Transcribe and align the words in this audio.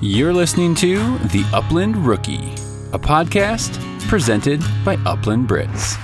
You're 0.00 0.32
listening 0.32 0.76
to 0.76 1.18
The 1.18 1.44
Upland 1.52 1.96
Rookie, 1.96 2.52
a 2.92 2.98
podcast 3.00 3.80
presented 4.06 4.62
by 4.84 4.94
Upland 5.04 5.48
Brits. 5.48 5.98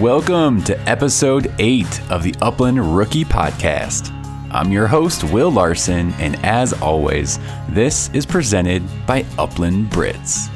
Welcome 0.00 0.64
to 0.64 0.80
episode 0.88 1.52
8 1.58 2.10
of 2.10 2.22
the 2.22 2.34
Upland 2.40 2.96
Rookie 2.96 3.26
Podcast. 3.26 4.15
I'm 4.50 4.70
your 4.70 4.86
host, 4.86 5.24
Will 5.24 5.50
Larson, 5.50 6.12
and 6.14 6.36
as 6.44 6.72
always, 6.72 7.38
this 7.68 8.08
is 8.14 8.24
presented 8.24 8.82
by 9.06 9.24
Upland 9.38 9.90
Brits. 9.90 10.50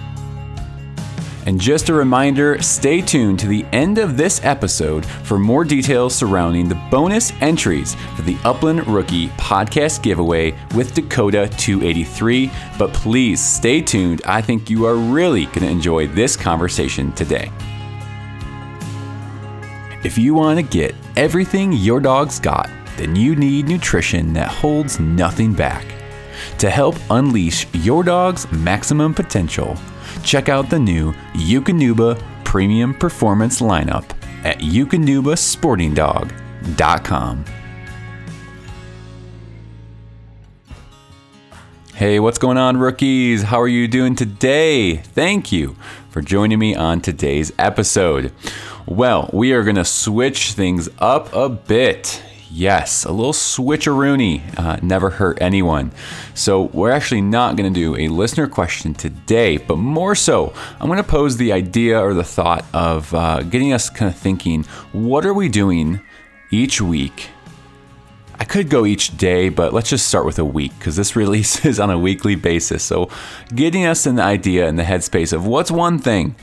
And 1.46 1.60
just 1.60 1.88
a 1.88 1.94
reminder 1.94 2.62
stay 2.62 3.00
tuned 3.00 3.40
to 3.40 3.48
the 3.48 3.64
end 3.72 3.98
of 3.98 4.16
this 4.16 4.44
episode 4.44 5.04
for 5.04 5.38
more 5.38 5.64
details 5.64 6.14
surrounding 6.14 6.68
the 6.68 6.80
bonus 6.90 7.32
entries 7.40 7.96
for 8.14 8.22
the 8.22 8.36
Upland 8.44 8.86
Rookie 8.86 9.28
podcast 9.30 10.02
giveaway 10.02 10.56
with 10.74 10.94
Dakota 10.94 11.50
283. 11.56 12.50
But 12.78 12.92
please 12.92 13.44
stay 13.44 13.80
tuned. 13.80 14.22
I 14.24 14.40
think 14.40 14.70
you 14.70 14.86
are 14.86 14.96
really 14.96 15.46
going 15.46 15.60
to 15.60 15.68
enjoy 15.68 16.06
this 16.06 16.36
conversation 16.36 17.10
today. 17.12 17.50
If 20.04 20.16
you 20.16 20.34
want 20.34 20.58
to 20.58 20.62
get 20.62 20.94
everything 21.16 21.72
your 21.72 22.00
dog's 22.00 22.38
got, 22.38 22.70
then 23.00 23.16
you 23.16 23.34
need 23.34 23.66
nutrition 23.66 24.34
that 24.34 24.48
holds 24.48 25.00
nothing 25.00 25.54
back. 25.54 25.86
To 26.58 26.68
help 26.68 26.96
unleash 27.08 27.66
your 27.74 28.04
dog's 28.04 28.52
maximum 28.52 29.14
potential, 29.14 29.78
check 30.22 30.50
out 30.50 30.68
the 30.68 30.78
new 30.78 31.14
Eukanuba 31.32 32.22
Premium 32.44 32.92
Performance 32.92 33.62
lineup 33.62 34.04
at 34.44 34.58
eukanubasportingdog.com. 34.58 37.44
Hey, 41.94 42.20
what's 42.20 42.38
going 42.38 42.56
on, 42.56 42.78
rookies? 42.78 43.42
How 43.42 43.60
are 43.60 43.68
you 43.68 43.86
doing 43.88 44.14
today? 44.14 44.96
Thank 44.96 45.52
you 45.52 45.76
for 46.10 46.22
joining 46.22 46.58
me 46.58 46.74
on 46.74 47.00
today's 47.00 47.52
episode. 47.58 48.32
Well, 48.86 49.30
we 49.32 49.52
are 49.52 49.62
going 49.62 49.76
to 49.76 49.84
switch 49.84 50.52
things 50.52 50.88
up 50.98 51.32
a 51.34 51.48
bit. 51.48 52.22
Yes, 52.52 53.04
a 53.04 53.12
little 53.12 53.32
switcheroony 53.32 54.58
uh, 54.58 54.78
never 54.82 55.08
hurt 55.10 55.40
anyone. 55.40 55.92
So, 56.34 56.62
we're 56.62 56.90
actually 56.90 57.20
not 57.20 57.54
going 57.54 57.72
to 57.72 57.80
do 57.80 57.96
a 57.96 58.08
listener 58.08 58.48
question 58.48 58.92
today, 58.92 59.56
but 59.56 59.76
more 59.76 60.16
so, 60.16 60.52
I'm 60.80 60.88
going 60.88 60.96
to 60.96 61.08
pose 61.08 61.36
the 61.36 61.52
idea 61.52 62.00
or 62.00 62.12
the 62.12 62.24
thought 62.24 62.64
of 62.74 63.14
uh, 63.14 63.44
getting 63.44 63.72
us 63.72 63.88
kind 63.88 64.10
of 64.10 64.18
thinking 64.18 64.64
what 64.90 65.24
are 65.24 65.32
we 65.32 65.48
doing 65.48 66.00
each 66.50 66.80
week? 66.80 67.28
I 68.40 68.44
could 68.44 68.68
go 68.68 68.84
each 68.84 69.16
day, 69.16 69.48
but 69.48 69.72
let's 69.72 69.90
just 69.90 70.08
start 70.08 70.26
with 70.26 70.40
a 70.40 70.44
week 70.44 70.76
because 70.76 70.96
this 70.96 71.14
release 71.14 71.64
is 71.64 71.78
on 71.78 71.90
a 71.90 71.98
weekly 71.98 72.34
basis. 72.34 72.82
So, 72.82 73.10
getting 73.54 73.86
us 73.86 74.06
in 74.06 74.16
the 74.16 74.24
idea 74.24 74.66
in 74.66 74.74
the 74.74 74.82
headspace 74.82 75.32
of 75.32 75.46
what's 75.46 75.70
one 75.70 76.00
thing 76.00 76.34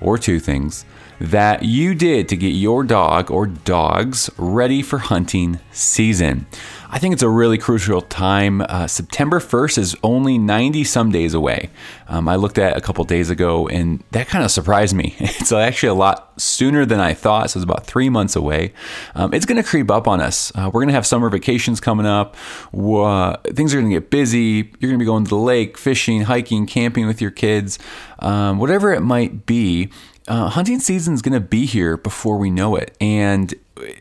or 0.00 0.18
two 0.18 0.40
things 0.40 0.84
that 1.22 1.62
you 1.62 1.94
did 1.94 2.28
to 2.28 2.36
get 2.36 2.48
your 2.48 2.82
dog 2.82 3.30
or 3.30 3.46
dogs 3.46 4.28
ready 4.36 4.82
for 4.82 4.98
hunting 4.98 5.60
season. 5.70 6.46
I 6.90 6.98
think 6.98 7.14
it's 7.14 7.22
a 7.22 7.28
really 7.28 7.58
crucial 7.58 8.02
time. 8.02 8.60
Uh, 8.60 8.86
September 8.86 9.38
1st 9.38 9.78
is 9.78 9.96
only 10.02 10.36
90 10.36 10.84
some 10.84 11.10
days 11.10 11.32
away. 11.32 11.70
Um, 12.08 12.28
I 12.28 12.34
looked 12.34 12.58
at 12.58 12.76
a 12.76 12.80
couple 12.80 13.04
days 13.04 13.30
ago 13.30 13.66
and 13.68 14.02
that 14.10 14.26
kind 14.26 14.44
of 14.44 14.50
surprised 14.50 14.94
me. 14.94 15.14
It's 15.42 15.50
actually 15.50 15.88
a 15.88 15.94
lot 15.94 16.32
sooner 16.40 16.84
than 16.84 17.00
I 17.00 17.14
thought, 17.14 17.50
so 17.50 17.58
it's 17.58 17.64
about 17.64 17.84
three 17.86 18.08
months 18.08 18.36
away. 18.36 18.74
Um, 19.14 19.32
it's 19.34 19.46
going 19.46 19.60
to 19.60 19.68
creep 19.68 19.90
up 19.90 20.06
on 20.06 20.20
us. 20.20 20.52
Uh, 20.54 20.70
we're 20.72 20.82
going 20.82 20.88
to 20.88 20.94
have 20.94 21.06
summer 21.06 21.28
vacations 21.30 21.80
coming 21.80 22.06
up. 22.06 22.36
Uh, 22.72 23.36
things 23.38 23.74
are 23.74 23.80
going 23.80 23.90
to 23.90 23.96
get 23.96 24.10
busy. 24.10 24.70
You're 24.78 24.90
going 24.90 24.94
to 24.94 24.98
be 24.98 25.04
going 25.04 25.24
to 25.24 25.30
the 25.30 25.36
lake, 25.36 25.78
fishing, 25.78 26.22
hiking, 26.22 26.66
camping 26.66 27.06
with 27.06 27.20
your 27.20 27.30
kids, 27.30 27.78
um, 28.20 28.58
whatever 28.58 28.92
it 28.92 29.00
might 29.00 29.46
be 29.46 29.90
uh, 30.32 30.48
hunting 30.48 30.80
season 30.80 31.12
is 31.12 31.20
going 31.20 31.34
to 31.34 31.46
be 31.46 31.66
here 31.66 31.98
before 31.98 32.38
we 32.38 32.50
know 32.50 32.74
it. 32.74 32.96
And 33.02 33.54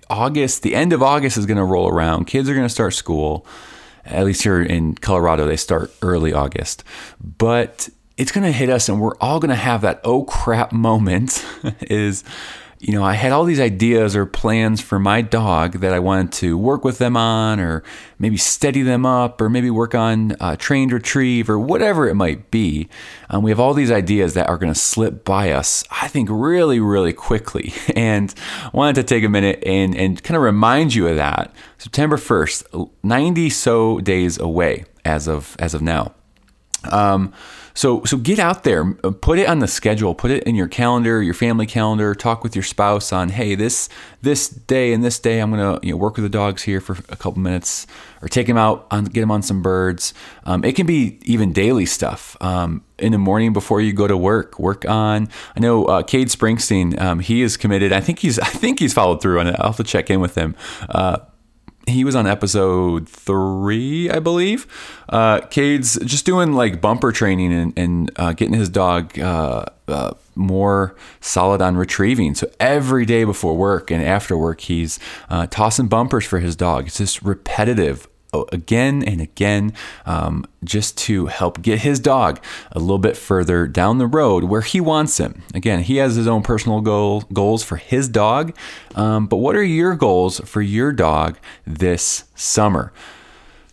August, 0.09 0.63
the 0.63 0.75
end 0.75 0.93
of 0.93 1.03
August 1.03 1.37
is 1.37 1.45
going 1.45 1.57
to 1.57 1.63
roll 1.65 1.89
around. 1.89 2.25
Kids 2.25 2.47
are 2.47 2.53
going 2.53 2.65
to 2.65 2.73
start 2.73 2.93
school. 2.93 3.45
At 4.05 4.23
least 4.23 4.41
here 4.41 4.63
in 4.63 4.95
Colorado, 4.95 5.45
they 5.45 5.57
start 5.57 5.91
early 6.01 6.31
August. 6.31 6.85
But 7.19 7.89
it's 8.15 8.31
going 8.31 8.45
to 8.45 8.51
hit 8.51 8.69
us, 8.69 8.87
and 8.87 9.01
we're 9.01 9.17
all 9.17 9.41
going 9.41 9.49
to 9.49 9.55
have 9.55 9.81
that 9.81 9.99
oh 10.05 10.23
crap 10.23 10.71
moment 10.71 11.45
is 11.81 12.23
you 12.81 12.93
know, 12.93 13.03
I 13.03 13.13
had 13.13 13.31
all 13.31 13.43
these 13.43 13.59
ideas 13.59 14.15
or 14.15 14.25
plans 14.25 14.81
for 14.81 14.97
my 14.97 15.21
dog 15.21 15.81
that 15.81 15.93
I 15.93 15.99
wanted 15.99 16.31
to 16.33 16.57
work 16.57 16.83
with 16.83 16.97
them 16.97 17.15
on, 17.15 17.59
or 17.59 17.83
maybe 18.17 18.37
steady 18.37 18.81
them 18.81 19.05
up, 19.05 19.39
or 19.39 19.49
maybe 19.49 19.69
work 19.69 19.93
on 19.93 20.35
uh, 20.39 20.55
trained 20.55 20.91
retrieve, 20.91 21.47
or 21.47 21.59
whatever 21.59 22.09
it 22.09 22.15
might 22.15 22.49
be. 22.49 22.89
Um, 23.29 23.43
we 23.43 23.51
have 23.51 23.59
all 23.59 23.75
these 23.75 23.91
ideas 23.91 24.33
that 24.33 24.49
are 24.49 24.57
going 24.57 24.73
to 24.73 24.79
slip 24.79 25.23
by 25.23 25.51
us, 25.51 25.83
I 25.91 26.07
think, 26.07 26.27
really, 26.31 26.79
really 26.79 27.13
quickly. 27.13 27.73
And 27.95 28.33
I 28.63 28.69
wanted 28.73 28.95
to 28.95 29.03
take 29.03 29.23
a 29.23 29.29
minute 29.29 29.61
and, 29.63 29.95
and 29.95 30.23
kind 30.23 30.35
of 30.35 30.41
remind 30.41 30.95
you 30.95 31.07
of 31.07 31.17
that. 31.17 31.53
September 31.77 32.17
1st, 32.17 32.89
90 33.03 33.49
so 33.49 33.99
days 33.99 34.39
away 34.39 34.85
as 35.05 35.27
of 35.27 35.55
as 35.59 35.73
of 35.73 35.81
now. 35.81 36.13
Um, 36.89 37.33
so 37.73 38.03
so 38.05 38.17
get 38.17 38.39
out 38.39 38.63
there, 38.63 38.93
put 38.93 39.39
it 39.39 39.47
on 39.47 39.59
the 39.59 39.67
schedule, 39.67 40.13
put 40.13 40.31
it 40.31 40.43
in 40.43 40.55
your 40.55 40.67
calendar, 40.67 41.21
your 41.21 41.33
family 41.33 41.65
calendar. 41.65 42.13
Talk 42.13 42.43
with 42.43 42.55
your 42.55 42.63
spouse 42.63 43.11
on, 43.11 43.29
hey, 43.29 43.55
this 43.55 43.89
this 44.21 44.49
day 44.49 44.93
and 44.93 45.03
this 45.03 45.19
day, 45.19 45.39
I'm 45.39 45.51
gonna 45.51 45.79
you 45.81 45.91
know 45.91 45.97
work 45.97 46.15
with 46.15 46.23
the 46.23 46.29
dogs 46.29 46.63
here 46.63 46.81
for 46.81 46.93
a 47.09 47.15
couple 47.15 47.41
minutes, 47.41 47.87
or 48.21 48.27
take 48.27 48.47
them 48.47 48.57
out, 48.57 48.87
on, 48.91 49.05
get 49.05 49.21
them 49.21 49.31
on 49.31 49.41
some 49.41 49.61
birds. 49.61 50.13
Um, 50.45 50.63
it 50.63 50.75
can 50.75 50.85
be 50.85 51.19
even 51.23 51.53
daily 51.53 51.85
stuff. 51.85 52.37
Um, 52.41 52.83
in 52.99 53.11
the 53.11 53.17
morning 53.17 53.51
before 53.51 53.81
you 53.81 53.93
go 53.93 54.07
to 54.07 54.15
work, 54.15 54.59
work 54.59 54.87
on. 54.87 55.27
I 55.55 55.59
know 55.59 55.85
uh, 55.85 56.03
Cade 56.03 56.27
Springsteen, 56.27 56.99
um, 57.01 57.19
he 57.19 57.41
is 57.41 57.57
committed. 57.57 57.91
I 57.91 57.99
think 57.99 58.19
he's 58.19 58.37
I 58.39 58.45
think 58.45 58.79
he's 58.79 58.93
followed 58.93 59.21
through 59.21 59.39
on 59.39 59.47
it. 59.47 59.55
I'll 59.59 59.67
have 59.67 59.77
to 59.77 59.83
check 59.83 60.09
in 60.09 60.19
with 60.21 60.35
him. 60.35 60.55
Uh, 60.87 61.17
he 61.87 62.03
was 62.03 62.15
on 62.15 62.27
episode 62.27 63.07
three, 63.09 64.09
I 64.09 64.19
believe. 64.19 64.67
Uh, 65.09 65.41
Cade's 65.41 65.99
just 66.05 66.25
doing 66.25 66.53
like 66.53 66.81
bumper 66.81 67.11
training 67.11 67.51
and, 67.53 67.73
and 67.77 68.11
uh, 68.15 68.33
getting 68.33 68.53
his 68.53 68.69
dog 68.69 69.17
uh, 69.19 69.65
uh, 69.87 70.13
more 70.35 70.95
solid 71.19 71.61
on 71.61 71.75
retrieving. 71.75 72.35
So 72.35 72.49
every 72.59 73.05
day 73.05 73.23
before 73.23 73.55
work 73.55 73.91
and 73.91 74.03
after 74.03 74.37
work, 74.37 74.61
he's 74.61 74.99
uh, 75.29 75.47
tossing 75.47 75.87
bumpers 75.87 76.25
for 76.25 76.39
his 76.39 76.55
dog. 76.55 76.87
It's 76.87 76.97
just 76.97 77.21
repetitive 77.21 78.07
again 78.33 79.03
and 79.03 79.21
again 79.21 79.73
um, 80.05 80.45
just 80.63 80.97
to 80.97 81.25
help 81.27 81.61
get 81.61 81.79
his 81.79 81.99
dog 81.99 82.41
a 82.71 82.79
little 82.79 82.99
bit 82.99 83.17
further 83.17 83.67
down 83.67 83.97
the 83.97 84.07
road 84.07 84.45
where 84.45 84.61
he 84.61 84.79
wants 84.79 85.17
him. 85.17 85.43
Again, 85.53 85.83
he 85.83 85.97
has 85.97 86.15
his 86.15 86.27
own 86.27 86.41
personal 86.43 86.81
goal, 86.81 87.21
goals 87.33 87.63
for 87.63 87.77
his 87.77 88.07
dog, 88.07 88.55
um, 88.95 89.27
but 89.27 89.37
what 89.37 89.55
are 89.55 89.63
your 89.63 89.95
goals 89.95 90.39
for 90.41 90.61
your 90.61 90.91
dog 90.91 91.37
this 91.65 92.25
summer? 92.35 92.93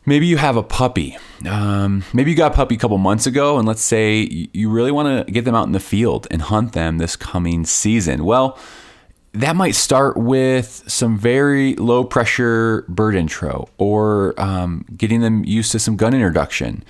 Maybe 0.09 0.27
you 0.27 0.39
have 0.39 0.57
a 0.57 0.63
puppy. 0.63 1.19
Um, 1.47 2.03
maybe 2.15 2.31
you 2.31 2.37
got 2.37 2.53
a 2.53 2.55
puppy 2.55 2.77
a 2.77 2.79
couple 2.79 2.97
months 2.97 3.27
ago, 3.27 3.59
and 3.59 3.69
let's 3.69 3.83
say 3.83 4.49
you 4.55 4.71
really 4.71 4.91
want 4.91 5.27
to 5.27 5.31
get 5.31 5.45
them 5.45 5.55
out 5.55 5.67
in 5.67 5.73
the 5.73 5.81
field 5.81 6.27
and 6.31 6.41
hunt 6.41 6.73
them 6.73 6.97
this 6.97 7.15
coming 7.15 7.67
season. 7.67 8.25
Well, 8.25 8.59
that 9.33 9.56
might 9.56 9.75
start 9.75 10.16
with 10.16 10.84
some 10.87 11.19
very 11.19 11.75
low 11.77 12.05
pressure 12.05 12.84
bird 12.89 13.15
intro 13.15 13.69
or 13.78 14.35
um, 14.41 14.85
getting 14.97 15.20
them 15.20 15.44
used 15.44 15.73
to 15.73 15.79
some 15.79 15.97
gun 15.97 16.14
introduction. 16.14 16.85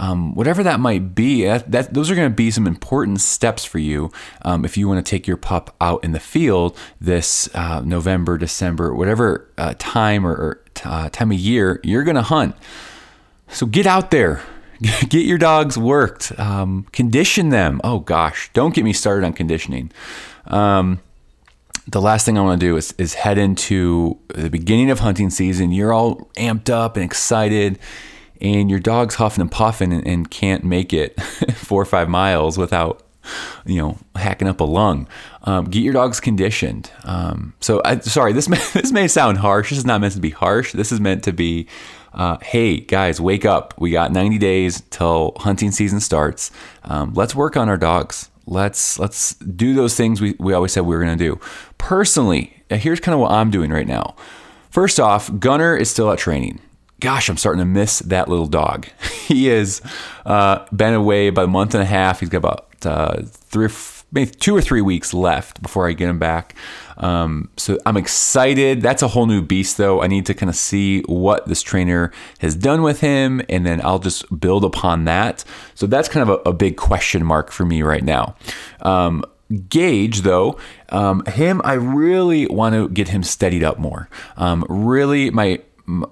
Um, 0.00 0.34
whatever 0.34 0.64
that 0.64 0.80
might 0.80 1.14
be, 1.14 1.44
that, 1.44 1.70
that 1.70 1.94
those 1.94 2.10
are 2.10 2.16
going 2.16 2.28
to 2.28 2.34
be 2.34 2.50
some 2.50 2.66
important 2.66 3.20
steps 3.20 3.64
for 3.64 3.78
you 3.78 4.10
um, 4.42 4.64
if 4.64 4.76
you 4.76 4.88
want 4.88 5.04
to 5.04 5.08
take 5.08 5.28
your 5.28 5.36
pup 5.36 5.74
out 5.80 6.02
in 6.02 6.10
the 6.10 6.20
field 6.20 6.76
this 7.00 7.48
uh, 7.54 7.80
November, 7.84 8.36
December, 8.36 8.92
whatever 8.92 9.48
uh, 9.56 9.74
time 9.78 10.26
or, 10.26 10.32
or 10.32 10.64
uh, 10.84 11.08
time 11.10 11.30
of 11.30 11.38
year 11.38 11.80
you're 11.84 12.02
going 12.02 12.16
to 12.16 12.22
hunt. 12.22 12.56
So 13.48 13.66
get 13.66 13.86
out 13.86 14.10
there, 14.10 14.42
get 14.80 15.26
your 15.26 15.38
dogs 15.38 15.78
worked, 15.78 16.36
um, 16.40 16.86
condition 16.90 17.50
them. 17.50 17.80
Oh 17.84 18.00
gosh, 18.00 18.50
don't 18.52 18.74
get 18.74 18.82
me 18.82 18.92
started 18.92 19.24
on 19.24 19.32
conditioning. 19.32 19.92
Um, 20.46 21.00
the 21.86 22.00
last 22.00 22.24
thing 22.24 22.38
I 22.38 22.42
want 22.42 22.60
to 22.60 22.66
do 22.66 22.76
is, 22.76 22.92
is 22.98 23.14
head 23.14 23.38
into 23.38 24.18
the 24.28 24.50
beginning 24.50 24.90
of 24.90 25.00
hunting 25.00 25.30
season. 25.30 25.72
You're 25.72 25.92
all 25.92 26.30
amped 26.36 26.70
up 26.70 26.96
and 26.96 27.04
excited, 27.04 27.78
and 28.40 28.70
your 28.70 28.80
dog's 28.80 29.16
huffing 29.16 29.42
and 29.42 29.50
puffing 29.50 29.92
and, 29.92 30.06
and 30.06 30.30
can't 30.30 30.64
make 30.64 30.92
it 30.92 31.20
four 31.54 31.82
or 31.82 31.86
five 31.86 32.08
miles 32.08 32.56
without 32.56 33.04
you 33.64 33.80
know, 33.80 33.98
hacking 34.16 34.48
up 34.48 34.60
a 34.60 34.64
lung. 34.64 35.08
Um, 35.44 35.64
get 35.66 35.80
your 35.80 35.92
dogs 35.92 36.20
conditioned. 36.20 36.90
Um, 37.04 37.54
so, 37.60 37.80
I, 37.84 37.98
sorry, 38.00 38.32
this 38.32 38.48
may, 38.48 38.58
this 38.74 38.92
may 38.92 39.08
sound 39.08 39.38
harsh. 39.38 39.70
This 39.70 39.78
is 39.78 39.86
not 39.86 40.00
meant 40.00 40.14
to 40.14 40.20
be 40.20 40.30
harsh. 40.30 40.72
This 40.72 40.92
is 40.92 41.00
meant 41.00 41.24
to 41.24 41.32
be, 41.32 41.66
uh, 42.12 42.38
hey 42.42 42.80
guys, 42.80 43.20
wake 43.20 43.44
up. 43.44 43.74
We 43.78 43.90
got 43.90 44.12
90 44.12 44.38
days 44.38 44.82
till 44.90 45.32
hunting 45.38 45.70
season 45.70 46.00
starts. 46.00 46.50
Um, 46.84 47.12
let's 47.14 47.34
work 47.34 47.56
on 47.56 47.68
our 47.68 47.78
dogs. 47.78 48.30
Let's 48.46 48.98
let's 48.98 49.34
do 49.36 49.74
those 49.74 49.96
things 49.96 50.20
we, 50.20 50.34
we 50.38 50.52
always 50.52 50.72
said 50.72 50.82
we 50.82 50.94
were 50.94 51.02
going 51.02 51.16
to 51.16 51.24
do. 51.24 51.40
Personally, 51.78 52.62
here's 52.70 53.00
kind 53.00 53.14
of 53.14 53.20
what 53.20 53.30
I'm 53.30 53.50
doing 53.50 53.70
right 53.70 53.86
now. 53.86 54.14
First 54.70 54.98
off, 54.98 55.30
Gunner 55.38 55.76
is 55.76 55.90
still 55.90 56.10
at 56.10 56.18
training 56.18 56.60
gosh, 57.04 57.28
I'm 57.28 57.36
starting 57.36 57.58
to 57.58 57.66
miss 57.66 57.98
that 58.00 58.28
little 58.28 58.46
dog. 58.46 58.86
he 59.26 59.46
has 59.46 59.82
uh, 60.24 60.64
been 60.74 60.94
away 60.94 61.28
about 61.28 61.44
a 61.44 61.48
month 61.48 61.74
and 61.74 61.82
a 61.82 61.86
half. 61.86 62.20
He's 62.20 62.30
got 62.30 62.38
about 62.38 62.66
uh, 62.86 63.22
three, 63.26 63.68
maybe 64.14 64.30
two 64.30 64.56
or 64.56 64.62
three 64.62 64.80
weeks 64.80 65.12
left 65.12 65.60
before 65.60 65.88
I 65.88 65.92
get 65.92 66.08
him 66.08 66.18
back. 66.18 66.54
Um, 66.96 67.50
so 67.56 67.78
I'm 67.84 67.96
excited. 67.96 68.80
That's 68.80 69.02
a 69.02 69.08
whole 69.08 69.26
new 69.26 69.42
beast, 69.42 69.76
though. 69.76 70.00
I 70.02 70.06
need 70.06 70.24
to 70.26 70.34
kind 70.34 70.48
of 70.48 70.56
see 70.56 71.02
what 71.02 71.46
this 71.46 71.62
trainer 71.62 72.12
has 72.38 72.54
done 72.54 72.82
with 72.82 73.00
him, 73.00 73.42
and 73.48 73.66
then 73.66 73.84
I'll 73.84 73.98
just 73.98 74.40
build 74.40 74.64
upon 74.64 75.04
that. 75.04 75.44
So 75.74 75.86
that's 75.86 76.08
kind 76.08 76.28
of 76.28 76.40
a, 76.46 76.50
a 76.50 76.52
big 76.52 76.76
question 76.76 77.24
mark 77.24 77.50
for 77.50 77.64
me 77.66 77.82
right 77.82 78.04
now. 78.04 78.36
Um, 78.80 79.24
Gage, 79.68 80.22
though, 80.22 80.58
um, 80.88 81.22
him, 81.26 81.60
I 81.64 81.74
really 81.74 82.46
want 82.46 82.74
to 82.74 82.88
get 82.88 83.08
him 83.08 83.22
steadied 83.22 83.62
up 83.62 83.78
more. 83.78 84.08
Um, 84.36 84.64
really, 84.68 85.30
my. 85.30 85.60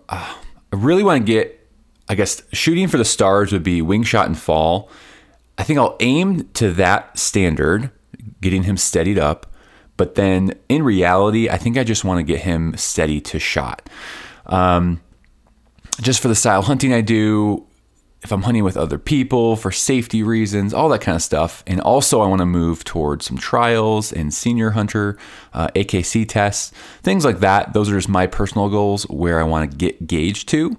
Uh, 0.09 0.35
I 0.73 0.77
really 0.77 1.03
want 1.03 1.27
to 1.27 1.33
get, 1.33 1.69
I 2.09 2.15
guess, 2.15 2.43
shooting 2.53 2.89
for 2.89 2.97
the 2.97 3.05
stars 3.05 3.53
would 3.53 3.63
be 3.63 3.83
wing 3.83 4.05
shot 4.05 4.27
and 4.27 4.39
fall. 4.39 4.91
I 5.63 5.65
think 5.65 5.79
I'll 5.79 5.97
aim 6.01 6.49
to 6.55 6.73
that 6.73 7.17
standard, 7.17 7.93
getting 8.41 8.65
him 8.65 8.77
steadied 8.77 9.17
up. 9.17 9.47
But 9.97 10.17
then 10.17 10.59
in 10.69 10.83
reality, 10.83 11.49
I 11.49 11.57
think 11.57 11.79
I 11.79 11.85
just 11.85 12.05
want 12.05 12.19
to 12.19 12.25
get 12.25 12.41
him 12.41 12.77
steady 12.77 13.21
to 13.21 13.39
shot. 13.39 13.89
Um, 14.47 15.01
just 16.01 16.19
for 16.19 16.27
the 16.27 16.35
style 16.35 16.63
hunting 16.63 16.93
I 16.93 17.01
do, 17.01 17.65
if 18.23 18.33
I'm 18.33 18.43
hunting 18.43 18.65
with 18.65 18.77
other 18.77 18.99
people 18.99 19.55
for 19.55 19.71
safety 19.71 20.25
reasons, 20.25 20.75
all 20.75 20.89
that 20.89 21.01
kind 21.01 21.15
of 21.15 21.23
stuff. 21.23 21.63
And 21.65 21.81
also, 21.81 22.23
I 22.23 22.27
want 22.27 22.41
to 22.41 22.47
move 22.47 22.83
towards 22.83 23.27
some 23.27 23.39
trials 23.39 24.13
and 24.13 24.35
senior 24.35 24.71
hunter 24.71 25.17
uh, 25.55 25.69
AKC 25.77 26.29
tests, 26.29 26.73
things 27.05 27.25
like 27.25 27.39
that. 27.39 27.73
Those 27.73 27.89
are 27.89 27.95
just 27.95 28.09
my 28.09 28.27
personal 28.27 28.69
goals 28.69 29.05
where 29.05 29.39
I 29.39 29.45
want 29.45 29.71
to 29.71 29.77
get 29.77 30.09
Gage 30.09 30.45
to. 30.47 30.77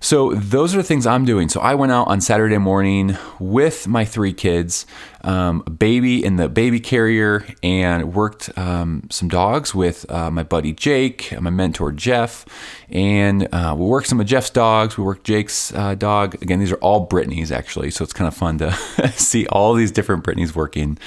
So 0.00 0.34
those 0.34 0.74
are 0.74 0.78
the 0.78 0.84
things 0.84 1.06
I'm 1.06 1.24
doing. 1.24 1.48
So 1.48 1.60
I 1.60 1.74
went 1.74 1.92
out 1.92 2.08
on 2.08 2.20
Saturday 2.20 2.58
morning 2.58 3.16
with 3.38 3.88
my 3.88 4.04
three 4.04 4.32
kids, 4.32 4.86
um, 5.22 5.60
baby 5.62 6.24
in 6.24 6.36
the 6.36 6.48
baby 6.48 6.80
carrier, 6.80 7.46
and 7.62 8.14
worked 8.14 8.56
um, 8.58 9.08
some 9.10 9.28
dogs 9.28 9.74
with 9.74 10.10
uh, 10.10 10.30
my 10.30 10.42
buddy 10.42 10.72
Jake, 10.72 11.38
my 11.40 11.50
mentor 11.50 11.92
Jeff, 11.92 12.44
and 12.88 13.48
uh, 13.52 13.74
we 13.76 13.86
worked 13.86 14.06
some 14.06 14.20
of 14.20 14.26
Jeff's 14.26 14.50
dogs. 14.50 14.96
We 14.96 15.04
worked 15.04 15.24
Jake's 15.24 15.72
uh, 15.74 15.94
dog. 15.94 16.40
Again, 16.42 16.60
these 16.60 16.72
are 16.72 16.76
all 16.76 17.00
Brittany's 17.00 17.50
actually, 17.50 17.90
so 17.90 18.04
it's 18.04 18.12
kind 18.12 18.28
of 18.28 18.34
fun 18.34 18.58
to 18.58 18.72
see 19.16 19.46
all 19.48 19.74
these 19.74 19.90
different 19.90 20.24
Brittany's 20.24 20.54
working. 20.54 20.98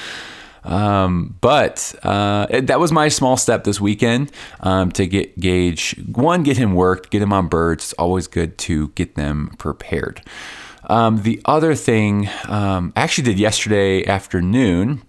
Um, 0.63 1.37
but 1.41 1.95
uh, 2.03 2.47
it, 2.49 2.67
that 2.67 2.79
was 2.79 2.91
my 2.91 3.07
small 3.07 3.37
step 3.37 3.63
this 3.63 3.79
weekend 3.79 4.31
um, 4.59 4.91
to 4.93 5.07
get 5.07 5.39
Gage, 5.39 5.95
one, 6.11 6.43
get 6.43 6.57
him 6.57 6.73
worked, 6.73 7.09
get 7.09 7.21
him 7.21 7.33
on 7.33 7.47
birds. 7.47 7.85
It's 7.85 7.93
always 7.93 8.27
good 8.27 8.57
to 8.59 8.89
get 8.89 9.15
them 9.15 9.55
prepared. 9.57 10.21
Um, 10.83 11.21
the 11.21 11.41
other 11.45 11.75
thing 11.75 12.29
um, 12.47 12.93
I 12.95 13.01
actually 13.01 13.25
did 13.25 13.39
yesterday 13.39 14.05
afternoon, 14.05 15.03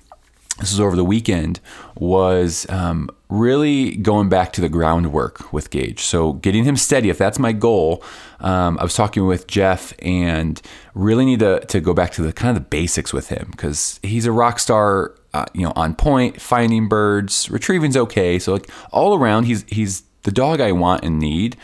this 0.59 0.73
was 0.73 0.81
over 0.81 0.95
the 0.95 1.05
weekend, 1.05 1.59
was 1.97 2.69
um, 2.69 3.09
really 3.31 3.97
going 3.97 4.29
back 4.29 4.53
to 4.53 4.61
the 4.61 4.69
groundwork 4.69 5.53
with 5.53 5.71
Gage. 5.71 6.01
So 6.01 6.35
getting 6.35 6.65
him 6.65 6.77
steady, 6.77 7.09
if 7.09 7.17
that's 7.17 7.39
my 7.39 7.53
goal. 7.53 8.05
Um, 8.41 8.79
I 8.79 8.83
was 8.83 8.95
talking 8.95 9.27
with 9.27 9.47
Jeff 9.47 9.95
and 10.01 10.61
really 10.95 11.25
need 11.25 11.41
to, 11.41 11.61
to 11.61 11.81
go 11.81 11.95
back 11.95 12.13
to 12.13 12.23
the 12.23 12.33
kind 12.33 12.55
of 12.57 12.63
the 12.63 12.69
basics 12.69 13.13
with 13.13 13.29
him 13.29 13.49
because 13.53 14.01
he's 14.03 14.27
a 14.27 14.33
rock 14.33 14.59
star 14.59 15.15
uh, 15.33 15.47
you 15.55 15.63
know, 15.63 15.73
on 15.77 15.95
point, 15.95 16.41
finding 16.41 16.89
birds, 16.89 17.49
retrieving's 17.51 17.97
okay. 17.97 18.39
So 18.39 18.53
like 18.53 18.71
all 18.93 19.15
around, 19.15 19.45
he's 19.45 19.65
he's 19.69 20.03
the 20.23 20.33
dog 20.33 20.61
I 20.61 20.73
want 20.73 21.05
and 21.05 21.19
need. 21.19 21.57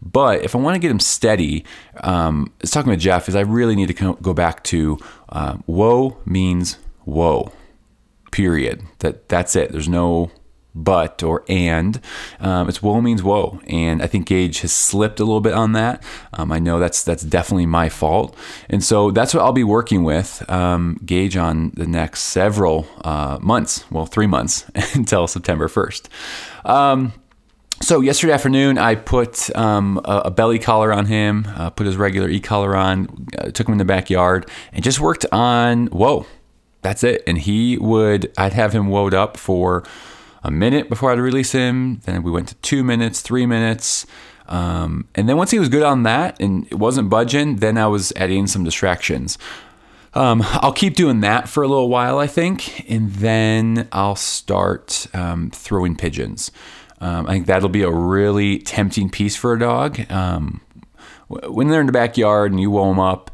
But 0.00 0.42
if 0.42 0.56
I 0.56 0.58
want 0.58 0.74
to 0.74 0.80
get 0.80 0.90
him 0.90 0.98
steady, 0.98 1.64
um, 2.02 2.52
I 2.54 2.62
was 2.62 2.70
talking 2.72 2.90
with 2.90 2.98
Jeff, 2.98 3.28
is 3.28 3.36
I 3.36 3.40
really 3.40 3.76
need 3.76 3.96
to 3.96 4.16
go 4.20 4.34
back 4.34 4.64
to 4.64 4.98
uh, 5.28 5.54
whoa 5.66 6.16
means 6.26 6.78
whoa, 7.04 7.52
period. 8.32 8.82
That 8.98 9.28
that's 9.28 9.54
it. 9.54 9.70
There's 9.70 9.88
no 9.88 10.30
but 10.74 11.22
or 11.22 11.44
and. 11.48 12.00
Um, 12.40 12.68
it's 12.68 12.82
whoa 12.82 13.00
means 13.00 13.22
whoa, 13.22 13.60
and 13.66 14.02
I 14.02 14.06
think 14.06 14.26
Gage 14.26 14.60
has 14.60 14.72
slipped 14.72 15.20
a 15.20 15.24
little 15.24 15.40
bit 15.40 15.54
on 15.54 15.72
that. 15.72 16.02
Um, 16.32 16.52
I 16.52 16.58
know 16.58 16.78
that's 16.78 17.02
that's 17.02 17.22
definitely 17.22 17.66
my 17.66 17.88
fault, 17.88 18.36
and 18.68 18.82
so 18.82 19.10
that's 19.10 19.34
what 19.34 19.42
I'll 19.42 19.52
be 19.52 19.64
working 19.64 20.04
with 20.04 20.48
um, 20.50 21.00
Gage 21.04 21.36
on 21.36 21.72
the 21.74 21.86
next 21.86 22.22
several 22.22 22.86
uh, 23.04 23.38
months. 23.40 23.90
Well, 23.90 24.06
three 24.06 24.26
months 24.26 24.70
until 24.94 25.26
September 25.26 25.68
first. 25.68 26.08
Um, 26.64 27.12
so 27.80 28.00
yesterday 28.00 28.32
afternoon, 28.32 28.78
I 28.78 28.94
put 28.94 29.54
um, 29.56 30.00
a, 30.04 30.22
a, 30.26 30.30
belly 30.30 30.60
collar 30.60 30.92
on 30.92 31.06
him, 31.06 31.48
uh, 31.56 31.70
put 31.70 31.84
his 31.84 31.96
regular 31.96 32.28
e 32.28 32.38
collar 32.38 32.76
on, 32.76 33.26
uh, 33.36 33.50
took 33.50 33.66
him 33.66 33.72
in 33.72 33.78
the 33.78 33.84
backyard, 33.84 34.48
and 34.72 34.84
just 34.84 35.00
worked 35.00 35.26
on 35.32 35.88
whoa. 35.88 36.26
That's 36.82 37.04
it. 37.04 37.22
And 37.26 37.38
he 37.38 37.78
would, 37.78 38.32
I'd 38.36 38.52
have 38.52 38.72
him 38.72 38.88
woed 38.88 39.14
up 39.14 39.36
for 39.36 39.84
a 40.42 40.50
minute 40.50 40.88
before 40.88 41.12
I'd 41.12 41.18
release 41.18 41.52
him. 41.52 42.00
Then 42.04 42.22
we 42.22 42.30
went 42.30 42.48
to 42.48 42.54
two 42.56 42.82
minutes, 42.82 43.20
three 43.20 43.46
minutes. 43.46 44.06
Um, 44.48 45.08
and 45.14 45.28
then 45.28 45.36
once 45.36 45.50
he 45.50 45.58
was 45.58 45.68
good 45.68 45.82
on 45.82 46.02
that 46.02 46.40
and 46.40 46.66
it 46.66 46.74
wasn't 46.74 47.08
budging, 47.08 47.56
then 47.56 47.78
I 47.78 47.86
was 47.86 48.12
adding 48.16 48.46
some 48.46 48.64
distractions. 48.64 49.38
Um, 50.14 50.42
I'll 50.44 50.72
keep 50.72 50.94
doing 50.94 51.20
that 51.20 51.48
for 51.48 51.62
a 51.62 51.68
little 51.68 51.88
while, 51.88 52.18
I 52.18 52.26
think, 52.26 52.90
and 52.90 53.12
then 53.12 53.88
I'll 53.92 54.16
start 54.16 55.06
um, 55.14 55.50
throwing 55.50 55.96
pigeons. 55.96 56.50
Um, 57.00 57.26
I 57.26 57.32
think 57.32 57.46
that'll 57.46 57.68
be 57.68 57.82
a 57.82 57.90
really 57.90 58.58
tempting 58.58 59.10
piece 59.10 59.36
for 59.36 59.54
a 59.54 59.58
dog. 59.58 60.10
Um, 60.10 60.60
when 61.28 61.68
they're 61.68 61.80
in 61.80 61.86
the 61.86 61.92
backyard 61.92 62.52
and 62.52 62.60
you 62.60 62.70
woe 62.70 62.88
them 62.88 63.00
up, 63.00 63.30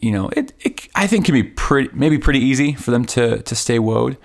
you 0.00 0.10
know, 0.10 0.30
it, 0.30 0.52
it 0.60 0.88
I 0.94 1.06
think 1.06 1.26
can 1.26 1.34
be 1.34 1.44
pretty, 1.44 1.90
maybe 1.92 2.18
pretty 2.18 2.40
easy 2.40 2.72
for 2.72 2.90
them 2.90 3.04
to 3.06 3.42
to 3.42 3.54
stay 3.54 3.78
woed. 3.78 4.16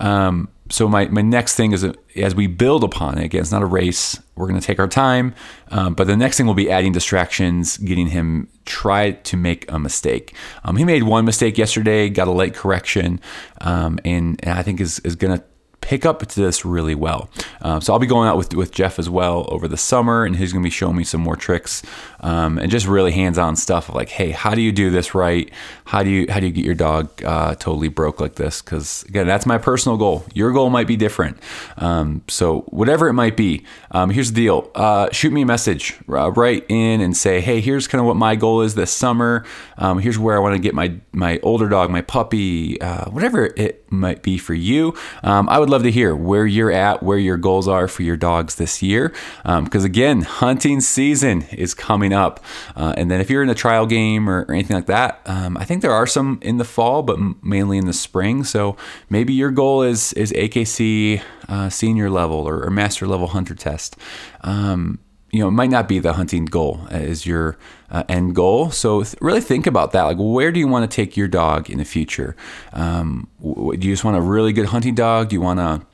Um, 0.00 0.48
so 0.72 0.88
my, 0.88 1.06
my 1.08 1.20
next 1.20 1.54
thing 1.54 1.72
is 1.72 1.86
as 2.16 2.34
we 2.34 2.46
build 2.46 2.82
upon 2.82 3.18
it 3.18 3.24
again 3.24 3.42
it's 3.42 3.52
not 3.52 3.62
a 3.62 3.66
race 3.66 4.18
we're 4.34 4.48
going 4.48 4.58
to 4.58 4.66
take 4.66 4.78
our 4.78 4.88
time 4.88 5.34
um, 5.68 5.94
but 5.94 6.06
the 6.06 6.16
next 6.16 6.36
thing 6.36 6.46
will 6.46 6.54
be 6.54 6.70
adding 6.70 6.92
distractions 6.92 7.76
getting 7.78 8.08
him 8.08 8.48
try 8.64 9.10
to 9.10 9.36
make 9.36 9.70
a 9.70 9.78
mistake. 9.78 10.34
Um, 10.64 10.76
he 10.76 10.84
made 10.84 11.02
one 11.02 11.24
mistake 11.24 11.58
yesterday 11.58 12.08
got 12.08 12.28
a 12.28 12.32
late 12.32 12.54
correction 12.54 13.20
um, 13.60 13.98
and, 14.04 14.40
and, 14.42 14.58
i 14.58 14.62
think 14.62 14.80
is, 14.80 14.98
is 15.00 15.14
going 15.14 15.38
to 15.38 15.44
pick 15.82 16.06
up 16.06 16.20
to 16.20 16.40
this 16.40 16.64
really 16.64 16.94
well. 16.94 17.28
Um, 17.60 17.82
so 17.82 17.92
I'll 17.92 17.98
be 17.98 18.06
going 18.06 18.28
out 18.28 18.38
with 18.38 18.54
with 18.54 18.72
Jeff 18.72 18.98
as 18.98 19.10
well 19.10 19.44
over 19.48 19.68
the 19.68 19.76
summer, 19.76 20.24
and 20.24 20.36
he's 20.36 20.52
going 20.52 20.62
to 20.62 20.66
be 20.66 20.70
showing 20.70 20.96
me 20.96 21.04
some 21.04 21.20
more 21.20 21.36
tricks 21.36 21.82
um, 22.20 22.58
and 22.58 22.70
just 22.70 22.86
really 22.86 23.12
hands-on 23.12 23.56
stuff 23.56 23.88
of 23.88 23.94
like, 23.94 24.08
hey, 24.08 24.30
how 24.30 24.54
do 24.54 24.62
you 24.62 24.72
do 24.72 24.90
this 24.90 25.14
right? 25.14 25.50
How 25.84 26.02
do 26.02 26.08
you 26.10 26.26
how 26.30 26.40
do 26.40 26.46
you 26.46 26.52
get 26.52 26.64
your 26.64 26.74
dog 26.74 27.22
uh, 27.24 27.54
totally 27.56 27.88
broke 27.88 28.20
like 28.20 28.36
this? 28.36 28.62
Because 28.62 29.02
again, 29.04 29.26
that's 29.26 29.44
my 29.44 29.58
personal 29.58 29.98
goal. 29.98 30.24
Your 30.32 30.52
goal 30.52 30.70
might 30.70 30.86
be 30.86 30.96
different. 30.96 31.38
Um, 31.76 32.22
so 32.28 32.60
whatever 32.68 33.08
it 33.08 33.12
might 33.12 33.36
be, 33.36 33.64
um, 33.90 34.10
here's 34.10 34.32
the 34.32 34.36
deal: 34.36 34.70
uh, 34.74 35.10
shoot 35.12 35.32
me 35.32 35.42
a 35.42 35.46
message, 35.46 35.98
uh, 36.08 36.30
write 36.32 36.64
in 36.68 37.00
and 37.00 37.16
say, 37.16 37.40
hey, 37.40 37.60
here's 37.60 37.86
kind 37.88 38.00
of 38.00 38.06
what 38.06 38.16
my 38.16 38.36
goal 38.36 38.62
is 38.62 38.74
this 38.74 38.92
summer. 38.92 39.44
Um, 39.76 39.98
here's 39.98 40.18
where 40.18 40.36
I 40.36 40.38
want 40.38 40.54
to 40.54 40.60
get 40.60 40.74
my 40.74 40.94
my 41.12 41.40
older 41.42 41.68
dog, 41.68 41.90
my 41.90 42.02
puppy, 42.02 42.80
uh, 42.80 43.10
whatever 43.10 43.46
it 43.56 43.90
might 43.92 44.22
be 44.22 44.38
for 44.38 44.54
you. 44.54 44.94
Um, 45.22 45.48
I 45.48 45.58
would 45.58 45.70
love 45.72 45.82
to 45.82 45.90
hear 45.90 46.14
where 46.14 46.46
you're 46.46 46.70
at, 46.70 47.02
where 47.02 47.18
your 47.18 47.36
goals 47.36 47.66
are 47.66 47.88
for 47.88 48.02
your 48.02 48.16
dogs 48.16 48.54
this 48.56 48.82
year. 48.82 49.08
Because 49.42 49.84
um, 49.84 49.84
again, 49.84 50.22
hunting 50.22 50.80
season 50.80 51.42
is 51.50 51.74
coming 51.74 52.12
up. 52.12 52.38
Uh, 52.76 52.94
and 52.96 53.10
then 53.10 53.20
if 53.20 53.30
you're 53.30 53.42
in 53.42 53.50
a 53.50 53.54
trial 53.54 53.86
game 53.86 54.28
or, 54.28 54.42
or 54.42 54.52
anything 54.52 54.76
like 54.76 54.86
that, 54.86 55.20
um, 55.26 55.56
I 55.56 55.64
think 55.64 55.82
there 55.82 55.92
are 55.92 56.06
some 56.06 56.38
in 56.42 56.58
the 56.58 56.64
fall, 56.64 57.02
but 57.02 57.18
mainly 57.42 57.78
in 57.78 57.86
the 57.86 57.92
spring. 57.92 58.44
So 58.44 58.76
maybe 59.10 59.32
your 59.32 59.50
goal 59.50 59.82
is 59.82 60.12
is 60.12 60.30
AKC 60.32 61.22
uh, 61.48 61.68
senior 61.68 62.08
level 62.08 62.48
or, 62.48 62.64
or, 62.64 62.70
master 62.70 63.06
level 63.06 63.28
hunter 63.28 63.54
test. 63.54 63.96
Um, 64.42 64.98
you 65.32 65.38
know, 65.40 65.48
it 65.48 65.52
might 65.52 65.70
not 65.70 65.88
be 65.88 65.98
the 65.98 66.12
hunting 66.12 66.44
goal 66.44 66.86
as 66.90 67.24
your 67.24 67.56
uh, 67.90 68.04
end 68.08 68.34
goal. 68.34 68.70
So 68.70 69.02
th- 69.02 69.16
really 69.22 69.40
think 69.40 69.66
about 69.66 69.92
that. 69.92 70.02
Like, 70.02 70.18
where 70.18 70.52
do 70.52 70.60
you 70.60 70.68
want 70.68 70.88
to 70.88 70.94
take 70.94 71.16
your 71.16 71.26
dog 71.26 71.70
in 71.70 71.78
the 71.78 71.86
future? 71.86 72.36
Um, 72.74 73.28
w- 73.42 73.78
do 73.78 73.88
you 73.88 73.94
just 73.94 74.04
want 74.04 74.18
a 74.18 74.20
really 74.20 74.52
good 74.52 74.66
hunting 74.66 74.94
dog? 74.94 75.30
Do 75.30 75.34
you 75.36 75.40
want 75.40 75.58
to 75.58 75.86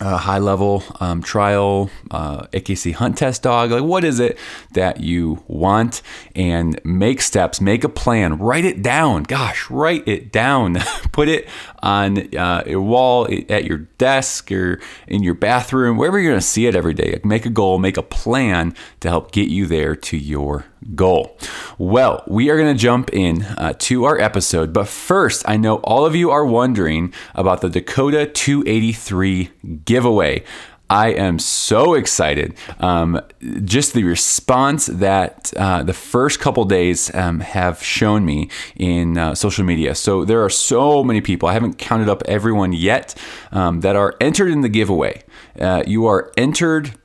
a 0.00 0.16
high 0.16 0.38
level 0.38 0.82
um, 0.98 1.22
trial 1.22 1.90
uh, 2.10 2.46
AKC 2.54 2.94
hunt 2.94 3.18
test 3.18 3.42
dog? 3.42 3.70
Like, 3.70 3.82
what 3.82 4.02
is 4.02 4.18
it 4.18 4.38
that 4.72 5.00
you 5.00 5.44
want? 5.46 6.00
And 6.34 6.80
make 6.84 7.20
steps, 7.20 7.60
make 7.60 7.84
a 7.84 7.88
plan, 7.88 8.38
write 8.38 8.64
it 8.64 8.82
down. 8.82 9.24
Gosh, 9.24 9.70
write 9.70 10.08
it 10.08 10.32
down. 10.32 10.76
Put 11.12 11.28
it 11.28 11.48
on 11.82 12.36
uh, 12.36 12.62
your 12.66 12.82
wall, 12.82 13.28
at 13.48 13.64
your 13.64 13.78
desk, 13.78 14.50
or 14.52 14.80
in 15.06 15.22
your 15.22 15.34
bathroom, 15.34 15.96
wherever 15.96 16.18
you're 16.18 16.32
going 16.32 16.40
to 16.40 16.46
see 16.46 16.66
it 16.66 16.74
every 16.74 16.94
day. 16.94 17.20
Make 17.24 17.46
a 17.46 17.50
goal, 17.50 17.78
make 17.78 17.96
a 17.96 18.02
plan 18.02 18.74
to 19.00 19.08
help 19.08 19.32
get 19.32 19.48
you 19.48 19.66
there 19.66 19.94
to 19.96 20.16
your 20.16 20.66
goal. 20.94 21.36
Well, 21.78 22.22
we 22.26 22.50
are 22.50 22.56
going 22.56 22.74
to 22.74 22.80
jump 22.80 23.10
in 23.12 23.42
uh, 23.42 23.74
to 23.80 24.04
our 24.04 24.18
episode, 24.18 24.72
but 24.72 24.88
first, 24.88 25.42
I 25.48 25.56
know 25.56 25.76
all 25.76 26.06
of 26.06 26.14
you 26.14 26.30
are 26.30 26.44
wondering 26.44 27.12
about 27.34 27.60
the 27.60 27.68
Dakota 27.68 28.26
283 28.26 29.50
giveaway. 29.84 30.44
I 30.90 31.10
am 31.10 31.38
so 31.38 31.94
excited. 31.94 32.54
Um, 32.80 33.20
just 33.64 33.94
the 33.94 34.02
response 34.02 34.86
that 34.86 35.52
uh, 35.56 35.84
the 35.84 35.92
first 35.92 36.40
couple 36.40 36.64
days 36.64 37.14
um, 37.14 37.38
have 37.38 37.80
shown 37.80 38.24
me 38.24 38.50
in 38.74 39.16
uh, 39.16 39.36
social 39.36 39.64
media. 39.64 39.94
So 39.94 40.24
there 40.24 40.44
are 40.44 40.50
so 40.50 41.04
many 41.04 41.20
people, 41.20 41.48
I 41.48 41.52
haven't 41.52 41.78
counted 41.78 42.08
up 42.08 42.22
everyone 42.26 42.72
yet, 42.72 43.14
um, 43.52 43.80
that 43.82 43.94
are 43.94 44.16
entered 44.20 44.50
in 44.50 44.62
the 44.62 44.68
giveaway. 44.68 45.22
Uh, 45.58 45.84
you 45.86 46.06
are 46.06 46.32
entered 46.36 46.98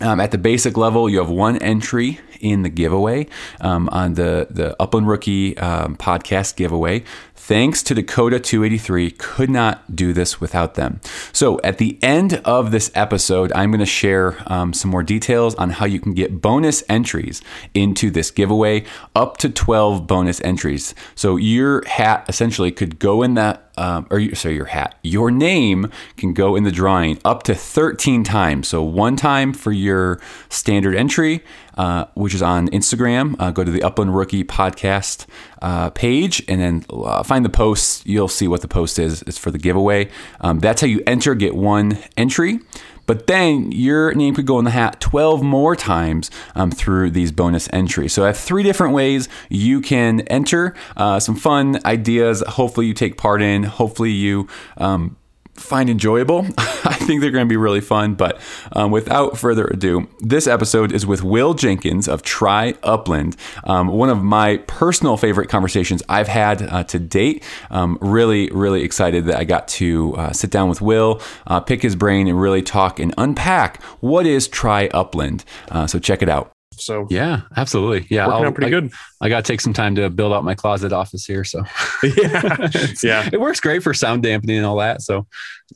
um, 0.00 0.20
at 0.20 0.32
the 0.32 0.38
basic 0.38 0.76
level, 0.76 1.08
you 1.08 1.18
have 1.18 1.30
one 1.30 1.56
entry 1.58 2.20
in 2.40 2.62
the 2.62 2.68
giveaway 2.68 3.26
um, 3.60 3.88
on 3.90 4.14
the 4.14 4.46
the 4.50 4.76
Upland 4.80 5.08
Rookie 5.08 5.56
um, 5.58 5.96
podcast 5.96 6.56
giveaway. 6.56 7.04
Thanks 7.46 7.82
to 7.82 7.94
Dakota 7.94 8.40
283, 8.40 9.10
could 9.10 9.50
not 9.50 9.94
do 9.94 10.14
this 10.14 10.40
without 10.40 10.76
them. 10.76 11.02
So, 11.30 11.60
at 11.62 11.76
the 11.76 11.98
end 12.02 12.40
of 12.42 12.70
this 12.70 12.90
episode, 12.94 13.52
I'm 13.54 13.70
going 13.70 13.80
to 13.80 13.84
share 13.84 14.42
um, 14.46 14.72
some 14.72 14.90
more 14.90 15.02
details 15.02 15.54
on 15.56 15.68
how 15.68 15.84
you 15.84 16.00
can 16.00 16.14
get 16.14 16.40
bonus 16.40 16.82
entries 16.88 17.42
into 17.74 18.10
this 18.10 18.30
giveaway, 18.30 18.84
up 19.14 19.36
to 19.36 19.50
12 19.50 20.06
bonus 20.06 20.40
entries. 20.40 20.94
So, 21.14 21.36
your 21.36 21.86
hat 21.86 22.24
essentially 22.30 22.72
could 22.72 22.98
go 22.98 23.22
in 23.22 23.34
that 23.34 23.64
um, 23.76 24.06
or 24.10 24.34
sorry, 24.34 24.54
your 24.54 24.66
hat, 24.66 24.98
your 25.02 25.30
name 25.30 25.90
can 26.16 26.32
go 26.32 26.54
in 26.54 26.62
the 26.62 26.70
drawing 26.70 27.18
up 27.24 27.42
to 27.44 27.54
13 27.54 28.22
times. 28.22 28.68
So 28.68 28.82
one 28.82 29.16
time 29.16 29.52
for 29.52 29.72
your 29.72 30.20
standard 30.48 30.94
entry, 30.94 31.42
uh, 31.76 32.04
which 32.14 32.34
is 32.34 32.42
on 32.42 32.68
Instagram. 32.68 33.34
Uh, 33.38 33.50
go 33.50 33.64
to 33.64 33.70
the 33.70 33.82
Upland 33.82 34.14
Rookie 34.14 34.44
podcast 34.44 35.26
uh, 35.64 35.88
page 35.90 36.44
and 36.46 36.60
then 36.60 36.84
uh, 36.90 37.22
find 37.22 37.42
the 37.42 37.48
post. 37.48 38.06
You'll 38.06 38.28
see 38.28 38.46
what 38.46 38.60
the 38.60 38.68
post 38.68 38.98
is. 38.98 39.22
It's 39.22 39.38
for 39.38 39.50
the 39.50 39.56
giveaway. 39.56 40.10
Um, 40.42 40.58
that's 40.58 40.82
how 40.82 40.86
you 40.86 41.02
enter, 41.06 41.34
get 41.34 41.56
one 41.56 41.98
entry. 42.18 42.60
But 43.06 43.26
then 43.26 43.72
your 43.72 44.12
name 44.14 44.34
could 44.34 44.46
go 44.46 44.58
in 44.58 44.66
the 44.66 44.70
hat 44.70 45.00
12 45.00 45.42
more 45.42 45.74
times 45.74 46.30
um, 46.54 46.70
through 46.70 47.10
these 47.12 47.32
bonus 47.32 47.66
entries. 47.72 48.12
So 48.12 48.24
I 48.24 48.26
have 48.28 48.36
three 48.36 48.62
different 48.62 48.92
ways 48.92 49.26
you 49.48 49.80
can 49.80 50.20
enter. 50.22 50.74
Uh, 50.98 51.18
some 51.18 51.34
fun 51.34 51.80
ideas. 51.86 52.42
Hopefully 52.46 52.86
you 52.86 52.94
take 52.94 53.16
part 53.16 53.40
in. 53.40 53.62
Hopefully 53.62 54.10
you 54.10 54.48
um, 54.76 55.16
find 55.54 55.88
enjoyable. 55.88 56.46
I 56.58 56.94
think 56.94 57.20
they're 57.20 57.30
going 57.30 57.46
to 57.46 57.48
be 57.48 57.56
really 57.56 57.80
fun. 57.80 58.14
But 58.14 58.40
um, 58.72 58.90
without 58.90 59.38
further 59.38 59.66
ado, 59.66 60.08
this 60.20 60.46
episode 60.46 60.92
is 60.92 61.06
with 61.06 61.22
Will 61.22 61.54
Jenkins 61.54 62.08
of 62.08 62.22
Try 62.22 62.74
Upland. 62.82 63.36
Um, 63.64 63.88
one 63.88 64.10
of 64.10 64.22
my 64.22 64.58
personal 64.66 65.16
favorite 65.16 65.48
conversations 65.48 66.02
I've 66.08 66.28
had 66.28 66.62
uh, 66.62 66.84
to 66.84 66.98
date. 66.98 67.44
Um, 67.70 67.98
really, 68.00 68.50
really 68.50 68.82
excited 68.82 69.26
that 69.26 69.36
I 69.36 69.44
got 69.44 69.68
to 69.68 70.14
uh, 70.16 70.32
sit 70.32 70.50
down 70.50 70.68
with 70.68 70.80
Will, 70.80 71.20
uh, 71.46 71.60
pick 71.60 71.82
his 71.82 71.96
brain, 71.96 72.28
and 72.28 72.40
really 72.40 72.62
talk 72.62 72.98
and 72.98 73.14
unpack 73.16 73.82
what 74.00 74.26
is 74.26 74.48
Try 74.48 74.88
Upland. 74.88 75.44
Uh, 75.70 75.86
so 75.86 75.98
check 75.98 76.22
it 76.22 76.28
out. 76.28 76.53
So 76.78 77.06
yeah, 77.10 77.42
absolutely. 77.56 78.06
Yeah, 78.10 78.26
working 78.26 78.42
I'll, 78.42 78.48
out 78.48 78.54
pretty 78.54 78.74
I, 78.74 78.80
good. 78.80 78.92
I 79.20 79.28
got 79.28 79.44
to 79.44 79.52
take 79.52 79.60
some 79.60 79.72
time 79.72 79.94
to 79.96 80.10
build 80.10 80.32
out 80.32 80.44
my 80.44 80.54
closet 80.54 80.92
office 80.92 81.24
here. 81.24 81.44
So 81.44 81.62
yeah, 82.02 82.70
yeah, 83.02 83.28
it 83.32 83.40
works 83.40 83.60
great 83.60 83.82
for 83.82 83.94
sound 83.94 84.22
dampening 84.22 84.58
and 84.58 84.66
all 84.66 84.76
that. 84.76 85.02
So 85.02 85.26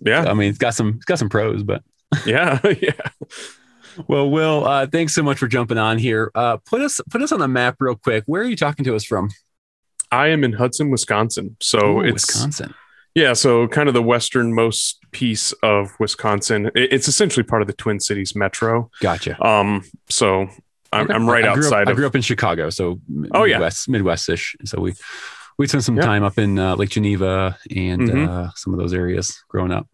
yeah, 0.00 0.24
I 0.24 0.34
mean, 0.34 0.50
it's 0.50 0.58
got 0.58 0.74
some, 0.74 0.94
it's 0.96 1.04
got 1.04 1.18
some 1.18 1.28
pros, 1.28 1.62
but 1.62 1.82
yeah, 2.26 2.58
yeah. 2.80 2.92
Well, 4.06 4.30
Will, 4.30 4.64
uh, 4.64 4.86
thanks 4.86 5.14
so 5.14 5.22
much 5.22 5.38
for 5.38 5.48
jumping 5.48 5.78
on 5.78 5.98
here. 5.98 6.30
Uh, 6.34 6.58
put 6.58 6.80
us 6.80 7.00
put 7.10 7.22
us 7.22 7.32
on 7.32 7.40
the 7.40 7.48
map 7.48 7.76
real 7.80 7.96
quick. 7.96 8.24
Where 8.26 8.42
are 8.42 8.46
you 8.46 8.56
talking 8.56 8.84
to 8.84 8.94
us 8.94 9.04
from? 9.04 9.30
I 10.10 10.28
am 10.28 10.44
in 10.44 10.52
Hudson, 10.52 10.90
Wisconsin. 10.90 11.56
So 11.60 11.98
Ooh, 11.98 12.00
it's 12.00 12.26
Wisconsin. 12.26 12.74
Yeah, 13.14 13.32
so 13.32 13.66
kind 13.66 13.88
of 13.88 13.94
the 13.94 14.02
westernmost 14.02 15.00
piece 15.10 15.52
of 15.62 15.90
Wisconsin. 15.98 16.70
It's 16.76 17.08
essentially 17.08 17.42
part 17.42 17.62
of 17.62 17.66
the 17.66 17.74
Twin 17.74 17.98
Cities 17.98 18.36
metro. 18.36 18.90
Gotcha. 19.00 19.44
Um, 19.44 19.82
so 20.08 20.46
I'm. 20.92 21.10
I'm 21.10 21.28
right 21.28 21.44
I 21.44 21.48
outside. 21.48 21.82
Up, 21.82 21.88
of, 21.88 21.92
I 21.92 21.94
grew 21.94 22.06
up 22.06 22.14
in 22.14 22.22
Chicago, 22.22 22.70
so 22.70 23.00
oh 23.34 23.44
Midwest, 23.44 23.88
yeah, 23.88 23.92
Midwestish. 23.92 24.56
So 24.64 24.80
we 24.80 24.94
we 25.58 25.66
spent 25.66 25.84
some 25.84 25.96
yeah. 25.96 26.02
time 26.02 26.22
up 26.22 26.38
in 26.38 26.58
uh, 26.58 26.76
Lake 26.76 26.90
Geneva 26.90 27.58
and 27.74 28.02
mm-hmm. 28.02 28.28
uh, 28.28 28.50
some 28.54 28.72
of 28.72 28.78
those 28.78 28.94
areas 28.94 29.42
growing 29.48 29.72
up. 29.72 29.86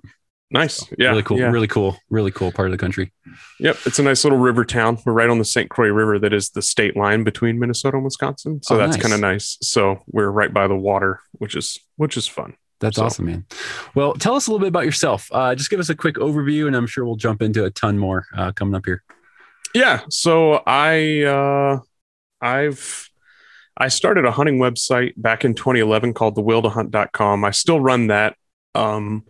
Nice, 0.50 0.74
so 0.74 0.86
yeah, 0.98 1.08
really 1.08 1.22
cool, 1.22 1.38
yeah. 1.38 1.50
really 1.50 1.66
cool, 1.66 1.96
really 2.10 2.30
cool 2.30 2.52
part 2.52 2.68
of 2.68 2.72
the 2.72 2.78
country. 2.78 3.12
Yep, 3.58 3.78
it's 3.86 3.98
a 3.98 4.02
nice 4.02 4.22
little 4.24 4.38
river 4.38 4.64
town. 4.64 4.98
We're 5.04 5.12
right 5.12 5.28
on 5.28 5.38
the 5.38 5.44
St. 5.44 5.68
Croix 5.68 5.88
River, 5.88 6.18
that 6.20 6.32
is 6.32 6.50
the 6.50 6.62
state 6.62 6.96
line 6.96 7.24
between 7.24 7.58
Minnesota 7.58 7.96
and 7.96 8.04
Wisconsin. 8.04 8.62
So 8.62 8.74
oh, 8.74 8.78
that's 8.78 8.96
nice. 8.96 9.02
kind 9.02 9.14
of 9.14 9.20
nice. 9.20 9.58
So 9.62 10.02
we're 10.06 10.30
right 10.30 10.52
by 10.52 10.68
the 10.68 10.76
water, 10.76 11.20
which 11.32 11.56
is 11.56 11.78
which 11.96 12.16
is 12.16 12.28
fun. 12.28 12.54
That's 12.78 12.96
so. 12.96 13.06
awesome, 13.06 13.26
man. 13.26 13.46
Well, 13.94 14.12
tell 14.14 14.34
us 14.34 14.46
a 14.46 14.50
little 14.50 14.60
bit 14.60 14.68
about 14.68 14.84
yourself. 14.84 15.28
Uh, 15.32 15.54
just 15.54 15.70
give 15.70 15.80
us 15.80 15.88
a 15.88 15.94
quick 15.96 16.16
overview, 16.16 16.66
and 16.66 16.76
I'm 16.76 16.86
sure 16.86 17.04
we'll 17.04 17.16
jump 17.16 17.42
into 17.42 17.64
a 17.64 17.70
ton 17.70 17.98
more 17.98 18.26
uh, 18.36 18.52
coming 18.52 18.74
up 18.74 18.84
here. 18.84 19.02
Yeah. 19.74 20.02
So 20.08 20.62
I 20.66 21.22
uh 21.22 21.80
I've 22.40 23.10
I 23.76 23.88
started 23.88 24.24
a 24.24 24.30
hunting 24.30 24.58
website 24.58 25.14
back 25.16 25.44
in 25.44 25.54
2011 25.54 26.14
called 26.14 26.36
the 26.36 26.42
will 26.42 26.62
to 26.62 26.68
thewilltohunt.com. 26.68 27.44
I 27.44 27.50
still 27.50 27.80
run 27.80 28.06
that. 28.06 28.36
Um, 28.74 29.24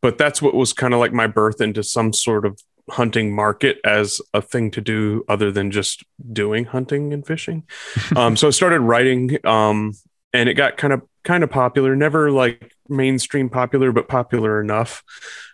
but 0.00 0.16
that's 0.16 0.40
what 0.40 0.54
was 0.54 0.72
kind 0.72 0.94
of 0.94 1.00
like 1.00 1.12
my 1.12 1.26
birth 1.26 1.60
into 1.60 1.82
some 1.82 2.12
sort 2.12 2.46
of 2.46 2.60
hunting 2.88 3.34
market 3.34 3.78
as 3.84 4.20
a 4.32 4.40
thing 4.40 4.70
to 4.72 4.80
do 4.80 5.24
other 5.28 5.50
than 5.50 5.70
just 5.70 6.04
doing 6.32 6.64
hunting 6.64 7.12
and 7.12 7.26
fishing. 7.26 7.64
um, 8.16 8.36
so 8.36 8.48
I 8.48 8.50
started 8.50 8.80
writing 8.80 9.38
um, 9.44 9.92
and 10.32 10.48
it 10.48 10.54
got 10.54 10.76
kind 10.76 10.92
of 10.92 11.02
kind 11.22 11.44
of 11.44 11.50
popular, 11.50 11.94
never 11.94 12.30
like 12.30 12.74
mainstream 12.88 13.48
popular, 13.48 13.92
but 13.92 14.08
popular 14.08 14.60
enough. 14.60 15.02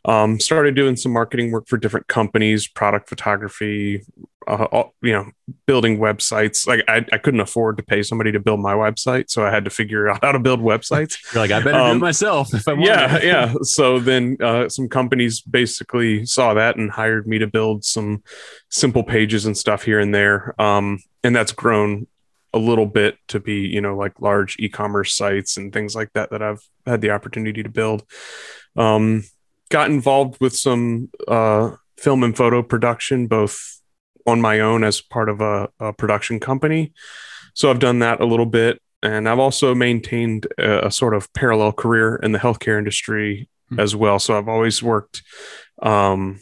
Um, 0.04 0.38
started 0.38 0.74
doing 0.74 0.96
some 0.96 1.12
marketing 1.12 1.50
work 1.50 1.66
for 1.66 1.76
different 1.76 2.06
companies, 2.06 2.68
product 2.68 3.08
photography, 3.08 4.02
uh, 4.46 4.84
you 5.02 5.12
know, 5.12 5.30
building 5.66 5.98
websites. 5.98 6.66
Like 6.66 6.84
I, 6.86 7.04
I 7.12 7.18
couldn't 7.18 7.40
afford 7.40 7.78
to 7.78 7.82
pay 7.82 8.02
somebody 8.02 8.30
to 8.32 8.38
build 8.38 8.60
my 8.60 8.74
website, 8.74 9.28
so 9.28 9.44
I 9.44 9.50
had 9.50 9.64
to 9.64 9.70
figure 9.70 10.08
out 10.08 10.22
how 10.22 10.32
to 10.32 10.38
build 10.38 10.60
websites. 10.60 11.18
You're 11.34 11.42
like, 11.42 11.50
I 11.50 11.58
better 11.60 11.78
um, 11.78 11.84
do 11.84 11.90
it 11.90 11.92
um, 11.92 12.00
myself. 12.00 12.54
If 12.54 12.68
I 12.68 12.74
want 12.74 12.86
yeah, 12.86 13.22
yeah. 13.22 13.54
So 13.62 13.98
then 13.98 14.36
uh, 14.40 14.68
some 14.68 14.88
companies 14.88 15.40
basically 15.40 16.24
saw 16.26 16.54
that 16.54 16.76
and 16.76 16.90
hired 16.90 17.26
me 17.26 17.38
to 17.38 17.46
build 17.46 17.84
some 17.84 18.22
simple 18.70 19.02
pages 19.02 19.46
and 19.46 19.56
stuff 19.56 19.82
here 19.82 19.98
and 19.98 20.14
there. 20.14 20.54
Um, 20.60 21.00
and 21.24 21.34
that's 21.34 21.52
grown 21.52 22.06
a 22.56 22.58
little 22.58 22.86
bit 22.86 23.18
to 23.28 23.38
be 23.38 23.60
you 23.60 23.80
know 23.80 23.96
like 23.96 24.20
large 24.20 24.56
e-commerce 24.58 25.14
sites 25.14 25.56
and 25.56 25.72
things 25.72 25.94
like 25.94 26.12
that 26.14 26.30
that 26.30 26.42
I've 26.42 26.66
had 26.86 27.00
the 27.00 27.10
opportunity 27.10 27.62
to 27.62 27.68
build. 27.68 28.04
Um, 28.74 29.24
got 29.70 29.90
involved 29.90 30.40
with 30.40 30.56
some 30.56 31.10
uh, 31.28 31.76
film 31.98 32.22
and 32.22 32.36
photo 32.36 32.62
production, 32.62 33.26
both 33.26 33.80
on 34.26 34.40
my 34.40 34.60
own 34.60 34.84
as 34.84 35.00
part 35.00 35.28
of 35.28 35.40
a, 35.40 35.68
a, 35.78 35.92
production 35.92 36.40
company. 36.40 36.92
So 37.54 37.70
I've 37.70 37.78
done 37.78 38.00
that 38.00 38.20
a 38.20 38.26
little 38.26 38.46
bit, 38.46 38.80
and 39.02 39.28
I've 39.28 39.38
also 39.38 39.74
maintained 39.74 40.46
a, 40.58 40.86
a 40.86 40.90
sort 40.90 41.14
of 41.14 41.32
parallel 41.32 41.72
career 41.72 42.16
in 42.16 42.32
the 42.32 42.38
healthcare 42.38 42.78
industry 42.78 43.48
mm-hmm. 43.70 43.80
as 43.80 43.94
well. 43.94 44.18
So 44.18 44.36
I've 44.36 44.48
always 44.48 44.82
worked 44.82 45.22
um, 45.82 46.40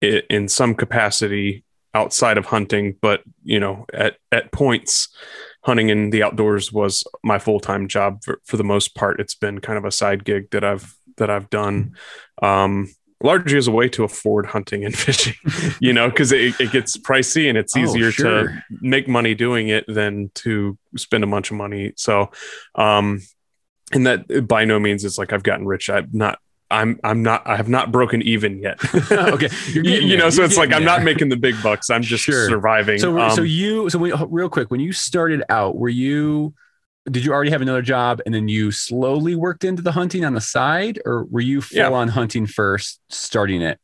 in 0.00 0.48
some 0.48 0.74
capacity 0.74 1.64
outside 1.94 2.38
of 2.38 2.46
hunting, 2.46 2.96
but 3.00 3.22
you 3.42 3.60
know, 3.60 3.86
at 3.92 4.16
at 4.30 4.52
points, 4.52 5.08
hunting 5.64 5.88
in 5.88 6.10
the 6.10 6.22
outdoors 6.22 6.72
was 6.72 7.04
my 7.22 7.38
full 7.38 7.60
time 7.60 7.88
job. 7.88 8.22
For, 8.24 8.40
for 8.44 8.56
the 8.56 8.64
most 8.64 8.94
part, 8.94 9.20
it's 9.20 9.34
been 9.34 9.60
kind 9.60 9.78
of 9.78 9.84
a 9.84 9.90
side 9.90 10.24
gig 10.24 10.50
that 10.50 10.64
I've 10.64 10.94
that 11.16 11.30
I've 11.30 11.50
done. 11.50 11.96
Um, 12.42 12.88
largely 13.22 13.58
as 13.58 13.68
a 13.68 13.70
way 13.70 13.88
to 13.88 14.04
afford 14.04 14.46
hunting 14.46 14.84
and 14.84 14.96
fishing, 14.98 15.34
you 15.80 15.92
know, 15.92 16.08
because 16.08 16.32
it, 16.32 16.58
it 16.60 16.72
gets 16.72 16.96
pricey 16.96 17.48
and 17.48 17.58
it's 17.58 17.76
oh, 17.76 17.80
easier 17.80 18.06
oh, 18.06 18.10
sure. 18.10 18.48
to 18.48 18.62
make 18.80 19.08
money 19.08 19.34
doing 19.34 19.68
it 19.68 19.84
than 19.86 20.30
to 20.34 20.78
spend 20.96 21.24
a 21.24 21.26
bunch 21.26 21.50
of 21.50 21.56
money. 21.56 21.92
So, 21.96 22.30
um, 22.74 23.20
and 23.92 24.06
that 24.06 24.46
by 24.46 24.64
no 24.64 24.78
means 24.78 25.04
is 25.04 25.18
like 25.18 25.32
I've 25.32 25.42
gotten 25.42 25.66
rich. 25.66 25.90
I'm 25.90 26.08
not 26.12 26.38
I'm 26.70 27.00
I'm 27.02 27.22
not 27.22 27.46
I 27.46 27.56
have 27.56 27.68
not 27.68 27.90
broken 27.90 28.22
even 28.22 28.58
yet. 28.58 28.78
okay, 29.12 29.48
you, 29.72 29.82
you 29.82 30.16
know, 30.16 30.30
so 30.30 30.42
it's 30.44 30.56
like 30.56 30.70
there. 30.70 30.78
I'm 30.78 30.84
not 30.84 31.02
making 31.02 31.28
the 31.28 31.36
big 31.36 31.60
bucks. 31.62 31.90
I'm 31.90 32.02
just 32.02 32.24
sure. 32.24 32.48
surviving. 32.48 32.98
So 32.98 33.18
um, 33.18 33.30
so 33.32 33.42
you 33.42 33.90
so 33.90 33.98
we, 33.98 34.12
real 34.28 34.48
quick 34.48 34.70
when 34.70 34.80
you 34.80 34.92
started 34.92 35.42
out, 35.48 35.76
were 35.76 35.88
you 35.88 36.54
did 37.10 37.24
you 37.24 37.32
already 37.32 37.50
have 37.50 37.62
another 37.62 37.82
job 37.82 38.20
and 38.26 38.34
then 38.34 38.46
you 38.46 38.70
slowly 38.70 39.34
worked 39.34 39.64
into 39.64 39.82
the 39.82 39.92
hunting 39.92 40.24
on 40.24 40.34
the 40.34 40.40
side, 40.40 41.00
or 41.04 41.24
were 41.24 41.40
you 41.40 41.60
full 41.60 41.78
Yeah. 41.78 41.90
on 41.90 42.08
hunting 42.08 42.46
first, 42.46 43.00
starting 43.08 43.62
it? 43.62 43.80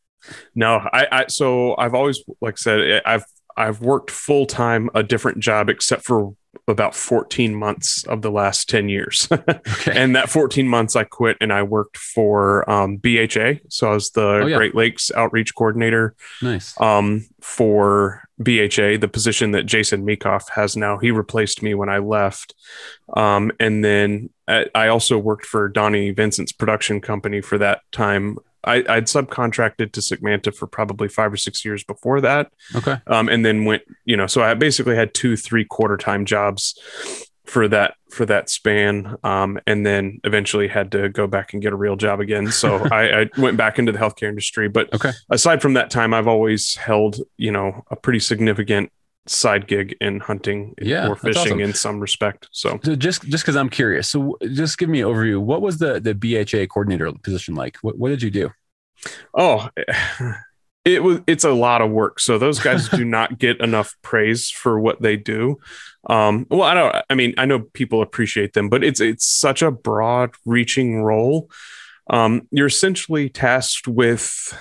No, 0.54 0.76
I, 0.92 1.06
I 1.10 1.26
so 1.28 1.76
I've 1.76 1.94
always 1.94 2.22
like 2.40 2.54
I 2.54 2.56
said 2.56 3.02
I've 3.04 3.24
I've 3.56 3.80
worked 3.80 4.10
full 4.10 4.46
time 4.46 4.90
a 4.94 5.02
different 5.02 5.38
job 5.38 5.68
except 5.68 6.04
for 6.04 6.34
about 6.68 6.94
14 6.94 7.54
months 7.54 8.04
of 8.04 8.22
the 8.22 8.30
last 8.30 8.68
10 8.68 8.88
years. 8.88 9.28
Okay. 9.76 9.92
and 9.94 10.16
that 10.16 10.28
14 10.30 10.66
months 10.68 10.96
I 10.96 11.04
quit 11.04 11.36
and 11.40 11.52
I 11.52 11.62
worked 11.62 11.96
for 11.96 12.68
um, 12.70 12.96
BHA. 12.96 13.54
So 13.68 13.90
I 13.90 13.94
was 13.94 14.10
the 14.10 14.26
Oh, 14.26 14.46
yeah. 14.46 14.56
Great 14.56 14.74
Lakes 14.74 15.10
outreach 15.14 15.54
coordinator 15.54 16.14
nice. 16.42 16.78
um, 16.80 17.26
for 17.40 18.22
BHA, 18.42 18.98
the 18.98 19.08
position 19.12 19.52
that 19.52 19.64
Jason 19.66 20.04
Meekoff 20.06 20.50
has 20.50 20.76
now. 20.76 20.98
He 20.98 21.10
replaced 21.10 21.62
me 21.62 21.74
when 21.74 21.88
I 21.88 21.98
left. 21.98 22.54
Um, 23.16 23.52
and 23.60 23.84
then 23.84 24.30
I, 24.48 24.66
I 24.74 24.88
also 24.88 25.18
worked 25.18 25.46
for 25.46 25.68
Donnie 25.68 26.10
Vincent's 26.10 26.52
production 26.52 27.00
company 27.00 27.40
for 27.40 27.58
that 27.58 27.80
time. 27.92 28.38
I, 28.66 28.84
I'd 28.88 29.06
subcontracted 29.06 29.92
to 29.92 30.00
Segmenta 30.00 30.54
for 30.54 30.66
probably 30.66 31.08
five 31.08 31.32
or 31.32 31.36
six 31.36 31.64
years 31.64 31.84
before 31.84 32.20
that. 32.20 32.52
Okay. 32.74 32.96
Um, 33.06 33.28
and 33.28 33.44
then 33.44 33.64
went, 33.64 33.82
you 34.04 34.16
know, 34.16 34.26
so 34.26 34.42
I 34.42 34.54
basically 34.54 34.96
had 34.96 35.14
two, 35.14 35.36
three 35.36 35.64
quarter 35.64 35.96
time 35.96 36.24
jobs 36.24 36.78
for 37.44 37.68
that 37.68 37.94
for 38.10 38.26
that 38.26 38.50
span 38.50 39.14
um, 39.22 39.56
and 39.68 39.86
then 39.86 40.18
eventually 40.24 40.66
had 40.66 40.90
to 40.90 41.08
go 41.08 41.28
back 41.28 41.52
and 41.52 41.62
get 41.62 41.72
a 41.72 41.76
real 41.76 41.94
job 41.94 42.18
again 42.18 42.50
so 42.50 42.74
I, 42.90 43.20
I 43.20 43.30
went 43.38 43.56
back 43.56 43.78
into 43.78 43.92
the 43.92 43.98
healthcare 44.00 44.28
industry 44.28 44.68
but 44.68 44.92
Okay. 44.92 45.12
aside 45.30 45.62
from 45.62 45.74
that 45.74 45.88
time 45.88 46.12
i've 46.12 46.26
always 46.26 46.74
held 46.74 47.20
you 47.36 47.52
know 47.52 47.84
a 47.88 47.94
pretty 47.94 48.18
significant 48.18 48.90
side 49.26 49.66
gig 49.66 49.96
in 50.00 50.20
hunting 50.20 50.74
Yeah, 50.80 51.08
or 51.08 51.16
fishing 51.16 51.54
awesome. 51.54 51.60
in 51.60 51.74
some 51.74 52.00
respect 52.00 52.48
so 52.52 52.78
So 52.84 52.94
just 52.96 53.22
just 53.24 53.44
because 53.44 53.56
I'm 53.56 53.68
curious, 53.70 54.08
so 54.08 54.36
just 54.52 54.78
give 54.78 54.88
me 54.88 55.00
an 55.00 55.08
overview. 55.08 55.40
What 55.40 55.62
was 55.62 55.78
the 55.78 56.00
the 56.00 56.14
BHA 56.14 56.66
coordinator 56.72 57.12
position 57.22 57.54
like? 57.54 57.76
What 57.82 57.98
what 57.98 58.10
did 58.10 58.22
you 58.22 58.30
do? 58.30 58.50
oh 59.36 59.68
it 60.84 61.02
was 61.02 61.20
it's 61.26 61.44
a 61.44 61.50
lot 61.52 61.82
of 61.82 61.90
work 61.90 62.18
so 62.20 62.38
those 62.38 62.58
guys 62.60 62.88
do 62.88 63.04
not 63.16 63.38
get 63.38 63.60
enough 63.60 63.94
praise 64.02 64.50
for 64.50 64.80
what 64.80 65.02
they 65.02 65.16
do 65.16 65.56
um 66.08 66.46
well 66.50 66.62
i 66.62 66.74
don't 66.74 66.96
i 67.10 67.14
mean 67.14 67.34
i 67.38 67.44
know 67.44 67.60
people 67.60 68.02
appreciate 68.02 68.52
them 68.54 68.68
but 68.68 68.82
it's 68.82 69.00
it's 69.00 69.26
such 69.26 69.62
a 69.62 69.70
broad 69.70 70.30
reaching 70.44 71.02
role 71.02 71.50
um 72.08 72.48
you're 72.50 72.66
essentially 72.68 73.28
tasked 73.28 73.86
with 73.86 74.56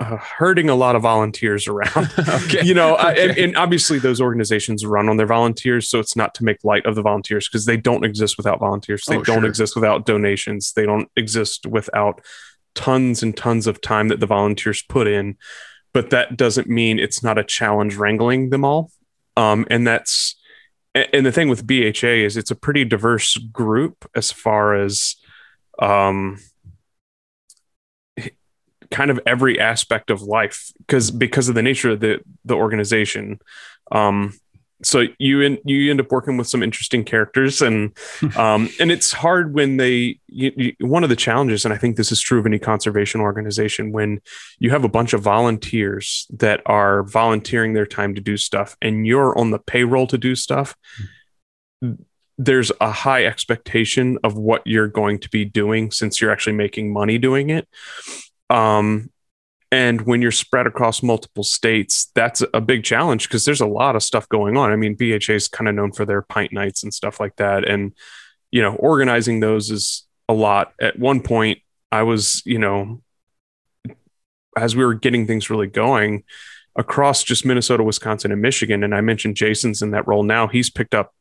uh, 0.00 0.16
herding 0.16 0.68
a 0.70 0.74
lot 0.74 0.96
of 0.96 1.02
volunteers 1.02 1.68
around. 1.68 2.10
Okay. 2.18 2.62
you 2.64 2.74
know 2.74 2.94
I, 2.96 3.12
and, 3.12 3.38
and 3.38 3.56
obviously 3.56 3.98
those 3.98 4.20
organizations 4.20 4.84
run 4.84 5.08
on 5.08 5.16
their 5.18 5.26
volunteers 5.26 5.88
so 5.88 5.98
it's 6.00 6.16
not 6.16 6.34
to 6.36 6.44
make 6.44 6.64
light 6.64 6.86
of 6.86 6.94
the 6.94 7.02
volunteers 7.02 7.48
because 7.48 7.66
they 7.66 7.76
don't 7.76 8.04
exist 8.04 8.36
without 8.36 8.58
volunteers. 8.60 9.04
They 9.04 9.16
Oh, 9.18 9.22
don't 9.22 9.40
sure. 9.40 9.48
exist 9.48 9.74
without 9.76 10.06
donations. 10.06 10.72
They 10.72 10.86
don't 10.86 11.08
exist 11.16 11.66
without 11.66 12.20
tons 12.74 13.22
and 13.22 13.36
tons 13.36 13.66
of 13.66 13.80
time 13.80 14.08
that 14.08 14.20
the 14.20 14.26
volunteers 14.26 14.82
put 14.82 15.06
in. 15.06 15.36
But 15.92 16.10
that 16.10 16.36
doesn't 16.36 16.68
mean 16.68 16.98
it's 16.98 17.22
not 17.22 17.36
a 17.36 17.44
challenge 17.44 17.96
wrangling 17.96 18.50
them 18.50 18.64
all. 18.64 18.90
Um, 19.36 19.66
and 19.70 19.86
that's 19.86 20.36
and 20.94 21.24
the 21.26 21.32
thing 21.32 21.48
with 21.48 21.66
bha 21.66 21.92
is 22.02 22.36
it's 22.36 22.50
a 22.50 22.56
pretty 22.56 22.84
diverse 22.84 23.36
group 23.36 24.08
as 24.14 24.32
far 24.32 24.74
as 24.74 25.16
um, 25.80 26.38
kind 28.90 29.10
of 29.10 29.20
every 29.26 29.58
aspect 29.60 30.10
of 30.10 30.22
life 30.22 30.72
because 30.78 31.10
because 31.10 31.48
of 31.48 31.54
the 31.54 31.62
nature 31.62 31.90
of 31.90 32.00
the 32.00 32.20
the 32.44 32.54
organization. 32.54 33.38
Um 33.92 34.34
so 34.82 35.04
you 35.18 35.42
end 35.42 35.58
you 35.64 35.90
end 35.90 36.00
up 36.00 36.10
working 36.10 36.36
with 36.36 36.48
some 36.48 36.62
interesting 36.62 37.04
characters 37.04 37.62
and 37.62 37.96
um 38.36 38.68
and 38.78 38.90
it's 38.90 39.12
hard 39.12 39.54
when 39.54 39.76
they 39.76 40.18
you, 40.28 40.52
you, 40.56 40.72
one 40.80 41.02
of 41.02 41.10
the 41.10 41.16
challenges 41.16 41.64
and 41.64 41.74
i 41.74 41.76
think 41.76 41.96
this 41.96 42.12
is 42.12 42.20
true 42.20 42.38
of 42.38 42.46
any 42.46 42.58
conservation 42.58 43.20
organization 43.20 43.92
when 43.92 44.20
you 44.58 44.70
have 44.70 44.84
a 44.84 44.88
bunch 44.88 45.12
of 45.12 45.20
volunteers 45.20 46.26
that 46.30 46.60
are 46.66 47.02
volunteering 47.04 47.74
their 47.74 47.86
time 47.86 48.14
to 48.14 48.20
do 48.20 48.36
stuff 48.36 48.76
and 48.80 49.06
you're 49.06 49.36
on 49.38 49.50
the 49.50 49.58
payroll 49.58 50.06
to 50.06 50.18
do 50.18 50.34
stuff 50.34 50.76
there's 52.38 52.72
a 52.80 52.90
high 52.90 53.26
expectation 53.26 54.18
of 54.24 54.34
what 54.34 54.62
you're 54.64 54.88
going 54.88 55.18
to 55.18 55.28
be 55.28 55.44
doing 55.44 55.90
since 55.90 56.20
you're 56.20 56.30
actually 56.30 56.54
making 56.54 56.90
money 56.92 57.18
doing 57.18 57.50
it 57.50 57.68
um 58.50 59.10
and 59.72 60.00
when 60.02 60.20
you're 60.20 60.32
spread 60.32 60.66
across 60.66 61.02
multiple 61.02 61.44
states 61.44 62.10
that's 62.14 62.42
a 62.52 62.60
big 62.60 62.82
challenge 62.82 63.28
because 63.28 63.44
there's 63.44 63.60
a 63.60 63.66
lot 63.66 63.96
of 63.96 64.02
stuff 64.02 64.28
going 64.28 64.56
on. 64.56 64.72
I 64.72 64.76
mean 64.76 64.96
bha 64.96 65.18
is 65.28 65.48
kind 65.48 65.68
of 65.68 65.74
known 65.74 65.92
for 65.92 66.04
their 66.04 66.22
pint 66.22 66.52
nights 66.52 66.82
and 66.82 66.92
stuff 66.92 67.20
like 67.20 67.36
that. 67.36 67.68
And 67.68 67.92
you 68.50 68.60
know 68.62 68.74
organizing 68.74 69.40
those 69.40 69.70
is 69.70 70.06
a 70.28 70.34
lot. 70.34 70.72
At 70.80 70.98
one 70.98 71.20
point 71.22 71.60
i 71.92 72.02
was 72.02 72.42
you 72.44 72.58
know 72.58 73.02
as 74.56 74.74
we 74.76 74.84
were 74.84 74.94
getting 74.94 75.26
things 75.26 75.50
really 75.50 75.66
going 75.66 76.24
across 76.76 77.22
just 77.22 77.44
minnesota 77.44 77.82
wisconsin 77.82 78.32
and 78.32 78.40
michigan 78.40 78.84
and 78.84 78.94
i 78.94 79.00
mentioned 79.00 79.36
jason's 79.36 79.82
in 79.82 79.90
that 79.90 80.06
role 80.06 80.22
now 80.22 80.46
he's 80.46 80.70
picked 80.70 80.94
up 80.94 81.14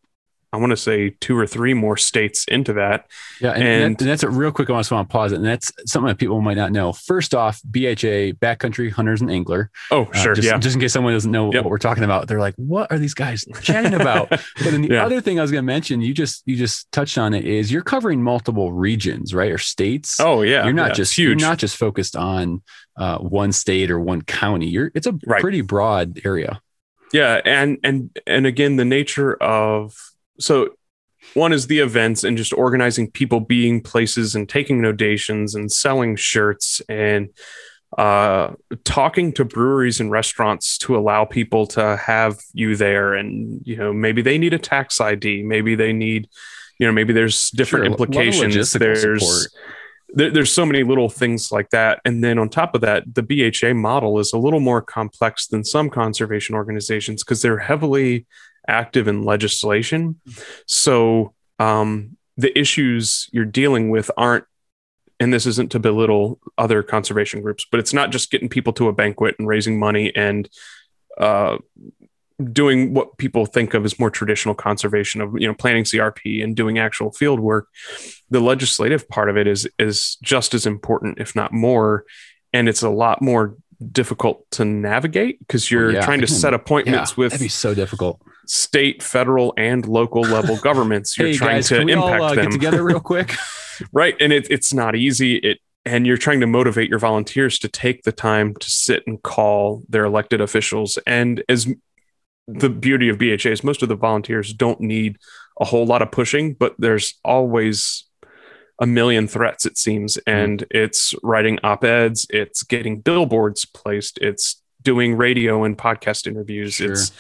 i 0.52 0.58
want 0.58 0.72
to 0.72 0.78
say 0.78 1.12
two 1.22 1.38
or 1.38 1.46
three 1.46 1.74
more 1.74 1.96
states 1.98 2.46
into 2.46 2.74
that 2.74 3.06
Yeah, 3.40 3.52
and, 3.52 3.64
and, 3.64 3.96
that- 3.96 4.02
and 4.02 4.10
that's 4.10 4.24
a 4.24 4.30
real 4.30 4.52
quick. 4.52 4.70
I 4.70 4.80
just 4.80 4.92
want 4.92 5.08
to 5.08 5.12
pause 5.12 5.32
it, 5.32 5.36
and 5.36 5.46
that's 5.46 5.72
something 5.86 6.08
that 6.08 6.18
people 6.18 6.42
might 6.42 6.58
not 6.58 6.72
know. 6.72 6.92
First 6.94 7.34
off, 7.36 7.62
BHA 7.70 8.34
Backcountry 8.42 8.92
Hunters 8.92 9.22
and 9.22 9.30
Angler. 9.32 9.70
oh 9.92 10.06
Uh, 10.06 10.14
sure 10.14 10.34
just, 10.36 10.48
yeah 10.48 10.58
just 10.58 10.76
in 10.76 10.82
case 10.82 10.94
someone 10.94 11.14
doesn't 11.14 11.32
know 11.32 11.52
Yep. 11.54 11.64
what 11.64 11.70
we're 11.72 11.78
talking 11.78 12.04
about, 12.04 12.28
they're 12.28 12.40
like, 12.40 12.56
"What 12.58 12.92
are 12.92 12.98
these 12.98 13.14
guys 13.14 13.46
chatting 13.62 13.94
about?" 13.94 14.30
but 14.30 14.42
then 14.58 14.82
the 14.82 14.90
Yeah. 14.96 15.06
other 15.06 15.22
thing 15.22 15.40
I 15.40 15.42
was 15.42 15.52
going 15.52 15.64
to 15.64 15.66
mention, 15.66 16.02
you 16.02 16.14
just 16.14 16.44
you 16.46 16.56
just 16.56 16.92
touched 16.92 17.18
on 17.18 17.34
it, 17.34 17.46
is 17.46 17.72
you're 17.72 17.82
covering 17.84 18.22
multiple 18.22 18.72
regions, 18.74 19.34
right, 19.34 19.52
or 19.52 19.58
states. 19.58 20.20
oh 20.20 20.42
yeah 20.42 20.64
you're 20.66 20.74
not 20.74 20.90
yeah, 20.90 20.94
just 20.96 21.18
huge 21.18 21.40
you're 21.42 21.50
not 21.50 21.58
just 21.60 21.78
focused 21.78 22.16
on 22.16 22.62
uh, 22.98 23.18
one 23.20 23.52
state 23.52 23.90
or 23.92 24.00
one 24.00 24.22
county. 24.24 24.68
You're 24.68 24.92
it's 24.96 25.08
a 25.08 25.16
Right. 25.26 25.42
pretty 25.42 25.62
broad 25.62 26.20
area. 26.26 26.62
yeah 27.14 27.40
and 27.46 27.78
and 27.84 28.10
and 28.28 28.46
again 28.46 28.76
the 28.76 28.86
nature 28.86 29.34
of 29.36 29.96
so 30.40 30.70
one 31.34 31.54
is 31.54 31.68
the 31.68 31.80
events 31.80 32.24
and 32.24 32.38
just 32.38 32.54
organizing 32.54 33.12
people 33.12 33.40
being 33.40 33.82
places 33.82 34.36
and 34.36 34.48
taking 34.48 34.82
donations 34.82 35.56
and 35.56 35.72
selling 35.72 36.16
shirts 36.16 36.82
and 36.90 37.30
uh 37.98 38.52
talking 38.84 39.34
to 39.34 39.44
breweries 39.44 40.00
and 40.00 40.12
restaurants 40.12 40.78
to 40.78 40.96
allow 40.96 41.26
people 41.26 41.66
to 41.66 41.98
have 41.98 42.40
you 42.54 42.76
there. 42.76 43.16
And 43.16 43.62
you 43.66 43.76
know 43.76 43.92
maybe 43.92 44.22
they 44.22 44.38
need 44.38 44.54
a 44.54 44.60
tax 44.60 45.02
id 45.02 45.44
maybe 45.44 45.76
they 45.76 45.92
need 45.92 46.30
you 46.78 46.86
know 46.86 46.94
maybe 46.94 47.14
there's 47.14 47.50
different 47.52 47.86
Sure, 47.86 47.88
a 47.88 47.98
lot 47.98 48.02
of 48.02 48.08
implications 48.08 48.74
there's 48.74 49.50
there, 50.14 50.32
there's 50.32 50.52
so 50.52 50.66
many 50.66 50.84
little 50.84 51.10
things 51.10 51.52
like 51.52 51.70
that. 51.70 52.02
And 52.04 52.24
then 52.24 52.40
on 52.40 52.50
top 52.50 52.76
of 52.76 52.82
that, 52.82 53.04
the 53.14 53.22
BHA 53.22 53.74
model 53.76 54.20
is 54.20 54.34
a 54.34 54.38
little 54.38 54.60
more 54.60 54.82
complex 54.82 55.48
than 55.48 55.64
some 55.64 55.90
conservation 55.90 56.56
organizations 56.56 57.24
because 57.24 57.42
they're 57.42 57.60
heavily 57.60 58.26
active 58.70 59.08
in 59.08 59.24
legislation. 59.24 60.20
So 60.66 61.34
um, 61.58 62.18
the 62.38 62.58
issues 62.58 63.28
you're 63.32 63.46
dealing 63.46 63.90
with 63.90 64.10
aren't, 64.16 64.46
and 65.20 65.34
this 65.34 65.46
isn't 65.46 65.72
to 65.72 65.80
belittle 65.80 66.40
other 66.58 66.82
conservation 66.82 67.42
groups, 67.42 67.66
but 67.70 67.80
it's 67.80 67.94
not 67.94 68.12
just 68.12 68.32
getting 68.32 68.48
people 68.48 68.72
to 68.74 68.88
a 68.88 68.94
banquet 68.94 69.36
and 69.38 69.48
raising 69.48 69.78
money 69.78 70.16
and 70.16 70.50
uh, 71.18 71.58
doing 72.54 72.94
what 72.94 73.18
people 73.18 73.46
think 73.46 73.74
of 73.74 73.84
as 73.84 74.00
more 74.00 74.10
traditional 74.10 74.56
conservation 74.56 75.20
of 75.20 75.34
you 75.38 75.46
know 75.46 75.54
planting 75.54 75.84
CRP 75.84 76.42
and 76.42 76.56
doing 76.56 76.80
actual 76.80 77.12
field 77.12 77.42
work 77.42 77.68
the 78.30 78.40
legislative 78.40 79.10
part 79.10 79.30
of 79.30 79.36
it 79.36 79.46
is 79.46 79.68
is 79.78 80.16
just 80.24 80.54
as 80.54 80.66
important 80.66 81.20
if 81.20 81.36
not 81.36 81.52
more 81.52 82.06
and 82.54 82.70
it's 82.70 82.82
a 82.82 82.90
lot 82.90 83.22
more 83.22 83.58
difficult 83.92 84.50
to 84.52 84.66
navigate 84.66 85.40
because 85.40 85.70
you're 85.72 85.92
yeah. 85.92 86.02
trying 86.02 86.22
to 86.22 86.28
set 86.28 86.54
Yeah, 86.54 86.56
appointments 86.56 87.18
with 87.18 87.32
that'd 87.32 87.44
be 87.44 87.50
so 87.50 87.74
difficult. 87.74 88.22
State 88.50 89.04
federal 89.04 89.54
and 89.58 89.88
local 89.88 90.24
level 90.24 90.58
governments 90.64 91.16
you're 91.18 91.28
hey 91.28 91.34
trying 91.36 91.56
guys, 91.58 91.68
to 91.68 91.78
can 91.78 91.86
we 91.86 91.94
impact 91.94 92.22
all 92.22 92.30
uh, 92.30 92.34
them. 92.36 92.46
get 92.46 92.52
together 92.52 92.84
real 92.84 93.00
quick? 93.12 93.36
right 93.94 94.16
and 94.20 94.34
it, 94.34 94.48
it's 94.50 94.74
not 94.74 94.96
easy. 94.96 95.36
It 95.36 95.60
and 95.86 96.06
you're 96.06 96.18
trying 96.18 96.40
to 96.42 96.48
motivate 96.48 96.90
your 96.90 97.00
volunteers 97.00 97.58
to 97.60 97.68
take 97.68 98.04
the 98.04 98.12
time 98.12 98.54
to 98.56 98.70
sit 98.70 99.04
and 99.08 99.22
call 99.24 99.84
their 99.88 100.04
elected 100.04 100.42
officials. 100.42 100.98
And 101.08 101.44
as 101.48 101.68
the 102.48 102.70
beauty 102.70 103.08
of 103.10 103.20
bha 103.20 103.38
is 103.46 103.64
most 103.64 103.84
of 103.84 103.90
the 103.90 103.96
volunteers 103.96 104.52
don't 104.54 104.82
need 104.82 105.18
a 105.62 105.66
whole 105.66 105.86
lot 105.86 106.02
of 106.02 106.12
pushing 106.12 106.54
but 106.56 106.74
there's 106.80 107.14
always 107.24 108.06
a 108.82 108.88
million 108.88 109.28
threats 109.28 109.66
it 109.68 109.78
seems. 109.78 110.18
And 110.26 110.66
it's 110.72 111.14
writing 111.22 111.60
op-eds 111.64 112.26
it's 112.32 112.64
getting 112.64 113.00
billboards 113.02 113.66
placed 113.66 114.18
it's 114.20 114.62
doing 114.82 115.16
radio 115.16 115.64
and 115.66 115.78
podcast 115.78 116.26
interviews 116.26 116.76
Sure. 116.76 116.92
it's 116.94 117.12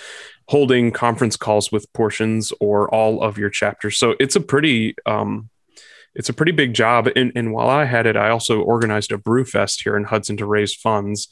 holding 0.50 0.92
conference 0.92 1.36
calls 1.38 1.72
with 1.72 1.86
portions 1.94 2.52
or 2.60 2.90
all 2.94 3.22
of 3.22 3.38
your 3.38 3.50
chapters. 3.52 3.98
So 4.00 4.16
it's 4.20 4.36
a 4.36 4.42
pretty 4.42 4.96
um 5.06 5.50
it's 6.16 6.28
a 6.30 6.34
pretty 6.34 6.52
big 6.52 6.74
job. 6.74 7.08
And, 7.16 7.32
and 7.36 7.54
while 7.54 7.70
i 7.70 7.86
had 7.86 8.06
it 8.08 8.18
i 8.18 8.30
also 8.30 8.60
organized 8.62 9.12
a 9.12 9.18
brew 9.18 9.46
fest 9.46 9.82
here 9.84 9.96
in 9.96 10.06
hudson 10.06 10.38
to 10.38 10.46
raise 10.46 10.74
funds. 10.74 11.28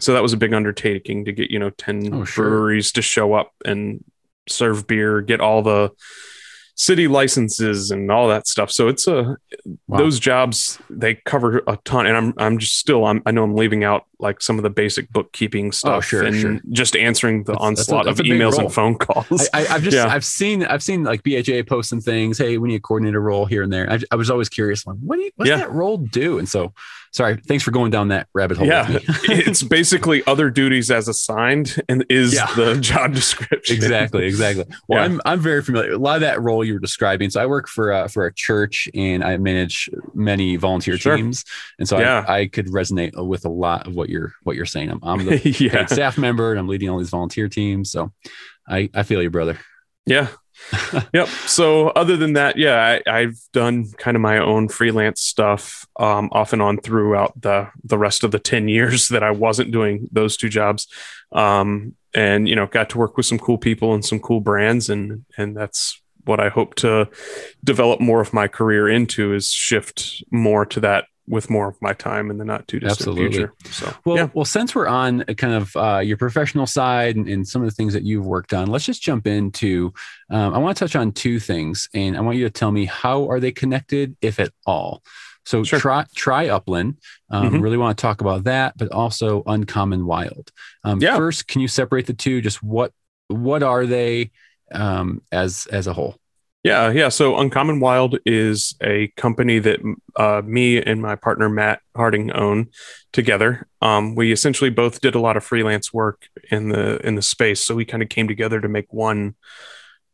So 0.00 0.12
that 0.12 0.22
was 0.22 0.32
a 0.32 0.36
big 0.36 0.52
undertaking 0.52 1.24
to 1.26 1.32
get 1.32 1.50
you 1.52 1.58
know 1.58 1.70
10 1.70 2.12
Oh, 2.12 2.24
sure. 2.24 2.48
breweries 2.48 2.90
to 2.92 3.02
show 3.02 3.32
up 3.34 3.52
and 3.64 4.04
serve 4.48 4.86
beer 4.86 5.20
get 5.20 5.40
all 5.40 5.62
the 5.62 5.90
city 6.78 7.08
licenses 7.08 7.90
and 7.90 8.10
all 8.10 8.28
that 8.28 8.46
stuff. 8.46 8.70
So 8.70 8.86
it's 8.86 9.08
a 9.08 9.36
wow. 9.88 9.98
those 9.98 10.20
jobs 10.20 10.78
they 10.88 11.16
cover 11.16 11.60
a 11.66 11.76
ton. 11.84 12.06
And 12.06 12.16
I'm 12.16 12.34
I'm 12.38 12.58
just 12.58 12.78
still 12.78 13.04
I'm 13.04 13.20
I 13.26 13.32
know 13.32 13.42
I'm 13.42 13.54
leaving 13.54 13.82
out 13.82 14.06
like 14.20 14.40
some 14.40 14.58
of 14.58 14.62
the 14.62 14.70
basic 14.70 15.10
bookkeeping 15.10 15.66
oh, 15.66 15.70
stuff 15.72 15.96
oh, 15.96 16.00
sure, 16.00 16.22
and 16.24 16.36
sure. 16.36 16.60
just 16.70 16.94
answering 16.96 17.42
the 17.42 17.52
that's, 17.52 17.64
onslaught 17.64 18.04
that's 18.06 18.20
a, 18.20 18.22
of 18.22 18.26
emails 18.26 18.58
and 18.58 18.72
phone 18.72 18.96
calls. 18.96 19.48
I, 19.52 19.62
have 19.62 19.82
just 19.82 19.96
yeah. 19.96 20.06
I've 20.06 20.24
seen 20.24 20.64
I've 20.64 20.82
seen 20.82 21.02
like 21.02 21.24
BHA 21.24 21.64
posting 21.66 22.00
things. 22.00 22.38
Hey, 22.38 22.58
we 22.58 22.68
need 22.68 22.76
a 22.76 22.80
coordinator 22.80 23.20
role 23.20 23.44
here 23.44 23.62
and 23.62 23.72
there. 23.72 23.90
I, 23.90 23.98
I 24.12 24.16
was 24.16 24.30
always 24.30 24.48
curious, 24.48 24.86
like, 24.86 24.96
what 25.00 25.16
do 25.16 25.22
you, 25.22 25.30
what's 25.34 25.48
yeah. 25.48 25.58
that 25.58 25.72
role 25.72 25.98
do? 25.98 26.38
And 26.38 26.48
so 26.48 26.72
sorry 27.12 27.36
thanks 27.46 27.64
for 27.64 27.70
going 27.70 27.90
down 27.90 28.08
that 28.08 28.28
rabbit 28.34 28.56
hole 28.56 28.66
yeah 28.66 28.86
it's 29.24 29.62
basically 29.62 30.22
other 30.26 30.50
duties 30.50 30.90
as 30.90 31.08
assigned 31.08 31.80
and 31.88 32.04
is 32.08 32.34
yeah. 32.34 32.52
the 32.54 32.76
job 32.80 33.14
description 33.14 33.76
exactly 33.76 34.26
exactly 34.26 34.64
well 34.88 35.00
yeah. 35.00 35.04
i'm 35.04 35.20
i'm 35.24 35.40
very 35.40 35.62
familiar 35.62 35.92
a 35.92 35.98
lot 35.98 36.16
of 36.16 36.20
that 36.20 36.40
role 36.40 36.64
you 36.64 36.74
were 36.74 36.78
describing 36.78 37.30
so 37.30 37.40
i 37.40 37.46
work 37.46 37.68
for 37.68 37.92
uh, 37.92 38.08
for 38.08 38.26
a 38.26 38.34
church 38.34 38.88
and 38.94 39.22
i 39.24 39.36
manage 39.36 39.88
many 40.14 40.56
volunteer 40.56 40.96
sure. 40.96 41.16
teams 41.16 41.44
and 41.78 41.88
so 41.88 41.98
yeah. 41.98 42.24
I, 42.26 42.38
I, 42.38 42.46
could 42.48 42.66
resonate 42.66 43.14
with 43.26 43.44
a 43.44 43.50
lot 43.50 43.86
of 43.86 43.94
what 43.94 44.08
you're 44.08 44.32
what 44.42 44.56
you're 44.56 44.66
saying 44.66 44.90
i'm, 44.90 45.00
I'm 45.02 45.18
the 45.26 45.56
yeah. 45.58 45.86
staff 45.86 46.18
member 46.18 46.50
and 46.50 46.60
i'm 46.60 46.68
leading 46.68 46.88
all 46.88 46.98
these 46.98 47.10
volunteer 47.10 47.48
teams 47.48 47.90
so 47.90 48.12
i 48.68 48.88
i 48.94 49.02
feel 49.02 49.22
you 49.22 49.30
brother 49.30 49.58
yeah 50.06 50.28
yep. 51.12 51.28
So 51.46 51.88
other 51.88 52.16
than 52.16 52.34
that, 52.34 52.56
yeah, 52.56 52.98
I, 53.06 53.20
have 53.20 53.36
done 53.52 53.90
kind 53.92 54.16
of 54.16 54.20
my 54.20 54.38
own 54.38 54.68
freelance 54.68 55.20
stuff 55.20 55.86
um, 55.98 56.28
off 56.32 56.52
and 56.52 56.62
on 56.62 56.78
throughout 56.78 57.40
the 57.40 57.68
the 57.84 57.98
rest 57.98 58.24
of 58.24 58.30
the 58.30 58.38
ten 58.38 58.68
years 58.68 59.08
that 59.08 59.22
I 59.22 59.30
wasn't 59.30 59.72
doing 59.72 60.08
those 60.12 60.36
two 60.36 60.48
jobs, 60.48 60.86
um, 61.32 61.94
and 62.14 62.48
you 62.48 62.56
know, 62.56 62.66
got 62.66 62.90
to 62.90 62.98
work 62.98 63.16
with 63.16 63.26
some 63.26 63.38
cool 63.38 63.58
people 63.58 63.94
and 63.94 64.04
some 64.04 64.20
cool 64.20 64.40
brands, 64.40 64.90
and 64.90 65.24
and 65.36 65.56
that's 65.56 66.00
what 66.24 66.40
I 66.40 66.50
hope 66.50 66.74
to 66.76 67.08
develop 67.64 68.00
more 68.00 68.20
of 68.20 68.34
my 68.34 68.48
career 68.48 68.88
into 68.88 69.34
is 69.34 69.50
shift 69.50 70.22
more 70.30 70.66
to 70.66 70.80
that 70.80 71.06
with 71.28 71.50
more 71.50 71.68
of 71.68 71.80
my 71.80 71.92
time 71.92 72.30
in 72.30 72.38
the 72.38 72.44
not 72.44 72.66
too 72.68 72.80
distant 72.80 73.08
Absolutely. 73.08 73.30
future. 73.30 73.54
So, 73.70 73.94
well, 74.04 74.16
yeah. 74.16 74.28
well, 74.32 74.44
since 74.44 74.74
we're 74.74 74.88
on 74.88 75.24
kind 75.24 75.54
of 75.54 75.76
uh, 75.76 75.98
your 75.98 76.16
professional 76.16 76.66
side 76.66 77.16
and, 77.16 77.28
and, 77.28 77.46
some 77.46 77.62
of 77.62 77.68
the 77.68 77.74
things 77.74 77.92
that 77.92 78.02
you've 78.02 78.26
worked 78.26 78.52
on, 78.52 78.68
let's 78.68 78.84
just 78.84 79.02
jump 79.02 79.26
into. 79.26 79.92
Um, 80.30 80.54
I 80.54 80.58
want 80.58 80.76
to 80.76 80.84
touch 80.84 80.96
on 80.96 81.12
two 81.12 81.38
things, 81.38 81.88
and 81.94 82.16
I 82.16 82.20
want 82.20 82.36
you 82.36 82.44
to 82.44 82.50
tell 82.50 82.70
me 82.70 82.84
how 82.84 83.28
are 83.28 83.40
they 83.40 83.52
connected, 83.52 84.16
if 84.20 84.38
at 84.40 84.52
all. 84.66 85.02
So 85.44 85.64
sure. 85.64 85.78
try 85.78 86.04
try 86.14 86.48
Upland. 86.48 86.98
Um, 87.30 87.46
mm-hmm. 87.46 87.60
Really 87.60 87.78
want 87.78 87.96
to 87.96 88.02
talk 88.02 88.20
about 88.20 88.44
that, 88.44 88.76
but 88.76 88.92
also 88.92 89.42
Uncommon 89.46 90.04
Wild. 90.04 90.50
Um, 90.84 91.00
yeah. 91.00 91.16
First, 91.16 91.48
can 91.48 91.62
you 91.62 91.68
separate 91.68 92.06
the 92.06 92.12
two? 92.12 92.42
Just 92.42 92.62
what 92.62 92.92
what 93.28 93.62
are 93.62 93.86
they 93.86 94.30
um, 94.72 95.22
as 95.32 95.66
as 95.70 95.86
a 95.86 95.94
whole? 95.94 96.16
Yeah, 96.64 96.90
yeah. 96.90 97.08
So 97.08 97.38
Uncommon 97.38 97.78
Wild 97.78 98.18
is 98.26 98.74
a 98.82 99.08
company 99.16 99.60
that 99.60 99.78
uh, 100.16 100.42
me 100.44 100.82
and 100.82 101.00
my 101.00 101.14
partner 101.14 101.48
Matt 101.48 101.80
Harding 101.94 102.32
own 102.32 102.68
together. 103.12 103.68
Um, 103.80 104.16
we 104.16 104.32
essentially 104.32 104.70
both 104.70 105.00
did 105.00 105.14
a 105.14 105.20
lot 105.20 105.36
of 105.36 105.44
freelance 105.44 105.92
work 105.92 106.28
in 106.50 106.70
the 106.70 106.98
in 107.06 107.14
the 107.14 107.22
space, 107.22 107.62
so 107.62 107.76
we 107.76 107.84
kind 107.84 108.02
of 108.02 108.08
came 108.08 108.26
together 108.26 108.60
to 108.60 108.68
make 108.68 108.92
one 108.92 109.36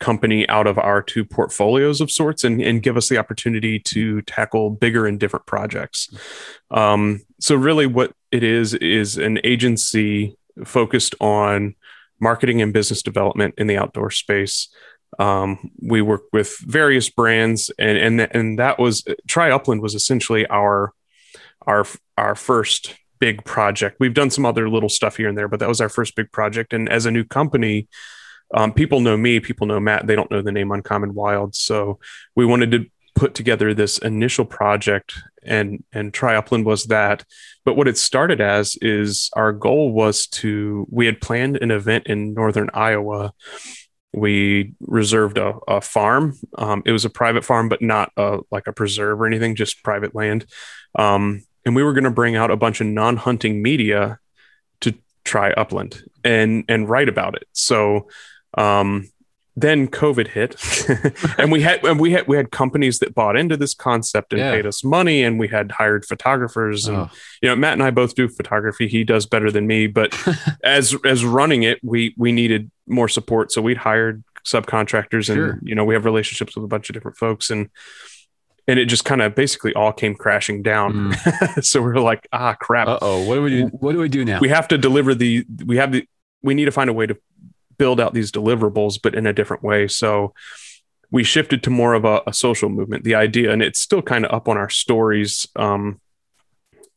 company 0.01 0.47
out 0.49 0.67
of 0.67 0.79
our 0.79 1.01
two 1.01 1.25
portfolios 1.25 2.01
of 2.03 2.11
sorts 2.11 2.45
and, 2.45 2.61
and 2.61 2.83
give 2.83 2.97
us 2.97 3.09
the 3.09 3.17
opportunity 3.17 3.79
to 3.79 4.21
tackle 4.23 4.69
bigger 4.69 5.07
and 5.07 5.19
different 5.19 5.47
projects. 5.47 6.11
Um, 6.71 7.23
so 7.41 7.55
really, 7.55 7.87
what 7.87 8.13
it 8.31 8.43
is 8.43 8.75
is 8.75 9.17
an 9.17 9.39
agency 9.45 10.37
focused 10.65 11.15
on 11.21 11.75
marketing 12.21 12.61
and 12.61 12.73
business 12.73 13.03
development 13.03 13.55
in 13.57 13.67
the 13.67 13.79
outdoor 13.79 14.11
space. 14.11 14.69
Um, 15.19 15.71
we 15.81 16.03
work 16.03 16.23
with 16.33 16.57
various 16.59 17.11
brands, 17.11 17.71
and 17.79 17.99
and 17.99 18.21
and 18.21 18.59
that 18.59 18.79
was 18.79 19.05
Try 19.29 19.51
Upland 19.51 19.83
was 19.83 19.95
essentially 19.95 20.47
our 20.47 20.93
our 21.67 21.87
our 22.17 22.35
first 22.35 22.95
big 23.21 23.45
project. 23.45 23.97
We've 24.01 24.15
done 24.15 24.31
some 24.31 24.45
other 24.45 24.69
little 24.69 24.89
stuff 24.89 25.17
here 25.17 25.29
and 25.29 25.39
there, 25.39 25.49
but 25.49 25.61
that 25.61 25.69
was 25.69 25.81
our 25.81 25.89
first 25.89 26.17
big 26.17 26.31
project. 26.33 26.73
And 26.73 26.89
as 26.89 27.07
a 27.07 27.11
new 27.11 27.25
company, 27.25 27.89
um, 28.53 28.73
people 28.73 29.01
know 29.01 29.17
me, 29.17 29.41
people 29.41 29.67
know 29.67 29.81
Matt. 29.81 30.07
They 30.07 30.17
don't 30.17 30.31
know 30.31 30.43
the 30.43 30.53
name 30.53 30.73
Uncommon 30.73 31.15
Wild, 31.15 31.55
so 31.55 31.99
we 32.35 32.45
wanted 32.45 32.71
to 32.73 32.87
put 33.15 33.35
together 33.35 33.73
this 33.73 33.99
initial 33.99 34.45
project 34.45 35.15
and 35.45 35.85
and 35.93 36.13
try 36.13 36.35
upland 36.35 36.65
was 36.65 36.87
that 36.87 37.25
but 37.65 37.77
what 37.77 37.87
it 37.87 37.97
started 37.97 38.41
as 38.41 38.77
is 38.81 39.31
our 39.35 39.53
goal 39.53 39.93
was 39.93 40.27
to 40.27 40.87
we 40.91 41.07
had 41.07 41.21
planned 41.21 41.57
an 41.59 41.71
event 41.71 42.07
in 42.07 42.35
northern 42.35 42.69
iowa 42.75 43.33
we 44.15 44.75
reserved 44.81 45.39
a, 45.39 45.59
a 45.69 45.81
farm. 45.81 46.39
Um, 46.57 46.83
it 46.87 46.93
was 46.93 47.05
a 47.05 47.11
private 47.11 47.45
farm, 47.45 47.69
but 47.69 47.83
not 47.83 48.13
a, 48.17 48.41
like 48.51 48.67
a 48.67 48.73
preserve 48.73 49.21
or 49.21 49.27
anything, 49.27 49.57
just 49.57 49.83
private 49.83 50.15
land. 50.15 50.47
Um, 50.95 51.45
and 51.67 51.75
we 51.75 51.83
were 51.83 51.93
going 51.93 52.05
to 52.05 52.11
bring 52.11 52.37
out 52.37 52.51
a 52.51 52.57
bunch 52.57 52.81
of 52.81 52.87
non-hunting 52.87 53.63
media 53.63 54.19
to 54.81 54.95
try 55.25 55.51
upland 55.53 56.03
and 56.23 56.65
and 56.69 56.89
write 56.89 57.09
about 57.09 57.35
it. 57.37 57.49
So 57.53 58.09
um, 58.57 59.11
then 59.57 59.87
COVID 59.87 60.29
hit, 60.29 60.57
and 61.39 61.53
we 61.53 61.63
had 61.63 61.85
and 61.85 62.01
we 62.01 62.11
had 62.13 62.27
we 62.27 62.37
had 62.37 62.51
companies 62.51 62.99
that 62.99 63.15
bought 63.15 63.37
into 63.37 63.57
this 63.57 63.73
concept 63.73 64.33
and 64.33 64.41
yeah. 64.41 64.51
paid 64.51 64.67
us 64.67 64.83
money, 64.83 65.23
and 65.23 65.39
we 65.39 65.47
had 65.47 65.71
hired 65.71 66.05
photographers, 66.05 66.87
and 66.87 66.97
oh. 66.97 67.11
you 67.41 67.49
know 67.49 67.55
Matt 67.55 67.75
and 67.75 67.83
I 67.83 67.91
both 67.91 68.17
do 68.17 68.29
photography. 68.29 68.89
He 68.89 69.05
does 69.05 69.27
better 69.27 69.53
than 69.53 69.67
me, 69.67 69.87
but 69.87 70.17
as 70.65 70.97
as 71.05 71.25
running 71.25 71.63
it, 71.63 71.79
we 71.85 72.15
we 72.19 72.33
needed 72.33 72.71
more 72.89 73.09
support, 73.09 73.53
so 73.53 73.63
we'd 73.63 73.77
hired 73.77 74.25
subcontractors, 74.45 75.29
and 75.29 75.37
sure. 75.37 75.59
you 75.63 75.77
know 75.77 75.85
we 75.85 75.95
have 75.95 76.05
relationships 76.05 76.57
with 76.57 76.65
a 76.65 76.69
bunch 76.69 76.91
of 76.91 76.95
different 76.95 77.17
folks, 77.17 77.51
and 77.51 77.71
and 78.67 78.81
it 78.81 78.87
just 78.87 79.05
kind 79.05 79.23
of 79.23 79.37
basically 79.37 79.73
all 79.75 79.93
came 79.93 80.17
crashing 80.17 80.63
down. 80.63 81.13
Mm. 81.13 81.65
so 81.65 81.81
we 81.81 81.91
are 81.91 82.01
like, 82.01 82.27
ah, 82.33 82.55
crap. 82.55 82.89
oh, 83.03 83.25
what 83.29 83.37
do 83.37 83.43
we 83.43 83.51
do? 83.51 83.67
What 83.69 83.93
do 83.93 83.99
we 83.99 84.09
do 84.09 84.25
now? 84.25 84.41
We 84.41 84.49
have 84.49 84.67
to 84.69 84.79
deliver 84.79 85.15
the. 85.15 85.47
We 85.65 85.77
have 85.77 85.93
the. 85.93 86.09
We 86.43 86.55
need 86.55 86.65
to 86.67 86.73
find 86.73 86.91
a 86.91 86.93
way 86.93 87.07
to 87.07 87.17
build 87.79 88.01
out 88.01 88.15
these 88.15 88.33
deliverables, 88.33 88.99
but 89.03 89.15
in 89.15 89.27
a 89.27 89.33
different 89.33 89.63
way. 89.63 89.89
So 89.89 90.35
we 91.11 91.25
shifted 91.25 91.63
to 91.63 91.71
more 91.71 91.95
of 91.95 92.05
a, 92.05 92.23
a 92.27 92.33
social 92.33 92.69
movement. 92.69 93.05
The 93.05 93.15
idea, 93.15 93.53
and 93.53 93.63
it's 93.63 93.79
still 93.79 94.03
kind 94.03 94.25
of 94.25 94.33
up 94.33 94.49
on 94.49 94.57
our 94.57 94.71
stories, 94.71 95.47
um, 95.57 96.01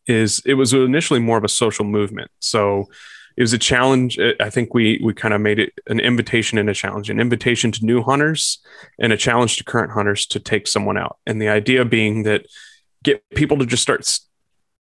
is 0.07 0.41
it 0.45 0.55
was 0.55 0.73
initially 0.73 1.19
more 1.19 1.37
of 1.37 1.43
a 1.43 1.49
social 1.49 1.85
movement. 1.85 2.31
So 2.39 2.89
it 3.35 3.43
was 3.43 3.53
a 3.53 3.59
challenge. 3.59 4.17
I 4.39 4.49
think 4.49 4.73
we 4.73 4.99
we 5.03 5.13
kind 5.13 5.33
of 5.33 5.41
made 5.41 5.59
it 5.59 5.73
an 5.87 5.99
invitation 5.99 6.57
and 6.57 6.69
a 6.69 6.73
challenge, 6.73 7.09
an 7.09 7.19
invitation 7.19 7.71
to 7.73 7.85
new 7.85 8.01
hunters 8.01 8.59
and 8.97 9.13
a 9.13 9.17
challenge 9.17 9.57
to 9.57 9.63
current 9.63 9.91
hunters 9.91 10.25
to 10.27 10.39
take 10.39 10.67
someone 10.67 10.97
out. 10.97 11.17
And 11.27 11.39
the 11.39 11.49
idea 11.49 11.85
being 11.85 12.23
that 12.23 12.47
get 13.03 13.23
people 13.35 13.57
to 13.59 13.65
just 13.65 13.83
start 13.83 14.09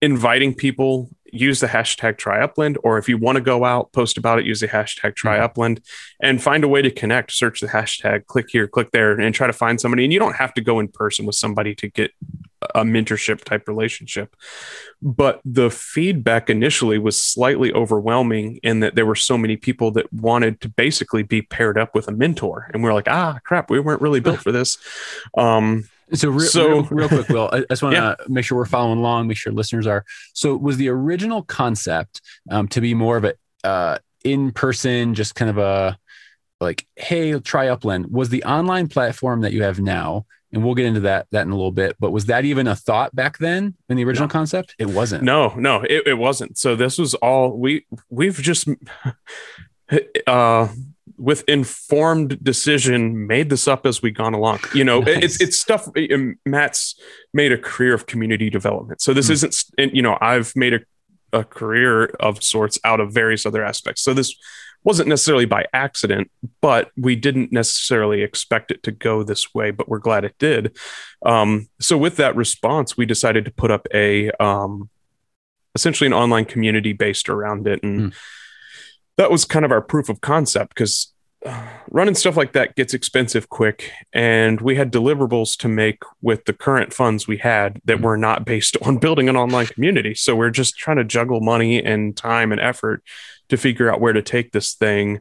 inviting 0.03 0.55
people 0.55 1.11
use 1.33 1.61
the 1.61 1.67
hashtag 1.67 2.19
try 2.19 2.41
upland 2.41 2.79
or 2.85 2.99
if 2.99 3.09
you 3.09 3.19
want 3.19 3.37
to 3.37 3.43
go 3.43 3.65
out 3.65 3.93
post 3.93 4.19
about 4.19 4.39
it 4.39 4.47
use 4.47 4.61
the 4.61 4.69
hashtag 4.69 5.15
try 5.15 5.35
mm-hmm. 5.37 5.45
upland 5.45 5.81
and 6.21 6.43
find 6.43 6.65
a 6.65 6.69
way 6.69 6.83
to 6.83 6.91
connect. 6.91 7.33
Search 7.33 7.61
the 7.61 7.69
hashtag 7.69 8.27
click 8.27 8.47
here 8.51 8.67
click 8.69 8.91
there 8.91 9.19
and 9.19 9.35
try 9.35 9.47
to 9.47 9.53
find 9.53 9.81
somebody. 9.81 10.05
And 10.05 10.13
you 10.13 10.19
don't 10.19 10.37
have 10.37 10.55
to 10.55 10.61
go 10.61 10.81
in 10.81 10.89
person 10.89 11.27
with 11.27 11.37
somebody 11.37 11.75
to 11.77 11.89
get 11.89 12.13
a 12.75 12.85
mentorship 12.85 13.45
type 13.45 13.67
relationship. 13.67 14.37
But 15.01 15.41
the 15.45 15.71
feedback 15.71 16.51
initially 16.51 16.99
was 16.99 17.21
slightly 17.21 17.73
overwhelming 17.73 18.61
in 18.63 18.81
that 18.81 18.95
there 18.95 19.07
were 19.07 19.15
so 19.15 19.39
many 19.39 19.57
people 19.57 19.91
that 19.93 20.13
wanted 20.13 20.61
to 20.61 20.69
basically 20.69 21.23
be 21.23 21.43
paired 21.43 21.79
up 21.79 21.95
with 21.95 22.09
a 22.09 22.13
mentor. 22.13 22.71
And 22.73 22.83
we 22.83 22.89
we're 22.89 22.95
like 22.95 23.09
ah 23.09 23.39
crap 23.45 23.71
we 23.71 23.81
weren't 23.81 24.03
really 24.03 24.21
built 24.21 24.41
for 24.43 24.53
this. 24.53 24.79
Um 25.37 25.89
so, 26.15 26.31
re- 26.31 26.47
so 26.47 26.69
real, 26.69 26.83
real, 26.91 27.09
quick, 27.09 27.29
Will, 27.29 27.51
I 27.53 27.65
just 27.71 27.83
want 27.83 27.95
to 27.95 28.01
yeah. 28.19 28.25
make 28.29 28.45
sure 28.45 28.59
we're 28.59 28.65
following 28.67 28.99
along, 28.99 29.29
make 29.29 29.37
sure 29.37 29.53
listeners 29.53 29.87
are. 29.87 30.05
So, 30.35 30.57
was 30.57 30.77
the 30.77 30.89
original 30.89 31.43
concept 31.43 32.21
um, 32.51 32.69
to 32.69 32.81
be 32.81 32.95
more 32.95 33.17
of 33.17 33.25
a 33.25 33.35
uh, 33.65 33.99
in 34.25 34.53
person, 34.53 35.15
just 35.15 35.35
kind 35.35 35.51
of 35.51 35.59
a 35.59 35.99
like, 36.61 36.87
hey, 36.97 37.39
try 37.41 37.69
Upland? 37.69 38.11
Was 38.11 38.29
the 38.29 38.45
online 38.45 38.89
platform 38.89 39.43
that 39.43 39.53
you 39.53 39.63
have 39.63 39.81
now, 39.81 40.27
and 40.53 40.65
we'll 40.65 40.75
get 40.75 40.87
into 40.87 41.01
that 41.01 41.27
that 41.31 41.47
in 41.47 41.51
a 41.51 41.57
little 41.57 41.73
bit. 41.73 41.97
But 41.99 42.11
was 42.11 42.27
that 42.27 42.45
even 42.45 42.67
a 42.67 42.77
thought 42.77 43.15
back 43.15 43.39
then 43.39 43.75
in 43.89 43.97
the 43.97 44.05
original 44.05 44.29
no. 44.29 44.33
concept? 44.33 44.75
It 44.79 44.87
wasn't. 44.87 45.25
No, 45.25 45.55
no, 45.57 45.83
it, 45.83 46.07
it 46.07 46.19
wasn't. 46.19 46.59
So 46.59 46.77
this 46.77 46.99
was 46.99 47.15
all 47.15 47.57
we 47.57 47.87
we've 48.09 48.37
just 48.37 48.69
uh 50.27 50.69
with 51.21 51.47
informed 51.47 52.43
decision 52.43 53.27
made 53.27 53.51
this 53.51 53.69
up 53.69 53.85
as 53.85 54.01
we 54.01 54.11
gone 54.11 54.33
along. 54.33 54.59
You 54.75 54.85
know 54.85 55.01
nice. 55.01 55.23
it's 55.23 55.41
it's 55.41 55.61
stuff 55.61 55.87
matt's 56.47 56.99
made 57.35 57.53
a 57.53 57.59
career 57.59 57.93
of 57.93 58.07
community 58.07 58.49
development. 58.49 59.03
So 59.03 59.13
this 59.13 59.29
mm. 59.29 59.33
isn't 59.33 59.95
you 59.95 60.01
know 60.01 60.17
i've 60.21 60.57
made 60.57 60.75
a, 60.75 60.81
a 61.33 61.45
career 61.45 62.07
of 62.21 62.43
sorts 62.43 62.79
out 62.85 63.01
of 63.01 63.13
various 63.13 63.45
other 63.45 63.63
aspects. 63.63 64.03
So 64.03 64.15
this 64.15 64.35
wasn't 64.83 65.11
necessarily 65.11 65.45
by 65.45 65.67
accident 65.75 66.31
but 66.63 66.91
we 66.97 67.15
didn't 67.15 67.53
necessarily 67.53 68.23
expect 68.23 68.71
it 68.71 68.83
to 68.85 68.91
go 68.91 69.23
this 69.23 69.55
way 69.55 69.71
but 69.71 69.91
we're 69.91 69.99
glad 69.99 70.25
it 70.25 70.35
did. 70.39 70.75
Um, 71.25 71.69
so 71.81 71.99
with 71.99 72.17
that 72.17 72.35
response 72.35 72.97
we 72.97 73.05
decided 73.05 73.45
to 73.45 73.51
put 73.51 73.71
up 73.71 73.87
a 73.93 74.31
um, 74.43 74.89
essentially 75.75 76.07
an 76.07 76.15
online 76.15 76.47
community 76.47 76.95
based 76.95 77.29
around 77.29 77.69
it 77.69 77.83
and 77.83 78.13
mm 78.13 78.15
that 79.21 79.31
was 79.31 79.45
kind 79.45 79.67
of 79.67 79.71
our 79.71 79.83
proof 79.83 80.09
of 80.09 80.23
concept 80.23 80.71
because 80.75 81.13
running 81.91 82.15
stuff 82.15 82.39
like 82.39 82.53
that 82.53 82.75
gets 82.75 82.95
expensive 82.95 83.51
quick 83.51 83.93
and 84.15 84.63
we 84.63 84.77
had 84.77 84.91
deliverables 84.91 85.59
to 85.59 85.69
make 85.69 86.03
with 86.23 86.47
the 86.47 86.55
current 86.55 86.95
funds 86.95 87.29
we 87.29 87.37
had 87.37 87.83
that 87.85 88.01
were 88.01 88.17
not 88.17 88.47
based 88.47 88.79
on 88.83 88.97
building 88.97 89.29
an 89.29 89.37
online 89.37 89.67
community. 89.67 90.15
So 90.15 90.35
we're 90.35 90.49
just 90.49 90.79
trying 90.79 90.97
to 90.97 91.05
juggle 91.05 91.43
money 91.43 91.85
and 91.85 92.17
time 92.17 92.51
and 92.51 92.63
effort 92.63 93.05
to 93.51 93.59
figure 93.59 93.93
out 93.93 94.01
where 94.01 94.15
to 94.15 94.23
take 94.23 94.53
this 94.53 94.73
thing. 94.73 95.21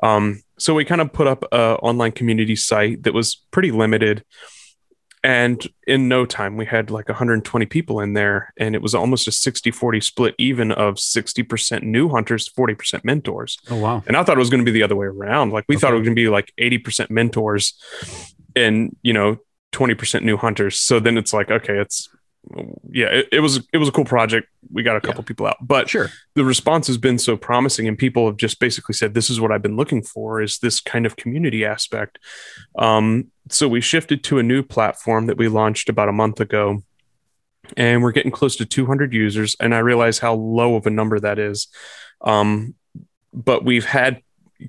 Um, 0.00 0.44
so 0.56 0.72
we 0.72 0.84
kind 0.84 1.00
of 1.00 1.12
put 1.12 1.26
up 1.26 1.42
a 1.50 1.74
online 1.82 2.12
community 2.12 2.54
site 2.54 3.02
that 3.02 3.14
was 3.14 3.44
pretty 3.50 3.72
limited 3.72 4.24
and 5.22 5.66
in 5.86 6.08
no 6.08 6.24
time 6.24 6.56
we 6.56 6.64
had 6.64 6.90
like 6.90 7.08
120 7.08 7.66
people 7.66 8.00
in 8.00 8.14
there 8.14 8.52
and 8.56 8.74
it 8.74 8.82
was 8.82 8.94
almost 8.94 9.28
a 9.28 9.32
60 9.32 9.70
40 9.70 10.00
split 10.00 10.34
even 10.38 10.72
of 10.72 10.94
60% 10.94 11.82
new 11.82 12.08
hunters 12.08 12.48
40% 12.48 13.04
mentors. 13.04 13.58
Oh 13.70 13.76
wow. 13.76 14.02
And 14.06 14.16
i 14.16 14.24
thought 14.24 14.36
it 14.36 14.38
was 14.38 14.50
going 14.50 14.64
to 14.64 14.70
be 14.70 14.70
the 14.70 14.82
other 14.82 14.96
way 14.96 15.06
around. 15.06 15.52
Like 15.52 15.64
we 15.68 15.76
okay. 15.76 15.80
thought 15.80 15.92
it 15.92 15.98
was 15.98 16.06
going 16.06 16.16
to 16.16 16.22
be 16.22 16.28
like 16.28 16.52
80% 16.58 17.10
mentors 17.10 17.74
and 18.56 18.96
you 19.02 19.12
know 19.12 19.38
20% 19.72 20.22
new 20.22 20.36
hunters. 20.36 20.80
So 20.80 21.00
then 21.00 21.18
it's 21.18 21.32
like 21.32 21.50
okay 21.50 21.78
it's 21.78 22.08
yeah, 22.90 23.06
it, 23.06 23.28
it, 23.32 23.40
was 23.40 23.60
it 23.72 23.78
was 23.78 23.88
a 23.88 23.92
cool 23.92 24.04
project. 24.04 24.48
We 24.72 24.82
got 24.82 24.96
a 24.96 25.00
couple 25.00 25.22
yeah. 25.22 25.28
people 25.28 25.46
out, 25.46 25.56
but 25.60 25.88
sure, 25.88 26.08
the 26.34 26.44
response 26.44 26.86
has 26.86 26.96
been 26.96 27.18
so 27.18 27.36
promising, 27.36 27.86
and 27.86 27.98
people 27.98 28.26
have 28.26 28.36
just 28.36 28.58
basically 28.58 28.94
said, 28.94 29.14
"This 29.14 29.30
is 29.30 29.40
what 29.40 29.52
I've 29.52 29.62
been 29.62 29.76
looking 29.76 30.02
for: 30.02 30.40
is 30.40 30.58
this 30.58 30.80
kind 30.80 31.06
of 31.06 31.16
community 31.16 31.64
aspect." 31.64 32.18
Um, 32.78 33.30
so 33.50 33.68
we 33.68 33.80
shifted 33.80 34.24
to 34.24 34.38
a 34.38 34.42
new 34.42 34.62
platform 34.62 35.26
that 35.26 35.36
we 35.36 35.48
launched 35.48 35.88
about 35.88 36.08
a 36.08 36.12
month 36.12 36.40
ago, 36.40 36.82
and 37.76 38.02
we're 38.02 38.12
getting 38.12 38.32
close 38.32 38.56
to 38.56 38.64
200 38.64 39.12
users. 39.12 39.54
And 39.60 39.74
I 39.74 39.78
realize 39.78 40.18
how 40.18 40.34
low 40.34 40.76
of 40.76 40.86
a 40.86 40.90
number 40.90 41.20
that 41.20 41.38
is, 41.38 41.68
um, 42.22 42.74
but 43.34 43.64
we've 43.64 43.86
had 43.86 44.22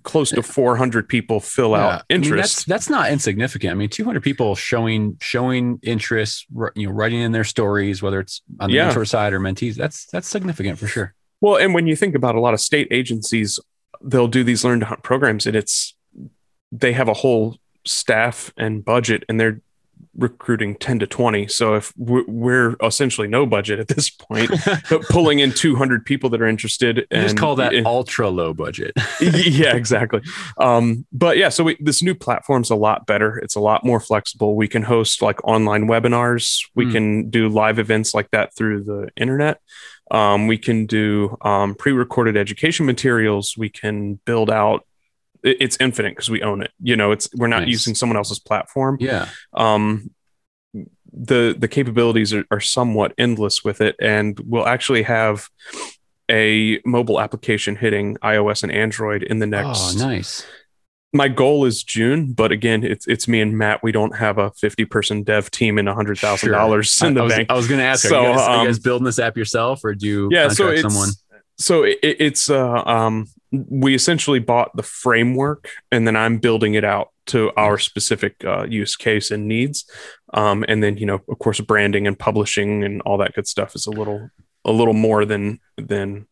close 0.03 0.29
to 0.31 0.41
400 0.41 1.07
people 1.07 1.39
fill 1.39 1.71
yeah. 1.71 1.87
out 1.87 2.03
interest. 2.09 2.27
I 2.27 2.31
mean, 2.31 2.37
that's 2.37 2.63
that's 2.65 2.89
not 2.89 3.11
insignificant. 3.11 3.71
I 3.71 3.75
mean, 3.75 3.89
200 3.89 4.21
people 4.21 4.55
showing 4.55 5.17
showing 5.21 5.79
interest, 5.83 6.45
you 6.75 6.87
know, 6.87 6.93
writing 6.93 7.21
in 7.21 7.31
their 7.31 7.43
stories, 7.43 8.01
whether 8.01 8.19
it's 8.19 8.41
on 8.59 8.69
the 8.69 8.77
yeah. 8.77 8.85
mentor 8.85 9.05
side 9.05 9.33
or 9.33 9.39
mentees. 9.39 9.75
That's 9.75 10.05
that's 10.07 10.27
significant 10.27 10.79
for 10.79 10.87
sure. 10.87 11.13
Well, 11.41 11.57
and 11.57 11.73
when 11.73 11.87
you 11.87 11.95
think 11.95 12.15
about 12.15 12.35
a 12.35 12.39
lot 12.39 12.53
of 12.53 12.61
state 12.61 12.87
agencies, 12.91 13.59
they'll 14.01 14.27
do 14.27 14.43
these 14.43 14.63
learn 14.63 14.79
to 14.79 14.85
hunt 14.85 15.03
programs, 15.03 15.45
and 15.45 15.55
it's 15.55 15.95
they 16.71 16.93
have 16.93 17.07
a 17.07 17.13
whole 17.13 17.57
staff 17.85 18.53
and 18.57 18.85
budget, 18.85 19.23
and 19.27 19.39
they're 19.39 19.61
recruiting 20.15 20.75
10 20.75 20.99
to 20.99 21.07
20 21.07 21.47
so 21.47 21.75
if 21.75 21.93
we're, 21.97 22.75
essentially 22.83 23.27
no 23.27 23.45
budget 23.45 23.79
at 23.79 23.87
this 23.87 24.09
point 24.09 24.49
but 24.89 25.01
pulling 25.03 25.39
in 25.39 25.51
200 25.51 26.05
people 26.05 26.29
that 26.29 26.41
are 26.41 26.47
interested 26.47 27.07
and 27.11 27.23
just 27.23 27.37
call 27.37 27.55
that 27.55 27.73
ultra 27.85 28.29
low 28.29 28.53
budget. 28.53 28.93
Yeah 29.21 29.75
exactly. 29.75 30.21
Um, 30.57 31.05
but 31.11 31.37
yeah 31.37 31.49
so 31.49 31.63
we, 31.63 31.77
this 31.79 32.01
new 32.01 32.15
platform's 32.15 32.69
a 32.69 32.75
lot 32.75 33.05
better. 33.05 33.37
It's 33.37 33.55
a 33.55 33.59
lot 33.59 33.85
more 33.85 33.99
flexible. 33.99 34.55
We 34.55 34.67
can 34.67 34.83
host 34.83 35.21
like 35.21 35.43
online 35.43 35.87
webinars. 35.87 36.67
We 36.75 36.85
mm. 36.85 36.91
can 36.91 37.29
do 37.29 37.49
live 37.49 37.79
events 37.79 38.13
like 38.13 38.29
that 38.31 38.55
through 38.55 38.83
the 38.83 39.09
internet. 39.15 39.59
Um, 40.11 40.47
we 40.47 40.57
can 40.57 40.85
do 40.85 41.37
um, 41.41 41.73
pre-recorded 41.73 42.35
education 42.35 42.85
materials. 42.85 43.55
We 43.57 43.69
can 43.69 44.15
build 44.25 44.49
out 44.49 44.85
it's 45.43 45.77
infinite 45.79 46.11
because 46.11 46.29
we 46.29 46.41
own 46.41 46.61
it. 46.61 46.71
You 46.81 46.95
know, 46.95 47.11
it's 47.11 47.29
we're 47.35 47.47
not 47.47 47.61
nice. 47.61 47.69
using 47.69 47.95
someone 47.95 48.17
else's 48.17 48.39
platform. 48.39 48.97
Yeah. 48.99 49.29
Um, 49.53 50.11
the 51.13 51.55
the 51.57 51.67
capabilities 51.67 52.33
are, 52.33 52.45
are 52.51 52.59
somewhat 52.59 53.13
endless 53.17 53.63
with 53.63 53.81
it, 53.81 53.95
and 53.99 54.39
we'll 54.45 54.67
actually 54.67 55.03
have 55.03 55.49
a 56.29 56.79
mobile 56.85 57.19
application 57.19 57.75
hitting 57.75 58.17
iOS 58.17 58.63
and 58.63 58.71
Android 58.71 59.23
in 59.23 59.39
the 59.39 59.47
next. 59.47 59.95
Oh, 59.95 60.07
nice. 60.07 60.45
My 61.13 61.27
goal 61.27 61.65
is 61.65 61.83
June, 61.83 62.31
but 62.31 62.53
again, 62.53 62.85
it's 62.85 63.05
it's 63.05 63.27
me 63.27 63.41
and 63.41 63.57
Matt. 63.57 63.83
We 63.83 63.91
don't 63.91 64.15
have 64.15 64.37
a 64.37 64.51
fifty 64.51 64.85
person 64.85 65.23
dev 65.23 65.51
team 65.51 65.77
and 65.77 65.89
a 65.89 65.93
hundred 65.93 66.19
thousand 66.19 66.47
sure. 66.47 66.55
dollars 66.55 67.01
in 67.01 67.15
the 67.15 67.21
I 67.21 67.23
was, 67.23 67.33
bank. 67.33 67.51
I 67.51 67.53
was 67.53 67.67
going 67.67 67.79
to 67.79 67.85
ask, 67.85 68.07
so, 68.07 68.17
are, 68.17 68.29
you 68.29 68.35
guys, 68.35 68.47
um, 68.47 68.51
are 68.51 68.61
you 68.61 68.67
guys 68.69 68.79
building 68.79 69.05
this 69.05 69.19
app 69.19 69.35
yourself, 69.35 69.83
or 69.83 69.93
do 69.93 70.07
you 70.07 70.29
yeah, 70.31 70.47
so 70.47 70.73
someone? 70.77 71.09
So 71.57 71.83
it, 71.83 71.99
it's 72.01 72.49
uh, 72.49 72.83
um, 72.85 73.27
we 73.51 73.93
essentially 73.93 74.39
bought 74.39 74.75
the 74.75 74.83
framework 74.83 75.69
and 75.91 76.07
then 76.07 76.15
I'm 76.15 76.37
building 76.37 76.73
it 76.73 76.83
out 76.83 77.09
to 77.27 77.51
our 77.57 77.77
specific 77.77 78.43
uh, 78.45 78.63
use 78.63 78.95
case 78.95 79.29
and 79.31 79.47
needs. 79.47 79.89
Um, 80.33 80.63
and 80.67 80.81
then, 80.81 80.97
you 80.97 81.05
know, 81.05 81.21
of 81.27 81.39
course, 81.39 81.59
branding 81.59 82.07
and 82.07 82.17
publishing 82.17 82.83
and 82.83 83.01
all 83.01 83.17
that 83.17 83.33
good 83.33 83.47
stuff 83.47 83.75
is 83.75 83.85
a 83.87 83.91
little, 83.91 84.29
a 84.65 84.71
little 84.71 84.93
more 84.93 85.25
than, 85.25 85.59
than 85.77 86.27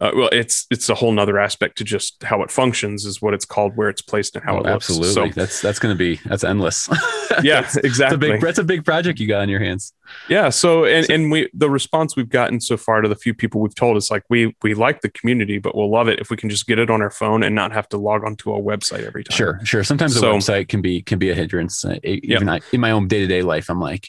uh, 0.00 0.10
well, 0.14 0.28
it's 0.32 0.66
it's 0.70 0.88
a 0.88 0.94
whole 0.94 1.12
nother 1.12 1.38
aspect 1.38 1.76
to 1.78 1.84
just 1.84 2.22
how 2.22 2.42
it 2.42 2.50
functions 2.50 3.04
is 3.04 3.20
what 3.20 3.34
it's 3.34 3.44
called, 3.44 3.76
where 3.76 3.90
it's 3.90 4.00
placed, 4.00 4.34
and 4.34 4.44
how 4.44 4.54
oh, 4.54 4.60
it 4.60 4.64
looks. 4.64 4.88
Absolutely, 4.88 5.12
so, 5.12 5.28
that's 5.28 5.60
that's 5.60 5.78
going 5.78 5.94
to 5.94 5.98
be 5.98 6.16
that's 6.24 6.44
endless. 6.44 6.88
yeah, 7.42 7.60
that's, 7.60 7.76
exactly. 7.76 7.90
That's 7.98 8.12
a, 8.12 8.32
big, 8.32 8.40
that's 8.40 8.58
a 8.58 8.64
big 8.64 8.84
project 8.86 9.20
you 9.20 9.28
got 9.28 9.42
on 9.42 9.50
your 9.50 9.60
hands. 9.60 9.92
Yeah. 10.28 10.48
So 10.48 10.86
and 10.86 11.04
so, 11.04 11.14
and 11.14 11.30
we 11.30 11.50
the 11.52 11.68
response 11.68 12.16
we've 12.16 12.28
gotten 12.28 12.60
so 12.60 12.78
far 12.78 13.02
to 13.02 13.08
the 13.08 13.14
few 13.14 13.34
people 13.34 13.60
we've 13.60 13.74
told 13.74 13.98
is 13.98 14.10
like 14.10 14.24
we 14.30 14.56
we 14.62 14.72
like 14.72 15.02
the 15.02 15.10
community, 15.10 15.58
but 15.58 15.76
we'll 15.76 15.90
love 15.90 16.08
it 16.08 16.20
if 16.20 16.30
we 16.30 16.38
can 16.38 16.48
just 16.48 16.66
get 16.66 16.78
it 16.78 16.88
on 16.88 17.02
our 17.02 17.10
phone 17.10 17.42
and 17.42 17.54
not 17.54 17.72
have 17.72 17.88
to 17.90 17.98
log 17.98 18.24
onto 18.24 18.52
a 18.54 18.60
website 18.60 19.06
every 19.06 19.24
time. 19.24 19.36
Sure, 19.36 19.60
sure. 19.62 19.84
Sometimes 19.84 20.18
so, 20.18 20.32
website 20.32 20.68
can 20.68 20.80
be 20.80 21.02
can 21.02 21.18
be 21.18 21.28
a 21.28 21.34
hindrance. 21.34 21.84
Uh, 21.84 21.98
even 22.02 22.48
yep. 22.48 22.62
I, 22.62 22.74
in 22.74 22.80
my 22.80 22.92
own 22.92 23.08
day 23.08 23.20
to 23.20 23.26
day 23.26 23.42
life, 23.42 23.68
I'm 23.68 23.80
like, 23.80 24.08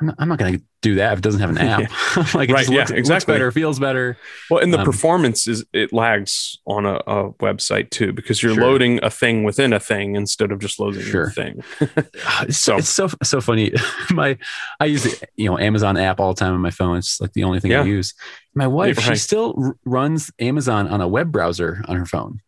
I'm 0.00 0.06
not, 0.08 0.16
I'm 0.18 0.28
not 0.28 0.38
going 0.38 0.58
to 0.58 0.64
do 0.82 0.96
that 0.96 1.14
if 1.14 1.18
it 1.20 1.22
doesn't 1.22 1.40
have 1.40 1.50
an 1.50 1.58
app. 1.58 1.80
like, 2.34 2.50
it 2.50 2.52
right, 2.52 2.68
yeah, 2.68 2.80
looks, 2.80 2.90
exactly. 2.90 3.14
looks 3.14 3.24
better, 3.24 3.50
feels 3.50 3.78
better. 3.78 4.18
Well, 4.50 4.60
and 4.60 4.72
the 4.72 4.80
um, 4.80 4.84
performance 4.84 5.48
is 5.48 5.64
it 5.72 5.92
lags 5.92 6.58
on 6.66 6.84
a, 6.84 6.96
a 7.06 7.32
website 7.34 7.90
too 7.90 8.12
because 8.12 8.42
you're 8.42 8.54
sure. 8.54 8.62
loading 8.62 9.02
a 9.02 9.10
thing 9.10 9.44
within 9.44 9.72
a 9.72 9.80
thing 9.80 10.14
instead 10.14 10.52
of 10.52 10.58
just 10.58 10.78
loading 10.78 11.02
sure. 11.02 11.28
a 11.28 11.30
thing. 11.30 11.62
so 12.50 12.76
it's 12.76 12.88
so 12.88 13.08
so 13.22 13.40
funny. 13.40 13.72
my 14.10 14.36
I 14.78 14.84
use 14.84 15.04
the 15.04 15.26
you 15.36 15.48
know 15.48 15.58
Amazon 15.58 15.96
app 15.96 16.20
all 16.20 16.34
the 16.34 16.38
time 16.38 16.52
on 16.52 16.60
my 16.60 16.70
phone. 16.70 16.98
It's 16.98 17.20
like 17.20 17.32
the 17.32 17.44
only 17.44 17.60
thing 17.60 17.70
yeah. 17.70 17.80
I 17.80 17.84
use. 17.84 18.14
My 18.54 18.66
wife, 18.66 18.98
right. 18.98 19.06
she 19.06 19.16
still 19.16 19.54
r- 19.56 19.76
runs 19.84 20.30
Amazon 20.38 20.88
on 20.88 21.00
a 21.00 21.08
web 21.08 21.32
browser 21.32 21.82
on 21.88 21.96
her 21.96 22.06
phone. 22.06 22.40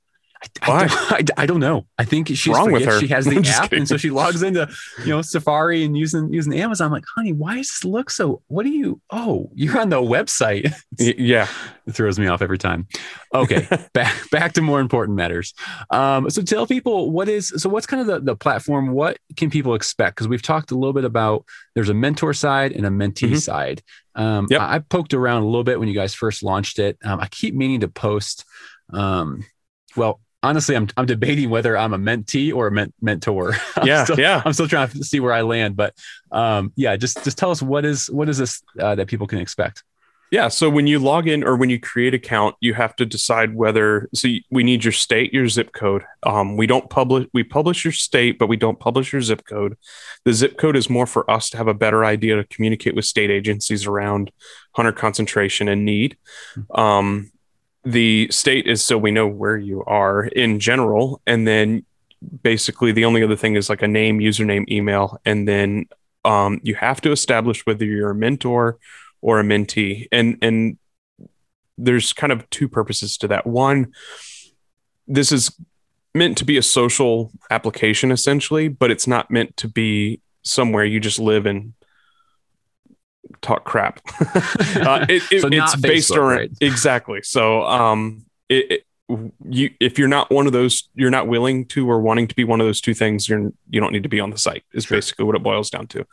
I, 0.62 0.72
I, 0.72 0.86
don't, 0.86 0.90
I, 1.38 1.42
I, 1.42 1.46
don't 1.46 1.60
know. 1.60 1.86
I 1.98 2.04
think 2.04 2.28
she's 2.28 2.46
wrong 2.48 2.70
with 2.70 2.84
her. 2.84 3.00
She 3.00 3.08
has 3.08 3.24
the 3.24 3.44
app, 3.60 3.72
and 3.72 3.88
so 3.88 3.96
she 3.96 4.10
logs 4.10 4.42
into 4.42 4.68
you 5.00 5.10
know 5.10 5.22
Safari 5.22 5.84
and 5.84 5.96
using 5.96 6.32
using 6.32 6.54
Amazon. 6.54 6.86
I'm 6.86 6.92
like, 6.92 7.04
honey, 7.14 7.32
why 7.32 7.56
does 7.56 7.68
this 7.68 7.84
look 7.84 8.10
so? 8.10 8.42
What 8.48 8.64
do 8.64 8.70
you? 8.70 9.00
Oh, 9.10 9.50
you're 9.54 9.78
on 9.78 9.88
the 9.88 10.00
website. 10.00 10.72
yeah, 10.98 11.48
it 11.86 11.92
throws 11.92 12.18
me 12.18 12.28
off 12.28 12.42
every 12.42 12.58
time. 12.58 12.86
Okay, 13.34 13.66
back 13.92 14.30
back 14.30 14.52
to 14.54 14.62
more 14.62 14.80
important 14.80 15.16
matters. 15.16 15.54
Um, 15.90 16.30
so 16.30 16.42
tell 16.42 16.66
people 16.66 17.10
what 17.10 17.28
is 17.28 17.52
so 17.56 17.68
what's 17.68 17.86
kind 17.86 18.00
of 18.00 18.06
the 18.06 18.20
the 18.20 18.36
platform? 18.36 18.92
What 18.92 19.18
can 19.36 19.50
people 19.50 19.74
expect? 19.74 20.16
Because 20.16 20.28
we've 20.28 20.42
talked 20.42 20.70
a 20.70 20.74
little 20.74 20.92
bit 20.92 21.04
about 21.04 21.44
there's 21.74 21.88
a 21.88 21.94
mentor 21.94 22.32
side 22.32 22.72
and 22.72 22.86
a 22.86 22.90
mentee 22.90 23.28
mm-hmm. 23.28 23.36
side. 23.36 23.82
Um, 24.14 24.48
yep. 24.50 24.60
I, 24.60 24.74
I, 24.74 24.78
poked 24.80 25.14
around 25.14 25.42
a 25.42 25.46
little 25.46 25.62
bit 25.62 25.78
when 25.78 25.88
you 25.88 25.94
guys 25.94 26.12
first 26.12 26.42
launched 26.42 26.80
it. 26.80 26.98
Um, 27.04 27.20
I 27.20 27.28
keep 27.28 27.54
meaning 27.54 27.80
to 27.80 27.88
post. 27.88 28.44
Um, 28.92 29.44
well, 29.96 30.20
honestly, 30.42 30.76
I'm 30.76 30.88
I'm 30.96 31.06
debating 31.06 31.50
whether 31.50 31.76
I'm 31.76 31.94
a 31.94 31.98
mentee 31.98 32.54
or 32.54 32.66
a 32.66 32.72
ment- 32.72 32.94
mentor. 33.00 33.54
yeah, 33.84 34.04
still, 34.04 34.18
yeah. 34.18 34.42
I'm 34.44 34.52
still 34.52 34.68
trying 34.68 34.88
to 34.88 35.04
see 35.04 35.20
where 35.20 35.32
I 35.32 35.42
land, 35.42 35.76
but 35.76 35.94
um, 36.30 36.72
yeah, 36.76 36.96
just 36.96 37.22
just 37.24 37.38
tell 37.38 37.50
us 37.50 37.62
what 37.62 37.84
is 37.84 38.08
what 38.10 38.28
is 38.28 38.38
this 38.38 38.62
uh, 38.78 38.94
that 38.94 39.08
people 39.08 39.26
can 39.26 39.38
expect. 39.38 39.82
Yeah, 40.30 40.48
so 40.48 40.68
when 40.68 40.86
you 40.86 40.98
log 40.98 41.26
in 41.26 41.42
or 41.42 41.56
when 41.56 41.70
you 41.70 41.80
create 41.80 42.12
account, 42.12 42.54
you 42.60 42.74
have 42.74 42.94
to 42.96 43.06
decide 43.06 43.54
whether. 43.54 44.10
So 44.12 44.28
we 44.50 44.62
need 44.62 44.84
your 44.84 44.92
state, 44.92 45.32
your 45.32 45.48
zip 45.48 45.72
code. 45.72 46.04
Um, 46.22 46.58
we 46.58 46.66
don't 46.66 46.90
publish. 46.90 47.26
We 47.32 47.44
publish 47.44 47.82
your 47.82 47.92
state, 47.92 48.38
but 48.38 48.46
we 48.46 48.56
don't 48.56 48.78
publish 48.78 49.10
your 49.10 49.22
zip 49.22 49.46
code. 49.46 49.78
The 50.26 50.34
zip 50.34 50.58
code 50.58 50.76
is 50.76 50.90
more 50.90 51.06
for 51.06 51.28
us 51.30 51.48
to 51.50 51.56
have 51.56 51.66
a 51.66 51.72
better 51.72 52.04
idea 52.04 52.36
to 52.36 52.44
communicate 52.44 52.94
with 52.94 53.06
state 53.06 53.30
agencies 53.30 53.86
around 53.86 54.30
hunter 54.72 54.92
concentration 54.92 55.66
and 55.66 55.86
need. 55.86 56.18
Hmm. 56.54 56.80
Um, 56.80 57.32
the 57.88 58.28
state 58.30 58.66
is 58.66 58.84
so 58.84 58.98
we 58.98 59.10
know 59.10 59.26
where 59.26 59.56
you 59.56 59.82
are 59.84 60.24
in 60.24 60.60
general. 60.60 61.22
And 61.26 61.48
then 61.48 61.86
basically 62.42 62.92
the 62.92 63.06
only 63.06 63.22
other 63.22 63.36
thing 63.36 63.56
is 63.56 63.70
like 63.70 63.80
a 63.80 63.88
name 63.88 64.18
username 64.18 64.68
email 64.68 65.20
and 65.24 65.48
then 65.48 65.86
um, 66.24 66.60
you 66.62 66.74
have 66.74 67.00
to 67.02 67.12
establish 67.12 67.64
whether 67.64 67.84
you're 67.84 68.10
a 68.10 68.14
mentor 68.14 68.78
or 69.22 69.40
a 69.40 69.42
mentee. 69.42 70.06
And 70.12 70.36
and 70.42 70.76
there's 71.78 72.12
kind 72.12 72.32
of 72.32 72.48
two 72.50 72.68
purposes 72.68 73.16
to 73.18 73.28
that. 73.28 73.46
One 73.46 73.92
this 75.06 75.32
is 75.32 75.50
meant 76.14 76.36
to 76.36 76.44
be 76.44 76.58
a 76.58 76.62
social 76.62 77.30
application 77.50 78.10
essentially 78.10 78.68
but 78.68 78.90
it's 78.90 79.06
not 79.06 79.30
meant 79.30 79.56
to 79.56 79.68
be 79.68 80.20
somewhere 80.42 80.84
you 80.84 81.00
just 81.00 81.18
live 81.18 81.46
and 81.46 81.72
talk 83.42 83.64
crap. 83.64 84.00
uh, 84.20 85.06
it, 85.08 85.22
it, 85.30 85.40
so 85.40 85.48
it's 85.50 85.76
based 85.76 86.10
Facebook, 86.10 86.16
around 86.16 86.36
right? 86.36 86.50
exactly. 86.60 87.22
So, 87.22 87.62
um, 87.62 88.24
it, 88.48 88.84
you 89.48 89.70
if 89.80 89.98
you're 89.98 90.08
not 90.08 90.30
one 90.30 90.46
of 90.46 90.52
those, 90.52 90.88
you're 90.94 91.10
not 91.10 91.28
willing 91.28 91.64
to 91.66 91.90
or 91.90 92.00
wanting 92.00 92.28
to 92.28 92.34
be 92.34 92.44
one 92.44 92.60
of 92.60 92.66
those 92.66 92.80
two 92.80 92.94
things. 92.94 93.28
You're 93.28 93.52
you 93.70 93.80
don't 93.80 93.92
need 93.92 94.02
to 94.02 94.08
be 94.08 94.20
on 94.20 94.30
the 94.30 94.38
site. 94.38 94.64
Is 94.74 94.84
sure. 94.84 94.98
basically 94.98 95.24
what 95.24 95.34
it 95.34 95.42
boils 95.42 95.70
down 95.70 95.86
to. 95.88 96.06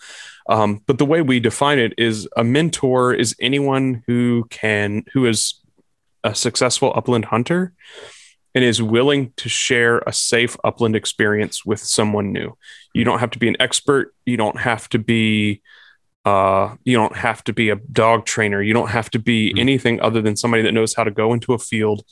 Um, 0.48 0.82
but 0.86 0.98
the 0.98 1.06
way 1.06 1.22
we 1.22 1.40
define 1.40 1.80
it 1.80 1.94
is 1.98 2.28
a 2.38 2.44
mentor 2.44 3.14
is 3.14 3.36
anyone 3.40 4.04
who 4.08 4.46
can 4.50 5.04
who 5.14 5.26
is 5.26 5.56
a 6.24 6.34
successful 6.34 6.94
upland 6.96 7.26
hunter 7.26 7.74
and 8.56 8.64
is 8.64 8.82
willing 8.82 9.34
to 9.36 9.50
share 9.50 10.00
a 10.08 10.14
safe 10.14 10.56
upland 10.64 10.96
experience 10.96 11.66
with 11.66 11.82
someone 11.82 12.32
new. 12.32 12.58
You 12.94 13.04
don't 13.04 13.20
have 13.20 13.32
to 13.32 13.40
be 13.40 13.50
an 13.50 13.58
expert. 13.60 14.16
You 14.26 14.38
don't 14.38 14.58
have 14.58 14.88
to 14.90 15.00
be 15.00 15.62
uh, 16.26 16.76
you 16.84 16.98
don't 16.98 17.16
have 17.16 17.44
to 17.44 17.54
be 17.54 17.70
a 17.70 17.76
dog 17.76 18.26
trainer. 18.26 18.62
You 18.62 18.74
don't 18.74 18.90
have 18.90 19.10
to 19.12 19.20
be 19.20 19.50
mm-hmm. 19.50 19.60
anything 19.60 20.02
other 20.02 20.22
than 20.22 20.36
somebody 20.36 20.64
that 20.64 20.74
knows 20.74 20.96
how 20.96 21.04
to 21.04 21.12
go 21.12 21.34
into 21.34 21.54
a 21.54 21.60
field, 21.60 22.04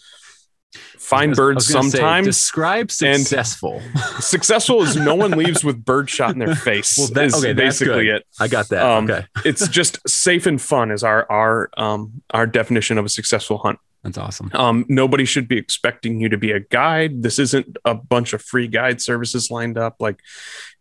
find 0.72 1.36
birds 1.36 1.68
sometimes. 1.68 2.26
Say, 2.26 2.30
describe 2.30 2.92
successful. 2.92 3.82
successful 4.20 4.84
is 4.84 4.96
no 4.96 5.16
one 5.16 5.32
leaves 5.32 5.64
with 5.64 5.84
bird 5.84 6.10
shot 6.10 6.32
in 6.32 6.40
their 6.40 6.56
face. 6.70 6.96
well, 6.98 7.08
that, 7.08 7.34
okay, 7.34 7.54
basically 7.54 8.10
it. 8.10 8.24
I 8.40 8.48
got 8.48 8.70
that. 8.70 8.86
Um, 8.86 9.10
okay, 9.10 9.26
it's 9.46 9.68
just 9.68 9.98
safe 10.08 10.46
and 10.46 10.62
fun 10.62 10.92
is 10.92 11.04
our 11.04 11.30
our 11.32 11.70
um 11.76 12.22
our 12.32 12.46
definition 12.46 13.00
of 13.00 13.06
a 13.06 13.10
successful 13.10 13.58
hunt. 13.58 13.80
That's 14.04 14.18
awesome. 14.18 14.52
Um, 14.54 14.86
nobody 14.90 15.24
should 15.24 15.48
be 15.48 15.58
expecting 15.58 16.20
you 16.20 16.28
to 16.30 16.38
be 16.38 16.52
a 16.52 16.60
guide. 16.60 17.24
This 17.24 17.40
isn't 17.40 17.78
a 17.86 17.96
bunch 17.96 18.34
of 18.34 18.42
free 18.42 18.68
guide 18.68 19.02
services 19.02 19.50
lined 19.50 19.78
up. 19.78 19.96
Like 20.02 20.20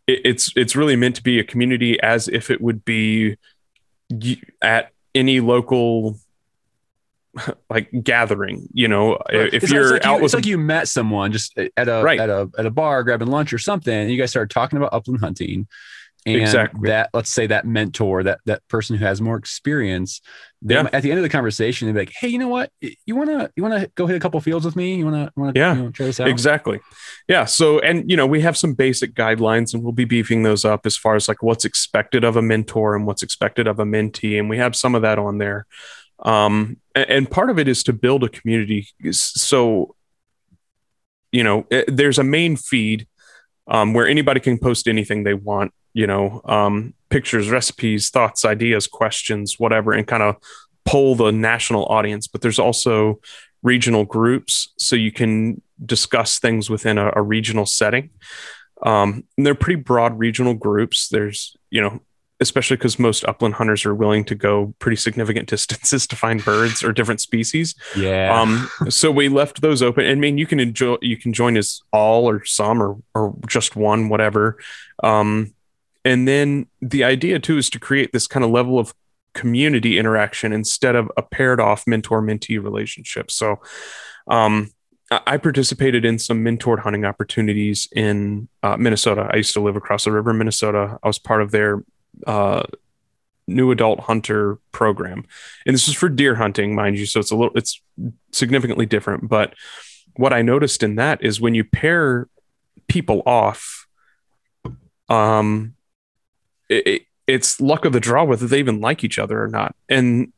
it, 0.07 0.21
it's 0.25 0.53
it's 0.57 0.77
really 0.77 0.97
meant 0.97 1.17
to 1.17 1.23
be 1.23 1.39
a 1.39 1.45
community 1.45 2.01
as 2.01 2.29
if 2.29 2.51
it 2.51 2.61
would 2.61 2.85
be 2.85 3.37
at 4.61 4.91
any 5.15 5.41
local 5.41 6.19
like 7.71 7.91
gathering 8.03 8.69
you 8.73 8.89
know 8.89 9.19
right. 9.33 9.55
if 9.55 9.65
it's 9.65 9.73
you're 9.73 9.95
like 9.95 10.05
out 10.05 10.17
you, 10.17 10.23
with 10.23 10.25
it's 10.25 10.35
like 10.35 10.47
you 10.47 10.59
met 10.59 10.87
someone 10.89 11.33
just 11.33 11.57
at 11.59 11.89
a 11.89 12.03
right. 12.03 12.21
at 12.21 12.29
a 12.29 12.51
at 12.59 12.67
a 12.67 12.71
bar 12.71 13.03
grabbing 13.03 13.29
lunch 13.29 13.53
or 13.53 13.59
something 13.59 13.95
and 13.95 14.11
you 14.11 14.19
guys 14.19 14.31
started 14.31 14.53
talking 14.53 14.77
about 14.77 14.93
upland 14.93 15.21
hunting 15.21 15.67
and 16.25 16.41
exactly. 16.41 16.89
that 16.89 17.11
let's 17.13 17.31
say 17.31 17.47
that 17.47 17.67
mentor 17.67 18.23
that 18.23 18.41
that 18.47 18.67
person 18.69 18.97
who 18.97 19.05
has 19.05 19.21
more 19.21 19.37
experience 19.37 20.21
yeah. 20.61 20.89
at 20.93 21.03
the 21.03 21.11
end 21.11 21.19
of 21.19 21.23
the 21.23 21.29
conversation 21.29 21.87
they'd 21.87 21.93
be 21.93 21.99
like 22.01 22.13
hey 22.15 22.29
you 22.29 22.39
know 22.39 22.49
what? 22.49 22.71
You 22.81 23.17
want 23.17 23.31
to 23.31 23.51
you 23.57 23.63
want 23.63 23.81
to 23.81 23.91
go 23.95 24.07
hit 24.07 24.17
a 24.17 24.21
couple 24.21 24.41
fields 24.41 24.65
with 24.65 24.77
me? 24.77 24.97
You 24.97 25.07
want 25.07 25.17
to 25.17 25.33
want 25.41 25.55
to 25.55 25.61
yeah. 25.61 25.75
you 25.75 25.83
know, 25.83 25.91
try 25.91 26.07
this 26.07 26.21
out? 26.21 26.29
Exactly. 26.29 26.81
Yeah 27.29 27.45
so 27.45 27.81
and 27.81 28.09
you 28.09 28.17
know 28.17 28.27
we 28.27 28.41
have 28.41 28.57
some 28.57 28.75
basic 28.75 29.15
guidelines 29.15 29.75
and 29.75 29.83
we'll 29.83 29.93
be 29.93 30.05
beefing 30.05 30.43
those 30.43 30.65
up 30.65 30.87
as 30.87 30.97
far 30.97 31.17
as 31.17 31.29
like 31.29 31.43
what's 31.43 31.65
expected 31.65 32.25
of 32.25 32.37
a 32.37 32.43
mentor 32.43 32.95
and 32.95 33.07
what's 33.07 33.23
expected 33.23 33.67
of 33.67 33.79
a 33.79 33.85
mentee 33.85 34.39
and 34.39 34.49
we 34.49 34.59
have 34.59 34.77
some 34.77 34.95
of 34.95 35.03
that 35.03 35.19
on 35.19 35.39
there. 35.39 35.67
Um 36.21 36.77
and, 36.95 37.11
and 37.11 37.31
part 37.31 37.51
of 37.51 37.59
it 37.59 37.67
is 37.67 37.83
to 37.85 37.93
build 37.93 38.23
a 38.23 38.29
community 38.29 38.89
so 39.11 39.97
you 41.33 41.43
know 41.43 41.67
eh, 41.73 41.85
there's 41.89 42.19
a 42.19 42.25
main 42.25 42.57
feed 42.57 43.09
um, 43.69 43.95
where 43.95 44.07
anybody 44.07 44.41
can 44.41 44.59
post 44.59 44.89
anything 44.89 45.23
they 45.23 45.35
want 45.35 45.73
you 45.95 46.07
know, 46.07 46.41
um, 46.45 46.95
pictures, 47.11 47.51
recipes, 47.51 48.11
thoughts, 48.11 48.45
ideas, 48.45 48.87
questions, 48.87 49.59
whatever, 49.59 49.93
and 49.93 50.07
kind 50.07 50.23
of 50.23 50.37
poll 50.85 51.15
the 51.15 51.31
national 51.31 51.85
audience. 51.87 52.27
But 52.27 52.41
there's 52.41 52.59
also 52.59 53.21
regional 53.63 54.05
groups, 54.05 54.73
so 54.79 54.97
you 54.97 55.13
can 55.13 55.61
discuss 55.85 56.39
things 56.39 56.71
within 56.71 56.99
a, 56.99 57.13
a 57.15 57.23
regional 57.23 57.67
setting. 57.67 58.11
Um, 58.83 59.25
they're 59.39 59.55
pretty 59.55 59.81
broad 59.81 60.19
regional 60.19 60.55
groups. 60.55 61.09
There's, 61.09 61.57
you 61.71 61.81
know, 61.81 62.01
especially 62.41 62.77
because 62.77 62.99
most 62.99 63.25
upland 63.25 63.55
hunters 63.55 63.87
are 63.87 63.95
willing 63.95 64.25
to 64.25 64.35
go 64.35 64.75
pretty 64.81 64.97
significant 64.97 65.49
distances 65.49 66.07
to 66.09 66.17
find 66.17 66.45
birds 66.45 66.83
or 66.83 66.93
different 66.93 67.21
species. 67.21 67.75
Yeah. 67.97 68.39
Um, 68.39 68.69
so 68.91 69.11
we 69.11 69.29
left 69.29 69.63
those 69.63 69.81
open. 69.83 70.07
I 70.07 70.15
mean, 70.17 70.37
you 70.37 70.47
can 70.47 70.61
enjoy, 70.61 70.97
you 71.01 71.17
can 71.17 71.33
join 71.33 71.57
as 71.57 71.81
all 71.93 72.29
or 72.29 72.45
some 72.45 72.83
or 72.83 72.99
or 73.15 73.37
just 73.47 73.77
one, 73.77 74.09
whatever. 74.09 74.59
Um, 75.03 75.55
and 76.05 76.27
then 76.27 76.67
the 76.81 77.05
idea 77.05 77.39
too 77.39 77.59
is 77.59 77.71
to 77.71 77.79
create 77.79 78.13
this 78.13 78.27
kind 78.27 78.45
of 78.45 78.51
level 78.51 78.79
of 78.79 78.95
community 79.35 79.99
interaction 79.99 80.53
instead 80.53 80.95
of 80.95 81.11
a 81.17 81.23
paired 81.23 81.61
off 81.61 81.87
mentor 81.87 82.21
mentee 82.21 82.63
relationship. 82.63 83.31
So, 83.31 83.61
um, 84.27 84.71
I 85.27 85.37
participated 85.37 86.05
in 86.05 86.19
some 86.19 86.45
mentored 86.45 86.81
hunting 86.81 87.05
opportunities 87.05 87.89
in 87.93 88.49
uh, 88.63 88.77
Minnesota. 88.77 89.29
I 89.31 89.37
used 89.37 89.53
to 89.55 89.61
live 89.61 89.77
across 89.77 90.05
the 90.05 90.13
river 90.13 90.31
in 90.31 90.39
Minnesota. 90.39 90.99
I 91.03 91.07
was 91.07 91.19
part 91.19 91.43
of 91.43 91.51
their 91.51 91.85
uh, 92.27 92.63
new 93.47 93.71
adult 93.71 94.01
hunter 94.01 94.59
program, 94.71 95.27
and 95.67 95.75
this 95.75 95.89
is 95.89 95.95
for 95.95 96.09
deer 96.09 96.37
hunting, 96.37 96.75
mind 96.75 96.99
you. 96.99 97.07
So 97.07 97.21
it's 97.21 97.31
a 97.31 97.37
little, 97.37 97.55
it's 97.57 97.81
significantly 98.31 98.87
different. 98.87 99.29
But 99.29 99.55
what 100.17 100.33
I 100.33 100.43
noticed 100.43 100.83
in 100.83 100.97
that 100.97 101.23
is 101.23 101.41
when 101.41 101.55
you 101.55 101.65
pair 101.65 102.29
people 102.87 103.23
off, 103.27 103.87
um, 105.09 105.75
it, 106.73 107.03
it's 107.27 107.61
luck 107.61 107.85
of 107.85 107.93
the 107.93 108.01
draw 108.01 108.25
whether 108.25 108.47
they 108.47 108.59
even 108.59 108.81
like 108.81 109.05
each 109.05 109.19
other 109.19 109.43
or 109.43 109.49
not, 109.49 109.75
and 109.89 110.33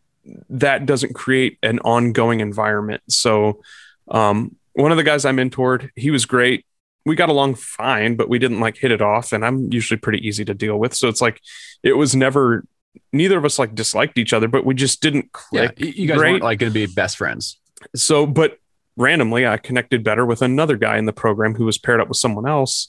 that 0.49 0.87
doesn't 0.87 1.14
create 1.14 1.59
an 1.62 1.79
ongoing 1.81 2.40
environment. 2.40 3.03
So, 3.09 3.62
um, 4.09 4.57
one 4.75 4.90
of 4.90 4.97
the 4.97 5.05
guys 5.05 5.25
I 5.25 5.33
mentored, 5.33 5.90
he 5.97 6.11
was 6.11 6.27
great. 6.27 6.66
We 7.07 7.16
got 7.16 7.29
along 7.29 7.57
fine, 7.57 8.16
but 8.16 8.29
we 8.29 8.38
didn't 8.38 8.61
like 8.61 8.77
hit 8.77 8.90
it 8.90 9.03
off. 9.03 9.33
And 9.33 9.44
I'm 9.44 9.73
usually 9.73 9.99
pretty 9.99 10.27
easy 10.27 10.44
to 10.47 10.55
deal 10.55 10.79
with. 10.79 10.94
So 10.94 11.09
it's 11.09 11.20
like 11.20 11.40
it 11.83 11.92
was 11.92 12.16
never 12.16 12.64
neither 13.12 13.38
of 13.38 13.44
us 13.44 13.59
like 13.59 13.75
disliked 13.75 14.18
each 14.18 14.33
other, 14.33 14.49
but 14.49 14.64
we 14.64 14.75
just 14.75 15.01
didn't 15.01 15.33
click. 15.33 15.75
Yeah, 15.79 15.87
you 15.87 16.09
guys 16.09 16.16
great. 16.16 16.31
weren't 16.33 16.42
like 16.42 16.59
going 16.59 16.73
to 16.73 16.75
be 16.75 16.92
best 16.92 17.16
friends. 17.16 17.59
So, 17.94 18.27
but 18.27 18.59
randomly, 18.97 19.47
I 19.47 19.57
connected 19.57 20.03
better 20.03 20.25
with 20.25 20.42
another 20.42 20.77
guy 20.77 20.99
in 20.99 21.05
the 21.05 21.12
program 21.12 21.55
who 21.55 21.64
was 21.64 21.79
paired 21.79 22.01
up 22.01 22.09
with 22.09 22.16
someone 22.16 22.49
else, 22.49 22.88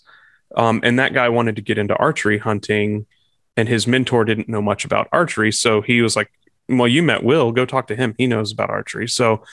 um, 0.56 0.80
and 0.84 1.00
that 1.00 1.14
guy 1.14 1.30
wanted 1.30 1.58
to 1.58 1.62
get 1.62 1.78
into 1.78 1.96
archery 1.96 2.38
hunting, 2.38 3.06
and 3.58 3.70
his 3.70 3.88
mentor 3.88 4.26
didn't 4.26 4.50
know 4.50 4.62
much 4.62 4.86
about 4.86 5.08
archery. 5.12 5.52
So 5.52 5.82
he 5.82 6.02
was 6.02 6.15
like, 6.15 6.32
Well, 6.68 6.88
you 6.88 7.04
met 7.04 7.24
Will, 7.24 7.52
go 7.52 7.65
talk 7.65 7.88
to 7.88 7.96
him. 7.96 8.15
He 8.18 8.28
knows 8.28 8.52
about 8.52 8.70
archery. 8.70 9.08
So 9.08 9.44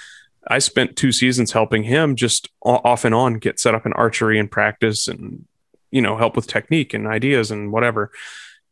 I 0.47 0.59
spent 0.59 0.97
two 0.97 1.13
seasons 1.13 1.53
helping 1.53 1.85
him 1.85 2.17
just 2.17 2.49
off 2.63 3.05
and 3.05 3.15
on 3.15 3.35
get 3.35 3.61
set 3.61 3.75
up 3.75 3.87
in 3.87 3.93
archery 3.93 4.39
and 4.39 4.51
practice 4.51 5.07
and, 5.07 5.47
you 5.91 6.03
know, 6.03 6.17
help 6.17 6.35
with 6.35 6.47
technique 6.47 6.95
and 6.95 7.07
ideas 7.07 7.51
and 7.51 7.71
whatever. 7.71 8.11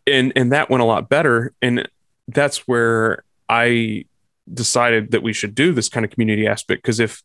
And, 0.07 0.33
and 0.35 0.53
that 0.53 0.69
went 0.69 0.83
a 0.83 0.87
lot 0.87 1.09
better. 1.09 1.53
And 1.63 1.89
that's 2.27 2.67
where 2.67 3.25
I 3.49 4.07
decided 4.53 5.13
that 5.13 5.23
we 5.23 5.33
should 5.33 5.55
do 5.55 5.73
this 5.73 5.89
kind 5.89 6.05
of 6.05 6.11
community 6.11 6.47
aspect. 6.47 6.83
Cause 6.83 6.99
if, 6.99 7.23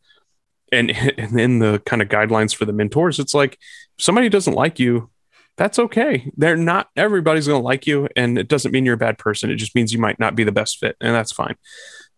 and, 0.72 0.91
and 1.18 1.39
in 1.39 1.60
the 1.60 1.82
kind 1.86 2.02
of 2.02 2.10
guidelines 2.10 2.56
for 2.56 2.65
the 2.65 2.74
mentors, 2.74 3.20
it's 3.20 3.34
like, 3.34 3.54
if 3.98 4.04
somebody 4.04 4.30
doesn't 4.30 4.54
like 4.54 4.80
you, 4.80 5.10
that's 5.58 5.80
okay. 5.80 6.32
They're 6.36 6.58
not 6.58 6.89
everybody's 6.96 7.48
going 7.48 7.62
to 7.62 7.65
like 7.65 7.88
you, 7.88 8.08
and 8.15 8.38
it 8.38 8.48
doesn't 8.48 8.72
mean 8.72 8.86
you're 8.86 8.96
a 8.96 8.98
bad 8.98 9.18
person. 9.18 9.50
It 9.50 9.56
just 9.56 9.76
means 9.76 9.94
you 9.94 10.00
might 10.00 10.20
not 10.20 10.36
be 10.36 10.44
the 10.44 10.52
best 10.52 10.80
fit, 10.80 10.98
and 11.00 11.15
that's 11.15 11.32
fine. 11.32 11.56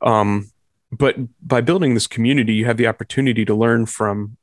Um, 0.02 0.52
but 0.92 1.16
by 1.46 1.62
building 1.62 1.94
this 1.94 2.08
community, 2.08 2.54
you 2.54 2.66
have 2.66 2.78
the 2.78 2.88
opportunity 2.88 3.46
to 3.46 3.54
learn 3.54 3.86
from 3.86 4.38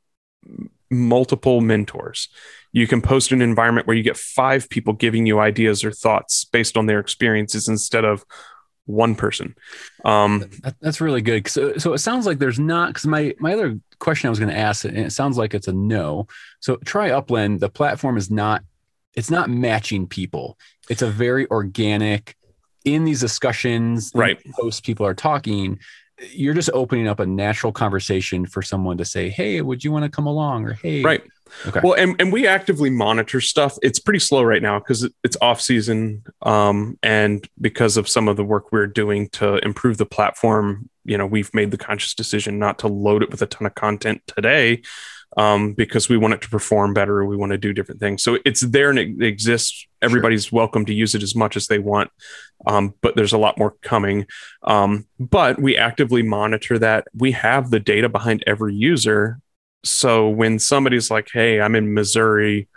multiple 0.90 1.60
mentors. 1.60 2.28
You 2.72 2.86
can 2.86 3.00
post 3.00 3.32
an 3.32 3.40
environment 3.40 3.86
where 3.86 3.96
you 3.96 4.02
get 4.02 4.16
five 4.16 4.68
people 4.68 4.92
giving 4.92 5.26
you 5.26 5.40
ideas 5.40 5.84
or 5.84 5.90
thoughts 5.90 6.44
based 6.44 6.76
on 6.76 6.86
their 6.86 7.00
experiences 7.00 7.68
instead 7.68 8.04
of 8.04 8.24
one 8.86 9.14
person. 9.14 9.54
Um, 10.04 10.50
that, 10.62 10.76
that's 10.80 11.00
really 11.00 11.22
good. 11.22 11.48
So, 11.48 11.78
so 11.78 11.94
it 11.94 11.98
sounds 11.98 12.26
like 12.26 12.38
there's 12.38 12.58
not 12.58 12.88
because 12.88 13.06
my 13.06 13.34
my 13.38 13.54
other 13.54 13.80
question 13.98 14.28
I 14.28 14.30
was 14.30 14.38
going 14.38 14.52
to 14.52 14.58
ask, 14.58 14.84
and 14.84 14.98
it 14.98 15.12
sounds 15.12 15.38
like 15.38 15.54
it's 15.54 15.68
a 15.68 15.72
no. 15.72 16.26
So 16.60 16.76
try 16.76 17.10
Upland. 17.10 17.60
The 17.60 17.70
platform 17.70 18.16
is 18.16 18.30
not 18.30 18.62
it's 19.16 19.30
not 19.30 19.50
matching 19.50 20.06
people. 20.06 20.58
It's 20.88 21.02
a 21.02 21.10
very 21.10 21.48
organic 21.50 22.36
in 22.84 23.04
these 23.04 23.20
discussions, 23.20 24.10
right? 24.14 24.38
Post 24.58 24.84
people 24.84 25.06
are 25.06 25.14
talking. 25.14 25.78
You're 26.30 26.54
just 26.54 26.70
opening 26.72 27.08
up 27.08 27.18
a 27.20 27.26
natural 27.26 27.72
conversation 27.72 28.46
for 28.46 28.62
someone 28.62 28.98
to 28.98 29.04
say, 29.04 29.30
"Hey, 29.30 29.60
would 29.60 29.82
you 29.82 29.92
want 29.92 30.04
to 30.04 30.10
come 30.10 30.26
along?" 30.26 30.66
or 30.66 30.74
"Hey, 30.74 31.02
right." 31.02 31.22
Okay. 31.66 31.80
Well, 31.84 31.92
and, 31.92 32.16
and 32.20 32.32
we 32.32 32.48
actively 32.48 32.90
monitor 32.90 33.40
stuff. 33.40 33.78
It's 33.80 34.00
pretty 34.00 34.18
slow 34.18 34.42
right 34.42 34.62
now 34.62 34.78
because 34.80 35.08
it's 35.22 35.36
off 35.40 35.60
season, 35.60 36.24
um, 36.42 36.98
and 37.02 37.46
because 37.60 37.96
of 37.96 38.08
some 38.08 38.28
of 38.28 38.36
the 38.36 38.44
work 38.44 38.72
we're 38.72 38.86
doing 38.86 39.28
to 39.30 39.58
improve 39.58 39.98
the 39.98 40.06
platform. 40.06 40.90
You 41.04 41.18
know, 41.18 41.26
we've 41.26 41.52
made 41.52 41.70
the 41.70 41.78
conscious 41.78 42.14
decision 42.14 42.58
not 42.58 42.78
to 42.80 42.88
load 42.88 43.22
it 43.22 43.30
with 43.30 43.42
a 43.42 43.46
ton 43.46 43.66
of 43.66 43.74
content 43.74 44.22
today 44.26 44.82
um, 45.36 45.72
because 45.72 46.08
we 46.08 46.16
want 46.16 46.34
it 46.34 46.42
to 46.42 46.48
perform 46.48 46.94
better. 46.94 47.24
We 47.24 47.36
want 47.36 47.52
to 47.52 47.58
do 47.58 47.72
different 47.72 48.00
things. 48.00 48.22
So 48.22 48.38
it's 48.44 48.60
there 48.60 48.90
and 48.90 48.98
it 48.98 49.22
exists. 49.22 49.86
Everybody's 50.00 50.46
sure. 50.46 50.58
welcome 50.58 50.84
to 50.86 50.94
use 50.94 51.14
it 51.14 51.22
as 51.22 51.34
much 51.34 51.56
as 51.56 51.66
they 51.66 51.78
want, 51.78 52.10
um, 52.66 52.94
but 53.00 53.16
there's 53.16 53.32
a 53.32 53.38
lot 53.38 53.58
more 53.58 53.74
coming. 53.82 54.26
Um, 54.62 55.06
but 55.18 55.60
we 55.60 55.76
actively 55.76 56.22
monitor 56.22 56.78
that. 56.78 57.08
We 57.14 57.32
have 57.32 57.70
the 57.70 57.80
data 57.80 58.08
behind 58.08 58.44
every 58.46 58.74
user. 58.74 59.40
So 59.82 60.28
when 60.28 60.58
somebody's 60.58 61.10
like, 61.10 61.28
"Hey, 61.32 61.60
I'm 61.60 61.74
in 61.74 61.92
Missouri," 61.94 62.68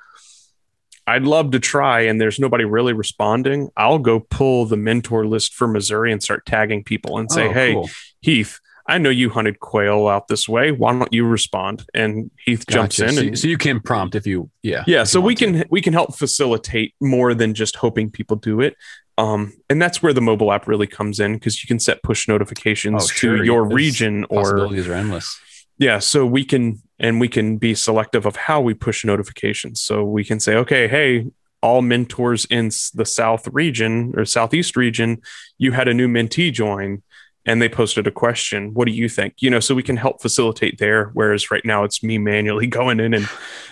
I'd 1.06 1.24
love 1.24 1.52
to 1.52 1.60
try, 1.60 2.02
and 2.02 2.20
there's 2.20 2.39
nobody 2.39 2.65
really 2.65 2.93
responding. 2.93 3.70
I'll 3.78 4.00
go 4.00 4.20
pull 4.20 4.65
the 4.65 4.76
mentor 4.76 5.26
list 5.26 5.54
for 5.54 5.67
Missouri 5.67 6.12
and 6.12 6.22
start 6.22 6.46
tagging 6.46 6.84
people 6.84 7.17
and 7.17 7.32
say, 7.32 7.48
oh, 7.48 7.54
"Hey, 7.54 7.74
cool. 7.74 7.89
Heath." 8.20 8.60
I 8.88 8.97
know 8.97 9.09
you 9.09 9.29
hunted 9.29 9.59
quail 9.59 10.07
out 10.07 10.27
this 10.27 10.47
way. 10.47 10.71
Why 10.71 10.93
don't 10.93 11.11
you 11.11 11.25
respond? 11.25 11.85
And 11.93 12.31
Heath 12.45 12.65
gotcha. 12.65 12.77
jumps 12.77 12.99
in, 12.99 13.09
so, 13.09 13.21
and 13.21 13.39
so 13.39 13.47
you 13.47 13.57
can 13.57 13.81
prompt 13.81 14.15
if 14.15 14.25
you, 14.25 14.49
yeah, 14.63 14.83
yeah. 14.88 15.03
So 15.03 15.19
we 15.19 15.35
can 15.35 15.53
to. 15.53 15.65
we 15.69 15.81
can 15.81 15.93
help 15.93 16.15
facilitate 16.15 16.95
more 17.01 17.33
than 17.33 17.53
just 17.53 17.75
hoping 17.75 18.09
people 18.09 18.38
do 18.38 18.61
it. 18.61 18.75
Um, 19.17 19.53
and 19.69 19.81
that's 19.81 20.03
where 20.03 20.13
the 20.13 20.21
mobile 20.21 20.51
app 20.53 20.67
really 20.67 20.88
comes 20.88 21.19
in 21.19 21.33
because 21.33 21.63
you 21.63 21.67
can 21.67 21.79
set 21.79 22.03
push 22.03 22.27
notifications 22.27 23.03
oh, 23.03 23.07
sure. 23.07 23.38
to 23.38 23.43
your 23.43 23.63
There's 23.67 23.75
region 23.75 24.25
or 24.29 24.43
possibilities 24.43 24.88
are 24.88 24.93
endless. 24.93 25.39
Yeah, 25.79 25.99
so 25.99 26.25
we 26.25 26.45
can 26.45 26.81
and 26.99 27.19
we 27.19 27.27
can 27.27 27.57
be 27.57 27.75
selective 27.75 28.25
of 28.25 28.35
how 28.35 28.61
we 28.61 28.73
push 28.73 29.05
notifications. 29.05 29.81
So 29.81 30.03
we 30.03 30.23
can 30.23 30.39
say, 30.39 30.55
okay, 30.55 30.88
hey, 30.88 31.27
all 31.61 31.81
mentors 31.81 32.45
in 32.45 32.69
the 32.93 33.05
South 33.05 33.47
region 33.47 34.13
or 34.15 34.25
Southeast 34.25 34.75
region, 34.75 35.21
you 35.57 35.71
had 35.71 35.88
a 35.88 35.93
new 35.93 36.07
mentee 36.07 36.51
join 36.51 37.03
and 37.48 37.62
they 37.62 37.70
posted 37.70 38.06
a 38.06 38.12
question. 38.12 38.74
What 38.74 38.86
do 38.86 38.91
you 38.91 39.08
think? 39.08 39.36
You 39.39 39.50
know, 39.50 39.62
so 39.62 39.74
we 39.74 39.82
can 39.82 39.98
help 39.98 40.22
facilitate 40.22 40.78
there. 40.78 41.06
Whereas 41.14 41.50
right 41.50 41.64
now 41.66 41.84
it's 41.86 42.04
me 42.04 42.18
manually 42.18 42.68
going 42.80 43.00
in 43.00 43.14
and 43.14 43.28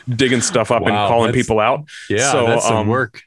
digging 0.09 0.41
stuff 0.41 0.71
up 0.71 0.81
wow, 0.81 0.87
and 0.87 0.97
calling 1.09 1.33
people 1.33 1.59
out. 1.59 1.83
Yeah, 2.09 2.31
so, 2.31 2.47
that's 2.47 2.65
some 2.65 2.77
um, 2.77 2.87
work. 2.87 3.21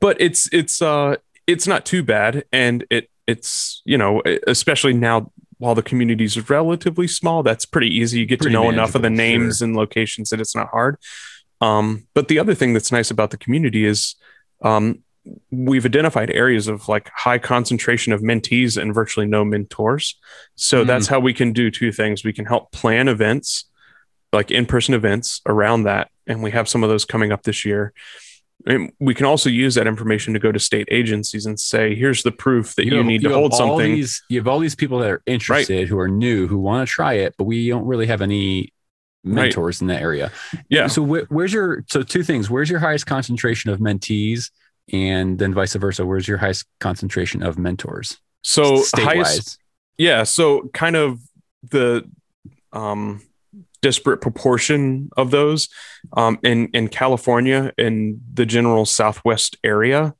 But 0.00 0.20
it's 0.20 0.48
it's 0.52 0.80
uh 0.80 1.16
it's 1.46 1.66
not 1.66 1.84
too 1.84 2.02
bad, 2.02 2.44
and 2.52 2.86
it 2.90 3.10
it's 3.26 3.82
you 3.84 3.98
know 3.98 4.22
especially 4.46 4.94
now 4.94 5.30
while 5.58 5.74
the 5.74 5.82
community 5.82 6.24
is 6.24 6.50
relatively 6.50 7.08
small, 7.08 7.42
that's 7.42 7.64
pretty 7.64 7.88
easy. 7.88 8.20
You 8.20 8.26
get 8.26 8.40
pretty 8.40 8.54
to 8.54 8.60
know 8.60 8.68
enough 8.68 8.94
of 8.94 9.02
the 9.02 9.10
names 9.10 9.58
sure. 9.58 9.66
and 9.66 9.76
locations 9.76 10.30
that 10.30 10.40
it's 10.40 10.54
not 10.54 10.68
hard. 10.68 10.98
Um, 11.60 12.06
but 12.14 12.28
the 12.28 12.38
other 12.38 12.54
thing 12.54 12.74
that's 12.74 12.92
nice 12.92 13.10
about 13.10 13.30
the 13.30 13.38
community 13.38 13.86
is 13.86 14.16
um, 14.62 15.02
we've 15.50 15.84
identified 15.84 16.30
areas 16.30 16.68
of 16.68 16.88
like 16.88 17.10
high 17.14 17.38
concentration 17.38 18.12
of 18.12 18.20
mentees 18.20 18.80
and 18.80 18.94
virtually 18.94 19.26
no 19.26 19.44
mentors. 19.44 20.18
So 20.54 20.84
mm. 20.84 20.86
that's 20.86 21.06
how 21.06 21.20
we 21.20 21.34
can 21.34 21.52
do 21.52 21.70
two 21.70 21.92
things. 21.92 22.24
We 22.24 22.32
can 22.32 22.44
help 22.44 22.70
plan 22.72 23.08
events, 23.08 23.64
like 24.32 24.50
in 24.50 24.66
person 24.66 24.94
events 24.94 25.40
around 25.46 25.84
that. 25.84 26.10
And 26.26 26.42
we 26.42 26.50
have 26.52 26.68
some 26.68 26.84
of 26.84 26.90
those 26.90 27.04
coming 27.04 27.32
up 27.32 27.42
this 27.42 27.64
year. 27.64 27.92
And 28.66 28.92
we 28.98 29.14
can 29.14 29.26
also 29.26 29.48
use 29.48 29.74
that 29.74 29.86
information 29.86 30.32
to 30.34 30.40
go 30.40 30.50
to 30.50 30.58
state 30.58 30.88
agencies 30.90 31.46
and 31.46 31.60
say, 31.60 31.94
here's 31.94 32.22
the 32.22 32.32
proof 32.32 32.74
that 32.76 32.84
you, 32.84 32.92
you 32.92 32.96
have, 32.96 33.06
need 33.06 33.22
you 33.22 33.28
to 33.28 33.34
hold 33.34 33.54
something. 33.54 33.94
These, 33.94 34.22
you 34.28 34.38
have 34.38 34.48
all 34.48 34.58
these 34.58 34.74
people 34.74 34.98
that 35.00 35.10
are 35.10 35.22
interested, 35.26 35.78
right. 35.78 35.88
who 35.88 35.98
are 35.98 36.08
new, 36.08 36.48
who 36.48 36.58
want 36.58 36.88
to 36.88 36.92
try 36.92 37.14
it, 37.14 37.34
but 37.36 37.44
we 37.44 37.68
don't 37.68 37.84
really 37.84 38.06
have 38.06 38.22
any 38.22 38.72
mentors 39.22 39.76
right. 39.76 39.80
in 39.82 39.86
that 39.88 40.02
area. 40.02 40.32
Yeah. 40.68 40.86
So 40.86 41.04
wh- 41.04 41.30
where's 41.30 41.52
your, 41.52 41.84
so 41.88 42.02
two 42.02 42.22
things, 42.22 42.48
where's 42.48 42.70
your 42.70 42.80
highest 42.80 43.06
concentration 43.06 43.70
of 43.70 43.78
mentees? 43.78 44.50
And 44.92 45.38
then 45.38 45.52
vice 45.52 45.74
versa, 45.74 46.06
where's 46.06 46.28
your 46.28 46.38
highest 46.38 46.66
concentration 46.80 47.42
of 47.42 47.58
mentors? 47.58 48.18
So 48.42 48.84
highest, 48.94 49.58
yeah. 49.98 50.22
So 50.22 50.70
kind 50.72 50.94
of 50.94 51.20
the, 51.70 52.08
um, 52.72 53.22
disparate 53.86 54.20
proportion 54.20 55.08
of 55.16 55.30
those 55.30 55.68
um, 56.16 56.38
in 56.42 56.68
in 56.72 56.88
California 56.88 57.72
in 57.78 58.20
the 58.34 58.44
general 58.44 58.84
Southwest 58.84 59.56
area. 59.62 60.12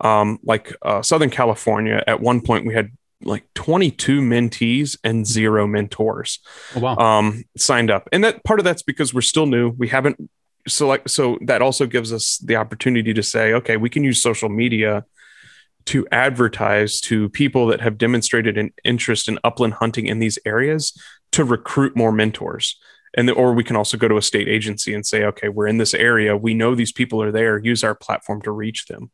Um, 0.00 0.40
like 0.42 0.74
uh, 0.82 1.02
Southern 1.02 1.30
California, 1.30 2.02
at 2.08 2.20
one 2.20 2.40
point 2.40 2.66
we 2.66 2.74
had 2.74 2.90
like 3.22 3.44
22 3.54 4.20
mentees 4.20 4.98
and 5.04 5.24
zero 5.24 5.66
mentors 5.66 6.40
oh, 6.74 6.80
wow. 6.80 6.96
um, 6.96 7.44
signed 7.56 7.90
up, 7.90 8.08
and 8.12 8.24
that 8.24 8.42
part 8.42 8.58
of 8.58 8.64
that's 8.64 8.82
because 8.82 9.14
we're 9.14 9.20
still 9.20 9.46
new. 9.46 9.68
We 9.70 9.88
haven't 9.88 10.28
select, 10.66 11.10
so 11.10 11.38
that 11.42 11.62
also 11.62 11.86
gives 11.86 12.12
us 12.12 12.38
the 12.38 12.56
opportunity 12.56 13.14
to 13.14 13.22
say, 13.22 13.52
okay, 13.54 13.76
we 13.76 13.90
can 13.90 14.04
use 14.04 14.22
social 14.22 14.48
media 14.48 15.04
to 15.86 16.06
advertise 16.10 17.00
to 17.02 17.28
people 17.28 17.66
that 17.66 17.80
have 17.80 17.98
demonstrated 17.98 18.56
an 18.56 18.72
interest 18.84 19.28
in 19.28 19.38
upland 19.44 19.74
hunting 19.74 20.06
in 20.06 20.18
these 20.18 20.38
areas 20.46 20.98
to 21.32 21.44
recruit 21.44 21.96
more 21.96 22.12
mentors. 22.12 22.78
And 23.16 23.28
the, 23.28 23.32
or 23.32 23.52
we 23.52 23.64
can 23.64 23.76
also 23.76 23.96
go 23.96 24.08
to 24.08 24.16
a 24.16 24.22
state 24.22 24.48
agency 24.48 24.94
and 24.94 25.06
say 25.06 25.24
okay 25.24 25.48
we're 25.48 25.68
in 25.68 25.78
this 25.78 25.94
area. 25.94 26.36
We 26.36 26.54
know 26.54 26.74
these 26.74 26.92
people 26.92 27.22
are 27.22 27.30
there. 27.30 27.58
Use 27.58 27.84
our 27.84 27.94
platform 27.94 28.42
to 28.42 28.50
reach 28.50 28.86
them. 28.86 29.10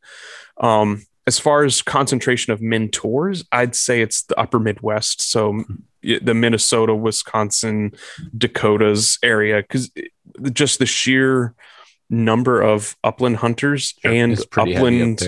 Um, 0.59 1.03
as 1.26 1.38
far 1.38 1.64
as 1.64 1.82
concentration 1.82 2.53
of 2.53 2.62
mentors 2.62 3.44
i'd 3.53 3.76
say 3.76 4.01
it's 4.01 4.22
the 4.24 4.38
upper 4.40 4.59
midwest. 4.59 5.22
So 5.22 5.64
the 6.03 6.34
minnesota 6.34 6.94
wisconsin 6.94 7.92
dakotas 8.36 9.18
area 9.22 9.61
because 9.61 9.90
just 10.53 10.78
the 10.78 10.86
sheer 10.86 11.55
number 12.09 12.61
of 12.61 12.97
upland 13.05 13.36
hunters 13.36 13.95
sure, 14.03 14.12
and 14.12 14.38
upland 14.57 15.22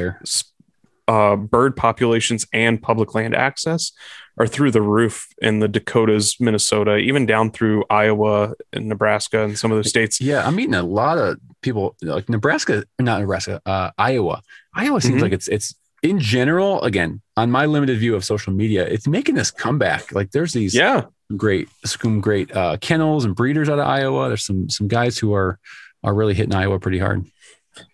uh, 1.08 1.36
bird 1.36 1.76
populations 1.76 2.46
and 2.52 2.80
public 2.80 3.14
land 3.14 3.34
access 3.34 3.92
are 4.38 4.46
through 4.46 4.70
the 4.70 4.82
roof 4.82 5.28
in 5.42 5.58
the 5.58 5.68
Dakotas, 5.68 6.40
Minnesota, 6.40 6.96
even 6.96 7.26
down 7.26 7.50
through 7.50 7.84
Iowa 7.90 8.54
and 8.72 8.88
Nebraska 8.88 9.44
and 9.44 9.58
some 9.58 9.70
of 9.70 9.82
the 9.82 9.88
states. 9.88 10.20
Yeah, 10.20 10.46
I'm 10.46 10.56
meeting 10.56 10.74
a 10.74 10.82
lot 10.82 11.18
of 11.18 11.38
people 11.60 11.96
like 12.02 12.28
Nebraska, 12.28 12.84
not 12.98 13.20
Nebraska, 13.20 13.60
uh, 13.66 13.90
Iowa. 13.98 14.42
Iowa 14.74 15.00
seems 15.00 15.16
mm-hmm. 15.16 15.22
like 15.24 15.32
it's 15.32 15.48
it's 15.48 15.74
in 16.02 16.18
general. 16.18 16.82
Again, 16.82 17.20
on 17.36 17.50
my 17.50 17.66
limited 17.66 17.98
view 17.98 18.14
of 18.14 18.24
social 18.24 18.52
media, 18.52 18.86
it's 18.86 19.06
making 19.06 19.34
this 19.34 19.50
comeback. 19.50 20.12
Like 20.12 20.30
there's 20.30 20.52
these 20.52 20.74
yeah 20.74 21.02
great 21.36 21.68
some 21.84 22.20
great 22.20 22.54
uh, 22.54 22.76
kennels 22.80 23.24
and 23.24 23.34
breeders 23.34 23.68
out 23.68 23.78
of 23.78 23.86
Iowa. 23.86 24.28
There's 24.28 24.44
some 24.44 24.68
some 24.68 24.88
guys 24.88 25.18
who 25.18 25.34
are 25.34 25.58
are 26.04 26.14
really 26.14 26.34
hitting 26.34 26.54
Iowa 26.54 26.78
pretty 26.78 26.98
hard. 26.98 27.26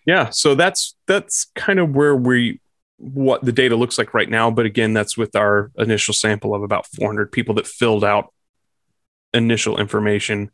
Yeah, 0.05 0.29
so 0.29 0.55
that's 0.55 0.95
that's 1.07 1.45
kind 1.55 1.79
of 1.79 1.95
where 1.95 2.15
we 2.15 2.59
what 2.97 3.43
the 3.43 3.51
data 3.51 3.75
looks 3.75 3.97
like 3.97 4.13
right 4.13 4.29
now. 4.29 4.51
But 4.51 4.65
again, 4.65 4.93
that's 4.93 5.17
with 5.17 5.35
our 5.35 5.71
initial 5.77 6.13
sample 6.13 6.53
of 6.53 6.63
about 6.63 6.85
400 6.87 7.31
people 7.31 7.55
that 7.55 7.67
filled 7.67 8.03
out 8.03 8.33
initial 9.33 9.79
information 9.79 10.51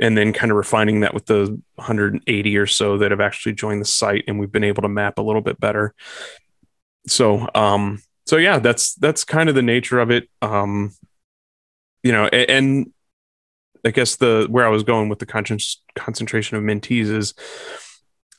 and 0.00 0.16
then 0.16 0.32
kind 0.32 0.50
of 0.50 0.56
refining 0.56 1.00
that 1.00 1.14
with 1.14 1.26
the 1.26 1.60
180 1.76 2.56
or 2.56 2.66
so 2.66 2.98
that 2.98 3.10
have 3.10 3.20
actually 3.20 3.52
joined 3.52 3.80
the 3.80 3.86
site 3.86 4.24
and 4.26 4.38
we've 4.38 4.52
been 4.52 4.64
able 4.64 4.82
to 4.82 4.88
map 4.88 5.18
a 5.18 5.22
little 5.22 5.40
bit 5.40 5.58
better 5.58 5.94
so 7.06 7.48
um 7.54 8.00
so 8.26 8.36
yeah 8.36 8.58
that's 8.58 8.94
that's 8.94 9.24
kind 9.24 9.48
of 9.48 9.54
the 9.54 9.62
nature 9.62 9.98
of 9.98 10.10
it 10.10 10.28
um 10.42 10.92
you 12.06 12.12
know 12.12 12.26
and, 12.26 12.50
and 12.50 12.92
i 13.84 13.90
guess 13.90 14.16
the 14.16 14.46
where 14.48 14.64
i 14.64 14.68
was 14.68 14.82
going 14.82 15.08
with 15.08 15.18
the 15.18 15.26
con- 15.26 15.44
concentration 15.94 16.56
of 16.56 16.62
mentees 16.62 17.10
is 17.14 17.34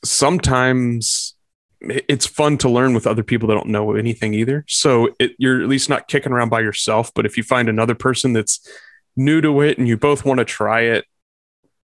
sometimes 0.04 1.34
it's 1.80 2.26
fun 2.26 2.58
to 2.58 2.68
learn 2.68 2.92
with 2.94 3.06
other 3.06 3.22
people 3.22 3.48
that 3.48 3.54
don't 3.54 3.68
know 3.68 3.94
anything 3.94 4.34
either. 4.34 4.64
So 4.66 5.10
it, 5.20 5.32
you're 5.38 5.62
at 5.62 5.68
least 5.68 5.88
not 5.88 6.08
kicking 6.08 6.32
around 6.32 6.48
by 6.48 6.60
yourself. 6.60 7.12
But 7.14 7.24
if 7.24 7.36
you 7.36 7.42
find 7.42 7.68
another 7.68 7.94
person 7.94 8.32
that's 8.32 8.68
new 9.16 9.40
to 9.40 9.60
it 9.60 9.78
and 9.78 9.86
you 9.86 9.96
both 9.96 10.24
want 10.24 10.38
to 10.38 10.44
try 10.44 10.82
it, 10.82 11.04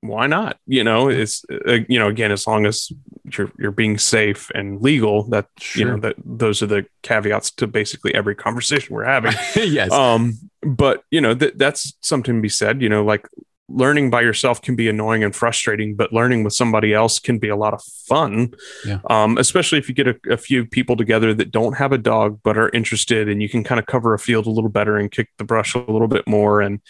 why 0.01 0.27
not? 0.27 0.57
You 0.65 0.84
know, 0.84 1.09
it's 1.09 1.43
uh, 1.51 1.80
you 1.89 1.99
know 1.99 2.07
again 2.07 2.32
as 2.32 2.47
long 2.47 2.65
as 2.65 2.89
you're 3.25 3.51
you're 3.59 3.71
being 3.71 3.97
safe 3.97 4.49
and 4.55 4.82
legal. 4.82 5.27
That 5.27 5.47
sure. 5.57 5.80
you 5.80 5.91
know 5.91 5.99
that 5.99 6.15
those 6.23 6.63
are 6.63 6.67
the 6.67 6.86
caveats 7.03 7.51
to 7.55 7.67
basically 7.67 8.15
every 8.15 8.34
conversation 8.34 8.95
we're 8.95 9.03
having. 9.03 9.34
yes. 9.55 9.91
Um, 9.91 10.48
but 10.62 11.03
you 11.12 11.22
know 11.22 11.34
that 11.34 11.57
that's 11.57 11.93
something 12.01 12.36
to 12.36 12.41
be 12.41 12.49
said. 12.49 12.82
You 12.82 12.89
know, 12.89 13.03
like 13.03 13.28
learning 13.70 14.10
by 14.10 14.22
yourself 14.22 14.62
can 14.62 14.76
be 14.76 14.89
annoying 14.89 15.24
and 15.24 15.36
frustrating, 15.36 15.95
but 15.95 16.12
learning 16.12 16.43
with 16.43 16.53
somebody 16.53 16.93
else 16.93 17.20
can 17.20 17.38
be 17.38 17.49
a 17.49 17.55
lot 17.55 17.74
of 17.74 17.82
fun. 18.07 18.51
Yeah. 18.86 18.99
Um, 19.10 19.38
especially 19.38 19.78
if 19.78 19.88
you 19.88 19.95
get 19.95 20.07
a, 20.07 20.16
a, 20.32 20.38
few 20.38 20.66
people 20.66 20.95
together 20.95 21.36
that 21.36 21.51
don't 21.51 21.78
have 21.78 21.91
a 21.91 21.97
dog 21.97 22.39
but 22.43 22.57
are 22.57 22.70
interested, 22.70 23.30
and 23.30 23.41
you 23.41 23.49
can 23.49 23.64
kind 23.64 23.80
of 23.80 23.86
cover 23.86 24.14
a 24.14 24.20
field 24.20 24.47
a 24.47 24.51
little 24.51 24.70
better 24.70 24.97
and 24.97 25.12
kick 25.12 25.30
the 25.38 25.43
brush 25.43 25.76
a 25.76 25.80
little 25.80 26.07
bit 26.07 26.28
more, 26.28 26.62
and 26.62 26.82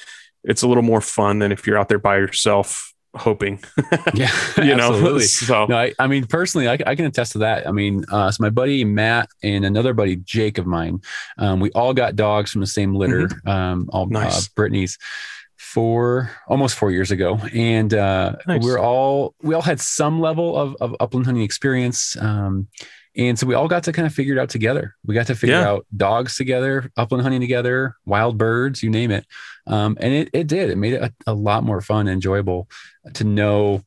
it's 0.43 0.61
a 0.61 0.67
little 0.67 0.83
more 0.83 1.01
fun 1.01 1.39
than 1.39 1.51
if 1.51 1.67
you're 1.67 1.77
out 1.77 1.89
there 1.89 1.99
by 1.99 2.17
yourself 2.17 2.88
hoping. 3.15 3.61
yeah, 4.13 4.31
you 4.57 4.75
know. 4.75 5.19
So 5.19 5.65
no, 5.65 5.77
I, 5.77 5.93
I, 5.99 6.07
mean, 6.07 6.25
personally, 6.25 6.67
I, 6.67 6.77
I, 6.85 6.95
can 6.95 7.05
attest 7.05 7.33
to 7.33 7.39
that. 7.39 7.67
I 7.67 7.71
mean, 7.71 8.05
uh, 8.11 8.31
so 8.31 8.41
my 8.41 8.49
buddy 8.49 8.83
Matt 8.83 9.29
and 9.43 9.65
another 9.65 9.93
buddy 9.93 10.17
Jake 10.17 10.57
of 10.57 10.65
mine, 10.65 11.01
um, 11.37 11.59
we 11.59 11.71
all 11.71 11.93
got 11.93 12.15
dogs 12.15 12.51
from 12.51 12.61
the 12.61 12.67
same 12.67 12.93
litter, 12.93 13.27
mm-hmm. 13.27 13.49
um, 13.49 13.89
all 13.91 14.03
uh, 14.03 14.07
nice. 14.09 14.45
uh, 14.45 14.49
Brittany's 14.55 14.97
four 15.57 16.31
almost 16.47 16.75
four 16.75 16.89
years 16.89 17.11
ago 17.11 17.37
and 17.53 17.93
uh, 17.93 18.33
nice. 18.47 18.63
we're 18.63 18.79
all 18.79 19.35
we 19.43 19.53
all 19.53 19.61
had 19.61 19.79
some 19.79 20.19
level 20.19 20.57
of, 20.57 20.75
of 20.81 20.95
upland 20.99 21.25
hunting 21.27 21.43
experience 21.43 22.17
um, 22.21 22.67
and 23.19 23.37
so 23.37 23.45
we 23.45 23.53
all 23.53 23.67
got 23.67 23.83
to 23.83 23.91
kind 23.91 24.05
of 24.05 24.13
figure 24.13 24.35
it 24.35 24.39
out 24.39 24.49
together 24.49 24.95
we 25.05 25.13
got 25.13 25.27
to 25.27 25.35
figure 25.35 25.55
yeah. 25.55 25.67
out 25.67 25.85
dogs 25.95 26.35
together 26.35 26.91
upland 26.97 27.21
hunting 27.21 27.41
together 27.41 27.95
wild 28.05 28.37
birds 28.37 28.81
you 28.81 28.89
name 28.89 29.11
it 29.11 29.25
um, 29.67 29.97
and 29.99 30.13
it, 30.13 30.29
it 30.33 30.47
did 30.47 30.69
it 30.69 30.77
made 30.77 30.93
it 30.93 31.01
a, 31.01 31.13
a 31.27 31.33
lot 31.33 31.63
more 31.63 31.81
fun 31.81 32.07
and 32.07 32.15
enjoyable 32.15 32.67
to 33.13 33.23
know 33.23 33.83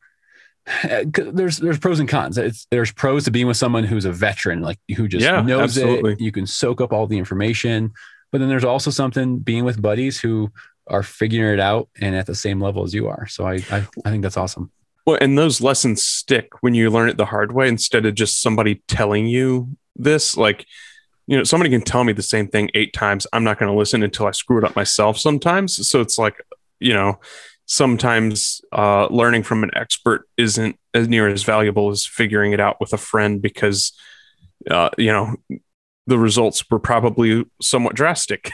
there's 1.04 1.58
there's 1.58 1.78
pros 1.78 1.98
and 1.98 2.08
cons. 2.08 2.38
It's, 2.38 2.66
there's 2.70 2.92
pros 2.92 3.24
to 3.24 3.30
being 3.30 3.46
with 3.46 3.56
someone 3.56 3.84
who's 3.84 4.04
a 4.04 4.12
veteran, 4.12 4.60
like 4.62 4.78
who 4.96 5.08
just 5.08 5.24
yeah, 5.24 5.42
knows 5.42 5.76
absolutely. 5.76 6.12
it. 6.12 6.20
You 6.20 6.30
can 6.30 6.46
soak 6.46 6.80
up 6.80 6.92
all 6.92 7.06
the 7.06 7.18
information. 7.18 7.92
But 8.30 8.38
then 8.38 8.48
there's 8.48 8.64
also 8.64 8.90
something 8.90 9.38
being 9.40 9.64
with 9.64 9.82
buddies 9.82 10.20
who 10.20 10.50
are 10.86 11.02
figuring 11.02 11.54
it 11.54 11.60
out 11.60 11.88
and 12.00 12.14
at 12.14 12.26
the 12.26 12.34
same 12.34 12.60
level 12.60 12.82
as 12.82 12.94
you 12.94 13.08
are. 13.08 13.26
So 13.26 13.46
I, 13.46 13.54
I, 13.70 13.86
I 14.04 14.10
think 14.10 14.22
that's 14.22 14.36
awesome. 14.36 14.70
Well, 15.04 15.18
and 15.20 15.36
those 15.36 15.60
lessons 15.60 16.02
stick 16.02 16.50
when 16.60 16.74
you 16.74 16.88
learn 16.90 17.08
it 17.08 17.16
the 17.16 17.26
hard 17.26 17.52
way 17.52 17.68
instead 17.68 18.06
of 18.06 18.14
just 18.14 18.40
somebody 18.40 18.82
telling 18.86 19.26
you 19.26 19.76
this. 19.96 20.36
Like, 20.36 20.66
you 21.26 21.36
know, 21.36 21.44
somebody 21.44 21.70
can 21.70 21.82
tell 21.82 22.04
me 22.04 22.12
the 22.12 22.22
same 22.22 22.48
thing 22.48 22.70
eight 22.74 22.92
times. 22.92 23.26
I'm 23.32 23.44
not 23.44 23.58
going 23.58 23.70
to 23.70 23.78
listen 23.78 24.02
until 24.02 24.26
I 24.26 24.30
screw 24.30 24.58
it 24.58 24.64
up 24.64 24.76
myself 24.76 25.18
sometimes. 25.18 25.88
So 25.88 26.00
it's 26.00 26.18
like, 26.18 26.36
you 26.78 26.92
know, 26.92 27.18
sometimes 27.66 28.60
uh, 28.72 29.06
learning 29.06 29.42
from 29.42 29.62
an 29.62 29.70
expert 29.74 30.28
isn't 30.36 30.78
as 30.94 31.08
near 31.08 31.28
as 31.28 31.42
valuable 31.42 31.90
as 31.90 32.06
figuring 32.06 32.52
it 32.52 32.60
out 32.60 32.80
with 32.80 32.92
a 32.92 32.98
friend 32.98 33.40
because, 33.40 33.92
uh, 34.70 34.90
you 34.98 35.12
know, 35.12 35.34
the 36.08 36.18
results 36.18 36.64
were 36.68 36.80
probably 36.80 37.44
somewhat 37.60 37.94
drastic 37.94 38.50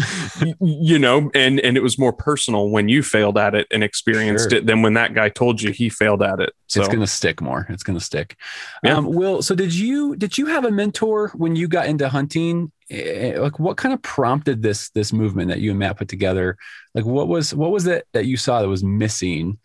you 0.60 0.98
know 0.98 1.30
and 1.34 1.60
and 1.60 1.76
it 1.76 1.82
was 1.82 1.98
more 1.98 2.12
personal 2.12 2.70
when 2.70 2.88
you 2.88 3.02
failed 3.02 3.36
at 3.36 3.54
it 3.54 3.66
and 3.70 3.84
experienced 3.84 4.50
Sure. 4.50 4.58
it 4.58 4.66
than 4.66 4.82
when 4.82 4.94
that 4.94 5.12
guy 5.14 5.28
told 5.28 5.60
you 5.60 5.72
he 5.72 5.88
failed 5.88 6.22
at 6.22 6.40
it 6.40 6.52
so 6.68 6.80
it's 6.80 6.92
gonna 6.92 7.06
stick 7.06 7.40
more. 7.40 7.66
It's 7.70 7.82
gonna 7.84 8.00
stick. 8.00 8.36
Yeah. 8.82 8.96
Um, 8.96 9.06
Will, 9.06 9.40
so 9.40 9.54
did 9.54 9.72
you 9.72 10.16
did 10.16 10.36
you 10.36 10.46
have 10.46 10.64
a 10.64 10.70
mentor 10.70 11.30
when 11.34 11.54
you 11.54 11.68
got 11.68 11.86
into 11.86 12.08
hunting? 12.08 12.72
Eh, 12.90 13.38
Like, 13.38 13.60
what 13.60 13.76
kind 13.76 13.94
of 13.94 14.02
prompted 14.02 14.62
this 14.62 14.90
this 14.90 15.12
movement 15.12 15.48
that 15.50 15.60
you 15.60 15.70
and 15.70 15.78
Matt 15.78 15.96
put 15.98 16.08
together? 16.08 16.56
Like, 16.94 17.04
what 17.04 17.28
was 17.28 17.54
what 17.54 17.70
was 17.70 17.86
it 17.86 18.06
that 18.14 18.26
you 18.26 18.36
saw 18.36 18.60
that 18.62 18.68
was 18.68 18.82
missing? 18.82 19.58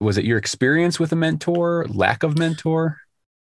Was 0.00 0.18
it 0.18 0.24
your 0.24 0.36
experience 0.38 0.98
with 0.98 1.12
a 1.12 1.16
mentor, 1.16 1.86
lack 1.88 2.22
of 2.24 2.36
mentor? 2.38 2.98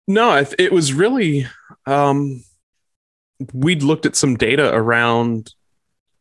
no 0.07 0.45
it 0.59 0.71
was 0.71 0.93
really 0.93 1.47
um 1.87 2.43
we'd 3.53 3.83
looked 3.83 4.05
at 4.05 4.15
some 4.15 4.35
data 4.35 4.73
around 4.73 5.53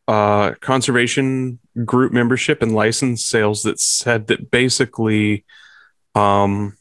uh 0.08 0.52
conservation 0.60 1.58
group 1.84 2.12
membership 2.12 2.60
and 2.62 2.74
license 2.74 3.24
sales 3.24 3.62
that 3.62 3.80
said 3.80 4.26
that 4.26 4.50
basically 4.50 5.44
um 6.14 6.76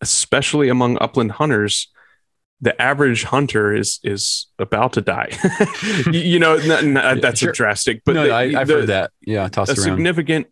especially 0.00 0.68
among 0.68 0.98
upland 1.00 1.32
hunters 1.32 1.88
the 2.60 2.80
average 2.80 3.24
hunter 3.24 3.74
is 3.74 3.98
is 4.04 4.46
about 4.58 4.92
to 4.92 5.00
die 5.00 5.30
you, 6.12 6.20
know 6.38 6.56
that's 7.20 7.40
sure. 7.40 7.50
a 7.50 7.54
drastic 7.54 8.02
but 8.04 8.14
no, 8.14 8.24
the- 8.24 8.30
I, 8.32 8.60
I've 8.60 8.68
the- 8.68 8.74
heard 8.74 8.88
that. 8.88 9.10
Yeah, 9.22 9.46
a 9.70 9.72
around. 9.72 9.76
significant 9.84 10.46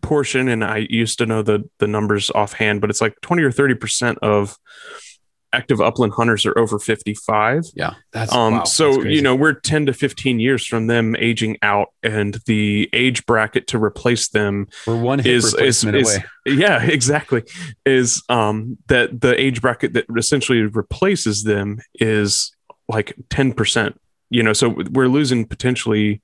portion 0.00 0.48
and 0.48 0.62
i 0.64 0.86
used 0.90 1.18
to 1.18 1.26
know 1.26 1.42
the 1.42 1.68
the 1.78 1.86
numbers 1.86 2.30
offhand 2.30 2.80
but 2.80 2.90
it's 2.90 3.00
like 3.00 3.20
20 3.22 3.42
or 3.42 3.50
30 3.52 3.74
percent 3.74 4.18
of 4.22 4.56
active 5.52 5.80
upland 5.80 6.12
hunters 6.12 6.44
are 6.44 6.58
over 6.58 6.78
55 6.78 7.64
yeah, 7.74 7.94
that's 8.12 8.32
um 8.32 8.54
wow, 8.54 8.64
so 8.64 8.92
that's 8.92 9.06
you 9.06 9.22
know 9.22 9.34
we're 9.34 9.54
10 9.54 9.86
to 9.86 9.92
15 9.92 10.40
years 10.40 10.66
from 10.66 10.86
them 10.86 11.16
aging 11.18 11.56
out 11.62 11.88
and 12.02 12.38
the 12.46 12.88
age 12.92 13.24
bracket 13.26 13.66
to 13.68 13.82
replace 13.82 14.28
them 14.28 14.66
we're 14.86 15.00
one 15.00 15.20
is- 15.20 15.46
is- 15.46 15.52
replacement 15.54 15.96
is- 15.96 16.16
away. 16.16 16.24
yeah 16.46 16.82
exactly. 16.96 17.42
Is 17.86 18.22
um 18.28 18.76
that 18.88 19.20
the 19.20 19.38
age 19.40 19.62
bracket 19.62 19.94
that 19.94 20.06
essentially 20.16 20.62
replaces 20.62 21.44
them 21.44 21.78
is 21.94 22.52
like 22.88 23.14
10% 23.30 23.94
you 24.30 24.42
know 24.42 24.52
so 24.52 24.68
we're 24.90 25.08
losing 25.08 25.46
potentially 25.46 26.20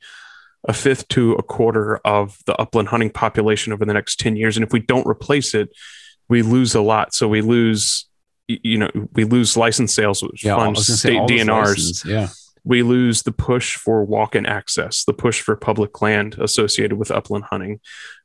a 0.67 0.73
fifth 0.73 1.09
to 1.09 1.33
a 1.35 1.43
quarter 1.43 1.99
of 2.07 2.39
the 2.47 2.55
upland 2.61 2.89
hunting 2.89 3.11
population 3.11 3.73
over 3.73 3.85
the 3.85 3.93
next 3.95 4.19
10 4.21 4.37
years 4.37 4.57
and 4.57 4.65
if 4.65 4.73
we 4.73 4.81
don't 4.81 5.07
replace 5.07 5.55
it 5.55 5.69
we 6.29 6.41
lose 6.41 6.75
a 6.75 6.81
lot. 6.81 7.15
So 7.15 7.29
we 7.29 7.43
lose 7.43 8.07
you 8.47 8.79
know 8.79 8.91
we 9.13 9.25
lose 9.25 9.57
license 9.57 9.95
sales 9.95 10.23
which 10.23 10.45
Yeah, 10.45 10.57
I 10.57 10.61
fund 10.61 10.77
was 10.77 10.89
gonna 10.89 10.97
say 10.97 11.11
state 11.11 11.47
dnrs 11.47 11.49
licenses, 11.49 12.05
Yeah, 12.05 12.29
we 12.65 12.83
lose 12.83 13.23
the 13.23 13.33
push 13.33 13.77
for 13.77 14.05
walk-in 14.05 14.47
access, 14.47 15.05
the 15.05 15.13
push 15.13 15.41
for 15.41 15.55
public 15.55 16.01
land 16.01 16.37
associated 16.39 16.99
with 16.99 17.11
upland 17.11 17.45
hunting. 17.45 17.81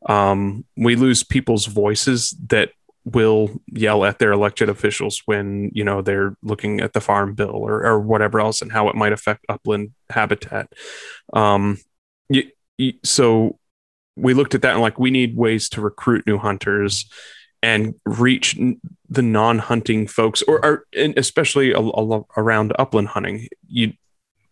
Um, 0.08 0.66
we 0.78 0.96
lose 0.96 1.24
people's 1.24 1.66
voices 1.66 2.32
that 2.48 2.72
will 3.04 3.62
yell 3.68 4.06
at 4.06 4.20
their 4.20 4.32
elected 4.32 4.70
officials 4.70 5.22
when 5.26 5.72
you 5.74 5.84
know 5.84 6.02
they're 6.02 6.36
looking 6.42 6.80
at 6.80 6.94
the 6.94 7.02
farm 7.02 7.34
bill 7.34 7.56
or, 7.56 7.86
or 7.86 8.00
whatever 8.00 8.40
else 8.40 8.62
and 8.62 8.72
how 8.72 8.88
it 8.90 8.96
might 8.96 9.14
affect 9.14 9.46
upland 9.50 9.92
habitat. 10.10 10.72
Um, 11.34 11.78
so 13.04 13.60
we 14.16 14.34
looked 14.34 14.56
at 14.56 14.62
that 14.62 14.74
and 14.74 14.82
like 14.82 15.00
we 15.00 15.12
need 15.12 15.36
ways 15.36 15.70
to 15.70 15.82
recruit 15.82 16.28
new 16.28 16.38
hunters 16.38 17.10
and 17.62 17.96
reach 18.06 18.58
the 19.10 19.22
non-hunting 19.22 20.08
folks 20.08 20.42
or, 20.44 20.64
or 20.64 20.86
especially 20.96 21.72
a, 21.72 21.80
a 21.80 22.22
around 22.38 22.74
upland 22.80 23.10
hunting. 23.10 23.48
You 23.68 23.94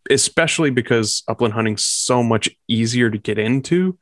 especially 0.09 0.69
because 0.69 1.23
upland 1.27 1.53
hunting's 1.53 1.83
so 1.83 2.23
much 2.23 2.49
easier 2.67 3.09
to 3.09 3.17
get 3.17 3.37
into 3.37 3.97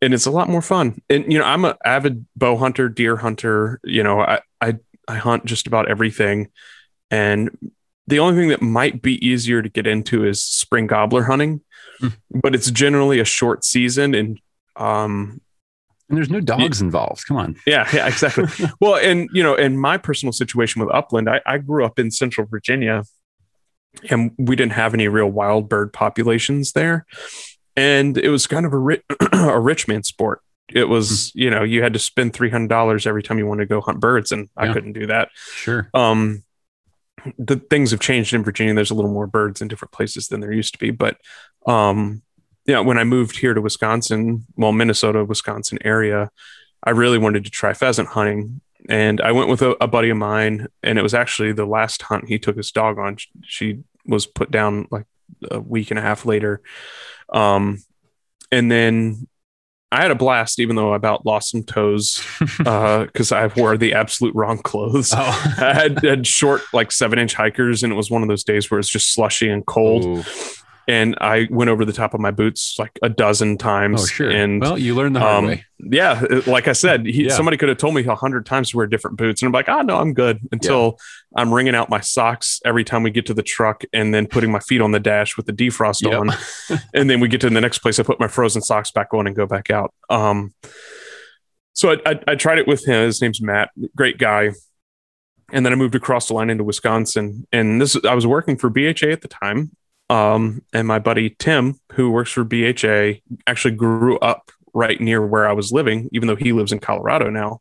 and 0.00 0.14
it's 0.14 0.26
a 0.26 0.30
lot 0.30 0.48
more 0.48 0.62
fun. 0.62 1.00
And 1.10 1.30
you 1.30 1.38
know 1.38 1.44
i'm 1.44 1.64
an 1.64 1.74
avid 1.84 2.26
bow 2.34 2.56
hunter 2.56 2.88
deer 2.88 3.16
hunter 3.16 3.78
you 3.84 4.02
know 4.02 4.20
i 4.20 4.40
i, 4.60 4.78
I 5.06 5.16
hunt 5.16 5.44
just 5.44 5.66
about 5.66 5.88
everything. 5.88 6.48
And 7.10 7.50
the 8.06 8.18
only 8.20 8.40
thing 8.40 8.48
that 8.48 8.62
might 8.62 9.02
be 9.02 9.24
easier 9.26 9.62
to 9.62 9.68
get 9.68 9.86
into 9.86 10.24
is 10.24 10.42
spring 10.42 10.86
gobbler 10.86 11.24
hunting 11.24 11.60
Hmm. 12.00 12.08
but 12.30 12.54
it's 12.54 12.70
generally 12.70 13.20
a 13.20 13.24
short 13.24 13.64
season 13.64 14.14
and 14.14 14.40
um 14.76 15.40
and 16.08 16.18
there's 16.18 16.30
no 16.30 16.40
dogs 16.40 16.80
involved. 16.82 17.26
Come 17.26 17.36
on. 17.36 17.56
yeah, 17.66 17.88
yeah, 17.92 18.06
exactly. 18.06 18.46
well, 18.80 18.96
and 18.96 19.30
you 19.32 19.42
know, 19.42 19.54
in 19.54 19.78
my 19.78 19.96
personal 19.96 20.32
situation 20.32 20.84
with 20.84 20.94
upland, 20.94 21.28
I, 21.28 21.40
I 21.46 21.58
grew 21.58 21.84
up 21.84 21.98
in 21.98 22.10
central 22.10 22.46
Virginia 22.46 23.04
and 24.10 24.32
we 24.38 24.56
didn't 24.56 24.72
have 24.72 24.94
any 24.94 25.08
real 25.08 25.28
wild 25.28 25.68
bird 25.68 25.92
populations 25.92 26.72
there. 26.72 27.06
And 27.76 28.18
it 28.18 28.28
was 28.28 28.46
kind 28.46 28.66
of 28.66 28.72
a, 28.72 28.78
ri- 28.78 29.02
a 29.32 29.60
rich 29.60 29.88
man 29.88 30.02
sport. 30.02 30.40
It 30.68 30.84
was, 30.84 31.32
you 31.34 31.50
know, 31.50 31.62
you 31.62 31.82
had 31.82 31.92
to 31.92 31.98
spend 31.98 32.32
$300 32.32 33.06
every 33.06 33.22
time 33.22 33.38
you 33.38 33.46
wanted 33.46 33.64
to 33.64 33.74
go 33.74 33.80
hunt 33.80 34.00
birds, 34.00 34.32
and 34.32 34.48
I 34.56 34.72
couldn't 34.72 34.94
do 34.94 35.06
that. 35.06 35.28
Sure. 35.34 35.90
Um, 35.92 36.44
the 37.36 37.56
things 37.56 37.90
have 37.90 38.00
changed 38.00 38.32
in 38.32 38.42
Virginia. 38.42 38.72
There's 38.72 38.90
a 38.90 38.94
little 38.94 39.12
more 39.12 39.26
birds 39.26 39.60
in 39.60 39.68
different 39.68 39.92
places 39.92 40.28
than 40.28 40.40
there 40.40 40.52
used 40.52 40.72
to 40.74 40.78
be. 40.78 40.90
But, 40.90 41.18
um, 41.66 42.22
yeah, 42.66 42.80
when 42.80 42.98
I 42.98 43.04
moved 43.04 43.38
here 43.38 43.54
to 43.54 43.60
Wisconsin, 43.60 44.46
well, 44.56 44.72
Minnesota, 44.72 45.24
Wisconsin 45.24 45.78
area, 45.84 46.30
I 46.84 46.90
really 46.90 47.18
wanted 47.18 47.44
to 47.44 47.50
try 47.50 47.74
pheasant 47.74 48.08
hunting. 48.08 48.60
And 48.88 49.20
I 49.20 49.32
went 49.32 49.48
with 49.48 49.62
a, 49.62 49.76
a 49.80 49.86
buddy 49.86 50.10
of 50.10 50.16
mine, 50.16 50.66
and 50.82 50.98
it 50.98 51.02
was 51.02 51.14
actually 51.14 51.52
the 51.52 51.66
last 51.66 52.02
hunt 52.02 52.28
he 52.28 52.38
took 52.38 52.56
his 52.56 52.72
dog 52.72 52.98
on. 52.98 53.16
She 53.42 53.80
was 54.06 54.26
put 54.26 54.50
down 54.50 54.88
like 54.90 55.06
a 55.50 55.60
week 55.60 55.90
and 55.90 55.98
a 55.98 56.02
half 56.02 56.26
later. 56.26 56.60
Um, 57.32 57.78
and 58.50 58.70
then 58.70 59.28
I 59.92 60.02
had 60.02 60.10
a 60.10 60.16
blast, 60.16 60.58
even 60.58 60.74
though 60.74 60.92
I 60.92 60.96
about 60.96 61.26
lost 61.26 61.50
some 61.50 61.64
toes 61.64 62.24
because 62.58 63.30
I 63.30 63.46
wore 63.48 63.76
the 63.76 63.94
absolute 63.94 64.34
wrong 64.34 64.58
clothes. 64.58 65.12
Oh. 65.14 65.54
I 65.58 65.74
had, 65.74 66.02
had 66.02 66.26
short, 66.26 66.62
like 66.72 66.90
seven 66.90 67.18
inch 67.18 67.34
hikers, 67.34 67.82
and 67.82 67.92
it 67.92 67.96
was 67.96 68.10
one 68.10 68.22
of 68.22 68.28
those 68.28 68.44
days 68.44 68.70
where 68.70 68.80
it's 68.80 68.88
just 68.88 69.12
slushy 69.12 69.48
and 69.48 69.64
cold. 69.66 70.04
Ooh. 70.04 70.24
And 70.88 71.16
I 71.20 71.46
went 71.50 71.70
over 71.70 71.84
the 71.84 71.92
top 71.92 72.12
of 72.12 72.20
my 72.20 72.30
boots 72.32 72.76
like 72.78 72.98
a 73.02 73.08
dozen 73.08 73.56
times. 73.56 74.02
Oh, 74.02 74.06
sure. 74.06 74.30
And 74.30 74.60
well, 74.60 74.76
you 74.76 74.94
learned 74.94 75.14
the 75.16 75.20
hard 75.20 75.34
um, 75.36 75.46
way. 75.46 75.64
yeah, 75.78 76.24
like 76.46 76.66
I 76.66 76.72
said, 76.72 77.06
he, 77.06 77.24
Yeah. 77.26 77.30
somebody 77.34 77.56
could 77.56 77.68
have 77.68 77.78
told 77.78 77.94
me 77.94 78.04
a 78.04 78.14
hundred 78.16 78.46
times 78.46 78.70
to 78.70 78.76
wear 78.76 78.86
different 78.86 79.16
boots, 79.16 79.42
and 79.42 79.46
I'm 79.46 79.52
like, 79.52 79.68
oh 79.68 79.82
no, 79.82 79.98
I'm 79.98 80.12
good. 80.12 80.40
Until 80.50 80.98
I'm 81.36 81.52
wringing 81.54 81.74
out 81.74 81.88
my 81.88 82.00
socks 82.00 82.60
every 82.64 82.82
time 82.84 83.02
we 83.04 83.10
get 83.10 83.26
to 83.26 83.34
the 83.34 83.42
truck, 83.44 83.84
and 83.92 84.12
then 84.12 84.26
putting 84.26 84.50
my 84.50 84.58
feet 84.60 84.80
on 84.80 84.90
the 84.90 85.00
dash 85.00 85.36
with 85.36 85.46
the 85.46 85.52
defrost 85.52 86.02
Yep. 86.02 86.20
on, 86.20 86.80
and 86.94 87.08
then 87.08 87.20
we 87.20 87.28
get 87.28 87.40
to 87.42 87.50
the 87.50 87.60
next 87.60 87.78
place. 87.78 88.00
I 88.00 88.02
put 88.02 88.18
my 88.18 88.28
frozen 88.28 88.60
socks 88.60 88.90
back 88.90 89.14
on 89.14 89.26
and 89.26 89.36
go 89.36 89.46
back 89.46 89.70
out. 89.70 89.94
Um, 90.10 90.52
so 91.74 91.92
I, 91.92 91.96
I, 92.10 92.20
I 92.28 92.34
tried 92.34 92.58
it 92.58 92.66
with 92.66 92.84
him. 92.86 93.04
His 93.06 93.22
name's 93.22 93.40
Matt, 93.40 93.70
great 93.96 94.18
guy. 94.18 94.50
And 95.52 95.66
then 95.66 95.72
I 95.72 95.76
moved 95.76 95.94
across 95.94 96.28
the 96.28 96.34
line 96.34 96.48
into 96.50 96.64
Wisconsin, 96.64 97.46
and 97.52 97.80
this 97.80 97.96
I 98.04 98.14
was 98.14 98.26
working 98.26 98.56
for 98.56 98.70
BHA 98.70 99.08
at 99.10 99.20
the 99.20 99.28
time. 99.28 99.70
Um, 100.10 100.62
and 100.72 100.86
my 100.86 100.98
buddy 100.98 101.36
Tim, 101.38 101.80
who 101.92 102.10
works 102.10 102.32
for 102.32 102.44
BHA, 102.44 103.20
actually 103.46 103.74
grew 103.74 104.18
up 104.18 104.50
right 104.74 105.00
near 105.00 105.24
where 105.26 105.48
I 105.48 105.52
was 105.52 105.72
living, 105.72 106.08
even 106.12 106.28
though 106.28 106.36
he 106.36 106.52
lives 106.52 106.72
in 106.72 106.80
Colorado 106.80 107.30
now. 107.30 107.60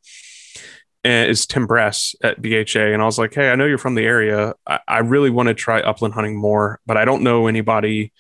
And 1.04 1.32
is 1.32 1.48
Tim 1.48 1.66
Brass 1.66 2.14
at 2.24 2.42
BHA. 2.42 2.94
And 2.94 3.02
I 3.02 3.06
was 3.06 3.18
like, 3.18 3.34
Hey, 3.34 3.50
I 3.50 3.56
know 3.56 3.66
you're 3.66 3.80
from 3.80 3.96
the 3.96 4.06
area. 4.06 4.54
I, 4.68 4.80
I 4.88 5.00
really 5.00 5.32
want 5.32 5.48
to 5.48 5.56
try 5.56 5.82
upland 5.82 6.14
hunting 6.14 6.40
more, 6.40 6.80
but 6.86 6.98
I 6.98 7.06
don't 7.06 7.24
know 7.24 7.48
anybody 7.48 8.12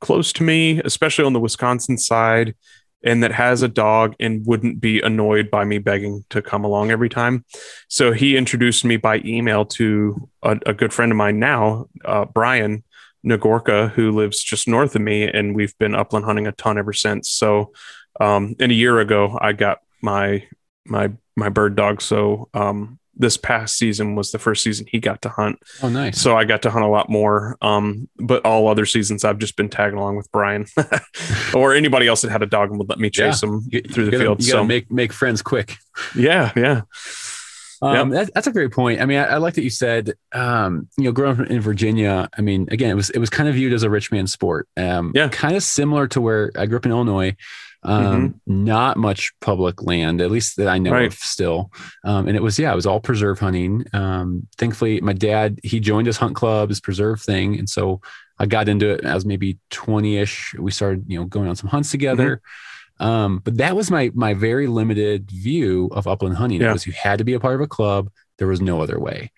close 0.00 0.32
to 0.34 0.42
me, 0.42 0.80
especially 0.84 1.24
on 1.24 1.32
the 1.32 1.40
Wisconsin 1.40 1.98
side, 1.98 2.54
and 3.02 3.22
that 3.22 3.32
has 3.32 3.62
a 3.62 3.68
dog 3.68 4.14
and 4.20 4.46
wouldn't 4.46 4.80
be 4.80 5.00
annoyed 5.00 5.50
by 5.50 5.64
me 5.64 5.78
begging 5.78 6.24
to 6.30 6.42
come 6.42 6.64
along 6.64 6.90
every 6.90 7.08
time. 7.08 7.44
So 7.88 8.12
he 8.12 8.36
introduced 8.36 8.84
me 8.84 8.96
by 8.96 9.22
email 9.24 9.64
to 9.66 10.28
a, 10.42 10.58
a 10.66 10.74
good 10.74 10.92
friend 10.92 11.10
of 11.10 11.16
mine 11.16 11.38
now, 11.38 11.86
uh, 12.04 12.26
Brian 12.26 12.84
Nagorka, 13.26 13.90
who 13.90 14.10
lives 14.12 14.42
just 14.42 14.66
north 14.68 14.94
of 14.96 15.02
me, 15.02 15.24
and 15.24 15.54
we've 15.54 15.76
been 15.78 15.94
upland 15.94 16.24
hunting 16.24 16.46
a 16.46 16.52
ton 16.52 16.78
ever 16.78 16.92
since. 16.92 17.28
So, 17.30 17.72
um, 18.20 18.54
and 18.60 18.72
a 18.72 18.74
year 18.74 18.98
ago, 19.00 19.38
I 19.40 19.52
got 19.52 19.78
my 20.02 20.46
my 20.86 21.12
my 21.36 21.48
bird 21.48 21.76
dog. 21.76 22.00
So, 22.02 22.48
um, 22.54 22.98
this 23.16 23.36
past 23.36 23.76
season 23.76 24.14
was 24.14 24.32
the 24.32 24.38
first 24.38 24.62
season 24.62 24.86
he 24.88 24.98
got 24.98 25.20
to 25.22 25.28
hunt. 25.28 25.58
Oh, 25.82 25.90
nice. 25.90 26.18
So 26.18 26.38
I 26.38 26.44
got 26.44 26.62
to 26.62 26.70
hunt 26.70 26.86
a 26.86 26.88
lot 26.88 27.10
more. 27.10 27.58
Um, 27.60 28.08
but 28.16 28.46
all 28.46 28.66
other 28.68 28.86
seasons, 28.86 29.24
I've 29.24 29.36
just 29.38 29.56
been 29.56 29.68
tagging 29.68 29.98
along 29.98 30.16
with 30.16 30.32
Brian 30.32 30.64
or 31.54 31.74
anybody 31.74 32.06
else 32.06 32.22
that 32.22 32.30
had 32.30 32.42
a 32.42 32.46
dog 32.46 32.70
and 32.70 32.78
would 32.78 32.88
let 32.88 32.98
me 32.98 33.10
chase 33.10 33.42
them 33.42 33.66
You- 33.70 33.82
through 33.82 34.04
you 34.06 34.10
the 34.10 34.16
gotta- 34.16 34.24
field. 34.24 34.42
You 34.42 34.52
gotta 34.52 34.62
So 34.62 34.66
make 34.66 34.90
make 34.90 35.12
friends 35.12 35.42
quick. 35.42 35.76
yeah, 36.16 36.50
yeah, 36.56 36.82
Um, 37.82 38.10
that, 38.10 38.30
that's 38.34 38.46
a 38.46 38.52
great 38.52 38.72
point. 38.72 39.00
I 39.00 39.06
mean, 39.06 39.18
I, 39.18 39.24
I 39.24 39.36
like 39.38 39.54
that 39.54 39.62
you 39.64 39.70
said, 39.70 40.12
um, 40.32 40.88
you 40.98 41.04
know, 41.04 41.12
growing 41.12 41.40
up 41.40 41.46
in 41.46 41.60
Virginia. 41.60 42.28
I 42.36 42.40
mean, 42.42 42.68
again, 42.70 42.90
it 42.90 42.94
was 42.94 43.08
it 43.10 43.18
was 43.18 43.30
kind 43.30 43.48
of 43.48 43.54
viewed 43.54 43.72
as 43.72 43.82
a 43.82 43.90
rich 43.90 44.12
man 44.12 44.26
sport. 44.26 44.68
Um, 44.76 45.12
Yeah. 45.14 45.28
kind 45.28 45.56
of 45.56 45.62
similar 45.62 46.06
to 46.08 46.20
where 46.20 46.50
I 46.56 46.66
grew 46.66 46.76
up 46.76 46.84
in 46.84 46.92
Illinois. 46.92 47.34
Um, 47.82 48.40
Not 48.46 48.98
much 48.98 49.32
public 49.40 49.82
land, 49.82 50.20
at 50.20 50.30
least 50.30 50.58
that 50.58 50.68
I 50.68 50.76
know 50.78 50.90
Right. 50.92 51.06
of 51.06 51.14
still. 51.14 51.70
Um, 52.04 52.28
and 52.28 52.36
it 52.36 52.42
was 52.42 52.58
yeah, 52.58 52.70
it 52.72 52.76
was 52.76 52.84
all 52.86 53.00
preserve 53.00 53.38
hunting. 53.38 53.84
Um, 53.94 54.46
thankfully, 54.58 55.00
my 55.00 55.14
dad 55.14 55.58
he 55.62 55.80
joined 55.80 56.06
his 56.06 56.18
hunt 56.18 56.36
club, 56.36 56.68
his 56.68 56.80
preserve 56.80 57.22
thing, 57.22 57.58
and 57.58 57.68
so 57.70 58.02
I 58.38 58.44
got 58.46 58.68
into 58.68 58.90
it 58.90 59.04
as 59.04 59.24
maybe 59.24 59.58
twenty 59.70 60.18
ish. 60.18 60.54
We 60.58 60.70
started 60.70 61.04
you 61.08 61.18
know 61.18 61.24
going 61.24 61.48
on 61.48 61.56
some 61.56 61.70
hunts 61.70 61.90
together. 61.90 62.42
Um, 63.00 63.38
but 63.42 63.56
that 63.56 63.74
was 63.74 63.90
my 63.90 64.10
my 64.14 64.34
very 64.34 64.66
limited 64.66 65.30
view 65.30 65.88
of 65.92 66.06
upland 66.06 66.36
hunting. 66.36 66.60
It 66.62 66.70
was 66.72 66.86
you 66.86 66.92
had 66.92 67.18
to 67.18 67.24
be 67.24 67.32
a 67.34 67.40
part 67.40 67.54
of 67.56 67.60
a 67.60 67.66
club. 67.66 68.10
There 68.38 68.46
was 68.46 68.60
no 68.60 68.80
other 68.82 69.00
way. 69.00 69.32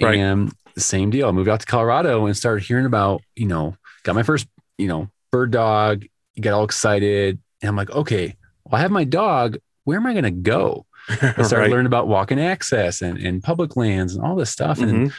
Right. 0.00 0.18
And 0.18 0.52
the 0.74 0.80
same 0.80 1.08
deal. 1.10 1.26
I 1.28 1.32
moved 1.32 1.48
out 1.48 1.60
to 1.60 1.66
Colorado 1.66 2.26
and 2.26 2.36
started 2.36 2.62
hearing 2.64 2.84
about, 2.86 3.22
you 3.34 3.46
know, 3.46 3.76
got 4.02 4.14
my 4.14 4.22
first, 4.22 4.46
you 4.76 4.86
know, 4.88 5.08
bird 5.32 5.50
dog, 5.50 6.04
get 6.38 6.52
all 6.52 6.64
excited. 6.64 7.38
And 7.62 7.68
I'm 7.70 7.76
like, 7.76 7.90
okay, 7.90 8.36
well, 8.64 8.78
I 8.78 8.82
have 8.82 8.90
my 8.90 9.04
dog. 9.04 9.56
Where 9.84 9.96
am 9.96 10.06
I 10.06 10.12
going 10.12 10.24
to 10.24 10.30
go? 10.30 10.84
I 11.08 11.14
started 11.42 11.56
Right. 11.56 11.70
learning 11.70 11.86
about 11.86 12.08
walking 12.08 12.38
access 12.38 13.00
and, 13.00 13.16
and 13.18 13.42
public 13.42 13.76
lands 13.76 14.14
and 14.14 14.22
all 14.24 14.36
this 14.36 14.50
stuff. 14.50 14.78
And 14.78 15.08
Mhm. 15.08 15.12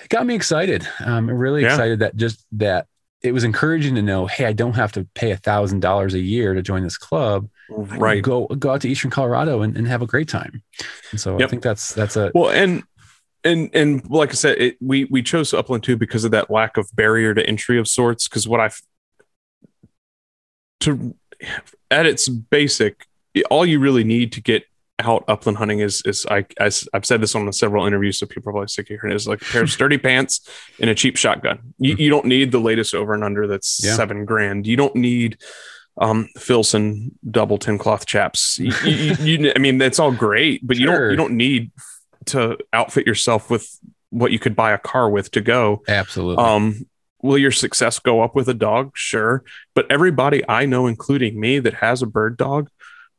it 0.00 0.08
got 0.08 0.24
me 0.26 0.36
excited. 0.36 0.86
Um, 1.04 1.28
really 1.28 1.62
Yeah. 1.62 1.68
excited 1.72 1.98
that 2.00 2.14
just 2.14 2.44
that 2.52 2.86
it 3.22 3.32
was 3.32 3.44
encouraging 3.44 3.94
to 3.94 4.02
know, 4.02 4.26
hey, 4.26 4.46
I 4.46 4.52
don't 4.52 4.74
have 4.74 4.92
to 4.92 5.06
pay 5.14 5.30
a 5.30 5.36
thousand 5.36 5.80
dollars 5.80 6.14
a 6.14 6.18
year 6.18 6.54
to 6.54 6.62
join 6.62 6.82
this 6.82 6.98
club. 6.98 7.48
Right. 7.70 8.22
Go 8.22 8.46
go 8.46 8.70
out 8.70 8.80
to 8.82 8.88
Eastern 8.88 9.10
Colorado 9.10 9.62
and, 9.62 9.76
and 9.76 9.86
have 9.86 10.02
a 10.02 10.06
great 10.06 10.28
time. 10.28 10.62
And 11.10 11.20
so 11.20 11.42
I 11.42 11.46
think 11.46 11.62
that's 11.62 11.94
that's 11.94 12.16
a 12.16 12.32
Well, 12.34 12.50
and 12.50 12.82
and 13.44 13.70
and 13.72 14.08
like 14.10 14.30
I 14.30 14.34
said, 14.34 14.58
it, 14.58 14.76
we 14.80 15.04
we 15.04 15.22
chose 15.22 15.54
Upland 15.54 15.84
too 15.84 15.96
because 15.96 16.24
of 16.24 16.32
that 16.32 16.50
lack 16.50 16.76
of 16.76 16.90
barrier 16.94 17.32
to 17.34 17.46
entry 17.46 17.78
of 17.78 17.88
sorts. 17.88 18.28
Because 18.28 18.48
what 18.48 18.60
I've 18.60 18.80
to 20.80 21.14
at 21.90 22.06
its 22.06 22.28
basic, 22.28 23.06
all 23.50 23.64
you 23.64 23.78
really 23.78 24.04
need 24.04 24.32
to 24.32 24.40
get 24.40 24.64
out 25.02 25.24
upland 25.28 25.58
hunting 25.58 25.80
is 25.80 26.02
is 26.06 26.26
I 26.30 26.46
as 26.58 26.88
I've 26.94 27.04
said 27.06 27.20
this 27.20 27.34
on 27.34 27.52
several 27.52 27.86
interviews, 27.86 28.18
so 28.18 28.26
people 28.26 28.50
are 28.50 28.52
probably 28.52 28.68
sick 28.68 28.90
of 28.90 28.98
hearing 29.00 29.12
it, 29.12 29.16
is 29.16 29.28
like 29.28 29.42
a 29.42 29.44
pair 29.44 29.62
of 29.62 29.70
sturdy 29.70 29.98
pants 30.08 30.48
and 30.80 30.88
a 30.90 30.94
cheap 30.94 31.16
shotgun. 31.16 31.74
You, 31.78 31.96
you 31.96 32.10
don't 32.10 32.26
need 32.26 32.52
the 32.52 32.60
latest 32.60 32.94
over 32.94 33.14
and 33.14 33.22
under 33.24 33.46
that's 33.46 33.80
Yeah. 33.84 33.94
seven 33.94 34.24
grand. 34.24 34.66
You 34.66 34.76
don't 34.76 34.96
need 34.96 35.38
um 36.00 36.28
Filson 36.38 37.12
double 37.30 37.58
tin 37.58 37.78
cloth 37.78 38.06
chaps. 38.06 38.58
You, 38.58 38.72
you, 38.84 39.14
you- 39.38 39.52
I 39.54 39.58
mean, 39.58 39.78
that's 39.78 39.98
all 39.98 40.12
great, 40.12 40.66
but 40.66 40.76
you 40.78 40.86
don't 40.86 41.10
you 41.10 41.16
don't 41.16 41.36
need 41.36 41.70
to 42.26 42.56
outfit 42.72 43.06
yourself 43.06 43.50
with 43.50 43.68
what 44.10 44.30
you 44.32 44.38
could 44.38 44.54
buy 44.54 44.72
a 44.72 44.78
car 44.78 45.08
with 45.10 45.30
to 45.32 45.40
go. 45.40 45.82
absolutely 45.88 46.42
Um, 46.44 46.86
will 47.22 47.38
your 47.38 47.50
success 47.50 47.98
go 47.98 48.20
up 48.20 48.34
with 48.34 48.48
a 48.48 48.54
dog? 48.54 48.90
Sure. 48.94 49.42
But 49.74 49.86
everybody 49.90 50.42
I 50.48 50.66
know, 50.66 50.86
including 50.86 51.40
me, 51.40 51.58
that 51.60 51.74
has 51.74 52.02
a 52.02 52.06
bird 52.06 52.36
dog, 52.36 52.68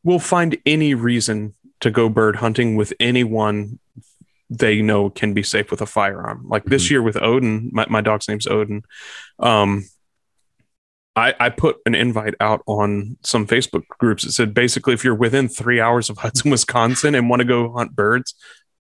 will 0.03 0.19
find 0.19 0.57
any 0.65 0.93
reason 0.93 1.53
to 1.83 1.91
go 1.91 2.09
bird 2.09 2.37
hunting 2.37 2.75
with 2.75 2.93
anyone 2.99 3.79
they 4.49 4.81
know 4.81 5.09
can 5.09 5.33
be 5.33 5.43
safe 5.43 5.71
with 5.71 5.81
a 5.81 5.85
firearm. 5.85 6.45
Like 6.47 6.65
this 6.65 6.89
year 6.91 7.01
with 7.01 7.21
Odin, 7.21 7.69
my, 7.73 7.85
my 7.89 8.01
dog's 8.01 8.27
name's 8.27 8.47
Odin. 8.47 8.83
Um, 9.39 9.85
I, 11.15 11.33
I 11.39 11.49
put 11.49 11.77
an 11.85 11.95
invite 11.95 12.35
out 12.39 12.61
on 12.65 13.17
some 13.23 13.45
Facebook 13.45 13.87
groups 13.87 14.23
that 14.23 14.31
said 14.31 14.53
basically, 14.53 14.93
if 14.93 15.03
you're 15.03 15.13
within 15.15 15.47
three 15.47 15.79
hours 15.79 16.09
of 16.09 16.17
Hudson, 16.17 16.51
Wisconsin 16.55 17.15
and 17.15 17.29
want 17.29 17.41
to 17.41 17.45
go 17.45 17.71
hunt 17.73 17.95
birds, 17.95 18.33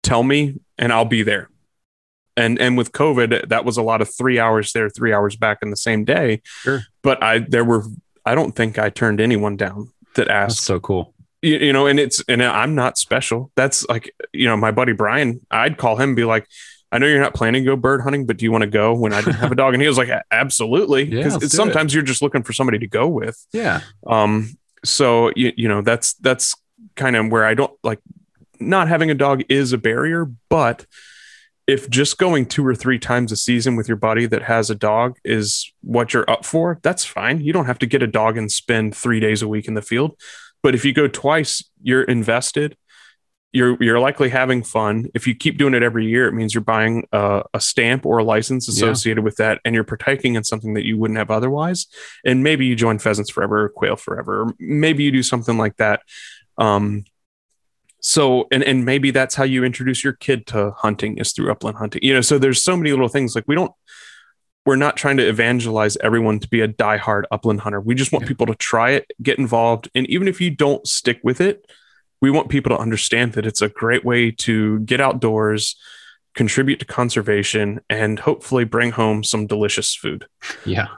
tell 0.03 0.23
me 0.23 0.61
and 0.79 0.93
I'll 0.93 1.05
be 1.05 1.23
there 1.23 1.49
and 2.37 2.61
and 2.61 2.79
with 2.79 2.93
covid 2.93 3.49
that 3.49 3.65
was 3.65 3.77
a 3.77 3.83
lot 3.83 4.01
of 4.01 4.09
three 4.17 4.39
hours 4.39 4.73
there 4.73 4.89
three 4.89 5.13
hours 5.13 5.35
back 5.37 5.59
in 5.63 5.71
the 5.71 5.77
same 5.77 6.05
day 6.05 6.41
Sure. 6.63 6.83
but 7.03 7.21
i 7.23 7.41
there 7.41 7.65
were 7.65 7.83
i 8.25 8.37
don't 8.37 8.53
think 8.53 8.79
i 8.79 8.89
turned 8.89 9.21
anyone 9.21 9.57
down 9.57 9.93
that 10.15 10.29
that's 10.29 10.55
asked 10.55 10.65
so 10.65 10.79
cool. 10.81 11.13
You, 11.43 11.57
you 11.59 11.73
know 11.73 11.87
and 11.87 11.99
it's 11.99 12.23
and 12.29 12.43
i'm 12.43 12.75
not 12.75 12.99
special. 12.99 13.51
That's 13.57 13.87
like 13.89 14.15
you 14.33 14.47
know 14.47 14.57
my 14.57 14.71
buddy 14.71 14.93
brian 14.93 15.41
i'd 15.51 15.79
call 15.79 15.97
him 15.97 16.11
and 16.11 16.17
be 16.17 16.25
like 16.25 16.47
i 16.93 16.99
know 16.99 17.07
you're 17.07 17.21
not 17.21 17.35
planning 17.35 17.65
to 17.65 17.71
go 17.71 17.77
bird 17.77 18.03
hunting 18.03 18.27
but 18.27 18.37
do 18.37 18.45
you 18.45 18.53
want 18.53 18.63
to 18.63 18.71
go 18.71 18.95
when 18.95 19.13
i 19.13 19.21
didn't 19.21 19.37
have 19.37 19.53
a 19.53 19.55
dog? 19.55 19.75
And 19.75 19.83
he 19.83 19.89
was 19.89 19.99
like 19.99 20.11
absolutely. 20.31 21.05
Because 21.05 21.35
let's 21.35 21.41
do 21.41 21.47
it. 21.47 21.51
sometimes 21.53 21.95
you're 21.95 22.03
just 22.03 22.23
looking 22.23 22.43
for 22.43 22.53
somebody 22.53 22.79
to 22.79 22.87
go 22.87 23.09
with. 23.09 23.47
Yeah. 23.53 23.81
um 24.07 24.57
so 24.85 25.31
you, 25.37 25.53
you 25.57 25.69
know 25.69 25.83
that's 25.83 26.15
that's 26.15 26.55
kind 26.97 27.15
of 27.17 27.31
where 27.31 27.45
i 27.45 27.55
don't 27.55 27.73
like 27.83 28.01
not 28.59 28.89
having 28.89 29.11
a 29.11 29.15
dog 29.15 29.43
is 29.49 29.73
a 29.73 29.79
barrier 29.79 30.31
but 30.49 30.87
if 31.67 31.89
just 31.89 32.19
going 32.19 32.47
two 32.47 32.67
or 32.67 32.75
three 32.75 32.99
times 32.99 33.31
a 33.31 33.37
season 33.37 33.77
with 33.77 33.87
your 33.87 33.97
buddy 33.97 34.27
that 34.27 34.43
has 34.43 34.71
a 34.71 34.75
dog 34.75 35.17
is 35.25 35.73
what 35.83 36.13
you're 36.13 36.29
up 36.29 36.45
for 36.45 36.79
that's 36.83 37.05
fine. 37.05 37.41
You 37.41 37.53
don't 37.53 37.67
have 37.67 37.79
to 37.79 37.87
get 37.87 38.03
a 38.03 38.07
dog 38.09 38.37
and 38.37 38.51
spend 38.51 38.97
three 38.97 39.21
days 39.21 39.41
a 39.41 39.49
week 39.49 39.69
in 39.69 39.75
the 39.75 39.83
field 39.83 40.17
but 40.63 40.75
if 40.75 40.85
you 40.85 40.93
go 40.93 41.09
twice 41.09 41.65
you're 41.83 42.03
invested. 42.05 42.77
You're 43.53 43.77
you're 43.83 43.99
likely 43.99 44.29
having 44.29 44.63
fun. 44.63 45.09
If 45.13 45.27
you 45.27 45.35
keep 45.35 45.59
doing 45.59 45.75
it 45.75 45.83
every 45.83 46.07
year 46.07 46.29
it 46.29 46.35
means 46.35 46.55
you're 46.55 46.61
buying 46.61 47.09
a, 47.11 47.43
a 47.53 47.61
stamp 47.61 48.07
or 48.07 48.19
a 48.19 48.23
license 48.23 48.69
Yeah. 48.69 48.75
associated 48.91 49.25
with 49.25 49.39
that 49.39 49.61
and 49.65 49.75
you're 49.75 49.83
partaking 49.83 50.37
in 50.37 50.45
something 50.45 50.75
that 50.75 50.85
you 50.85 50.97
wouldn't 50.97 51.19
have 51.19 51.33
otherwise. 51.33 51.89
And 52.25 52.45
maybe 52.45 52.65
you 52.67 52.77
join 52.77 53.01
pheasants 53.01 53.29
forever 53.29 53.65
or 53.65 53.69
quail 53.69 53.97
forever 53.97 54.43
or 54.43 54.55
maybe 54.61 55.03
you 55.03 55.11
do 55.11 55.25
something 55.25 55.59
like 55.59 55.77
that. 55.79 56.03
Um 56.59 57.03
so 58.01 58.47
and 58.53 58.63
and 58.63 58.85
maybe 58.85 59.11
that's 59.11 59.35
how 59.35 59.45
you 59.45 59.65
introduce 59.65 60.05
your 60.05 60.13
kid 60.13 60.47
to 60.47 60.71
hunting 60.77 61.19
is 61.19 61.33
through 61.33 61.51
upland 61.51 61.79
hunting. 61.79 62.03
You 62.05 62.15
know 62.15 62.21
so 62.21 62.39
there's 62.39 62.63
so 62.63 62.77
many 62.77 62.91
little 62.91 63.09
things. 63.09 63.35
Like 63.35 63.45
we 63.49 63.57
don't 63.57 63.73
we're 64.67 64.77
not 64.77 64.97
trying 64.97 65.17
to 65.17 65.27
evangelize 65.29 65.97
everyone 65.99 66.39
to 66.39 66.49
be 66.49 66.61
a 66.61 66.69
diehard 66.69 67.23
upland 67.31 67.61
hunter 67.61 67.81
we 67.81 67.95
just 67.95 68.13
want 68.13 68.23
Yeah. 68.25 68.29
people 68.29 68.47
to 68.47 68.55
try 68.55 68.91
it 68.91 69.11
get 69.23 69.39
involved 69.39 69.89
and 69.95 70.09
even 70.11 70.29
if 70.29 70.41
you 70.41 70.51
don't 70.51 70.87
stick 70.87 71.21
with 71.23 71.41
it 71.41 71.67
we 72.21 72.31
want 72.31 72.49
people 72.51 72.75
to 72.77 72.81
understand 72.81 73.33
that 73.33 73.47
it's 73.47 73.63
a 73.63 73.69
great 73.69 74.05
way 74.05 74.31
to 74.31 74.81
get 74.81 75.01
outdoors 75.01 75.77
contribute 76.35 76.79
to 76.79 76.85
conservation 76.85 77.81
and 77.91 78.21
hopefully 78.21 78.65
bring 78.65 78.93
home 78.93 79.25
some 79.25 79.47
delicious 79.47 79.95
food 79.97 80.27
Yeah. 80.65 80.89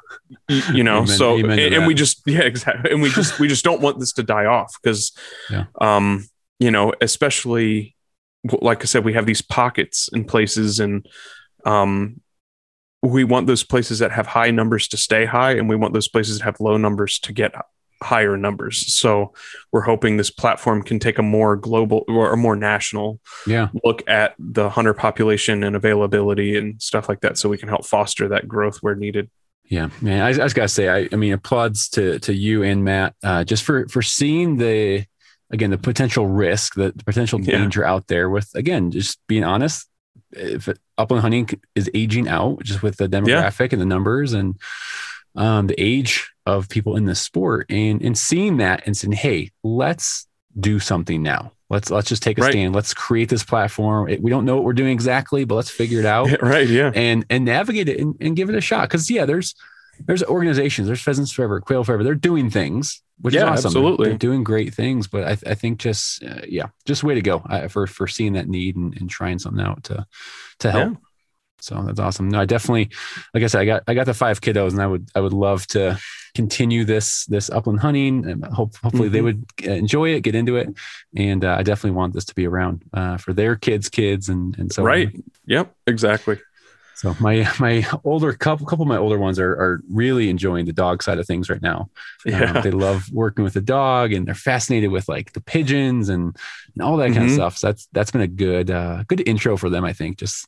you, 0.48 0.82
know 0.82 0.96
Amen- 0.98 1.06
so 1.06 1.38
amen 1.38 1.58
and, 1.58 1.74
and 1.74 1.86
we 1.86 1.94
just 1.94 2.22
yeah 2.26 2.40
exactly 2.42 2.90
and 2.90 3.00
we 3.00 3.08
just 3.10 3.38
we 3.38 3.48
just 3.48 3.64
don't 3.64 3.80
want 3.80 3.98
this 4.00 4.12
to 4.14 4.22
die 4.22 4.44
off 4.46 4.76
because 4.82 5.12
Yeah. 5.50 5.64
um 5.80 6.26
you 6.58 6.70
know 6.70 6.92
especially 7.00 7.96
like 8.60 8.82
i 8.82 8.84
said 8.86 9.04
we 9.04 9.12
have 9.14 9.24
these 9.26 9.40
pockets 9.42 10.08
in 10.12 10.24
places 10.24 10.80
and 10.80 11.06
um 11.64 12.20
we 13.02 13.24
want 13.24 13.46
those 13.46 13.64
places 13.64 13.98
that 13.98 14.12
have 14.12 14.26
high 14.28 14.50
numbers 14.50 14.86
to 14.88 14.96
stay 14.96 15.24
high 15.24 15.52
and 15.52 15.68
we 15.68 15.76
want 15.76 15.92
those 15.92 16.08
places 16.08 16.38
that 16.38 16.44
have 16.44 16.60
low 16.60 16.76
numbers 16.76 17.18
to 17.18 17.32
get 17.32 17.52
higher 18.02 18.36
numbers 18.36 18.92
so 18.92 19.32
we're 19.70 19.82
hoping 19.82 20.16
this 20.16 20.30
platform 20.30 20.82
can 20.82 20.98
take 20.98 21.18
a 21.18 21.22
more 21.22 21.54
global 21.56 22.04
or 22.08 22.32
a 22.32 22.36
more 22.36 22.56
national 22.56 23.20
Yeah. 23.46 23.68
look 23.84 24.02
at 24.08 24.34
the 24.40 24.70
hunter 24.70 24.92
population 24.94 25.62
and 25.62 25.76
availability 25.76 26.56
and 26.56 26.82
stuff 26.82 27.08
like 27.08 27.20
that 27.20 27.38
so 27.38 27.48
we 27.48 27.58
can 27.58 27.68
help 27.68 27.86
foster 27.86 28.26
that 28.28 28.48
growth 28.48 28.78
where 28.82 28.96
needed 28.96 29.30
Yeah, 29.68 29.88
man. 30.00 30.20
I, 30.22 30.28
I 30.30 30.32
just 30.32 30.56
gotta 30.56 30.68
say, 30.68 30.88
I, 30.88 31.08
I 31.12 31.16
mean, 31.16 31.32
applauds 31.32 31.88
to 31.90 32.18
to 32.20 32.34
you 32.34 32.62
and 32.64 32.82
Matt, 32.84 33.14
uh, 33.22 33.44
just 33.44 33.62
for 33.62 33.86
for 33.88 34.02
seeing 34.02 34.56
the 34.58 35.04
again 35.52 35.70
the 35.70 35.78
potential 35.78 36.26
risk, 36.26 36.74
the, 36.74 36.92
the 36.96 37.04
potential 37.04 37.40
Yeah. 37.40 37.58
danger 37.58 37.84
out 37.84 38.08
there. 38.08 38.28
With 38.28 38.50
again, 38.56 38.90
just 38.90 39.20
being 39.28 39.44
honest, 39.44 39.88
if 40.32 40.68
upland 40.98 41.22
hunting 41.22 41.48
is 41.74 41.90
aging 41.94 42.28
out, 42.28 42.62
just 42.62 42.82
with 42.82 42.96
the 42.96 43.08
demographic 43.08 43.72
and 43.72 43.80
the 43.80 43.86
numbers 43.86 44.32
and 44.32 44.56
um, 45.34 45.66
the 45.66 45.80
age 45.80 46.30
of 46.46 46.68
people 46.68 46.96
in 46.96 47.04
this 47.06 47.20
sport, 47.20 47.66
and 47.70 48.02
and 48.02 48.16
seeing 48.18 48.56
that 48.58 48.82
and 48.86 48.96
saying, 48.96 49.12
hey, 49.12 49.50
let's 49.62 50.26
do 50.58 50.78
something 50.78 51.22
now. 51.22 51.52
Let's 51.70 51.90
let's 51.90 52.08
just 52.08 52.22
take 52.22 52.38
a 52.38 52.42
Right. 52.42 52.52
stand. 52.52 52.74
Let's 52.74 52.92
create 52.92 53.30
this 53.30 53.44
platform. 53.44 54.14
We 54.20 54.30
don't 54.30 54.44
know 54.44 54.56
what 54.56 54.64
we're 54.64 54.74
doing 54.74 54.90
exactly, 54.92 55.44
but 55.44 55.54
let's 55.54 55.70
figure 55.70 56.00
it 56.00 56.06
out 56.06 56.28
right 56.42 56.68
yeah 56.68 56.90
and 56.94 57.24
and 57.30 57.46
navigate 57.46 57.88
it 57.88 57.98
and, 57.98 58.14
and 58.20 58.36
give 58.36 58.50
it 58.50 58.54
a 58.54 58.60
shot. 58.60 58.88
Because 58.88 59.10
yeah, 59.10 59.24
there's 59.24 59.54
there's 60.06 60.22
organizations, 60.24 60.86
there's 60.88 61.00
Pheasants 61.00 61.32
Forever, 61.32 61.60
Quail 61.60 61.84
Forever. 61.84 62.02
They're 62.04 62.14
doing 62.14 62.50
things, 62.50 63.02
which 63.22 63.34
Yeah, 63.34 63.44
is 63.54 63.64
awesome. 63.64 63.66
absolutely. 63.68 64.08
they're 64.10 64.18
doing 64.18 64.44
great 64.44 64.74
things. 64.74 65.08
But 65.08 65.24
I, 65.24 65.50
I 65.50 65.54
think 65.54 65.78
just 65.78 66.22
uh, 66.22 66.42
yeah, 66.46 66.66
just 66.86 67.02
way 67.04 67.14
to 67.14 67.22
go 67.22 67.38
uh, 67.48 67.68
for 67.68 67.86
for 67.86 68.06
seeing 68.06 68.34
that 68.34 68.48
need 68.48 68.76
and, 68.76 68.94
and 68.98 69.08
trying 69.08 69.38
something 69.38 69.64
out 69.64 69.84
to 69.84 70.06
to 70.60 70.70
help. 70.70 70.90
Yeah. 70.90 70.96
So 71.60 71.80
that's 71.86 72.00
awesome. 72.00 72.28
No, 72.28 72.40
I 72.40 72.44
definitely, 72.44 72.90
like 73.34 73.44
I 73.44 73.46
said, 73.46 73.60
I 73.60 73.64
got 73.64 73.82
I 73.86 73.94
got 73.94 74.06
the 74.06 74.14
five 74.14 74.40
kiddos, 74.40 74.72
and 74.72 74.82
I 74.82 74.86
would 74.88 75.08
I 75.14 75.20
would 75.20 75.32
love 75.32 75.64
to 75.68 75.96
continue 76.34 76.84
this 76.84 77.24
this 77.26 77.50
upland 77.50 77.78
hunting, 77.78 78.26
and 78.28 78.44
hope 78.46 78.74
hopefully 78.82 79.08
they 79.08 79.20
Mhm. 79.20 79.24
would 79.24 79.44
uh, 79.68 79.70
enjoy 79.72 80.08
it, 80.14 80.22
get 80.22 80.34
into 80.34 80.56
it, 80.56 80.68
and 81.16 81.44
uh, 81.44 81.54
I 81.58 81.62
definitely 81.62 81.96
want 81.96 82.14
this 82.14 82.24
to 82.26 82.34
be 82.34 82.48
around 82.48 82.82
uh, 82.92 83.16
for 83.16 83.32
their 83.32 83.54
kids' 83.54 83.88
kids, 83.88 84.28
and 84.28 84.58
and 84.58 84.72
so 84.72 84.82
on. 84.82 84.86
right 84.88 85.14
yep 85.46 85.72
exactly 85.86 86.36
So 87.02 87.16
my 87.20 87.46
my 87.60 87.84
older 88.04 88.32
couple 88.32 88.64
couple 88.66 88.84
of 88.84 88.88
my 88.88 88.96
older 88.96 89.18
ones 89.18 89.38
are 89.38 89.50
are 89.52 89.80
really 89.90 90.30
enjoying 90.30 90.66
the 90.66 90.72
dog 90.72 91.02
side 91.02 91.18
of 91.18 91.26
things 91.26 91.50
right 91.50 91.60
now. 91.62 91.90
Um, 92.26 92.32
yeah 92.32 92.60
they 92.60 92.70
love 92.70 93.04
working 93.12 93.42
with 93.44 93.54
the 93.54 93.60
dog 93.60 94.12
and 94.12 94.26
they're 94.26 94.34
fascinated 94.36 94.90
with 94.92 95.08
like 95.08 95.32
the 95.32 95.40
pigeons 95.40 96.08
and, 96.08 96.36
and 96.74 96.82
all 96.82 96.96
that 96.98 97.12
kind 97.12 97.24
of 97.26 97.32
stuff. 97.32 97.56
So 97.58 97.66
that's 97.68 97.88
that's 97.92 98.10
been 98.12 98.20
a 98.20 98.28
good 98.28 98.70
uh, 98.70 99.02
good 99.08 99.26
intro 99.28 99.56
for 99.56 99.68
them, 99.68 99.84
I 99.84 99.92
think. 99.92 100.18
Just 100.18 100.46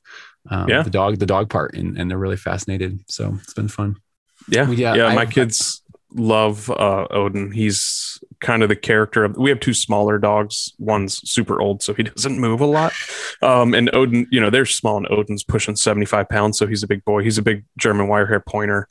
um, 0.50 0.68
Yeah. 0.68 0.82
the 0.82 0.90
dog 0.90 1.18
the 1.18 1.26
dog 1.26 1.50
part 1.50 1.74
and, 1.74 1.98
and 1.98 2.09
they're 2.11 2.18
really 2.18 2.36
fascinated. 2.36 3.00
So 3.09 3.36
it's 3.42 3.55
been 3.55 3.68
fun. 3.68 3.96
yeah 4.48 4.70
Yeah, 4.70 4.94
yeah, 4.94 5.07
I- 5.07 5.14
my 5.16 5.26
kids 5.26 5.80
love 6.16 6.70
uh 6.70 7.09
odin 7.11 7.50
he's 7.50 8.20
kind 8.45 8.62
of 8.62 8.68
the 8.68 8.76
character 8.76 9.24
of 9.24 9.36
we 9.36 9.49
have 9.49 9.59
two 9.59 9.72
smaller 9.72 10.18
dogs 10.18 10.74
one's 10.78 11.28
super 11.28 11.61
old 11.61 11.82
so 11.82 11.95
he 11.95 12.03
doesn't 12.14 12.38
move 12.38 12.61
a 12.61 12.66
lot 12.66 12.92
um, 13.40 13.72
and 13.74 13.88
odin 13.95 14.26
you 14.30 14.38
know 14.38 14.51
they're 14.51 14.66
small 14.66 14.99
and 14.99 15.09
odin's 15.11 15.42
pushing 15.42 15.74
75 15.74 16.28
pounds 16.28 16.59
so 16.59 16.66
he's 16.66 16.82
a 16.82 16.86
big 16.86 17.03
boy 17.07 17.22
he's 17.22 17.38
a 17.38 17.42
big 17.42 17.64
german 17.78 18.07
wirehair 18.07 18.45
pointer 18.45 18.86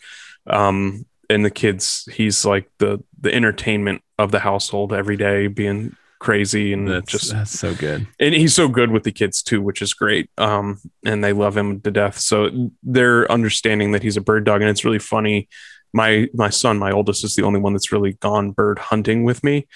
um, 0.47 1.05
and 1.29 1.45
the 1.45 1.51
kids 1.51 2.09
he's 2.11 2.43
like 2.45 2.67
the 2.79 3.01
the 3.21 3.33
entertainment 3.33 4.01
of 4.17 4.31
the 4.31 4.39
household 4.39 4.91
every 4.91 5.17
day 5.17 5.45
being 5.47 5.95
crazy 6.19 6.73
and 6.73 6.87
That's 6.87 7.11
just 7.11 7.31
that's 7.31 7.51
so 7.51 7.75
good. 7.75 8.07
and 8.19 8.33
he's 8.33 8.55
so 8.55 8.67
good 8.69 8.91
with 8.91 9.03
the 9.03 9.11
kids 9.11 9.43
too, 9.43 9.61
which 9.61 9.81
is 9.81 9.93
great. 9.93 10.29
Um, 10.37 10.79
and 11.05 11.21
they 11.21 11.33
love 11.33 11.57
him 11.57 11.81
to 11.81 11.91
death. 11.91 12.17
So 12.17 12.71
they're 12.81 13.29
understanding 13.29 13.91
that 13.91 14.03
he's 14.03 14.15
a 14.15 14.21
bird 14.21 14.45
dog, 14.45 14.61
and 14.61 14.69
it's 14.69 14.85
really 14.85 14.99
funny. 14.99 15.49
My 15.93 16.27
my 16.33 16.49
son, 16.49 16.79
my 16.79 16.91
oldest, 16.91 17.23
is 17.23 17.35
the 17.35 17.43
only 17.43 17.59
one 17.59 17.73
that's 17.73 17.91
really 17.91 18.13
gone 18.13 18.51
bird 18.51 18.79
hunting 18.79 19.23
with 19.23 19.43
me. 19.43 19.67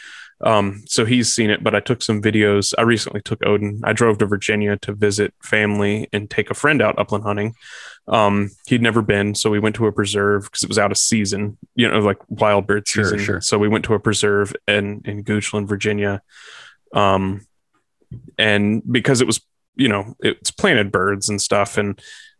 Um, 0.42 0.84
so 0.86 1.04
he's 1.04 1.34
seen 1.34 1.50
it, 1.50 1.64
but 1.64 1.74
I 1.74 1.80
took 1.80 2.04
some 2.04 2.22
videos. 2.22 2.74
I 2.78 2.84
recently 2.84 3.22
took 3.22 3.44
Odin. 3.46 3.82
I 3.84 3.94
drove 3.94 4.20
to 4.20 4.28
Virginia 4.28 4.78
to 4.78 4.94
visit 4.94 5.34
family 5.42 6.08
and 6.14 6.30
take 6.30 6.52
a 6.52 6.54
friend 6.54 6.80
out 6.82 7.00
upland 7.00 7.24
hunting. 7.24 7.56
Um, 8.08 8.52
he'd 8.68 8.82
never 8.84 9.02
been, 9.02 9.34
so 9.36 9.50
we 9.50 9.60
went 9.60 9.76
to 9.78 9.88
a 9.88 9.92
preserve 9.92 10.44
because 10.44 10.64
it 10.64 10.70
was 10.70 10.78
out 10.78 10.92
of 10.92 10.98
season, 10.98 11.58
you 11.76 11.90
know, 11.90 12.00
like 12.00 12.18
wild 12.30 12.68
bird 12.68 12.88
Sure, 12.88 13.04
season. 13.04 13.20
sure. 13.20 13.42
So 13.42 13.58
we 13.58 13.68
went 13.68 13.86
to 13.86 13.96
a 13.96 14.00
preserve 14.00 14.54
in 14.68 15.02
in 15.06 15.24
Goochland, 15.24 15.68
Virginia. 15.68 16.22
Um, 16.94 17.46
and 18.38 18.82
because 18.90 19.22
it 19.22 19.28
was, 19.28 19.42
you 19.76 19.90
know, 19.90 20.16
it's 20.20 20.52
planted 20.52 20.92
birds 20.92 21.30
and 21.30 21.42
stuff, 21.42 21.78
and 21.78 22.00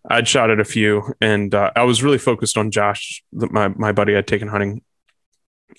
I'd 0.10 0.28
shot 0.28 0.50
at 0.50 0.60
a 0.60 0.66
few, 0.66 1.14
and 1.20 1.54
uh, 1.54 1.72
I 1.76 1.84
was 1.84 2.02
really 2.02 2.18
focused 2.18 2.58
on 2.58 2.72
Josh, 2.72 3.24
the, 3.32 3.48
my 3.50 3.68
my 3.70 3.92
buddy 3.92 4.16
I'd 4.16 4.28
taken 4.28 4.48
hunting. 4.48 4.82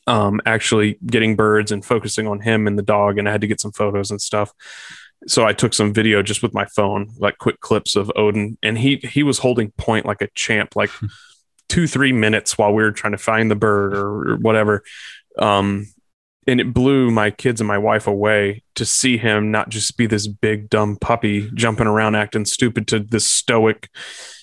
Um, 0.07 0.41
actually 0.47 0.99
getting 1.05 1.37
birds 1.37 1.73
and 1.73 1.85
focusing 1.85 2.27
on 2.27 2.41
him 2.41 2.67
and 2.67 2.79
the 2.79 2.83
dog, 2.83 3.19
and 3.19 3.29
I 3.29 3.33
had 3.33 3.41
to 3.41 3.47
get 3.47 3.61
some 3.61 3.73
photos 3.73 4.11
and 4.11 4.21
stuff. 4.21 4.53
So 5.27 5.45
I 5.45 5.53
took 5.53 5.75
some 5.75 5.93
video 5.93 6.23
just 6.23 6.43
with 6.43 6.55
my 6.55 6.67
phone, 6.67 7.11
like 7.19 7.39
quick 7.39 7.61
clips 7.61 7.97
of 7.97 8.13
Odin, 8.17 8.59
and 8.63 8.79
he 8.79 8.97
he 8.97 9.23
was 9.23 9.39
holding 9.39 9.71
point 9.73 10.07
like 10.07 10.23
a 10.23 10.29
champ, 10.35 10.77
like 10.77 10.91
two 11.69 11.87
three 11.87 12.13
minutes 12.13 12.57
while 12.57 12.73
we 12.73 12.83
were 12.83 12.93
trying 12.93 13.13
to 13.13 13.19
find 13.19 13.51
the 13.51 13.57
bird 13.57 13.95
or, 13.95 14.33
or 14.33 14.37
whatever. 14.37 14.83
Um, 15.39 15.87
and 16.49 16.61
it 16.61 16.73
blew 16.75 17.11
my 17.13 17.31
kids 17.31 17.61
and 17.61 17.69
my 17.69 17.79
wife 17.79 18.07
away 18.09 18.63
to 18.75 18.85
see 18.85 19.19
him 19.19 19.51
not 19.53 19.69
just 19.69 19.97
be 19.97 20.07
this 20.07 20.27
big 20.27 20.69
dumb 20.71 20.97
puppy 21.01 21.49
jumping 21.55 21.87
around 21.87 22.17
acting 22.17 22.45
stupid 22.45 22.89
to 22.89 22.99
this 22.99 23.27
stoic, 23.29 23.89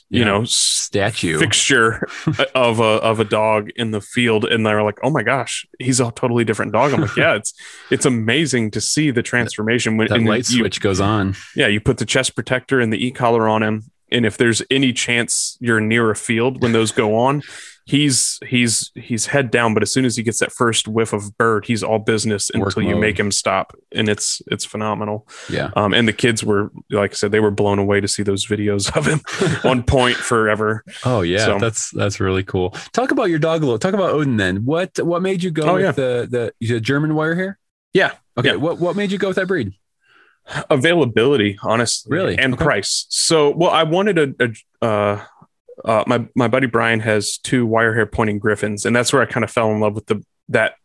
you 0.09 0.19
Yeah. 0.19 0.25
know, 0.25 0.43
Statue. 0.45 1.39
fixture 1.39 2.07
of 2.55 2.79
a 2.79 2.83
of 2.83 3.19
a 3.19 3.25
dog 3.25 3.71
in 3.75 3.91
the 3.91 3.99
field 4.01 4.45
and 4.45 4.65
they're 4.65 4.83
like 4.83 4.99
oh 5.03 5.09
my 5.09 5.23
gosh 5.23 5.65
he's 5.79 5.99
a 5.99 6.09
totally 6.11 6.45
different 6.45 6.71
dog 6.71 6.93
i'm 6.93 7.01
like 7.01 7.15
yeah 7.17 7.33
it's 7.35 7.53
it's 7.91 8.05
amazing 8.05 8.71
to 8.71 8.79
see 8.79 9.11
the 9.11 9.23
transformation 9.23 9.97
when 9.97 10.07
that 10.07 10.17
and 10.19 10.27
light 10.27 10.47
you, 10.49 10.59
switch 10.59 10.79
goes 10.79 11.01
on. 11.01 11.35
yeah 11.55 11.67
you 11.67 11.81
put 11.81 11.97
the 11.97 12.05
chest 12.05 12.35
protector 12.35 12.79
and 12.79 12.93
the 12.93 13.05
e-collar 13.05 13.49
on 13.49 13.61
him 13.63 13.83
and 14.11 14.25
if 14.25 14.37
there's 14.37 14.61
any 14.69 14.93
chance 14.93 15.57
you're 15.59 15.81
near 15.81 16.11
a 16.11 16.15
field 16.15 16.61
when 16.61 16.71
those 16.71 16.91
go 16.91 17.15
on 17.17 17.41
he's 17.87 18.39
he's 18.47 18.91
he's 18.95 19.27
head 19.27 19.51
down 19.51 19.73
but 19.75 19.83
as 19.83 19.91
soon 19.93 20.05
as 20.05 20.17
he 20.17 20.23
gets 20.23 20.39
that 20.39 20.51
first 20.51 20.87
whiff 20.87 21.13
of 21.13 21.37
bird 21.37 21.65
he's 21.65 21.83
all 21.83 21.99
business 21.99 22.49
Work 22.55 22.69
until 22.75 22.81
you 22.81 22.95
make 22.95 23.19
him 23.19 23.31
stop 23.31 23.75
and 23.91 24.09
it's 24.09 24.41
it's 24.47 24.65
phenomenal 24.65 25.27
Yeah. 25.51 25.69
um, 25.75 25.93
and 25.93 26.07
the 26.07 26.13
kids 26.13 26.43
were 26.43 26.71
like 26.89 27.11
i 27.11 27.13
said 27.13 27.31
they 27.31 27.39
were 27.39 27.51
blown 27.51 27.77
away 27.77 28.01
to 28.01 28.07
see 28.07 28.23
those 28.23 28.45
videos 28.47 28.95
of 28.97 29.05
him 29.05 29.21
on 29.69 29.83
point 29.83 30.17
forever 30.17 30.83
Oh 31.03 31.21
yeah, 31.21 31.45
So- 31.45 31.59
that's 31.59 31.91
that's 31.91 32.19
really 32.19 32.43
cool. 32.43 32.71
Talk 32.91 33.11
about 33.11 33.29
your 33.29 33.37
dog 33.39 33.61
a 33.61 33.65
little. 33.65 33.77
Talk 33.79 33.93
about 33.93 34.09
Odin 34.11 34.37
then. 34.37 34.65
What 34.65 34.97
what 34.99 35.21
made 35.21 35.43
you 35.43 35.51
go 35.51 35.63
Oh, 35.69 35.73
with 35.75 35.83
yeah. 35.83 35.91
the 35.91 36.51
the 36.59 36.79
German 36.79 37.13
wire 37.13 37.35
hair? 37.35 37.59
Yeah. 37.93 38.13
Okay. 38.37 38.49
Yeah. 38.49 38.55
What 38.55 38.79
what 38.79 38.95
made 38.95 39.11
you 39.11 39.17
go 39.19 39.27
with 39.27 39.35
that 39.37 39.47
breed? 39.47 39.73
availability 40.69 41.57
honestly 41.63 42.15
Really? 42.15 42.37
and 42.37 42.53
Okay. 42.53 42.63
price 42.63 43.05
so 43.09 43.49
well 43.49 43.71
i 43.71 43.81
wanted 43.83 44.17
a, 44.19 44.53
a 44.81 44.85
uh 44.85 45.23
uh, 45.83 46.03
my 46.07 46.27
my 46.35 46.47
buddy 46.47 46.67
Brian 46.67 46.99
has 47.01 47.37
two 47.37 47.65
wire 47.65 47.93
hair 47.93 48.05
pointing 48.05 48.39
griffons, 48.39 48.85
and 48.85 48.95
that's 48.95 49.11
where 49.11 49.21
I 49.21 49.25
kind 49.25 49.43
of 49.43 49.51
fell 49.51 49.71
in 49.71 49.79
love 49.79 49.95
with 49.95 50.05
the 50.07 50.23
that 50.49 50.75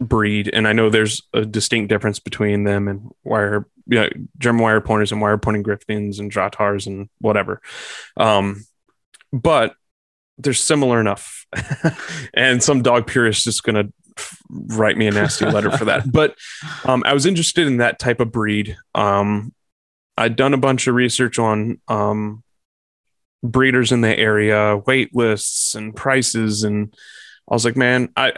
breed. 0.00 0.50
And 0.52 0.66
I 0.66 0.72
know 0.72 0.90
there's 0.90 1.22
a 1.34 1.44
distinct 1.44 1.88
difference 1.88 2.18
between 2.18 2.64
them 2.64 2.88
and 2.88 3.10
wire, 3.24 3.66
you 3.86 4.00
know, 4.00 4.08
German 4.38 4.62
wire 4.62 4.80
pointers 4.80 5.12
and 5.12 5.20
wire 5.20 5.38
pointing 5.38 5.62
griffons 5.62 6.18
and 6.18 6.30
Drahthaars 6.30 6.86
and 6.86 7.08
whatever. 7.20 7.60
Um, 8.16 8.64
but 9.32 9.74
they're 10.38 10.52
similar 10.52 11.00
enough. 11.00 11.46
and 12.34 12.62
some 12.62 12.82
dog 12.82 13.06
purist 13.06 13.46
is 13.46 13.60
going 13.60 13.86
to 13.86 13.92
write 14.50 14.96
me 14.96 15.06
a 15.06 15.10
nasty 15.10 15.46
letter 15.46 15.70
for 15.70 15.86
that. 15.86 16.04
But 16.12 16.36
um, 16.84 17.02
I 17.04 17.12
was 17.12 17.26
interested 17.26 17.66
in 17.66 17.78
that 17.78 17.98
type 17.98 18.20
of 18.20 18.32
breed. 18.32 18.76
Um, 18.94 19.52
I'd 20.16 20.36
done 20.36 20.54
a 20.54 20.58
bunch 20.58 20.86
of 20.86 20.94
research 20.94 21.38
on 21.38 21.80
um, 21.86 22.42
breeders 23.42 23.92
in 23.92 24.00
the 24.00 24.18
area, 24.18 24.76
wait 24.86 25.14
lists, 25.14 25.74
and 25.74 25.94
prices, 25.94 26.64
and 26.64 26.94
I 27.48 27.54
was 27.54 27.64
like, 27.64 27.76
man, 27.76 28.10
I 28.16 28.32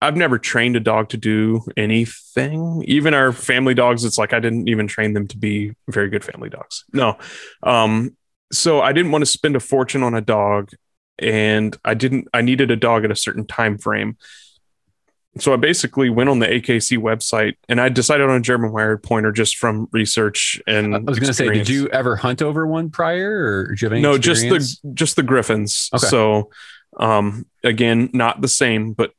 I've 0.00 0.16
never 0.16 0.38
trained 0.38 0.76
a 0.76 0.80
dog 0.80 1.08
to 1.10 1.16
do 1.16 1.62
anything. 1.76 2.84
Even 2.86 3.14
our 3.14 3.32
family 3.32 3.72
dogs, 3.74 4.04
it's 4.04 4.18
like 4.18 4.32
I 4.34 4.40
didn't 4.40 4.68
even 4.68 4.86
train 4.86 5.14
them 5.14 5.26
to 5.28 5.38
be 5.38 5.74
very 5.88 6.10
good 6.10 6.24
family 6.24 6.50
dogs. 6.50 6.84
No, 6.92 7.16
um, 7.62 8.16
so 8.52 8.80
I 8.80 8.92
didn't 8.92 9.12
want 9.12 9.22
to 9.22 9.30
spend 9.30 9.56
a 9.56 9.60
fortune 9.60 10.02
on 10.02 10.14
a 10.14 10.20
dog, 10.20 10.70
and 11.18 11.76
I 11.84 11.94
didn't. 11.94 12.28
I 12.34 12.42
needed 12.42 12.70
a 12.70 12.76
dog 12.76 13.04
at 13.04 13.10
a 13.10 13.16
certain 13.16 13.46
time 13.46 13.78
frame. 13.78 14.16
So 15.38 15.52
I 15.52 15.56
basically 15.56 16.10
went 16.10 16.30
on 16.30 16.38
the 16.38 16.46
AKC 16.46 16.98
website 16.98 17.54
and 17.68 17.80
I 17.80 17.88
decided 17.88 18.28
on 18.28 18.36
a 18.36 18.40
German 18.40 18.70
wired 18.72 19.02
pointer 19.02 19.32
just 19.32 19.56
from 19.56 19.88
research 19.90 20.62
and 20.66 20.94
I 20.94 20.98
was 20.98 21.18
going 21.18 21.28
to 21.28 21.34
say, 21.34 21.48
did 21.48 21.68
you 21.68 21.88
ever 21.88 22.14
hunt 22.14 22.40
over 22.40 22.66
one 22.66 22.90
prior, 22.90 23.44
or 23.44 23.66
did 23.68 23.82
you 23.82 23.86
have 23.86 23.92
any? 23.92 24.02
no 24.02 24.16
just 24.16 24.42
the 24.42 24.92
just 24.94 25.16
the 25.16 25.24
griffons. 25.24 25.90
Okay. 25.92 26.06
so 26.06 26.50
um 27.00 27.46
again 27.64 28.10
not 28.12 28.40
the 28.40 28.48
same 28.48 28.92
but 28.92 29.12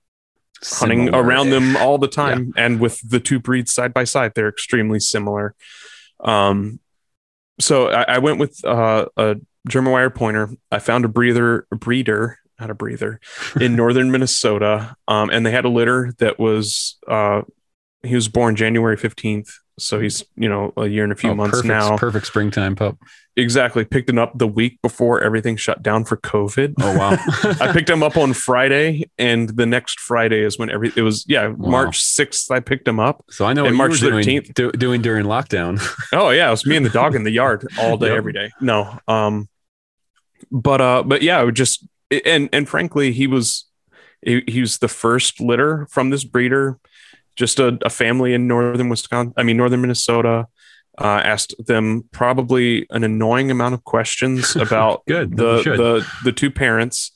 hunting 0.63 1.13
around 1.13 1.49
them 1.49 1.75
all 1.75 1.97
the 1.97 2.07
time 2.23 2.53
and 2.55 2.79
with 2.79 2.97
the 3.07 3.19
two 3.19 3.39
breeds 3.39 3.73
side 3.73 3.93
by 3.93 4.05
side 4.05 4.31
they're 4.35 4.49
extremely 4.49 5.01
similar. 5.01 5.53
Um 6.21 6.79
so 7.59 7.89
i, 7.89 8.15
I 8.15 8.17
went 8.19 8.39
with 8.39 8.63
uh, 8.63 9.07
a 9.17 9.35
german 9.67 9.91
wire 9.91 10.09
pointer. 10.09 10.49
I 10.71 10.79
found 10.79 11.03
a 11.03 11.09
breather 11.09 11.67
a 11.73 11.75
breeder 11.75 12.39
not 12.59 12.69
a 12.69 12.73
breather 12.73 13.19
in 13.59 13.75
northern 13.75 14.11
minnesota 14.11 14.95
um 15.07 15.29
and 15.29 15.45
they 15.45 15.51
had 15.51 15.65
a 15.65 15.69
litter 15.69 16.13
that 16.19 16.39
was 16.39 16.97
uh 17.07 17.41
he 18.03 18.15
was 18.15 18.27
born 18.27 18.55
january 18.55 18.95
15th 18.97 19.49
so 19.77 19.99
he's 19.99 20.23
you 20.37 20.47
know 20.47 20.71
a 20.77 20.87
year 20.87 21.03
and 21.03 21.11
a 21.11 21.15
few 21.17 21.31
Oh, 21.31 21.35
months 21.35 21.57
perfect, 21.61 21.67
now 21.67 21.97
Perfect 21.97 22.27
springtime 22.27 22.77
pup. 22.77 22.97
exactly 23.35 23.83
picked 23.83 24.09
him 24.09 24.17
up 24.17 24.37
the 24.37 24.47
week 24.47 24.81
before 24.81 25.19
everything 25.21 25.57
shut 25.57 25.83
down 25.83 26.05
for 26.05 26.15
covid 26.15 26.75
Oh 26.79 26.97
wow. 26.97 27.09
I 27.59 27.73
picked 27.73 27.89
him 27.89 28.01
up 28.01 28.15
on 28.15 28.31
Friday, 28.31 29.09
and 29.17 29.49
the 29.49 29.65
next 29.65 29.99
Friday 29.99 30.39
is 30.45 30.57
when 30.57 30.69
every 30.69 30.93
it 30.95 31.01
was 31.01 31.25
yeah 31.27 31.47
Wow. 31.47 31.69
March 31.71 31.99
sixth. 31.99 32.49
I 32.51 32.61
picked 32.61 32.87
him 32.87 33.01
up. 33.01 33.25
so 33.29 33.43
I 33.45 33.51
know 33.51 33.65
And 33.65 33.77
what 33.77 33.89
March 33.89 34.01
you 34.01 34.07
were 34.13 34.21
doing, 34.21 34.41
13th. 34.43 34.53
do, 34.53 34.71
doing 34.71 35.01
during 35.01 35.25
lockdown. 35.25 35.81
Oh 36.13 36.29
yeah, 36.29 36.47
it 36.47 36.51
was 36.51 36.65
me 36.65 36.77
and 36.77 36.85
the 36.85 36.89
dog 36.89 37.13
in 37.13 37.23
the 37.25 37.31
yard 37.31 37.67
all 37.77 37.97
day, 37.97 38.07
Yep. 38.07 38.17
every 38.17 38.31
day. 38.31 38.51
No, 38.61 38.97
um, 39.09 39.49
but 40.51 40.79
uh, 40.79 41.03
but 41.03 41.21
yeah, 41.21 41.41
it 41.41 41.45
would 41.45 41.55
just 41.55 41.85
and 42.25 42.49
and 42.53 42.67
frankly, 42.67 43.11
he 43.11 43.27
was 43.27 43.65
he, 44.21 44.43
he 44.47 44.61
was 44.61 44.77
the 44.79 44.87
first 44.87 45.39
litter 45.39 45.87
from 45.89 46.09
this 46.09 46.23
breeder. 46.23 46.79
Just 47.35 47.59
a, 47.59 47.77
a 47.83 47.89
family 47.89 48.33
in 48.33 48.47
northern 48.47 48.89
Wisconsin, 48.89 49.33
I 49.37 49.43
mean 49.43 49.57
northern 49.57 49.81
Minnesota. 49.81 50.47
Uh, 50.97 51.19
asked 51.25 51.53
them 51.65 52.05
probably 52.13 52.87
an 52.89 53.03
annoying 53.03 53.51
amount 53.51 53.73
of 53.73 53.83
questions 53.83 54.55
about 54.55 55.05
Good. 55.05 55.35
the 55.35 55.57
the 55.57 56.07
the 56.23 56.31
two 56.31 56.49
parents 56.49 57.11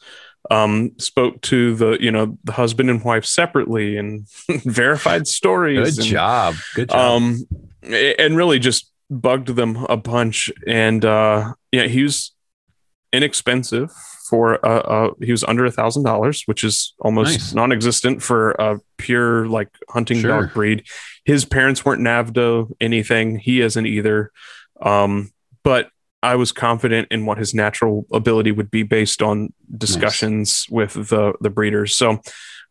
um 0.51 0.91
spoke 0.97 1.39
to 1.41 1.75
the 1.75 1.97
you 2.01 2.11
know 2.11 2.37
the 2.43 2.51
husband 2.51 2.89
and 2.89 3.01
wife 3.03 3.23
separately 3.25 3.95
and 3.95 4.27
verified 4.49 5.27
stories 5.27 5.95
Good 5.95 6.03
and, 6.03 6.07
job. 6.07 6.55
Good 6.75 6.89
job. 6.89 6.97
um 6.99 7.47
and 7.83 8.35
really 8.35 8.59
just 8.59 8.91
bugged 9.09 9.47
them 9.55 9.85
a 9.89 9.95
bunch 9.97 10.51
and 10.67 11.03
uh 11.05 11.53
yeah 11.71 11.83
he 11.87 12.03
was 12.03 12.33
inexpensive 13.13 13.91
for 14.29 14.63
uh, 14.65 14.79
uh 14.79 15.11
he 15.21 15.31
was 15.31 15.43
under 15.43 15.65
a 15.65 15.71
thousand 15.71 16.03
dollars 16.03 16.43
which 16.45 16.63
is 16.63 16.93
almost 16.99 17.31
Nice. 17.31 17.53
non-existent 17.53 18.21
for 18.21 18.51
a 18.51 18.79
pure 18.97 19.47
like 19.47 19.69
hunting 19.89 20.19
Sure. 20.19 20.41
dog 20.41 20.53
breed. 20.53 20.83
His 21.25 21.45
parents 21.45 21.83
weren't 21.83 22.01
NAVHDA 22.01 22.71
anything. 22.79 23.39
He 23.39 23.61
isn't 23.61 23.85
either. 23.85 24.31
Um 24.81 25.31
but 25.63 25.89
i 26.21 26.35
was 26.35 26.51
confident 26.51 27.07
in 27.11 27.25
what 27.25 27.37
his 27.37 27.53
natural 27.53 28.05
ability 28.11 28.51
would 28.51 28.69
be 28.69 28.83
based 28.83 29.21
on 29.21 29.53
discussions 29.77 30.65
with 30.69 30.93
the 30.93 31.33
the 31.41 31.49
breeders. 31.49 31.95
So 31.95 32.19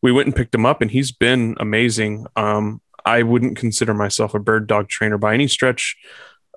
we 0.02 0.12
went 0.12 0.26
and 0.26 0.36
picked 0.36 0.54
him 0.54 0.66
up 0.66 0.80
and 0.82 0.90
he's 0.90 1.12
been 1.12 1.56
amazing. 1.58 2.26
Um 2.36 2.80
i 3.04 3.22
wouldn't 3.22 3.56
consider 3.56 3.94
myself 3.94 4.34
a 4.34 4.38
bird 4.38 4.66
dog 4.66 4.88
trainer 4.88 5.18
by 5.18 5.34
any 5.34 5.48
stretch. 5.48 5.96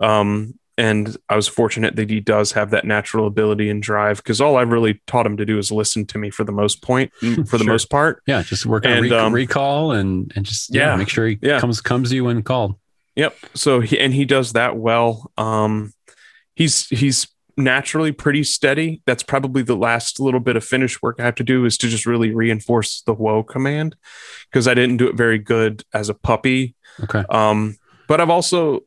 Um 0.02 0.60
and 0.82 1.16
I 1.30 1.36
was 1.36 1.48
fortunate 1.48 1.96
that 1.98 2.10
he 2.10 2.20
does 2.20 2.54
have 2.54 2.72
that 2.72 2.86
natural 2.86 3.28
ability 3.28 3.70
and 3.70 3.84
drive 3.84 4.18
because 4.18 4.42
all 4.42 4.58
I've 4.58 4.72
really 4.72 5.00
taught 5.06 5.28
him 5.28 5.38
to 5.38 5.46
do 5.46 5.60
is 5.60 5.72
listen 5.72 6.08
to 6.08 6.18
me 6.18 6.32
for 6.32 6.44
the 6.44 6.52
most 6.52 6.82
point, 6.82 7.14
for 7.48 7.60
the 7.60 7.64
most 7.64 7.92
part. 7.92 8.24
Yeah, 8.26 8.42
just 8.42 8.66
work 8.66 8.88
on 8.88 8.92
And, 8.92 9.12
um, 9.12 9.32
recall 9.32 9.92
and 9.92 10.34
and 10.36 10.44
just 10.44 10.74
yeah, 10.74 10.88
yeah, 10.88 10.96
make 10.96 11.08
sure 11.08 11.28
he 11.28 11.38
yeah. 11.40 11.60
comes 11.60 11.82
comes 11.82 12.10
to 12.10 12.16
you 12.16 12.24
when 12.24 12.42
called. 12.42 12.78
Yep. 13.16 13.38
So 13.54 13.80
he 13.82 14.00
and 14.00 14.12
he 14.12 14.26
does 14.26 14.54
that 14.54 14.76
well. 14.76 15.32
Um, 15.38 15.94
he's 16.56 16.88
he's 16.88 17.28
naturally 17.58 18.12
pretty 18.12 18.44
steady. 18.44 19.04
That's 19.06 19.22
probably 19.22 19.62
the 19.62 19.78
last 19.78 20.20
little 20.20 20.40
bit 20.40 20.56
of 20.56 20.64
finish 20.64 21.00
work 21.04 21.18
I 21.20 21.26
have 21.26 21.36
to 21.36 21.44
do 21.44 21.64
is 21.66 21.78
to 21.78 21.90
just 21.90 22.08
really 22.08 22.34
reinforce 22.34 23.04
the 23.06 23.14
whoa 23.14 23.44
command 23.44 23.96
because 24.50 24.68
I 24.68 24.74
didn't 24.74 24.98
do 24.98 25.08
it 25.08 25.16
very 25.16 25.38
good 25.38 25.84
as 25.94 26.10
a 26.10 26.16
puppy. 26.16 26.74
Okay. 27.04 27.24
Um, 27.30 27.78
but 28.08 28.20
I've 28.20 28.32
also 28.32 28.82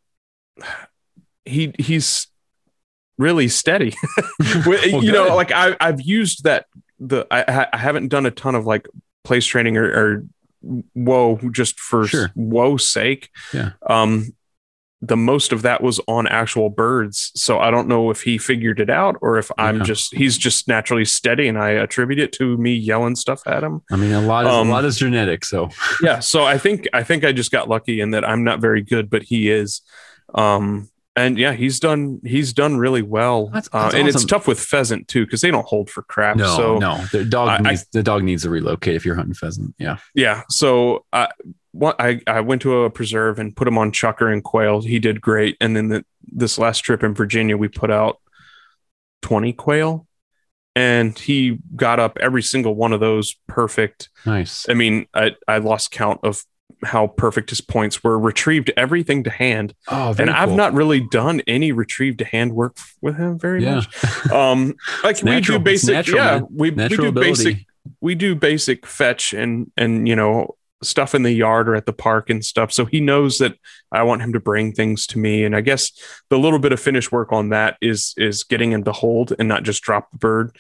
he 1.44 1.74
he's 1.78 2.26
really 3.18 3.48
steady. 3.48 3.94
Well, 4.66 5.02
you 5.04 5.12
know, 5.12 5.34
like 5.36 5.52
I 5.52 5.76
I've 5.80 6.00
used 6.00 6.44
that 6.44 6.66
the 6.98 7.26
I, 7.30 7.66
I 7.72 7.76
haven't 7.76 8.08
done 8.08 8.26
a 8.26 8.30
ton 8.30 8.54
of 8.54 8.64
like 8.66 8.86
place 9.24 9.44
training 9.46 9.76
or, 9.76 9.84
or 9.84 10.24
whoa 10.94 11.38
just 11.52 11.78
for 11.80 12.06
Sure. 12.06 12.30
whoa's 12.36 12.88
sake. 12.88 13.30
Yeah. 13.52 13.72
Um 13.88 14.34
the 15.02 15.16
most 15.18 15.52
of 15.52 15.60
that 15.60 15.82
was 15.82 16.00
on 16.08 16.26
actual 16.26 16.70
birds. 16.70 17.30
So 17.34 17.58
I 17.58 17.70
don't 17.70 17.88
know 17.88 18.10
if 18.10 18.22
he 18.22 18.38
figured 18.38 18.80
it 18.80 18.88
out 18.88 19.16
or 19.20 19.36
if 19.36 19.50
I'm 19.58 19.78
Yeah. 19.78 19.82
just 19.82 20.14
he's 20.14 20.38
just 20.38 20.66
naturally 20.66 21.04
steady 21.04 21.46
and 21.46 21.58
I 21.58 21.70
attribute 21.70 22.18
it 22.18 22.32
to 22.34 22.56
me 22.56 22.74
yelling 22.74 23.14
stuff 23.16 23.42
at 23.46 23.62
him 23.62 23.82
I 23.92 23.96
mean, 23.96 24.12
a 24.12 24.22
lot 24.22 24.46
is 24.46 24.52
Um, 24.52 24.68
a 24.68 24.70
lot 24.70 24.84
is 24.86 24.96
genetic. 24.96 25.44
So 25.44 25.68
yeah 26.00 26.20
so 26.20 26.44
i 26.44 26.56
think 26.56 26.88
i 26.94 27.02
think 27.02 27.22
i 27.24 27.32
just 27.32 27.50
got 27.52 27.68
lucky 27.68 28.00
in 28.00 28.12
that 28.12 28.26
i'm 28.26 28.44
not 28.44 28.60
very 28.60 28.80
good 28.82 29.10
but 29.10 29.22
he 29.24 29.50
is 29.50 29.82
um 30.34 30.88
and 31.16 31.38
yeah 31.38 31.52
he's 31.52 31.78
done 31.80 32.20
he's 32.24 32.52
done 32.52 32.76
really 32.76 33.02
well 33.02 33.46
That's- 33.46 33.68
uh, 33.72 33.82
that's 33.84 33.94
and 33.94 34.08
it's 34.08 34.24
tough 34.24 34.46
with 34.48 34.58
pheasant 34.58 35.06
too 35.08 35.24
because 35.24 35.40
they 35.40 35.50
don't 35.50 35.66
hold 35.66 35.88
for 35.90 36.02
crap 36.02 36.36
no, 36.36 36.56
so 36.56 36.78
no, 36.78 37.04
the 37.12 37.24
dog 37.24 37.48
I- 37.48 37.56
I- 37.56 37.70
needs 37.70 37.86
the 37.92 38.02
dog 38.02 38.24
needs 38.24 38.42
to 38.42 38.50
relocate 38.50 38.94
if 38.96 39.04
you're 39.04 39.14
hunting 39.14 39.34
pheasant. 39.34 39.74
Yeah. 39.78 39.98
yeah 40.14 40.42
so 40.48 41.04
i 41.12 41.28
what 41.72 41.96
I, 42.00 42.20
I 42.28 42.40
went 42.40 42.62
to 42.62 42.82
a 42.84 42.90
preserve 42.90 43.40
and 43.40 43.54
put 43.54 43.66
him 43.66 43.78
on 43.78 43.90
chukar 43.90 44.32
and 44.32 44.42
quail 44.44 44.80
he 44.82 44.98
did 45.00 45.20
great 45.20 45.56
and 45.60 45.76
then 45.76 45.88
the, 45.88 46.04
this 46.22 46.56
last 46.58 46.80
trip 46.80 47.02
in 47.02 47.14
virginia 47.14 47.56
we 47.56 47.68
put 47.68 47.90
out 47.90 48.20
20 49.22 49.52
quail 49.54 50.06
and 50.76 51.16
he 51.18 51.58
got 51.76 52.00
up 52.00 52.18
every 52.20 52.42
single 52.42 52.74
one 52.74 52.92
of 52.92 53.00
those 53.00 53.36
perfect 53.46 54.10
Nice. 54.26 54.66
I 54.68 54.74
mean, 54.74 55.06
I, 55.14 55.36
I 55.46 55.58
lost 55.58 55.90
count 55.92 56.20
of 56.24 56.44
how 56.84 57.06
perfect 57.06 57.50
his 57.50 57.60
points 57.60 58.02
were. 58.04 58.18
Retrieved 58.18 58.70
everything 58.76 59.24
to 59.24 59.30
hand, 59.30 59.74
Oh, 59.88 60.14
and 60.18 60.28
I've 60.30 60.48
cool. 60.48 60.56
not 60.56 60.74
really 60.74 61.00
done 61.00 61.40
any 61.46 61.72
retrieved 61.72 62.18
to 62.18 62.24
hand 62.24 62.52
work 62.52 62.76
with 63.00 63.16
him 63.16 63.38
very 63.38 63.62
Yeah. 63.62 63.76
much. 63.76 64.30
Um, 64.32 64.74
like 65.02 65.22
we 65.22 65.30
natural. 65.30 65.58
do 65.58 65.64
basic, 65.64 65.92
natural, 65.92 66.16
yeah, 66.18 66.30
man. 66.40 66.46
we, 66.50 66.70
we 66.70 66.88
do 66.88 67.06
ability. 67.06 67.20
basic, 67.44 67.66
we 68.00 68.14
do 68.14 68.34
basic 68.34 68.86
fetch 68.86 69.32
and 69.32 69.70
and 69.76 70.06
you 70.08 70.16
know 70.16 70.54
stuff 70.82 71.14
in 71.14 71.22
the 71.22 71.32
yard 71.32 71.66
or 71.66 71.74
at 71.74 71.86
the 71.86 71.92
park 71.94 72.28
and 72.28 72.44
stuff. 72.44 72.70
So 72.70 72.84
he 72.84 73.00
knows 73.00 73.38
that 73.38 73.54
I 73.90 74.02
want 74.02 74.20
him 74.20 74.34
to 74.34 74.40
bring 74.40 74.72
things 74.72 75.06
to 75.08 75.18
me, 75.18 75.44
and 75.44 75.56
I 75.56 75.62
guess 75.62 75.92
the 76.28 76.38
little 76.38 76.58
bit 76.58 76.72
of 76.72 76.80
finish 76.80 77.10
work 77.10 77.32
on 77.32 77.48
that 77.50 77.76
is 77.80 78.12
is 78.18 78.44
getting 78.44 78.72
him 78.72 78.84
to 78.84 78.92
hold 78.92 79.32
and 79.38 79.48
not 79.48 79.62
just 79.62 79.82
drop 79.82 80.10
the 80.10 80.18
bird. 80.18 80.54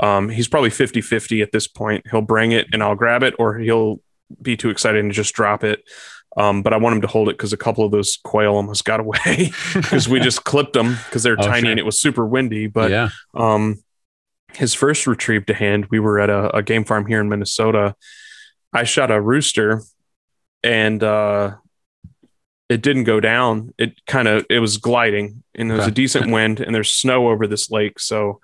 Um, 0.00 0.28
he's 0.28 0.48
probably 0.48 0.70
50 0.70 1.00
50 1.00 1.42
at 1.42 1.52
this 1.52 1.66
point. 1.68 2.06
He'll 2.10 2.20
bring 2.22 2.52
it 2.52 2.66
and 2.72 2.82
I'll 2.82 2.94
grab 2.96 3.22
it, 3.22 3.34
or 3.38 3.58
he'll 3.58 4.00
be 4.42 4.56
too 4.56 4.70
excited 4.70 5.02
and 5.04 5.12
just 5.12 5.34
drop 5.34 5.64
it. 5.64 5.82
Um, 6.36 6.62
but 6.62 6.72
I 6.72 6.76
want 6.76 6.94
him 6.94 7.00
to 7.02 7.08
hold 7.08 7.28
it 7.28 7.36
because 7.36 7.52
a 7.52 7.56
couple 7.56 7.84
of 7.84 7.90
those 7.90 8.18
quail 8.22 8.54
almost 8.54 8.84
got 8.84 9.00
away 9.00 9.50
because 9.74 10.08
we 10.08 10.20
just 10.20 10.44
clipped 10.44 10.72
them 10.74 10.96
because 11.06 11.22
they're 11.22 11.36
Oh, 11.38 11.42
tiny 11.42 11.62
sure. 11.62 11.70
and 11.70 11.80
it 11.80 11.86
was 11.86 11.98
super 11.98 12.24
windy. 12.26 12.66
But 12.68 12.90
yeah. 12.90 13.08
um, 13.34 13.82
his 14.52 14.72
first 14.74 15.06
retrieve 15.06 15.46
to 15.46 15.54
hand, 15.54 15.86
we 15.90 15.98
were 15.98 16.20
at 16.20 16.30
a, 16.30 16.56
a 16.56 16.62
game 16.62 16.84
farm 16.84 17.06
here 17.06 17.20
in 17.20 17.28
Minnesota. 17.28 17.94
I 18.72 18.84
shot 18.84 19.10
a 19.10 19.20
rooster 19.20 19.82
and 20.62 21.02
uh, 21.02 21.56
it 22.68 22.82
didn't 22.82 23.04
go 23.04 23.18
down. 23.20 23.72
It 23.78 24.04
kind 24.06 24.28
of 24.28 24.44
it 24.50 24.58
was 24.60 24.76
gliding 24.76 25.42
and 25.54 25.70
there 25.70 25.78
was 25.78 25.86
a 25.86 25.90
decent 25.90 26.30
wind 26.30 26.60
and 26.60 26.74
there's 26.74 26.90
snow 26.92 27.30
over 27.30 27.46
this 27.46 27.70
lake. 27.70 27.98
So 27.98 28.40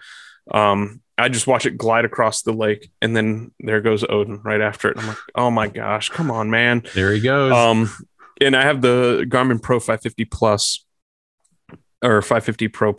um, 0.50 1.00
I 1.16 1.28
just 1.28 1.46
watch 1.46 1.64
it 1.64 1.78
glide 1.78 2.04
across 2.04 2.42
the 2.42 2.52
lake 2.52 2.90
and 3.00 3.16
then 3.16 3.52
there 3.60 3.80
goes 3.80 4.04
Odin 4.08 4.40
right 4.42 4.60
after 4.60 4.90
it. 4.90 4.98
I'm 4.98 5.06
like, 5.06 5.16
oh 5.36 5.50
my 5.50 5.68
gosh, 5.68 6.08
come 6.10 6.30
on, 6.30 6.50
man. 6.50 6.82
There 6.94 7.12
he 7.12 7.20
goes. 7.20 7.52
Um, 7.52 7.90
and 8.40 8.56
I 8.56 8.62
have 8.62 8.80
the 8.82 9.24
Garmin 9.28 9.62
Pro 9.62 9.78
550 9.78 10.24
Plus 10.24 10.84
or 12.02 12.20
550 12.20 12.68
Pro 12.68 12.94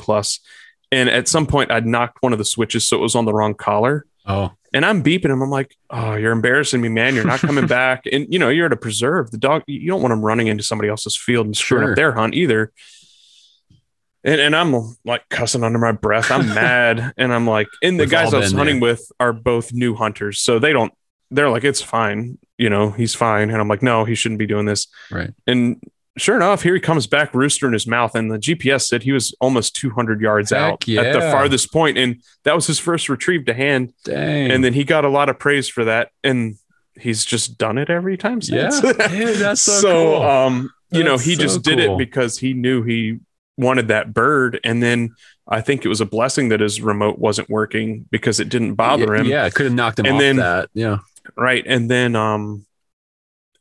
And 0.92 1.10
at 1.10 1.28
some 1.28 1.46
point, 1.46 1.72
I'd 1.72 1.86
knocked 1.86 2.18
one 2.22 2.32
of 2.32 2.40
the 2.40 2.46
switches, 2.46 2.88
so 2.88 2.98
it 2.98 3.02
was 3.02 3.16
on 3.16 3.26
the 3.26 3.34
wrong 3.34 3.54
collar. 3.54 4.06
oh, 4.26 4.52
And 4.74 4.86
I'm 4.86 5.04
beeping 5.04 5.26
him. 5.30 5.42
I'm 5.42 5.50
like, 5.50 5.76
"Oh, 5.90 6.16
you're 6.16 6.32
embarrassing 6.32 6.82
me, 6.82 6.90
man! 6.90 7.16
You're 7.16 7.26
not 7.26 7.40
coming 7.42 7.68
back." 7.80 8.06
And 8.12 8.26
you 8.32 8.40
know, 8.40 8.50
you're 8.50 8.66
at 8.68 8.74
a 8.74 8.78
preserve. 8.78 9.32
The 9.32 9.38
dog, 9.38 9.64
you 9.68 9.88
don't 9.90 10.02
want 10.02 10.14
him 10.14 10.24
running 10.24 10.48
into 10.48 10.64
somebody 10.64 10.90
else's 10.90 11.18
field 11.18 11.46
and 11.46 11.56
screwing 11.56 11.84
Sure. 11.84 11.92
up 11.92 11.96
their 11.98 12.12
hunt 12.14 12.34
either. 12.34 12.72
And, 14.26 14.42
and 14.42 14.56
I'm 14.56 14.98
like 15.06 15.30
cussing 15.30 15.64
under 15.64 15.80
my 15.80 15.94
breath. 15.94 16.32
I'm 16.32 16.48
mad, 16.48 17.14
and 17.18 17.34
I'm 17.34 17.48
like, 17.48 17.68
and 17.82 17.98
the 17.98 18.04
We've 18.04 18.12
guys 18.12 18.34
I 18.34 18.40
was 18.40 18.52
hunting 18.52 18.82
with 18.82 19.10
are 19.20 19.32
both 19.32 19.72
new 19.72 19.96
hunters, 19.96 20.40
so 20.40 20.60
they 20.60 20.74
don't. 20.74 20.92
They're 21.32 21.50
like, 21.50 21.64
it's 21.64 21.82
fine, 21.82 22.38
you 22.58 22.70
know, 22.70 22.92
he's 22.92 23.16
fine. 23.16 23.50
And 23.50 23.60
I'm 23.60 23.68
like, 23.68 23.82
no, 23.82 24.06
he 24.06 24.16
shouldn't 24.16 24.40
be 24.40 24.46
doing 24.46 24.66
this. 24.66 24.88
right. 25.12 25.34
And 25.48 25.82
sure 26.18 26.36
enough, 26.36 26.64
here 26.64 26.74
he 26.74 26.80
comes 26.80 27.08
back, 27.08 27.34
rooster 27.34 27.68
in 27.68 27.74
his 27.74 27.88
mouth. 27.88 28.16
And 28.16 28.32
the 28.32 28.40
GPS 28.40 28.84
said 28.84 29.04
he 29.04 29.12
was 29.12 29.36
almost 29.42 29.76
200 29.76 30.22
yards 30.22 30.52
Heck 30.52 30.60
out 30.60 30.74
at 30.74 31.14
the 31.14 31.20
yeah. 31.20 31.32
farthest 31.32 31.72
point, 31.72 31.98
And 31.98 32.22
that 32.44 32.56
was 32.56 32.68
his 32.68 32.80
first 32.80 33.10
retrieve 33.10 33.46
to 33.46 33.54
hand. 33.54 33.94
Dang. 34.04 34.52
And 34.52 34.64
then 34.64 34.74
he 34.74 34.84
got 34.84 35.06
a 35.06 35.10
lot 35.10 35.30
of 35.30 35.40
praise 35.40 35.68
for 35.68 35.86
that. 35.86 36.12
And 36.24 36.58
he's 37.00 37.26
just 37.26 37.58
done 37.58 37.78
it 37.78 37.90
every 37.90 38.18
time 38.18 38.40
yeah, 38.44 38.70
since. 38.70 38.98
Dude, 38.98 39.38
that's 39.38 39.62
so, 39.62 39.82
cool. 39.82 40.22
um, 40.24 40.72
you 40.92 41.04
know, 41.04 41.18
he 41.18 41.36
so 41.36 41.42
just 41.42 41.64
did 41.64 41.80
cool. 41.80 41.96
it 41.96 41.98
because 41.98 42.38
he 42.38 42.54
knew 42.54 42.84
he 42.84 43.20
wanted 43.58 43.88
that 43.90 44.14
bird. 44.14 44.60
And 44.64 44.82
then 44.84 45.16
I 45.48 45.62
think 45.62 45.86
it 45.86 45.90
was 45.90 46.02
a 46.02 46.06
blessing 46.06 46.50
that 46.50 46.60
his 46.60 46.82
remote 46.82 47.20
wasn't 47.20 47.50
working 47.50 48.06
because 48.12 48.40
it 48.40 48.50
didn't 48.50 48.76
bother 48.76 49.14
yeah, 49.16 49.22
him 49.22 49.26
Yeah, 49.28 49.46
it 49.46 49.54
could 49.56 49.66
have 49.66 49.74
knocked 49.76 50.00
him 50.00 50.06
And 50.08 50.16
off 50.16 50.22
then- 50.22 50.36
that. 50.38 50.70
Yeah. 50.74 50.98
right 51.38 51.64
and 51.66 51.90
then 51.90 52.16
um 52.16 52.66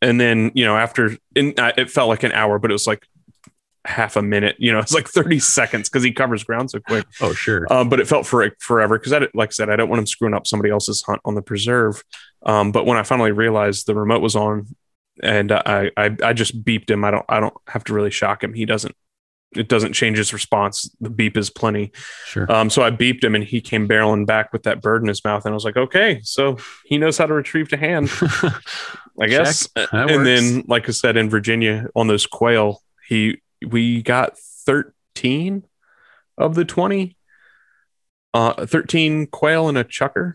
and 0.03 0.21
then 0.21 0.51
you 0.55 0.65
know 0.67 0.77
after 0.77 1.17
in, 1.35 1.55
uh, 1.59 1.73
it 1.79 1.91
felt 1.91 2.09
like 2.11 2.23
an 2.23 2.33
hour 2.33 2.59
but 2.59 2.71
it 2.71 2.75
was 2.75 2.87
like 2.87 3.07
half 3.87 4.17
a 4.17 4.23
minute 4.23 4.57
you 4.59 4.71
know 4.73 4.79
it's 4.85 4.93
like 4.95 5.09
30 5.09 5.39
seconds 5.39 5.89
because 5.89 6.03
he 6.03 6.13
covers 6.13 6.45
ground 6.45 6.71
so 6.71 6.79
quick 6.81 7.07
Oh, 7.23 7.33
sure. 7.33 7.67
um, 7.73 7.89
but 7.89 8.01
it 8.01 8.07
felt 8.09 8.27
for 8.27 8.51
forever 8.61 8.99
because 8.99 9.13
I 9.15 9.29
like 9.35 9.49
I 9.49 9.53
said 9.53 9.71
I 9.71 9.77
don't 9.77 9.89
want 9.89 10.01
him 10.01 10.07
screwing 10.07 10.35
up 10.35 10.47
somebody 10.47 10.71
else's 10.71 11.03
hunt 11.03 11.21
on 11.25 11.35
the 11.35 11.43
preserve 11.43 12.03
um, 12.45 12.71
but 12.73 12.85
when 12.85 12.99
I 12.99 13.03
finally 13.03 13.33
realized 13.33 13.87
the 13.87 13.95
remote 13.95 14.21
was 14.21 14.37
on 14.37 14.67
and 15.23 15.53
I, 15.53 15.91
I 15.97 16.17
I 16.23 16.33
just 16.35 16.63
beeped 16.65 16.91
him 16.91 17.05
I 17.05 17.11
don't 17.11 17.25
I 17.29 17.41
don't 17.41 17.55
have 17.69 17.85
to 17.85 17.95
really 17.95 18.11
shock 18.11 18.43
him 18.45 18.53
he 18.53 18.67
doesn't 18.67 18.95
it 19.57 19.69
doesn't 19.69 19.93
change 19.93 20.17
his 20.19 20.33
response 20.33 20.91
the 21.01 21.11
beep 21.11 21.37
is 21.37 21.51
plenty 21.51 21.93
Sure. 22.27 22.51
um, 22.51 22.71
so 22.71 22.83
I 22.83 22.91
beeped 22.91 23.23
him 23.25 23.35
and 23.35 23.45
he 23.45 23.61
came 23.61 23.89
barreling 23.89 24.27
back 24.27 24.53
with 24.53 24.65
that 24.65 24.81
bird 24.83 25.03
in 25.03 25.09
his 25.09 25.25
mouth. 25.25 25.45
And 25.45 25.53
I 25.53 25.55
was 25.55 25.65
like, 25.65 25.77
okay, 25.77 26.21
so 26.23 26.59
he 26.85 26.99
knows 26.99 27.19
how 27.19 27.27
to 27.27 27.35
retrieve 27.35 27.69
to 27.71 27.77
hand, 27.77 28.11
I 29.21 29.27
guess. 29.29 29.69
And 29.77 30.11
works. 30.11 30.25
then, 30.25 30.65
like 30.67 30.89
I 30.89 30.93
said, 30.93 31.17
in 31.17 31.31
Virginia 31.31 31.89
on 31.95 32.07
those 32.09 32.27
quail, 32.27 32.83
he, 33.07 33.41
we 33.67 34.03
got 34.03 34.37
13 34.39 35.65
of 36.39 36.55
the 36.55 36.65
20, 36.65 37.17
uh, 38.33 38.67
13 38.67 39.27
quail 39.29 39.69
and 39.69 39.79
a 39.79 39.85
chukar. 39.85 40.35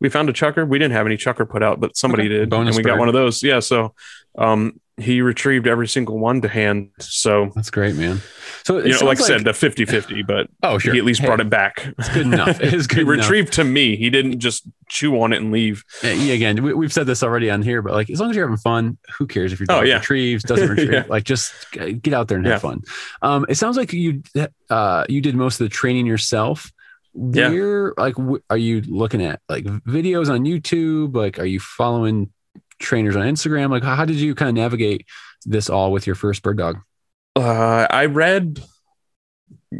We 0.00 0.08
found 0.08 0.28
a 0.28 0.32
chukar. 0.32 0.66
We 0.66 0.78
didn't 0.78 0.94
have 0.94 1.06
any 1.06 1.16
chukar 1.16 1.48
put 1.48 1.62
out, 1.62 1.80
but 1.80 1.96
somebody 1.96 2.24
Okay. 2.24 2.38
did. 2.38 2.50
Bonus 2.50 2.76
and 2.76 2.84
we 2.84 2.88
got 2.88 2.98
one 2.98 3.08
of 3.08 3.14
those. 3.14 3.42
Yeah. 3.42 3.60
So, 3.60 3.94
um, 4.38 4.80
he 4.96 5.22
retrieved 5.22 5.66
every 5.66 5.88
single 5.88 6.18
one 6.18 6.42
to 6.42 6.48
hand. 6.48 6.90
So, 6.98 7.50
That's 7.54 7.70
great, 7.70 7.94
man. 7.96 8.20
So 8.64 8.78
you 8.84 8.90
know, 8.92 9.06
like 9.06 9.18
I 9.18 9.22
said, 9.24 9.44
the 9.44 9.54
50 9.54 9.86
50, 9.86 10.22
but 10.24 10.48
oh, 10.62 10.76
sure. 10.76 10.92
he 10.92 10.98
at 10.98 11.06
least 11.06 11.20
Hey, 11.22 11.26
brought 11.26 11.40
it 11.40 11.48
back. 11.48 11.86
It's 11.98 12.08
good 12.10 12.26
enough. 12.26 12.60
It 12.60 12.74
is 12.74 12.84
he 12.84 12.96
good 12.96 13.08
enough. 13.08 13.08
retrieved 13.30 13.52
to 13.54 13.64
me. 13.64 13.96
He 13.96 14.10
didn't 14.10 14.38
just 14.40 14.64
chew 14.90 15.18
on 15.22 15.32
it 15.32 15.38
and 15.40 15.50
leave. 15.50 15.82
Yeah, 16.02 16.10
again, 16.34 16.62
we, 16.62 16.74
we've 16.74 16.92
said 16.92 17.06
this 17.06 17.22
already 17.22 17.50
on 17.50 17.62
here, 17.62 17.80
but 17.80 17.94
like 17.94 18.10
as 18.10 18.20
long 18.20 18.28
as 18.28 18.36
you're 18.36 18.44
having 18.46 18.58
fun, 18.58 18.98
who 19.16 19.26
cares 19.26 19.54
if 19.54 19.60
your 19.60 19.66
Oh, 19.70 19.76
dog 19.80 19.86
yeah. 19.88 19.94
retrieves, 19.96 20.42
doesn't 20.44 20.68
retrieve? 20.76 20.92
Yeah. 20.92 21.04
Like 21.08 21.24
just 21.24 21.54
get 21.72 22.12
out 22.12 22.28
there 22.28 22.36
and 22.36 22.46
have 22.46 22.60
fun. 22.60 22.82
Um, 23.22 23.46
it 23.48 23.54
sounds 23.54 23.78
like 23.78 23.94
you 23.94 24.22
uh, 24.68 25.06
you 25.08 25.22
did 25.22 25.34
most 25.34 25.58
of 25.62 25.64
the 25.64 25.70
training 25.74 26.04
yourself. 26.04 26.70
Yeah. 27.14 27.48
Where 27.50 27.94
like 27.98 28.14
wh- 28.16 28.42
are 28.50 28.56
you 28.56 28.82
looking 28.82 29.22
at 29.24 29.40
like 29.48 29.64
videos 29.64 30.30
on 30.30 30.44
YouTube? 30.44 31.14
Like 31.14 31.38
are 31.38 31.44
you 31.44 31.58
following 31.60 32.30
trainers 32.78 33.16
on 33.16 33.22
Instagram? 33.22 33.70
Like 33.70 33.82
how, 33.82 34.04
did 34.04 34.16
you 34.16 34.34
kind 34.34 34.48
of 34.48 34.54
navigate 34.54 35.06
this 35.44 35.68
all 35.68 35.90
with 35.92 36.06
your 36.06 36.14
first 36.16 36.42
bird 36.42 36.56
dog? 36.58 36.78
Uh, 37.36 37.86
I 37.90 38.06
read 38.06 38.60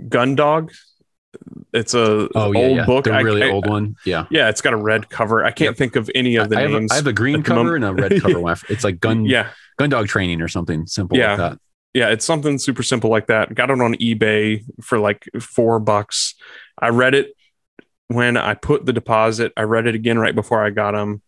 Gun 0.08 0.34
Dog. 0.34 0.72
It's 1.72 1.94
a 1.94 2.28
Oh 2.34 2.52
yeah, 2.52 2.58
old 2.60 2.76
yeah. 2.76 2.84
book. 2.86 3.04
the 3.04 3.12
really 3.12 3.44
I- 3.44 3.50
old 3.50 3.68
one. 3.68 3.94
Yeah. 4.04 4.26
Yeah, 4.30 4.48
it's 4.48 4.60
got 4.60 4.72
a 4.72 4.76
red 4.76 5.08
cover. 5.08 5.44
I 5.44 5.50
can't 5.52 5.68
Yep. 5.70 5.76
think 5.76 5.96
of 5.96 6.10
any 6.14 6.36
of 6.36 6.48
the 6.48 6.58
I 6.58 6.62
have, 6.62 6.70
a, 6.72 6.80
names. 6.80 6.92
I 6.92 6.96
have 6.96 7.06
a 7.06 7.12
green 7.12 7.42
cover 7.42 7.76
and 7.76 7.84
a 7.84 7.92
red 7.94 8.20
cover 8.20 8.40
one. 8.40 8.56
It's 8.68 8.82
like 8.84 8.98
gun 9.00 9.24
yeah, 9.26 9.50
gun 9.78 9.90
dog 9.90 10.08
training 10.08 10.42
or 10.42 10.48
something 10.48 10.86
simple 10.86 11.16
Yeah. 11.16 11.28
like 11.30 11.38
that. 11.38 11.58
yeah, 11.94 12.08
it's 12.08 12.24
something 12.24 12.58
super 12.58 12.82
simple 12.82 13.10
like 13.10 13.28
that. 13.28 13.54
Got 13.54 13.70
it 13.70 13.80
on 13.80 13.94
eBay 13.94 14.64
for 14.82 14.98
like 14.98 15.28
four 15.40 15.78
bucks. 15.78 16.34
I 16.80 16.88
read 16.88 17.14
it 17.14 17.34
when 18.08 18.36
I 18.36 18.54
put 18.54 18.86
the 18.86 18.92
deposit. 18.92 19.52
I 19.56 19.62
read 19.62 19.86
it 19.86 19.94
again 19.94 20.18
right 20.18 20.34
before 20.34 20.64
I 20.64 20.70
got 20.70 20.92
them, 20.92 21.22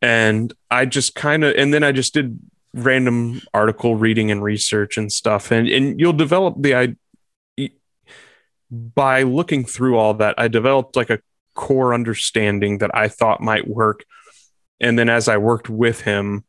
and 0.00 0.52
I 0.70 0.86
just 0.86 1.14
kind 1.14 1.44
of 1.44 1.54
and 1.56 1.72
then 1.74 1.82
I 1.82 1.92
just 1.92 2.14
did 2.14 2.38
random 2.74 3.42
article 3.52 3.96
reading 3.96 4.30
and 4.30 4.42
research 4.42 4.96
and 4.96 5.10
stuff, 5.10 5.50
and 5.50 5.68
and 5.68 5.98
you'll 5.98 6.12
develop 6.12 6.56
the 6.58 6.76
I 6.76 6.96
by 8.70 9.22
looking 9.22 9.64
through 9.64 9.98
all 9.98 10.14
that. 10.14 10.34
I 10.38 10.48
developed 10.48 10.96
like 10.96 11.10
a 11.10 11.20
core 11.54 11.92
understanding 11.92 12.78
that 12.78 12.90
I 12.94 13.08
thought 13.08 13.40
might 13.40 13.66
work, 13.66 14.04
and 14.80 14.98
then 14.98 15.08
as 15.08 15.28
I 15.28 15.36
worked 15.38 15.68
with 15.68 16.02
him. 16.02 16.44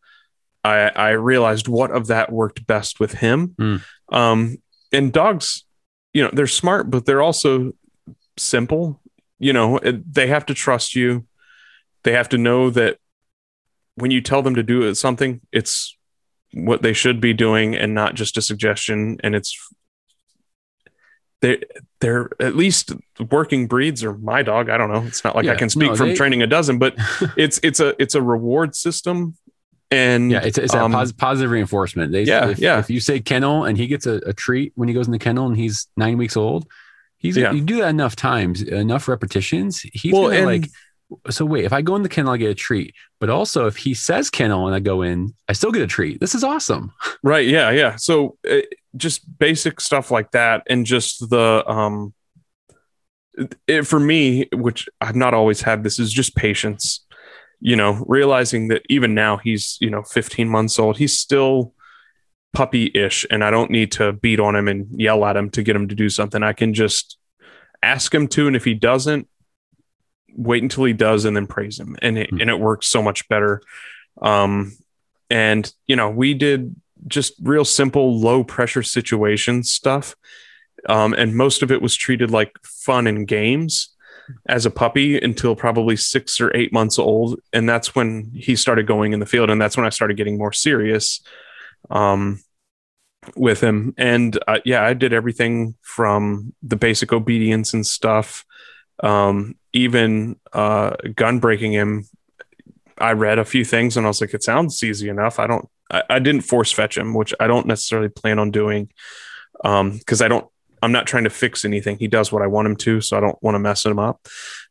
I, 0.66 0.92
I 0.96 1.10
realized 1.10 1.68
what 1.68 1.92
of 1.92 2.08
that 2.08 2.32
worked 2.32 2.66
best 2.66 3.02
with 3.02 3.16
him. 3.16 3.54
Mm. 3.60 3.84
Um, 4.14 4.58
and 4.94 5.12
dogs, 5.12 5.66
you 6.14 6.24
know, 6.24 6.30
they're 6.32 6.48
smart, 6.48 6.90
but 6.90 7.06
they're 7.06 7.22
also 7.22 7.74
simple. 8.38 9.00
You 9.40 9.54
know, 9.54 9.80
they 9.80 10.28
have 10.28 10.46
to 10.48 10.54
trust 10.54 10.96
you. 10.96 11.26
They 12.04 12.14
have 12.14 12.30
to 12.30 12.38
know 12.38 12.70
that 12.70 12.98
when 13.96 14.12
you 14.12 14.22
tell 14.22 14.42
them 14.42 14.56
to 14.56 14.64
do 14.64 14.94
something, 14.96 15.42
it's 15.52 15.98
what 16.54 16.82
they 16.82 16.94
should 16.94 17.20
be 17.20 17.34
doing 17.34 17.76
and 17.76 17.94
not 17.94 18.16
just 18.16 18.38
a 18.38 18.42
suggestion. 18.42 19.18
And 19.24 19.36
it's 19.36 19.58
they're 21.42 21.58
they're 22.00 22.30
at 22.40 22.56
least 22.56 22.94
working 23.32 23.68
breeds 23.68 24.04
or 24.04 24.14
my 24.18 24.44
dog. 24.44 24.70
I 24.70 24.78
don't 24.78 24.92
know. 24.92 25.04
It's 25.06 25.24
not 25.24 25.36
like 25.36 25.46
Yeah, 25.46 25.54
I 25.54 25.56
can 25.56 25.70
speak 25.70 25.90
no, 25.90 25.96
from 25.96 26.10
they- 26.10 26.16
training 26.16 26.42
a 26.42 26.48
dozen, 26.48 26.80
but 26.80 26.96
it's 27.38 27.60
it's 27.64 27.80
a 27.80 28.02
it's 28.02 28.16
a 28.16 28.22
reward 28.22 28.76
system. 28.76 29.36
And 29.92 30.32
Yeah, 30.32 30.42
it's, 30.44 30.58
it's 30.58 30.74
um, 30.74 30.96
a 30.96 31.06
positive 31.14 31.52
reinforcement. 31.52 32.12
They, 32.12 32.24
yeah, 32.24 32.50
if, 32.50 32.58
yeah. 32.58 32.80
if 32.80 32.90
you 32.90 33.00
say 33.00 33.20
kennel 33.20 33.66
and 33.66 33.78
he 33.78 33.86
gets 33.86 34.08
a, 34.08 34.14
a 34.26 34.34
treat 34.34 34.72
when 34.74 34.88
he 34.88 34.94
goes 34.94 35.06
in 35.06 35.12
the 35.12 35.20
kennel 35.20 35.46
and 35.46 35.56
he's 35.56 35.88
nine 35.96 36.18
weeks 36.18 36.36
old, 36.36 36.66
he's 37.24 37.36
Yeah. 37.36 37.52
you 37.52 37.62
do 37.62 37.78
that 37.78 37.90
enough 37.90 38.16
times, 38.16 38.62
enough 38.62 39.08
repetitions, 39.08 39.82
he's 39.82 40.14
well, 40.14 40.30
and 40.30 40.46
like. 40.46 40.70
So 41.30 41.46
wait, 41.46 41.66
if 41.66 41.74
I 41.74 41.84
go 41.84 41.96
in 41.96 42.02
the 42.02 42.10
kennel, 42.10 42.34
I 42.34 42.38
get 42.38 42.50
a 42.50 42.56
treat. 42.56 42.96
But 43.20 43.30
also, 43.30 43.68
if 43.68 43.78
he 43.78 43.94
says 43.94 44.32
kennel 44.32 44.66
and 44.68 44.76
I 44.76 44.80
go 44.80 45.04
in, 45.04 45.34
I 45.48 45.54
still 45.54 45.72
get 45.72 45.84
a 45.84 45.88
treat. 45.88 46.20
This 46.20 46.36
is 46.36 46.44
awesome. 46.44 46.92
Right. 47.24 47.48
Yeah. 47.48 47.70
Yeah. 47.72 47.96
So 47.96 48.38
uh, 48.50 48.58
just 48.98 49.22
basic 49.40 49.80
stuff 49.80 50.12
like 50.12 50.32
that, 50.32 50.64
and 50.68 50.86
just 50.86 51.30
the 51.30 51.64
um, 51.68 52.14
it, 53.68 53.88
for 53.88 54.00
me, 54.00 54.48
which 54.54 54.90
I've 55.02 55.16
not 55.16 55.34
always 55.34 55.62
had, 55.62 55.84
this 55.84 56.00
is 56.00 56.12
just 56.12 56.36
patience. 56.36 57.06
You 57.60 57.76
know, 57.78 58.04
realizing 58.08 58.68
that 58.70 58.82
even 58.90 59.14
now 59.14 59.38
he's 59.38 59.78
you 59.80 59.90
know 59.90 60.04
15 60.04 60.50
months 60.50 60.78
old, 60.80 60.98
he's 60.98 61.18
still 61.18 61.74
puppy-ish, 62.54 63.26
and 63.30 63.44
I 63.44 63.52
don't 63.52 63.72
need 63.72 63.92
to 63.94 64.14
beat 64.14 64.40
on 64.40 64.56
him 64.56 64.68
and 64.68 64.88
yell 65.00 65.26
at 65.26 65.36
him 65.36 65.50
to 65.52 65.64
get 65.64 65.76
him 65.76 65.88
to 65.90 65.96
do 65.96 66.10
something. 66.10 66.44
I 66.44 66.54
can 66.54 66.74
just 66.74 67.18
ask 67.82 68.14
him 68.14 68.28
to, 68.30 68.48
and 68.48 68.56
if 68.56 68.64
he 68.64 68.74
doesn't, 68.74 69.28
wait 70.36 70.64
until 70.64 70.86
he 70.86 70.94
does, 70.94 71.26
and 71.26 71.36
then 71.36 71.48
praise 71.48 71.80
him, 71.80 71.96
and 72.02 72.18
it, 72.18 72.30
Hmm. 72.30 72.42
and 72.42 72.50
it 72.50 72.60
works 72.60 72.88
so 72.88 73.02
much 73.02 73.28
better. 73.28 73.62
Um, 74.22 74.74
and 75.30 75.72
you 75.88 75.96
know, 75.96 76.10
we 76.10 76.34
did 76.34 76.76
just 77.08 77.34
real 77.42 77.66
simple 77.66 78.20
low 78.20 78.44
pressure 78.44 78.84
situation 78.84 79.64
stuff 79.64 80.16
um, 80.88 81.14
and 81.14 81.36
most 81.36 81.62
of 81.62 81.72
it 81.72 81.82
was 81.82 81.96
treated 81.96 82.32
like 82.32 82.58
fun 82.64 83.08
and 83.08 83.28
games 83.28 83.90
as 84.48 84.66
a 84.66 84.72
puppy 84.72 85.20
until 85.20 85.54
probably 85.56 85.98
six 85.98 86.40
or 86.40 86.56
eight 86.56 86.72
months 86.72 86.98
old 86.98 87.40
and 87.52 87.68
that's 87.68 87.94
when 87.94 88.32
he 88.34 88.56
started 88.56 88.88
going 88.88 89.12
in 89.12 89.20
the 89.20 89.26
field 89.26 89.50
and 89.50 89.62
that's 89.62 89.76
when 89.76 89.86
i 89.86 89.90
started 89.90 90.16
getting 90.16 90.38
more 90.38 90.54
serious 90.54 91.20
um, 91.90 92.42
with 93.36 93.62
him 93.62 93.94
and 93.98 94.38
uh, 94.48 94.60
yeah 94.66 94.84
i 94.84 94.94
did 94.94 95.14
everything 95.14 95.76
from 95.82 96.54
the 96.62 96.76
basic 96.76 97.14
obedience 97.14 97.74
and 97.74 97.86
stuff 97.86 98.46
um, 99.02 99.56
even 99.72 100.38
uh, 100.52 100.92
gun 101.16 101.40
breaking 101.40 101.72
him 101.72 102.06
i 102.98 103.12
read 103.12 103.40
a 103.40 103.46
few 103.46 103.64
things 103.64 103.96
and 103.96 104.06
i 104.06 104.10
was 104.10 104.20
like 104.20 104.34
it 104.34 104.44
sounds 104.44 104.84
easy 104.84 105.08
enough 105.08 105.40
i 105.40 105.48
don't 105.48 105.70
I, 105.94 106.04
I 106.10 106.20
didn't 106.20 106.42
force 106.42 106.72
fetch 106.72 106.98
him, 106.98 107.14
which 107.14 107.34
I 107.40 107.48
don't 107.48 107.68
necessarily 107.68 108.10
plan 108.10 108.40
on 108.40 108.52
doing 108.52 108.90
because 109.62 110.22
I 110.22 110.28
don't. 110.28 110.46
I'm 110.82 110.92
not 110.92 111.08
trying 111.08 111.24
to 111.24 111.30
fix 111.30 111.64
anything. 111.64 111.98
He 111.98 112.10
does 112.10 112.32
what 112.32 112.42
I 112.42 112.48
want 112.48 112.68
him 112.68 112.76
to, 112.78 113.00
so 113.00 113.16
I 113.16 113.22
don't 113.22 113.42
want 113.42 113.56
to 113.56 113.60
mess 113.60 113.86
him 113.86 114.00
up. 114.00 114.28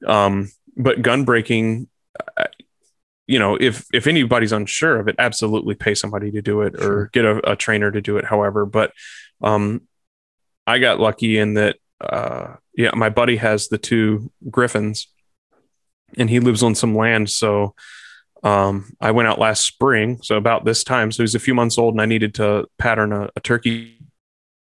Um, 0.07 0.51
but 0.77 1.01
gun 1.01 1.25
breaking, 1.25 1.89
uh, 2.37 2.45
you 3.27 3.39
know, 3.39 3.57
if 3.61 3.87
if 3.93 4.07
anybody's 4.07 4.53
unsure 4.53 4.99
of 4.99 5.09
it, 5.09 5.17
absolutely 5.19 5.75
pay 5.75 5.95
somebody 5.95 6.31
to 6.33 6.43
do 6.43 6.63
it 6.63 6.75
or 6.83 7.11
get 7.13 7.25
a, 7.25 7.53
a 7.53 7.57
trainer 7.57 7.91
to 7.91 8.01
do 8.01 8.17
it. 8.17 8.25
However, 8.25 8.67
but 8.67 8.93
um, 9.43 9.83
I 10.67 10.79
got 10.79 11.01
lucky 11.01 11.39
in 11.39 11.55
that. 11.55 11.77
Uh, 12.01 12.57
yeah, 12.77 12.91
my 12.95 13.11
buddy 13.11 13.37
has 13.37 13.69
the 13.69 13.79
two 13.79 14.33
griffons, 14.51 15.07
and 16.17 16.29
he 16.29 16.41
lives 16.41 16.63
on 16.63 16.75
some 16.75 16.97
land, 16.97 17.31
so 17.31 17.75
um, 18.43 18.93
I 19.01 19.13
went 19.13 19.29
out 19.29 19.39
last 19.39 19.65
spring, 19.65 20.19
so 20.23 20.37
about 20.37 20.65
this 20.65 20.83
time. 20.83 21.13
So 21.13 21.23
he's 21.23 21.35
a 21.35 21.41
few 21.41 21.55
months 21.55 21.79
old, 21.79 21.95
and 21.95 22.01
I 22.01 22.07
needed 22.07 22.35
to 22.37 22.67
pattern 22.79 23.13
a, 23.13 23.29
a 23.37 23.41
turkey. 23.41 23.99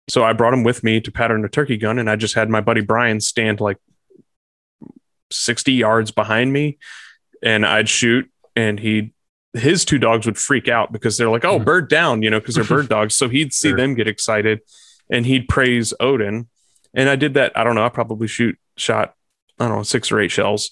So 0.07 0.23
I 0.23 0.33
brought 0.33 0.53
him 0.53 0.63
with 0.63 0.83
me 0.83 1.01
to 1.01 1.11
pattern 1.11 1.43
a 1.45 1.49
turkey 1.49 1.77
gun, 1.77 1.97
and 1.97 2.09
I 2.09 2.15
just 2.15 2.35
had 2.35 2.49
my 2.49 2.61
buddy 2.61 2.81
Brian 2.81 3.19
stand 3.19 3.59
like 3.59 3.77
60 5.31 5.73
yards 5.73 6.11
behind 6.11 6.53
me, 6.53 6.77
and 7.41 7.65
I'd 7.65 7.89
shoot, 7.89 8.29
and 8.55 8.79
he 8.79 9.13
his 9.53 9.85
two 9.85 9.97
dogs 9.97 10.25
would 10.25 10.37
freak 10.37 10.67
out 10.67 10.91
because 10.91 11.17
they're 11.17 11.29
like, 11.29 11.45
"Oh, 11.45 11.59
bird 11.59 11.89
down," 11.89 12.21
you 12.21 12.29
know, 12.29 12.39
because 12.39 12.55
they're 12.55 12.63
bird 12.63 12.89
dogs. 12.97 13.15
So 13.15 13.29
he'd 13.29 13.53
see 13.53 13.69
Sure. 13.69 13.77
them 13.77 13.95
get 13.95 14.07
excited, 14.07 14.61
and 15.09 15.25
he'd 15.25 15.47
praise 15.47 15.93
Odin. 15.99 16.47
And 16.93 17.09
I 17.09 17.15
did 17.15 17.33
that. 17.35 17.51
I 17.57 17.63
don't 17.63 17.75
know. 17.75 17.85
I 17.85 17.89
probably 17.89 18.27
shoot 18.27 18.57
shot 18.77 19.13
I 19.59 19.67
don't 19.67 19.77
know 19.77 19.83
six 19.83 20.11
or 20.11 20.19
eight 20.19 20.31
shells, 20.31 20.71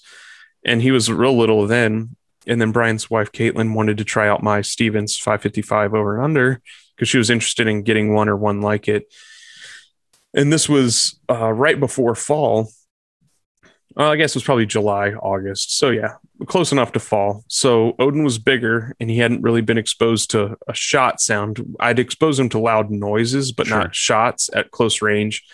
and 0.64 0.82
he 0.82 0.90
was 0.90 1.10
real 1.10 1.36
little 1.36 1.66
then 1.66 2.16
and 2.46 2.60
then 2.60 2.72
Brian's 2.72 3.08
wife 3.08 3.32
Caitlin 3.32 3.74
wanted 3.74 3.96
to 3.96 4.04
try 4.04 4.28
out 4.28 4.42
my 4.42 4.60
Stevens 4.60 5.16
555 5.16 5.94
over 5.94 6.16
and 6.16 6.24
under 6.24 6.60
because 6.94 7.08
she 7.08 7.16
was 7.16 7.30
interested 7.30 7.66
in 7.66 7.82
getting 7.82 8.12
one 8.12 8.28
or 8.28 8.36
one 8.36 8.60
like 8.60 8.86
it. 8.86 9.06
And 10.34 10.52
this 10.52 10.68
was 10.68 11.18
uh, 11.30 11.50
right 11.52 11.80
before 11.80 12.14
fall. 12.14 12.68
Well, 13.96 14.10
I 14.10 14.16
guess 14.16 14.32
it 14.32 14.36
was 14.36 14.42
probably 14.44 14.66
July, 14.66 15.10
August. 15.12 15.78
So 15.78 15.90
yeah, 15.90 16.14
close 16.46 16.72
enough 16.72 16.92
to 16.92 17.00
fall. 17.00 17.44
So 17.48 17.94
Odin 18.00 18.24
was 18.24 18.38
bigger, 18.38 18.94
and 18.98 19.08
he 19.08 19.18
hadn't 19.18 19.42
really 19.42 19.60
been 19.60 19.78
exposed 19.78 20.30
to 20.32 20.56
a 20.66 20.74
shot 20.74 21.20
sound. 21.20 21.76
I'd 21.78 22.00
expose 22.00 22.38
him 22.40 22.48
to 22.50 22.58
loud 22.58 22.90
noises, 22.90 23.52
but 23.52 23.68
Sure. 23.68 23.78
not 23.78 23.94
shots 23.94 24.50
at 24.52 24.72
close 24.72 25.00
range. 25.00 25.44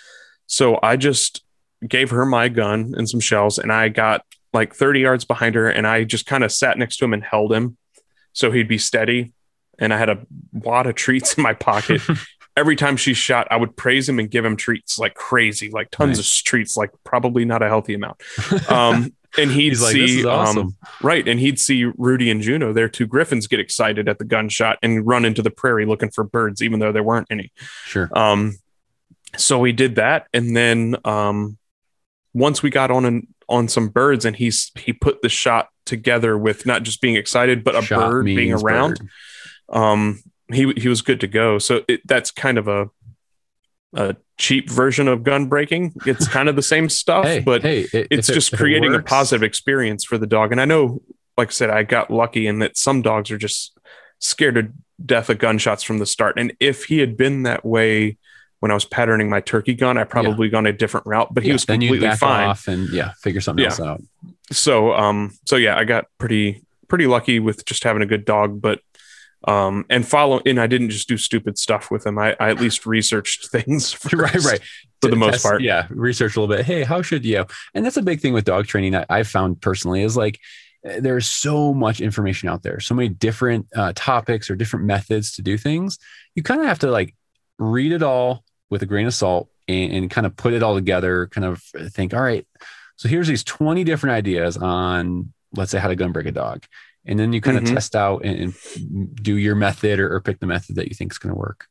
So 0.46 0.78
I 0.82 0.96
just 0.96 1.44
gave 1.86 2.10
her 2.10 2.24
my 2.24 2.48
gun 2.48 2.94
and 2.96 3.08
some 3.08 3.20
shells, 3.20 3.58
and 3.58 3.70
I 3.72 3.88
got 3.90 4.24
like 4.52 4.74
30 4.74 5.00
yards 5.00 5.24
behind 5.24 5.54
her 5.54 5.68
and 5.70 5.86
I 5.86 6.02
just 6.02 6.26
kind 6.26 6.42
of 6.42 6.50
sat 6.50 6.76
next 6.76 6.96
to 6.96 7.04
him 7.04 7.12
and 7.12 7.22
held 7.22 7.52
him 7.52 7.76
so 8.32 8.50
he'd 8.50 8.66
be 8.66 8.78
steady. 8.78 9.32
And 9.78 9.94
I 9.94 9.98
had 9.98 10.08
a 10.08 10.26
wad 10.52 10.86
of 10.88 10.96
treats 10.96 11.34
in 11.34 11.42
my 11.44 11.52
pocket. 11.54 12.00
Every 12.56 12.76
time 12.76 12.96
she 12.96 13.14
shot, 13.14 13.46
I 13.50 13.56
would 13.56 13.76
praise 13.76 14.08
him 14.08 14.18
and 14.18 14.30
give 14.30 14.44
him 14.44 14.56
treats 14.56 14.98
like 14.98 15.14
crazy, 15.14 15.70
like 15.70 15.90
tons 15.90 16.18
of 16.18 16.26
treats, 16.26 16.76
like 16.76 16.90
probably 17.04 17.44
not 17.44 17.62
a 17.62 17.68
healthy 17.68 17.94
amount. 17.94 18.20
Um, 18.68 19.12
and 19.38 19.50
he'd 19.52 19.70
He's 19.70 19.86
see, 19.86 20.00
this 20.00 20.10
is 20.10 20.26
awesome. 20.26 20.58
um, 20.58 20.76
right. 21.02 21.26
And 21.26 21.38
he'd 21.38 21.58
see 21.60 21.84
Rudy 21.84 22.30
and 22.30 22.40
Juno, 22.42 22.72
their 22.72 22.88
two 22.88 23.06
griffons, 23.06 23.46
get 23.46 23.60
excited 23.60 24.08
at 24.08 24.18
the 24.18 24.24
gunshot 24.24 24.78
and 24.82 25.06
run 25.06 25.24
into 25.24 25.42
the 25.42 25.50
prairie 25.50 25.86
looking 25.86 26.10
for 26.10 26.24
birds, 26.24 26.60
even 26.62 26.80
though 26.80 26.92
there 26.92 27.04
weren't 27.04 27.28
any. 27.30 27.52
sure. 27.84 28.10
Um, 28.12 28.56
so 29.36 29.60
we 29.60 29.70
did 29.72 29.94
that, 29.94 30.26
and 30.34 30.56
then 30.56 30.96
um, 31.04 31.56
once 32.34 32.64
we 32.64 32.70
got 32.70 32.90
on 32.90 33.04
an, 33.04 33.28
on 33.48 33.68
some 33.68 33.88
birds, 33.88 34.24
and 34.24 34.34
he's 34.34 34.72
he 34.76 34.92
put 34.92 35.22
the 35.22 35.28
shot 35.28 35.68
together 35.84 36.36
with 36.36 36.66
not 36.66 36.82
just 36.82 37.00
being 37.00 37.14
excited, 37.14 37.62
but 37.62 37.76
a 37.76 37.82
Shot 37.82 38.10
bird 38.10 38.24
being 38.26 38.52
around. 38.52 38.98
bird. 38.98 39.08
Um, 39.76 40.22
he 40.52 40.72
he 40.76 40.88
was 40.88 41.02
good 41.02 41.20
to 41.20 41.26
go. 41.26 41.58
So 41.58 41.82
it, 41.88 42.00
that's 42.06 42.30
kind 42.30 42.58
of 42.58 42.68
a 42.68 42.90
a 43.94 44.14
cheap 44.38 44.70
version 44.70 45.08
of 45.08 45.24
gun 45.24 45.46
breaking. 45.46 45.92
It's 46.06 46.28
kind 46.28 46.48
of 46.48 46.54
the 46.56 46.62
same 46.62 46.88
stuff, 47.02 47.24
Hey, 47.26 47.40
but 47.40 47.62
hey, 47.62 47.88
it- 47.92 48.06
it's 48.10 48.28
just 48.28 48.52
it 48.52 48.56
creating 48.56 48.94
a 48.94 49.02
positive 49.02 49.42
experience 49.42 50.04
for 50.04 50.16
the 50.16 50.26
dog. 50.28 50.52
And 50.52 50.60
I 50.60 50.64
know, 50.64 51.02
like 51.36 51.48
I 51.48 51.50
said, 51.50 51.70
I 51.70 51.82
got 51.82 52.10
lucky 52.10 52.46
in 52.46 52.60
that 52.60 52.76
some 52.76 53.02
dogs 53.02 53.30
are 53.32 53.38
just 53.38 53.76
scared 54.20 54.54
to 54.54 54.68
death 55.04 55.28
of 55.30 55.38
gunshots 55.38 55.82
from 55.82 55.98
the 55.98 56.06
start. 56.06 56.38
And 56.38 56.52
if 56.60 56.84
he 56.84 56.98
had 56.98 57.16
been 57.16 57.42
that 57.44 57.64
way 57.64 58.16
when 58.60 58.70
I 58.70 58.74
was 58.74 58.84
patterning 58.84 59.28
my 59.28 59.40
turkey 59.40 59.74
gun, 59.74 59.98
I 59.98 60.04
probably 60.04 60.48
gone 60.50 60.66
a 60.66 60.72
different 60.72 61.06
route. 61.06 61.32
But 61.34 61.42
he 61.42 61.48
Yeah, 61.48 61.54
was 61.54 61.64
then 61.64 61.80
you 61.80 61.88
completely 61.94 62.16
fine. 62.16 62.54
and 62.68 62.88
yeah, 62.90 63.12
figure 63.22 63.40
something 63.40 63.62
Yeah. 63.62 63.70
else 63.70 63.80
out. 63.80 64.02
So, 64.52 64.92
um, 64.92 65.32
so 65.46 65.56
yeah, 65.56 65.76
I 65.76 65.84
got 65.84 66.06
pretty 66.18 66.62
pretty 66.86 67.06
lucky 67.06 67.38
with 67.40 67.64
just 67.64 67.82
having 67.84 68.02
a 68.02 68.06
good 68.06 68.24
dog, 68.24 68.60
but. 68.60 68.80
Um, 69.48 69.86
and 69.88 70.06
follow, 70.06 70.40
and 70.44 70.60
I 70.60 70.66
didn't 70.66 70.90
just 70.90 71.08
do 71.08 71.16
stupid 71.16 71.58
stuff 71.58 71.90
with 71.90 72.06
him. 72.06 72.18
I, 72.18 72.36
I 72.38 72.50
at 72.50 72.60
least 72.60 72.84
researched 72.84 73.48
things. 73.52 73.96
right, 74.12 74.32
first. 74.32 74.46
right. 74.46 74.60
For 75.00 75.08
To 75.08 75.10
the 75.10 75.16
most 75.16 75.42
part. 75.42 75.62
yeah. 75.62 75.86
Research 75.88 76.36
a 76.36 76.40
little 76.40 76.54
bit. 76.54 76.66
Hey, 76.66 76.82
how 76.84 77.00
should 77.00 77.24
you? 77.24 77.46
And 77.74 77.84
that's 77.84 77.96
a 77.96 78.02
big 78.02 78.20
thing 78.20 78.34
with 78.34 78.44
dog 78.44 78.66
training 78.66 78.92
that 78.92 79.06
I've 79.08 79.28
found 79.28 79.60
personally 79.62 80.02
is 80.02 80.14
like 80.16 80.38
eh, 80.84 81.00
there's 81.00 81.26
so 81.26 81.72
much 81.72 82.00
information 82.02 82.50
out 82.50 82.62
there, 82.62 82.80
so 82.80 82.94
many 82.94 83.08
different 83.08 83.66
uh, 83.74 83.92
topics 83.94 84.50
or 84.50 84.56
different 84.56 84.84
methods 84.84 85.32
to 85.36 85.42
do 85.42 85.56
things. 85.56 85.98
You 86.34 86.42
kind 86.42 86.60
of 86.60 86.66
have 86.66 86.80
to 86.80 86.90
like 86.90 87.14
read 87.58 87.92
it 87.92 88.02
all 88.02 88.44
with 88.68 88.82
a 88.82 88.86
grain 88.86 89.06
of 89.06 89.14
salt 89.14 89.48
and, 89.68 89.92
and 89.92 90.10
kind 90.10 90.26
of 90.26 90.36
put 90.36 90.52
it 90.52 90.62
all 90.62 90.74
together, 90.74 91.28
kind 91.28 91.46
of 91.46 91.62
think, 91.92 92.12
all 92.12 92.20
right, 92.22 92.46
so 92.96 93.08
here's 93.08 93.28
these 93.28 93.44
20 93.44 93.82
different 93.84 94.14
ideas 94.14 94.58
on, 94.58 95.32
let's 95.56 95.70
say, 95.70 95.78
how 95.78 95.88
to 95.88 95.96
gun 95.96 96.12
break 96.12 96.26
a 96.26 96.32
dog. 96.32 96.64
And 97.06 97.18
then 97.18 97.32
you 97.32 97.40
kind 97.40 97.58
Mhm. 97.58 97.62
of 97.68 97.74
test 97.74 97.96
out 97.96 98.24
and, 98.24 98.38
and 98.76 99.14
do 99.16 99.36
your 99.36 99.54
method 99.54 99.98
or, 100.00 100.14
or 100.14 100.20
pick 100.20 100.38
the 100.40 100.46
method 100.46 100.76
that 100.76 100.88
you 100.88 100.94
think 100.94 101.12
is 101.12 101.18
going 101.18 101.32
to 101.34 101.38
work 101.38 101.66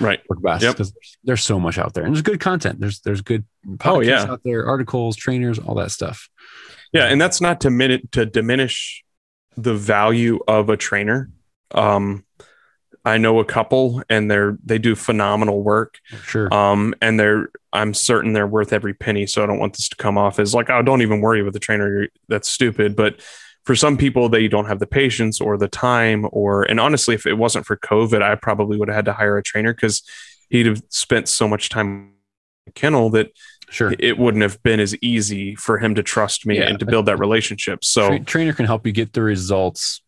Right. 0.00 0.20
work 0.28 0.42
best 0.42 0.62
Yep. 0.62 0.72
because 0.74 0.92
there's 1.24 1.42
so 1.42 1.58
much 1.58 1.78
out 1.78 1.94
there 1.94 2.04
and 2.04 2.14
there's 2.14 2.22
good 2.22 2.40
content. 2.40 2.80
There's 2.80 3.00
there's 3.00 3.20
good 3.22 3.44
Oh, 3.84 4.00
yeah. 4.00 4.24
out 4.24 4.40
there, 4.44 4.66
articles, 4.66 5.16
trainers, 5.16 5.58
all 5.58 5.74
that 5.76 5.90
stuff. 5.90 6.28
Yeah, 6.92 7.06
and 7.06 7.20
that's 7.20 7.40
not 7.40 7.60
to 7.62 7.70
min- 7.70 8.08
to 8.12 8.26
diminish 8.26 9.02
the 9.56 9.74
value 9.74 10.40
of 10.48 10.68
a 10.68 10.76
trainer. 10.76 11.30
Um, 11.72 12.24
I 13.04 13.18
know 13.18 13.38
a 13.38 13.44
couple, 13.44 14.02
and 14.08 14.30
they're 14.30 14.56
they 14.64 14.78
do 14.78 14.94
phenomenal 14.94 15.62
work. 15.62 15.98
Sure. 16.24 16.52
Um, 16.52 16.94
and 17.00 17.18
they're 17.18 17.48
I'm 17.72 17.94
certain 17.94 18.32
they're 18.32 18.46
worth 18.46 18.72
every 18.72 18.94
penny. 18.94 19.26
So 19.26 19.42
I 19.42 19.46
don't 19.46 19.58
want 19.58 19.76
this 19.76 19.88
to 19.88 19.96
come 19.96 20.16
off 20.18 20.38
as 20.38 20.54
like, 20.54 20.70
oh, 20.70 20.82
don't 20.82 21.02
even 21.02 21.20
worry 21.20 21.42
with 21.42 21.52
the 21.54 21.58
trainer. 21.60 22.08
That's 22.28 22.48
stupid. 22.48 22.94
But 22.96 23.20
for 23.64 23.74
some 23.74 23.96
people, 23.96 24.28
they 24.28 24.46
don't 24.48 24.66
have 24.66 24.78
the 24.78 24.86
patience 24.86 25.40
or 25.40 25.56
the 25.56 25.68
time, 25.68 26.26
or 26.32 26.64
and 26.64 26.78
honestly, 26.78 27.14
if 27.14 27.26
it 27.26 27.34
wasn't 27.34 27.66
for 27.66 27.76
COVID, 27.76 28.22
I 28.22 28.34
probably 28.34 28.76
would 28.78 28.88
have 28.88 28.96
had 28.96 29.04
to 29.06 29.12
hire 29.12 29.36
a 29.38 29.42
trainer 29.42 29.72
because 29.72 30.02
he'd 30.50 30.66
have 30.66 30.82
spent 30.90 31.28
so 31.28 31.48
much 31.48 31.68
time 31.70 31.86
in 31.86 32.12
the 32.66 32.72
kennel 32.72 33.10
that 33.10 33.32
sure. 33.70 33.94
it 33.98 34.18
wouldn't 34.18 34.42
have 34.42 34.62
been 34.62 34.80
as 34.80 34.94
easy 35.02 35.54
for 35.54 35.78
him 35.78 35.94
to 35.94 36.02
trust 36.02 36.44
me 36.46 36.58
Yeah. 36.58 36.68
and 36.68 36.78
to 36.78 36.86
build 36.86 37.06
that 37.06 37.18
relationship. 37.18 37.84
So, 37.84 38.08
Tra- 38.08 38.20
trainer 38.20 38.52
can 38.52 38.66
help 38.66 38.86
you 38.86 38.92
get 38.92 39.12
the 39.14 39.22
results 39.22 40.02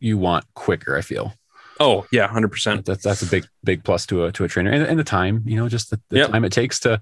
you 0.00 0.18
want 0.18 0.44
quicker. 0.54 0.96
I 0.96 1.00
feel 1.00 1.32
oh 1.78 2.06
yeah, 2.10 2.26
hundred 2.26 2.48
percent. 2.50 2.84
that's 2.86 3.04
that's 3.04 3.22
a 3.22 3.26
big 3.26 3.46
big 3.62 3.84
plus 3.84 4.04
to 4.06 4.24
a 4.24 4.32
to 4.32 4.44
a 4.44 4.48
trainer 4.48 4.70
and, 4.70 4.82
and 4.82 4.98
the 4.98 5.04
time. 5.04 5.42
You 5.46 5.56
know, 5.56 5.68
just 5.68 5.90
the, 5.90 6.00
the 6.10 6.18
Yep. 6.18 6.30
time 6.30 6.44
it 6.44 6.52
takes 6.52 6.80
to 6.80 7.00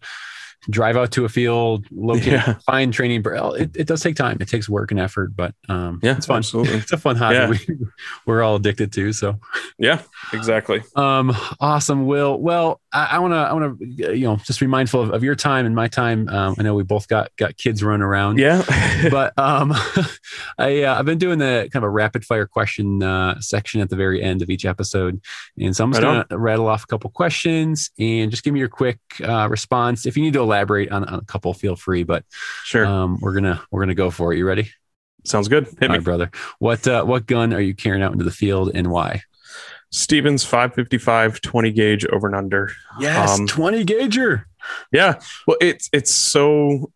drive 0.70 0.96
out 0.96 1.12
to 1.12 1.24
a 1.24 1.28
field, 1.28 1.86
locate, 1.90 2.32
Yeah. 2.32 2.54
find 2.66 2.92
training. 2.92 3.22
It, 3.24 3.76
it 3.76 3.86
does 3.86 4.02
take 4.02 4.16
time. 4.16 4.38
It 4.40 4.48
takes 4.48 4.68
work 4.68 4.90
and 4.90 5.00
effort, 5.00 5.34
but 5.36 5.54
um, 5.68 6.00
Yeah, 6.02 6.16
it's 6.16 6.26
fun. 6.26 6.38
absolutely. 6.38 6.74
It's 6.78 6.92
a 6.92 6.98
fun 6.98 7.16
hobby. 7.16 7.34
Yeah. 7.34 7.48
We, 7.48 7.58
we're 8.26 8.42
all 8.42 8.56
addicted 8.56 8.92
to. 8.94 9.12
So 9.12 9.38
Yeah, 9.78 10.00
exactly. 10.32 10.82
Um, 10.96 11.36
awesome, 11.60 12.06
Will. 12.06 12.38
Well, 12.40 12.80
I, 12.94 13.18
want 13.18 13.32
to, 13.32 13.36
I 13.38 13.52
want 13.52 13.78
to, 13.78 14.16
you 14.16 14.24
know, 14.24 14.36
just 14.36 14.60
be 14.60 14.66
mindful 14.66 15.00
of, 15.00 15.10
of 15.10 15.24
your 15.24 15.34
time 15.34 15.66
and 15.66 15.74
my 15.74 15.88
time. 15.88 16.28
Um, 16.28 16.54
I 16.58 16.62
know 16.62 16.74
we 16.74 16.84
both 16.84 17.08
got 17.08 17.34
got 17.36 17.56
kids 17.56 17.82
running 17.82 18.02
around. 18.02 18.38
Yeah, 18.38 18.62
But 19.10 19.36
um, 19.36 19.72
I 20.58 20.82
uh, 20.84 20.98
I've 20.98 21.04
been 21.04 21.18
doing 21.18 21.38
the 21.38 21.68
kind 21.72 21.82
of 21.82 21.88
a 21.88 21.90
rapid 21.90 22.24
fire 22.24 22.46
question 22.46 23.02
uh, 23.02 23.40
section 23.40 23.80
at 23.80 23.90
the 23.90 23.96
very 23.96 24.22
end 24.22 24.42
of 24.42 24.50
each 24.50 24.64
episode, 24.64 25.20
and 25.58 25.74
so 25.74 25.84
I'm 25.84 25.92
just 25.92 26.02
Right 26.02 26.26
gonna 26.28 26.40
rattle 26.40 26.68
off 26.68 26.84
a 26.84 26.86
couple 26.86 27.10
questions 27.10 27.90
and 27.98 28.30
just 28.30 28.44
give 28.44 28.54
me 28.54 28.60
your 28.60 28.68
quick 28.68 28.98
uh, 29.22 29.48
response. 29.50 30.06
If 30.06 30.16
you 30.16 30.22
need 30.22 30.34
to 30.34 30.40
elaborate 30.40 30.92
on, 30.92 31.04
on 31.04 31.18
a 31.18 31.24
couple, 31.24 31.52
feel 31.52 31.76
free. 31.76 32.04
But 32.04 32.24
sure. 32.64 32.86
um, 32.86 33.18
we're 33.20 33.34
gonna 33.34 33.62
we're 33.70 33.80
gonna 33.80 33.94
go 33.94 34.10
for 34.10 34.32
it. 34.32 34.38
You 34.38 34.46
ready? 34.46 34.70
Sounds 35.24 35.48
good. 35.48 35.66
Hit 35.66 35.82
All 35.82 35.88
me. 35.88 35.94
right, 35.96 36.04
brother. 36.04 36.30
What 36.58 36.86
uh, 36.86 37.04
what 37.04 37.26
gun 37.26 37.52
are 37.52 37.60
you 37.60 37.74
carrying 37.74 38.02
out 38.02 38.12
into 38.12 38.24
the 38.24 38.30
field 38.30 38.70
and 38.74 38.90
why? 38.90 39.22
Stevens 39.94 40.44
555 40.44 41.40
20 41.40 41.70
gauge 41.70 42.04
over 42.06 42.26
and 42.26 42.34
under. 42.34 42.72
Yes, 42.98 43.38
Um, 43.38 43.46
twenty 43.46 43.84
gauger. 43.84 44.48
Yeah. 44.92 45.20
Well, 45.46 45.56
it's 45.60 45.88
it's 45.92 46.12
so 46.12 46.90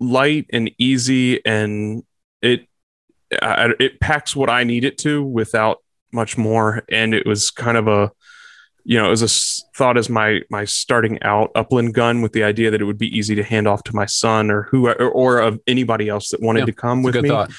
light 0.00 0.46
and 0.52 0.68
easy 0.78 1.44
and 1.46 2.02
it 2.40 2.66
I, 3.40 3.70
it 3.78 4.00
packs 4.00 4.34
what 4.34 4.50
I 4.50 4.64
need 4.64 4.82
it 4.84 4.98
to 4.98 5.22
without 5.22 5.78
much 6.12 6.36
more 6.36 6.82
and 6.90 7.14
it 7.14 7.26
was 7.26 7.50
kind 7.52 7.76
of 7.76 7.86
a 7.86 8.10
you 8.84 8.98
know, 8.98 9.06
it 9.06 9.10
was 9.10 9.22
a 9.22 9.72
thought 9.76 9.96
as 9.96 10.08
my 10.10 10.40
my 10.50 10.64
starting 10.64 11.22
out 11.22 11.52
upland 11.54 11.94
gun 11.94 12.22
with 12.22 12.32
the 12.32 12.42
idea 12.42 12.72
that 12.72 12.80
it 12.80 12.84
would 12.84 12.98
be 12.98 13.16
easy 13.16 13.36
to 13.36 13.44
hand 13.44 13.68
off 13.68 13.84
to 13.84 13.94
my 13.94 14.06
son 14.06 14.50
or 14.50 14.64
who 14.64 14.88
or, 14.88 14.94
or 15.10 15.38
of 15.38 15.60
anybody 15.68 16.08
else 16.08 16.30
that 16.30 16.42
wanted 16.42 16.60
Yeah, 16.60 16.66
to 16.66 16.72
come 16.72 17.04
with 17.04 17.12
good 17.14 17.22
me. 17.22 17.28
thought. 17.28 17.52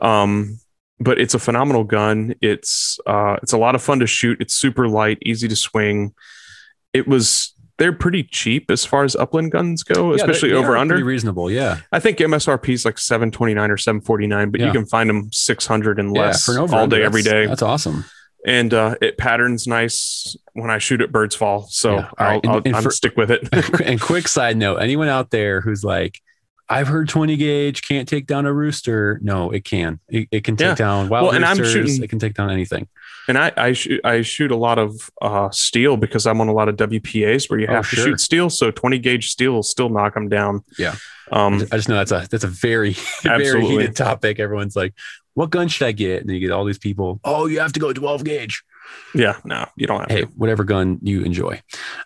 um 0.00 0.58
but 1.00 1.18
it's 1.20 1.34
a 1.34 1.38
phenomenal 1.38 1.84
gun 1.84 2.34
it's 2.40 2.98
uh 3.06 3.36
it's 3.42 3.52
a 3.52 3.58
lot 3.58 3.74
of 3.74 3.82
fun 3.82 3.98
to 3.98 4.06
shoot 4.06 4.40
it's 4.40 4.54
super 4.54 4.88
light 4.88 5.18
easy 5.22 5.48
to 5.48 5.56
swing 5.56 6.14
it 6.92 7.08
was 7.08 7.52
they're 7.78 7.92
pretty 7.92 8.22
cheap 8.22 8.70
as 8.70 8.84
far 8.84 9.02
as 9.02 9.16
upland 9.16 9.50
guns 9.50 9.82
go 9.82 10.10
Yeah, 10.10 10.16
especially 10.16 10.50
they- 10.50 10.54
they 10.54 10.60
over 10.62 10.76
under 10.76 10.94
Pretty 10.94 11.02
reasonable, 11.02 11.50
yeah. 11.50 11.78
i 11.90 11.98
think 11.98 12.18
msrp 12.18 12.68
is 12.72 12.84
like 12.84 12.98
729 12.98 13.70
or 13.70 13.76
749 13.76 14.50
but 14.50 14.60
Yeah. 14.60 14.66
you 14.68 14.72
can 14.72 14.86
find 14.86 15.10
them 15.10 15.30
600 15.32 15.98
and 15.98 16.12
less 16.16 16.46
an 16.48 16.58
all 16.58 16.86
day 16.86 17.02
every 17.02 17.22
day. 17.22 17.42
that's- 17.46 17.62
awesome. 17.62 18.04
and 18.46 18.72
uh 18.72 18.94
it 19.02 19.18
patterns 19.18 19.66
nice 19.66 20.36
when 20.52 20.70
i 20.70 20.78
shoot 20.78 21.00
at 21.00 21.10
birds 21.10 21.34
fall 21.34 21.66
so 21.70 21.96
Yeah, 21.96 22.10
i'll, 22.18 22.36
And- 22.36 22.46
I'll, 22.46 22.62
and 22.64 22.76
I'm 22.76 22.90
stick 22.92 23.16
with 23.16 23.32
it 23.32 23.48
and 23.84 24.00
quick 24.00 24.28
side 24.28 24.56
note: 24.56 24.76
anyone 24.76 25.08
out 25.08 25.30
there 25.30 25.60
who's 25.60 25.82
like, 25.82 26.20
"I've 26.68 26.88
heard 26.88 27.08
20 27.08 27.36
gauge 27.36 27.82
can't 27.86 28.08
take 28.08 28.26
down 28.26 28.46
a 28.46 28.52
rooster," 28.52 29.18
no, 29.22 29.50
it 29.50 29.64
can. 29.64 30.00
It, 30.08 30.28
it 30.30 30.44
can 30.44 30.56
take 30.56 30.66
Yeah. 30.68 30.74
down 30.74 31.08
wild 31.08 31.26
Well, 31.26 31.34
and 31.34 31.44
I'm 31.44 31.56
shooting- 31.56 32.02
It 32.02 32.10
can 32.10 32.18
take 32.18 32.34
down 32.34 32.50
anything. 32.50 32.88
And 33.26 33.38
I 33.38 33.52
I 33.56 33.72
shoot 33.72 34.00
I 34.04 34.20
shoot 34.22 34.50
a 34.50 34.56
lot 34.56 34.78
of 34.78 35.10
uh, 35.22 35.48
steel 35.50 35.96
because 35.96 36.26
I'm 36.26 36.40
on 36.42 36.48
a 36.48 36.52
lot 36.52 36.68
of 36.68 36.76
WPAs 36.76 37.48
where 37.48 37.58
you 37.58 37.66
Oh, 37.68 37.72
have 37.74 37.88
to 37.90 37.96
sure. 37.96 38.04
shoot 38.06 38.20
steel. 38.20 38.50
So 38.50 38.70
20 38.70 38.98
gauge 38.98 39.30
steel 39.30 39.52
will 39.52 39.62
still 39.62 39.88
knock 39.88 40.12
them 40.14 40.28
down. 40.28 40.62
Yeah. 40.78 40.94
Um. 41.32 41.54
I 41.72 41.76
just 41.76 41.88
know 41.88 41.94
that's 41.96 42.12
a 42.12 42.26
that's 42.30 42.44
a 42.44 42.48
very 42.48 42.94
very 43.22 43.64
heated 43.64 43.96
topic. 43.96 44.38
Everyone's 44.40 44.76
like, 44.76 44.92
"What 45.32 45.48
gun 45.48 45.68
should 45.68 45.86
I 45.86 45.92
get?" 45.92 46.20
And 46.20 46.30
you 46.30 46.38
get 46.38 46.50
all 46.50 46.66
these 46.66 46.78
people. 46.78 47.18
Oh, 47.24 47.46
you 47.46 47.60
have 47.60 47.72
to 47.72 47.80
go 47.80 47.92
12 47.94 48.24
gauge. 48.24 48.62
Yeah. 49.14 49.36
No, 49.42 49.64
you 49.76 49.86
don't 49.86 50.00
have 50.00 50.10
Hey, 50.10 50.20
to. 50.26 50.26
whatever 50.36 50.62
gun 50.62 50.98
you 51.02 51.22
enjoy. 51.22 51.62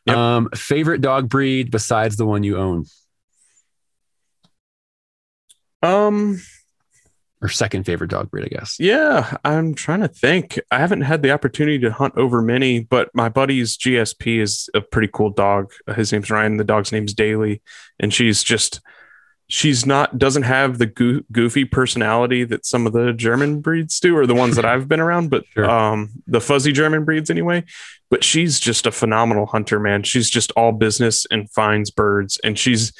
Yep. 0.07 0.17
Um, 0.17 0.49
favorite 0.55 1.01
dog 1.01 1.29
breed 1.29 1.73
besides 1.73 2.17
the 2.17 2.27
one 2.27 2.45
you 2.45 2.57
own, 2.59 2.85
Um. 5.83 6.41
or 7.41 7.49
second 7.49 7.85
favorite 7.85 8.11
dog 8.11 8.31
breed, 8.31 8.45
I 8.47 8.49
guess. 8.49 8.77
Yeah. 8.81 9.37
I'm 9.45 9.75
trying 9.75 10.01
to 10.01 10.09
think. 10.09 10.59
I 10.73 10.79
haven't 10.79 11.03
had 11.03 11.23
the 11.23 11.31
opportunity 11.31 11.79
to 11.81 11.93
hunt 11.93 12.15
over 12.17 12.43
many, 12.43 12.81
but 12.81 13.11
my 13.15 13.29
buddy's 13.29 13.77
GSP 13.77 14.41
is 14.41 14.69
a 14.75 14.81
pretty 14.81 15.09
cool 15.13 15.31
dog. 15.31 15.73
His 15.95 16.13
name's 16.13 16.31
Ryan. 16.31 16.57
The 16.57 16.65
dog's 16.65 16.91
name's 16.93 17.15
Daly, 17.15 17.63
and 18.01 18.13
she's 18.13 18.43
just. 18.43 18.81
She's 19.51 19.87
not 19.87 20.19
doesn't 20.19 20.43
have 20.43 20.77
the 20.77 20.85
goo- 20.85 21.25
goofy 21.33 21.65
personality 21.65 22.45
that 22.45 22.67
some 22.67 22.87
of 22.87 22.93
the 22.93 23.15
German 23.15 23.63
breeds 23.63 23.99
do, 23.99 24.15
or 24.15 24.27
the 24.27 24.35
ones 24.35 24.57
that 24.57 24.65
I've 24.67 24.89
been 24.89 25.01
around, 25.01 25.31
but 25.31 25.47
Sure. 25.55 25.65
um, 25.71 26.11
the 26.27 26.41
fuzzy 26.43 26.71
German 26.71 27.07
breeds 27.07 27.31
anyway. 27.31 27.65
But 28.11 28.23
she's 28.23 28.61
just 28.61 28.87
a 28.87 28.91
phenomenal 28.91 29.47
hunter, 29.47 29.81
man. 29.81 30.03
She's 30.03 30.29
just 30.29 30.51
all 30.53 30.73
business 30.73 31.25
and 31.31 31.51
finds 31.51 31.91
birds, 31.91 32.39
and 32.45 32.59
she's 32.59 32.93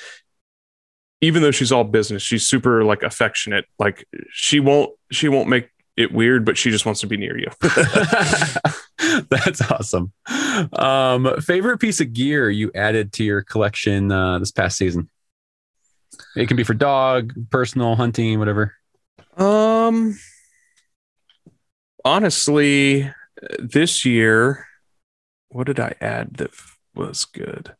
even 1.21 1.43
though 1.43 1.51
she's 1.51 1.73
all 1.73 1.85
business, 1.85 2.23
she's 2.23 2.47
super 2.47 2.85
like 2.85 3.03
affectionate. 3.03 3.65
Like 3.79 4.07
she 4.31 4.61
won't 4.61 4.93
she 5.11 5.29
won't 5.29 5.49
make 5.49 5.71
it 5.97 6.13
weird, 6.13 6.45
but 6.45 6.57
she 6.57 6.71
just 6.71 6.87
wants 6.87 7.01
to 7.01 7.07
be 7.07 7.17
near 7.17 7.37
you. 7.37 7.51
That's 9.31 9.71
awesome. 9.71 10.13
Um, 10.73 11.41
favorite 11.41 11.79
piece 11.79 12.01
of 12.01 12.13
gear 12.13 12.51
you 12.51 12.71
added 12.75 13.13
to 13.15 13.25
your 13.25 13.43
collection 13.43 14.13
uh, 14.13 14.39
this 14.39 14.53
past 14.53 14.77
season? 14.77 15.09
It 16.37 16.47
can 16.47 16.57
be 16.57 16.65
for 16.65 16.75
dog, 16.75 17.33
personal, 17.51 17.97
hunting, 17.97 18.39
whatever. 18.39 18.75
Um, 19.37 20.19
honestly, 22.05 23.13
this 23.59 24.05
year, 24.05 24.67
what 25.49 25.67
did 25.67 25.81
I 25.81 25.95
add 26.01 26.35
that 26.35 26.51
was 26.95 27.25
good? 27.25 27.75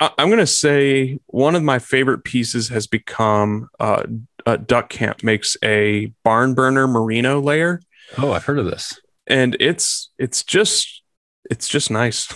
I'm 0.00 0.28
gonna 0.30 0.46
say 0.46 1.18
one 1.26 1.54
of 1.54 1.62
my 1.62 1.78
favorite 1.78 2.24
pieces 2.24 2.68
has 2.68 2.86
become 2.86 3.68
uh, 3.80 4.04
uh, 4.44 4.56
Duck 4.56 4.88
Camp 4.90 5.22
makes 5.24 5.56
a 5.64 6.06
barn 6.24 6.54
burner 6.54 6.86
merino 6.86 7.40
layer, 7.40 7.80
Oh, 8.18 8.32
I've 8.32 8.44
heard 8.44 8.58
of 8.58 8.66
this. 8.66 9.00
and 9.26 9.56
it's 9.58 10.10
it's 10.18 10.42
just 10.44 11.02
it's 11.50 11.68
just 11.68 11.90
nice. 11.90 12.26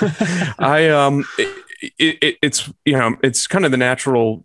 I 0.58 0.88
um 0.88 1.24
it, 1.38 1.64
it, 1.98 2.18
it, 2.22 2.36
it's 2.42 2.70
you 2.84 2.96
know 2.96 3.16
it's 3.22 3.46
kind 3.46 3.64
of 3.64 3.70
the 3.70 3.76
natural 3.76 4.44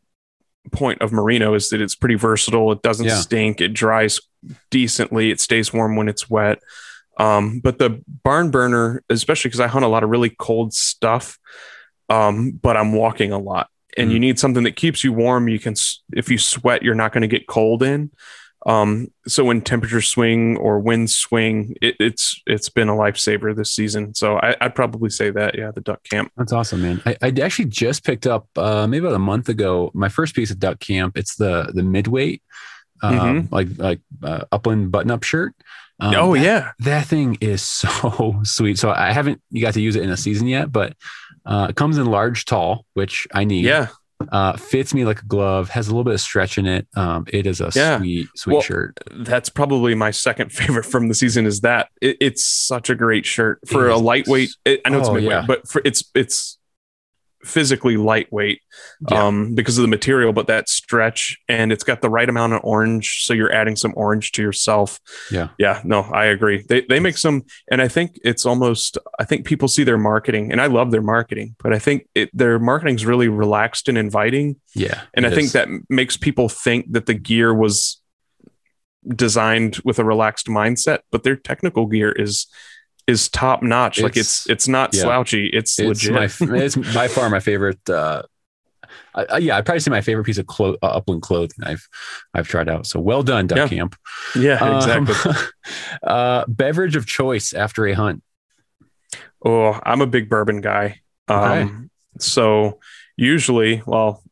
point 0.71 1.01
of 1.01 1.11
merino 1.13 1.53
is 1.53 1.69
that 1.69 1.79
it's 1.81 1.95
pretty 1.95 2.15
versatile. 2.15 2.71
It 2.71 2.81
doesn't 2.81 3.05
Yeah. 3.05 3.15
stink. 3.15 3.61
It 3.61 3.69
dries 3.73 4.19
decently. 4.69 5.31
It 5.31 5.39
stays 5.39 5.71
warm 5.71 5.95
when 5.95 6.09
it's 6.09 6.29
wet. 6.29 6.59
Um, 7.19 7.61
but 7.63 7.79
the 7.79 8.03
barn 8.23 8.51
burner, 8.51 9.01
especially 9.09 9.49
because 9.49 9.59
I 9.61 9.67
hunt 9.67 9.85
a 9.85 9.87
lot 9.87 10.03
of 10.03 10.09
really 10.09 10.29
cold 10.37 10.73
stuff, 10.73 11.39
um, 12.09 12.51
but 12.51 12.77
I'm 12.77 12.93
walking 12.93 13.31
a 13.31 13.39
lot, 13.39 13.69
and 13.97 14.11
you 14.11 14.19
need 14.19 14.39
something 14.39 14.63
that 14.63 14.75
keeps 14.75 15.03
you 15.03 15.13
warm. 15.13 15.47
You 15.47 15.59
can, 15.59 15.75
if 16.13 16.29
you 16.29 16.37
sweat, 16.37 16.83
you're 16.83 16.95
not 16.95 17.11
going 17.13 17.21
to 17.21 17.27
get 17.27 17.47
cold 17.47 17.83
in. 17.83 18.11
Um, 18.65 19.11
so 19.27 19.45
when 19.45 19.61
temperatures 19.61 20.07
swing 20.07 20.57
or 20.57 20.79
winds 20.79 21.15
swing, 21.15 21.75
it, 21.81 21.95
it's 21.99 22.41
it's 22.45 22.69
been 22.69 22.89
a 22.89 22.93
lifesaver 22.93 23.55
this 23.55 23.71
season. 23.71 24.13
So 24.13 24.37
I, 24.39 24.55
I'd 24.59 24.75
probably 24.75 25.09
say 25.09 25.29
that, 25.29 25.57
yeah, 25.57 25.71
the 25.71 25.79
duck 25.81 26.03
camp. 26.03 26.31
That's 26.35 26.51
awesome, 26.51 26.81
man. 26.81 27.01
I, 27.05 27.15
I 27.21 27.27
actually 27.41 27.65
just 27.65 28.03
picked 28.03 28.27
up 28.27 28.47
uh, 28.57 28.85
maybe 28.87 29.05
about 29.05 29.15
a 29.15 29.19
month 29.19 29.47
ago 29.47 29.91
my 29.93 30.09
first 30.09 30.35
piece 30.35 30.51
of 30.51 30.59
duck 30.59 30.79
camp. 30.79 31.17
It's 31.17 31.35
the 31.35 31.71
the 31.73 31.83
midweight, 31.83 32.41
um, 33.03 33.13
Mhm. 33.47 33.51
like 33.51 33.67
like 33.77 34.01
uh, 34.23 34.45
upland 34.51 34.91
button 34.91 35.11
up 35.11 35.23
shirt. 35.23 35.53
Um, 35.99 36.13
oh 36.15 36.35
that- 36.35 36.43
yeah. 36.43 36.71
that 36.79 37.07
thing 37.07 37.37
is 37.39 37.61
so 37.81 38.41
sweet. 38.43 38.77
So 38.79 38.89
I 38.91 39.13
haven't 39.13 39.39
you 39.49 39.61
got 39.61 39.75
to 39.75 39.81
use 39.81 39.95
it 39.95 40.03
in 40.03 40.09
a 40.09 40.17
season 40.17 40.47
yet, 40.47 40.71
but 40.73 40.93
uh, 41.47 41.67
it 41.69 41.75
comes 41.75 41.97
in 41.97 42.05
large, 42.05 42.45
tall, 42.45 42.85
which 42.93 43.27
I 43.33 43.43
need. 43.45 43.65
Yeah. 43.65 43.87
uh, 44.31 44.57
fits 44.57 44.93
me 44.95 45.05
like 45.05 45.21
a 45.21 45.25
glove. 45.25 45.69
Has 45.69 45.87
a 45.87 45.91
little 45.91 46.03
bit 46.03 46.15
of 46.15 46.19
stretch 46.21 46.57
in 46.57 46.65
it. 46.65 46.87
Um, 46.95 47.25
it 47.31 47.45
is 47.47 47.61
a 47.61 47.71
Yeah. 47.75 47.99
sweet, 47.99 48.27
sweet 48.35 48.53
Well, 48.53 48.61
shirt. 48.61 48.97
That's 49.11 49.47
probably 49.49 49.93
my 49.95 50.09
second 50.11 50.51
favorite 50.51 50.85
from 50.85 51.07
the 51.07 51.13
season 51.13 51.45
is 51.45 51.61
that 51.61 51.89
it, 52.01 52.17
it's 52.19 52.43
such 52.43 52.89
a 52.89 52.95
great 52.95 53.25
shirt 53.25 53.59
for 53.67 53.87
a 53.89 53.97
lightweight. 53.97 54.49
It, 54.65 54.81
I 54.85 54.89
know 54.89 54.99
it's 54.99 55.07
Oh, 55.09 55.13
midweight, 55.13 55.31
yeah. 55.31 55.45
but 55.47 55.67
for 55.67 55.81
it's, 55.85 56.03
it's 56.15 56.56
physically 57.43 57.97
lightweight 57.97 58.61
Yeah. 59.09 59.25
um, 59.25 59.55
because 59.55 59.77
of 59.77 59.83
the 59.83 59.87
material, 59.87 60.33
but 60.33 60.47
that 60.47 60.67
stretch 60.67 61.37
and 61.47 61.71
it's 61.71 61.83
got 61.83 62.01
the 62.01 62.09
right 62.09 62.27
amount 62.27 62.53
of 62.53 62.61
orange. 62.63 63.23
So 63.23 63.33
you're 63.33 63.51
adding 63.53 63.75
some 63.75 63.93
orange 63.95 64.31
to 64.33 64.41
yourself. 64.41 64.99
Yeah. 65.31 65.49
Yeah. 65.57 65.81
No, 65.83 66.01
I 66.01 66.25
agree. 66.25 66.65
They, 66.67 66.81
they 66.81 66.99
make 66.99 67.17
some, 67.17 67.43
and 67.71 67.81
I 67.81 67.87
think 67.87 68.19
it's 68.23 68.45
almost, 68.45 68.97
I 69.19 69.23
think 69.23 69.45
people 69.45 69.67
see 69.67 69.83
their 69.83 69.97
marketing 69.97 70.51
and 70.51 70.59
I 70.59 70.65
love 70.65 70.91
their 70.91 71.01
marketing, 71.01 71.55
but 71.63 71.73
I 71.73 71.79
think 71.79 72.07
it, 72.15 72.29
their 72.33 72.59
marketing 72.59 72.95
is 72.95 73.05
really 73.05 73.27
relaxed 73.27 73.87
and 73.87 73.97
inviting. 73.97 74.55
Yeah, 74.75 75.01
And 75.13 75.25
I 75.25 75.29
think 75.29 75.51
that 75.51 75.67
makes 75.89 76.17
people 76.17 76.49
think 76.49 76.91
that 76.91 77.05
the 77.05 77.13
gear 77.13 77.53
was 77.53 78.01
designed 79.07 79.79
with 79.85 79.99
a 79.99 80.03
relaxed 80.03 80.47
mindset, 80.47 80.99
but 81.11 81.23
their 81.23 81.35
technical 81.35 81.85
gear 81.85 82.11
is 82.11 82.47
is 83.07 83.29
top 83.29 83.63
notch. 83.63 83.99
like 84.01 84.17
it's 84.17 84.49
It's- 84.49 84.67
not 84.67 84.93
yeah. 84.93 85.01
slouchy. 85.03 85.47
It's, 85.47 85.79
it's 85.79 86.05
legit. 86.07 86.13
my 86.41 86.57
it's 86.57 86.75
by 86.93 87.07
far 87.07 87.29
my 87.29 87.39
favorite. 87.39 87.89
Uh, 87.89 88.23
I, 89.15 89.25
I- 89.31 89.37
yeah, 89.37 89.57
I'd 89.57 89.65
probably 89.65 89.79
say 89.79 89.91
my 89.91 90.01
favorite 90.01 90.25
piece 90.25 90.37
of 90.37 90.45
clo- 90.47 90.77
uh, 90.83 90.85
upland 90.87 91.21
clothing 91.21 91.57
I've 91.63 91.87
I've 92.33 92.47
tried 92.47 92.69
out. 92.69 92.85
So 92.85 92.99
well 92.99 93.23
done, 93.23 93.47
Duck 93.47 93.57
Yeah. 93.57 93.67
Camp. 93.67 93.95
yeah, 94.35 94.55
Um, 94.57 94.75
exactly. 95.07 95.31
uh, 96.03 96.45
beverage 96.47 96.95
of 96.95 97.05
choice 97.05 97.53
after 97.53 97.85
a 97.87 97.93
hunt. 97.93 98.23
oh, 99.43 99.79
I'm 99.83 100.01
a 100.01 100.07
big 100.07 100.29
bourbon 100.29 100.61
guy. 100.61 101.01
Um, 101.27 101.89
so 102.19 102.79
usually, 103.15 103.81
well, 103.85 104.23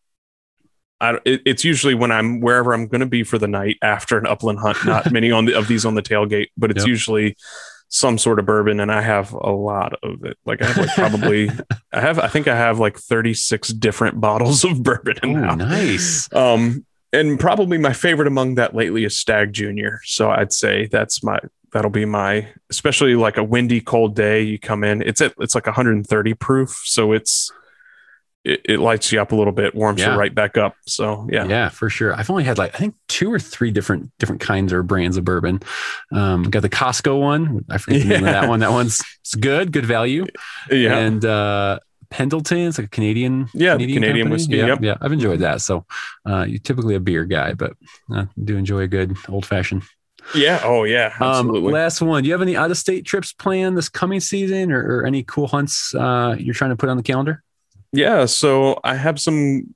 I, 1.02 1.20
it, 1.26 1.42
it's 1.46 1.64
usually 1.66 1.94
when 1.94 2.12
I'm 2.12 2.40
wherever 2.40 2.74
I'm 2.74 2.88
going 2.88 3.02
to 3.02 3.06
be 3.06 3.24
for 3.24 3.38
the 3.38 3.48
night 3.48 3.78
after 3.82 4.18
an 4.18 4.26
upland 4.26 4.60
hunt. 4.60 4.78
Not 4.86 5.12
many 5.12 5.30
on 5.32 5.46
the, 5.46 5.58
of 5.58 5.68
these 5.68 5.86
on 5.86 5.96
the 5.96 6.02
tailgate, 6.02 6.48
but 6.58 6.72
it's 6.72 6.84
Yep. 6.84 6.88
usually 6.88 7.38
some 7.90 8.18
sort 8.18 8.40
of 8.40 8.46
bourbon, 8.46 8.80
and 8.80 8.92
I 8.92 9.02
have 9.02 9.32
a 9.34 9.52
lot 9.52 9.94
of 10.04 10.24
it. 10.26 10.38
Like 10.46 10.62
I 10.62 10.66
have 10.66 10.78
like 10.78 10.96
probably, 10.96 11.50
I 11.94 12.02
have, 12.02 12.20
I 12.20 12.28
think 12.28 12.48
I 12.48 12.56
have 12.56 12.80
like 12.80 12.98
36 12.98 13.70
different 13.70 14.20
bottles 14.20 14.64
of 14.64 14.84
bourbon 14.84 15.18
Oh, 15.24 15.28
now. 15.32 15.56
nice. 15.56 16.32
Um, 16.34 16.86
and 17.14 17.40
probably 17.40 17.78
my 17.78 17.94
favorite 17.94 18.28
among 18.28 18.56
that 18.56 18.76
lately 18.76 19.06
is 19.06 19.18
Stagg 19.18 19.54
Junior. 19.54 20.02
So 20.04 20.30
I'd 20.32 20.52
say 20.52 20.88
that's 20.88 21.24
my 21.24 21.40
that'll 21.72 21.92
be 21.92 22.06
my 22.06 22.48
especially 22.70 23.16
like 23.16 23.38
a 23.38 23.44
windy 23.44 23.80
cold 23.82 24.16
day. 24.16 24.42
You 24.42 24.60
come 24.60 24.84
in, 24.84 25.02
it's 25.02 25.22
at 25.22 25.34
it's 25.40 25.56
like 25.56 25.66
130 25.66 26.34
proof, 26.34 26.82
so 26.84 27.14
it's 27.14 27.52
it, 28.46 28.62
it 28.66 28.80
lights 28.80 29.12
you 29.12 29.20
up 29.22 29.32
a 29.32 29.36
little 29.36 29.52
bit, 29.54 29.74
warms 29.76 30.00
Yeah. 30.02 30.14
you 30.14 30.20
right 30.20 30.34
back 30.34 30.58
up. 30.58 30.76
So 30.88 31.28
yeah, 31.32 31.46
Yeah. 31.48 31.70
for 31.70 31.90
sure. 31.90 32.14
I've 32.16 32.30
only 32.30 32.44
had 32.44 32.58
like 32.58 32.74
I 32.76 32.78
think 32.78 32.96
two 33.08 33.32
or 33.34 33.40
three 33.40 33.72
different 33.72 34.12
different 34.20 34.42
kinds 34.42 34.72
or 34.72 34.84
brands 34.84 35.18
of 35.18 35.26
bourbon. 35.26 35.62
Um, 36.14 36.44
got 36.44 36.62
the 36.62 36.70
Costco 36.70 37.20
one. 37.20 37.66
I 37.70 37.78
forget 37.80 38.04
the 38.04 38.08
name 38.08 38.18
of 38.20 38.26
Yeah. 38.28 38.42
that 38.42 38.50
one. 38.50 38.60
That 38.60 38.72
one's 38.72 39.02
it's 39.22 39.36
good, 39.36 39.72
good 39.72 39.86
value. 39.86 40.26
yeah, 40.72 40.98
And 40.98 41.26
uh, 41.26 41.80
Pendleton, 42.12 42.68
it's 42.68 42.78
like 42.78 42.86
a 42.88 42.90
Canadian. 42.90 43.48
Yeah, 43.54 43.74
Canadian 43.74 44.04
company. 44.04 44.24
whiskey, 44.32 44.58
Yeah, 44.58 44.68
yep. 44.68 44.80
yeah, 44.82 44.96
I've 45.02 45.12
enjoyed 45.12 45.40
that. 45.40 45.60
So, 45.62 45.86
uh, 46.30 46.46
you're 46.48 46.60
typically 46.60 46.96
a 46.96 47.00
beer 47.00 47.26
guy, 47.26 47.54
but 47.54 47.74
uh, 48.14 48.26
do 48.42 48.56
enjoy 48.58 48.82
a 48.82 48.88
good 48.88 49.18
old 49.28 49.46
fashioned. 49.46 49.84
yeah. 50.36 50.62
Oh 50.64 50.84
yeah, 50.86 51.14
Um, 51.20 51.28
absolutely. 51.50 51.74
last 51.74 52.02
one. 52.02 52.24
Do 52.24 52.28
you 52.28 52.34
have 52.34 52.42
any 52.42 52.56
out 52.56 52.72
of 52.72 52.78
state 52.78 53.06
trips 53.06 53.34
planned 53.34 53.76
this 53.78 53.90
coming 53.90 54.20
season, 54.20 54.72
or, 54.72 55.00
or 55.02 55.06
any 55.06 55.24
cool 55.24 55.48
hunts 55.48 55.94
uh, 55.96 56.36
you're 56.40 56.54
trying 56.54 56.72
to 56.72 56.76
put 56.76 56.90
on 56.90 56.98
the 56.98 57.04
calendar? 57.04 57.44
Yeah, 57.96 58.26
so 58.26 58.80
I 58.84 58.96
have 58.96 59.20
some 59.20 59.76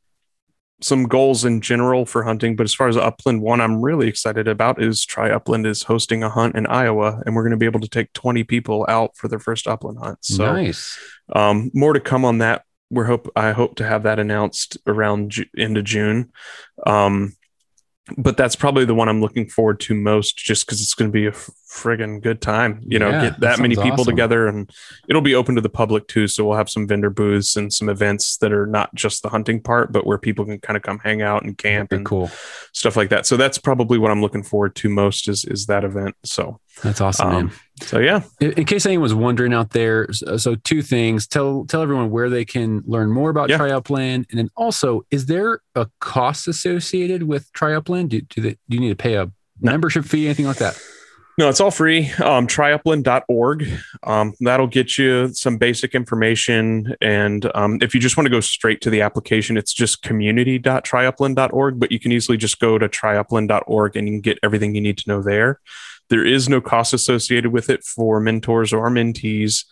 some 0.82 1.04
goals 1.04 1.44
in 1.44 1.62
general 1.62 2.06
for 2.06 2.24
hunting, 2.24 2.56
but 2.56 2.64
as 2.64 2.74
far 2.74 2.88
as 2.88 2.96
upland, 2.96 3.42
one 3.42 3.60
I'm 3.60 3.82
really 3.82 4.08
excited 4.08 4.48
about 4.48 4.82
is 4.82 5.06
Try 5.06 5.30
Upland 5.30 5.66
is 5.66 5.84
hosting 5.84 6.24
a 6.24 6.30
hunt 6.30 6.56
in 6.56 6.66
Iowa, 6.68 7.22
and 7.26 7.36
we're 7.36 7.44
going 7.44 7.52
to 7.52 7.58
be 7.58 7.66
able 7.66 7.82
to 7.82 7.88
take 7.88 8.14
20 8.14 8.44
people 8.46 8.86
out 8.88 9.18
for 9.18 9.28
their 9.28 9.40
first 9.40 9.68
upland 9.68 10.00
hunt. 10.00 10.20
So 10.22 10.46
nice. 10.54 10.98
um, 11.34 11.70
more 11.74 11.94
to 11.94 12.00
come 12.00 12.24
on 12.24 12.38
that. 12.40 12.64
We're 12.90 13.06
hope 13.06 13.30
I 13.36 13.52
hope 13.52 13.76
to 13.76 13.86
have 13.86 14.04
that 14.04 14.20
announced 14.20 14.78
around 14.88 15.32
Ju- 15.32 15.46
end 15.58 15.78
of 15.78 15.84
June. 15.84 16.32
Um, 16.88 17.36
but 18.18 18.38
that's 18.38 18.56
probably 18.56 18.86
the 18.86 18.96
one 18.96 19.08
I'm 19.08 19.22
looking 19.22 19.48
forward 19.48 19.80
to 19.82 19.94
most, 19.94 20.36
just 20.36 20.66
because 20.66 20.82
it's 20.82 20.94
going 20.94 21.12
to 21.12 21.14
be 21.14 21.28
a 21.28 21.32
friggin' 21.32 22.22
good 22.22 22.42
time. 22.42 22.82
You 22.86 22.98
know, 23.00 23.10
Yeah, 23.10 23.22
get 23.22 23.40
that 23.40 23.58
that 23.58 23.60
many 23.60 23.76
people 23.76 24.02
awesome. 24.02 24.06
together, 24.16 24.48
and 24.48 24.70
it'll 25.08 25.22
be 25.22 25.36
open 25.36 25.56
to 25.56 25.62
the 25.62 25.70
public 25.70 26.08
too. 26.08 26.28
So 26.28 26.46
we'll 26.46 26.58
have 26.58 26.70
some 26.70 26.88
vendor 26.88 27.10
booths 27.10 27.56
and 27.56 27.72
some 27.72 27.88
events 27.90 28.38
that 28.38 28.52
are 28.52 28.66
not 28.66 28.94
just 28.96 29.22
the 29.22 29.30
hunting 29.30 29.62
part, 29.62 29.92
but 29.92 30.06
where 30.08 30.18
people 30.18 30.46
can 30.46 30.60
kind 30.60 30.78
of 30.78 30.84
come 30.84 31.00
hang 31.00 31.22
out 31.22 31.44
and 31.44 31.58
camp 31.58 31.92
and 31.92 32.06
cool. 32.06 32.32
stuff 32.74 32.96
like 32.98 33.10
that. 33.10 33.26
So 33.26 33.38
that's 33.38 33.58
probably 33.58 34.00
what 34.00 34.12
I'm 34.12 34.22
looking 34.22 34.44
forward 34.44 34.76
to 34.78 34.90
most 34.90 35.28
is 35.30 35.46
is 35.46 35.68
that 35.68 35.84
event. 35.84 36.16
So 36.24 36.60
That's 36.84 37.02
awesome, 37.02 37.28
Um, 37.28 37.34
man. 37.34 37.52
so 37.82 38.00
yeah, 38.00 38.22
In, 38.40 38.52
in 38.54 38.66
case 38.66 38.86
anyone 38.86 39.04
was 39.04 39.14
wondering 39.14 39.54
out 39.54 39.72
there, 39.72 40.12
so, 40.14 40.38
so 40.38 40.56
two 40.56 40.82
things: 40.82 41.28
tell 41.28 41.66
tell 41.66 41.82
everyone 41.82 42.10
where 42.10 42.30
they 42.30 42.46
can 42.46 42.84
learn 42.86 43.12
more 43.12 43.30
about 43.30 43.50
Yeah. 43.50 43.58
And 43.58 44.26
then 44.34 44.50
also, 44.56 45.06
is 45.12 45.26
there 45.26 45.62
a 45.76 45.88
cost 46.00 46.48
associated 46.48 47.24
with 47.24 47.52
Try 47.54 47.74
Upland? 47.74 48.12
Do, 48.12 48.22
do, 48.22 48.42
they, 48.42 48.52
do 48.52 48.76
you 48.78 48.80
need 48.80 48.90
to 48.90 48.96
pay 48.96 49.16
a 49.16 49.32
membership 49.62 50.06
fee, 50.06 50.26
anything 50.26 50.46
like 50.46 50.58
that? 50.58 50.82
No, 51.38 51.48
it's 51.48 51.62
all 51.62 51.72
free. 51.72 52.12
Um, 52.22 52.48
tryupland.org. 52.48 53.66
Um, 54.04 54.34
that'll 54.42 54.68
get 54.68 54.98
you 54.98 55.34
some 55.34 55.58
basic 55.58 55.96
information. 55.96 56.96
And 57.00 57.50
um, 57.56 57.78
if 57.82 57.94
you 57.96 58.02
just 58.02 58.18
want 58.18 58.26
to 58.26 58.30
go 58.30 58.42
straight 58.42 58.82
to 58.82 58.90
the 58.90 59.02
application, 59.02 59.56
it's 59.56 59.72
just 59.74 60.02
community.tryupland.org, 60.02 61.80
but 61.80 61.92
you 61.94 62.00
can 62.00 62.12
easily 62.12 62.38
just 62.38 62.60
go 62.60 62.78
to 62.78 62.90
tryupland.org 62.90 63.96
and 63.96 64.08
you 64.08 64.14
can 64.16 64.22
get 64.22 64.38
everything 64.44 64.76
you 64.76 64.82
need 64.82 64.98
to 64.98 65.10
know 65.10 65.22
there. 65.22 65.62
There 66.10 66.26
is 66.26 66.50
no 66.50 66.62
cost 66.62 66.94
associated 66.94 67.52
with 67.52 67.70
it 67.70 67.84
for 67.84 68.20
mentors 68.20 68.74
or 68.74 68.90
mentees. 68.90 69.66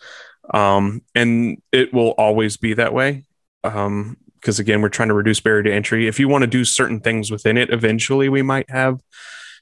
Um, 0.52 1.02
and 1.14 1.60
it 1.72 1.92
will 1.92 2.10
always 2.10 2.56
be 2.56 2.74
that 2.74 2.94
way. 2.94 3.24
Um, 3.64 4.16
because 4.36 4.60
again, 4.60 4.80
we're 4.80 4.88
trying 4.88 5.08
to 5.08 5.14
reduce 5.14 5.40
barrier 5.40 5.64
to 5.64 5.74
entry. 5.74 6.06
If 6.06 6.20
you 6.20 6.28
want 6.28 6.42
to 6.42 6.46
do 6.46 6.64
certain 6.64 7.00
things 7.00 7.28
within 7.28 7.56
it, 7.56 7.70
eventually 7.70 8.28
we 8.28 8.40
might 8.40 8.70
have 8.70 9.00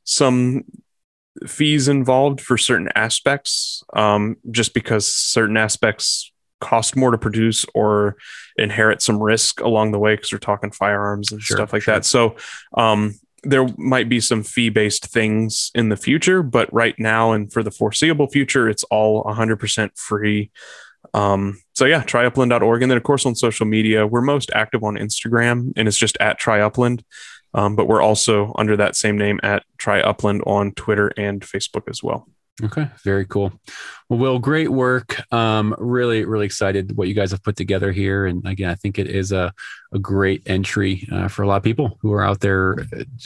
some 0.05 0.65
fees 1.47 1.89
involved 1.89 2.41
for 2.43 2.59
certain 2.59 2.91
aspects, 2.95 3.83
um, 3.95 4.37
just 4.51 4.75
because 4.75 5.07
certain 5.07 5.57
aspects 5.57 6.31
cost 6.61 6.95
more 6.95 7.11
to 7.11 7.19
produce 7.19 7.65
or 7.75 8.17
inherit 8.57 9.03
some 9.03 9.23
risk 9.23 9.61
along 9.61 9.93
the 9.93 9.99
way 9.99 10.15
because 10.15 10.33
we're 10.33 10.39
talking 10.39 10.71
firearms 10.71 11.33
and 11.33 11.41
Sure, 11.41 11.57
stuff 11.57 11.73
like 11.73 11.83
sure. 11.83 11.95
that. 11.95 12.05
So 12.05 12.37
um, 12.77 13.15
there 13.47 13.67
might 13.77 14.09
be 14.09 14.21
some 14.21 14.43
fee 14.43 14.69
based 14.69 15.07
things 15.07 15.71
in 15.75 15.89
the 15.89 15.97
future, 15.97 16.43
but 16.43 16.73
right 16.73 16.95
now 16.99 17.33
and 17.33 17.53
for 17.53 17.63
the 17.63 17.71
foreseeable 17.71 18.29
future, 18.29 18.69
it's 18.69 18.85
all 18.85 19.25
100% 19.25 19.97
free. 19.97 20.51
Um, 21.15 21.61
so 21.75 21.85
yeah, 21.85 22.03
tryupland.org. 22.03 22.83
And 22.83 22.91
then 22.91 22.99
of 22.99 23.05
course 23.05 23.25
on 23.25 23.35
social 23.35 23.67
media, 23.67 24.07
we're 24.07 24.21
most 24.21 24.51
active 24.55 24.83
on 24.83 24.97
Instagram 24.97 25.73
and 25.77 25.89
it's 25.89 25.97
just 25.97 26.17
at 26.21 26.41
tryupland. 26.41 27.03
Um, 27.55 27.75
but 27.75 27.89
we're 27.89 28.03
also 28.03 28.53
under 28.57 28.77
that 28.77 28.97
same 28.97 29.17
name 29.17 29.41
at 29.43 29.65
tryupland 29.79 30.47
on 30.47 30.73
Twitter 30.73 31.13
and 31.17 31.41
Facebook 31.41 31.89
as 31.89 32.03
well. 32.03 32.29
Okay, 32.65 32.89
very 33.05 33.27
cool. 33.27 33.53
Well, 34.09 34.19
Will, 34.19 34.39
great 34.39 34.71
work. 34.71 35.21
Um, 35.31 35.75
really, 35.79 36.25
really 36.25 36.47
excited 36.47 36.97
what 36.97 37.07
you 37.07 37.13
guys 37.13 37.33
have 37.33 37.43
put 37.43 37.55
together 37.57 37.93
here. 37.93 38.25
And 38.25 38.47
again, 38.47 38.71
I 38.71 38.75
think 38.77 38.99
it 38.99 39.09
is 39.09 39.31
a, 39.33 39.53
a 39.93 39.99
great 39.99 40.43
entry 40.47 41.07
uh, 41.13 41.29
for 41.29 41.43
a 41.43 41.47
lot 41.49 41.57
of 41.59 41.63
people 41.65 41.99
who 42.01 42.13
are 42.15 42.25
out 42.25 42.41
there 42.41 42.77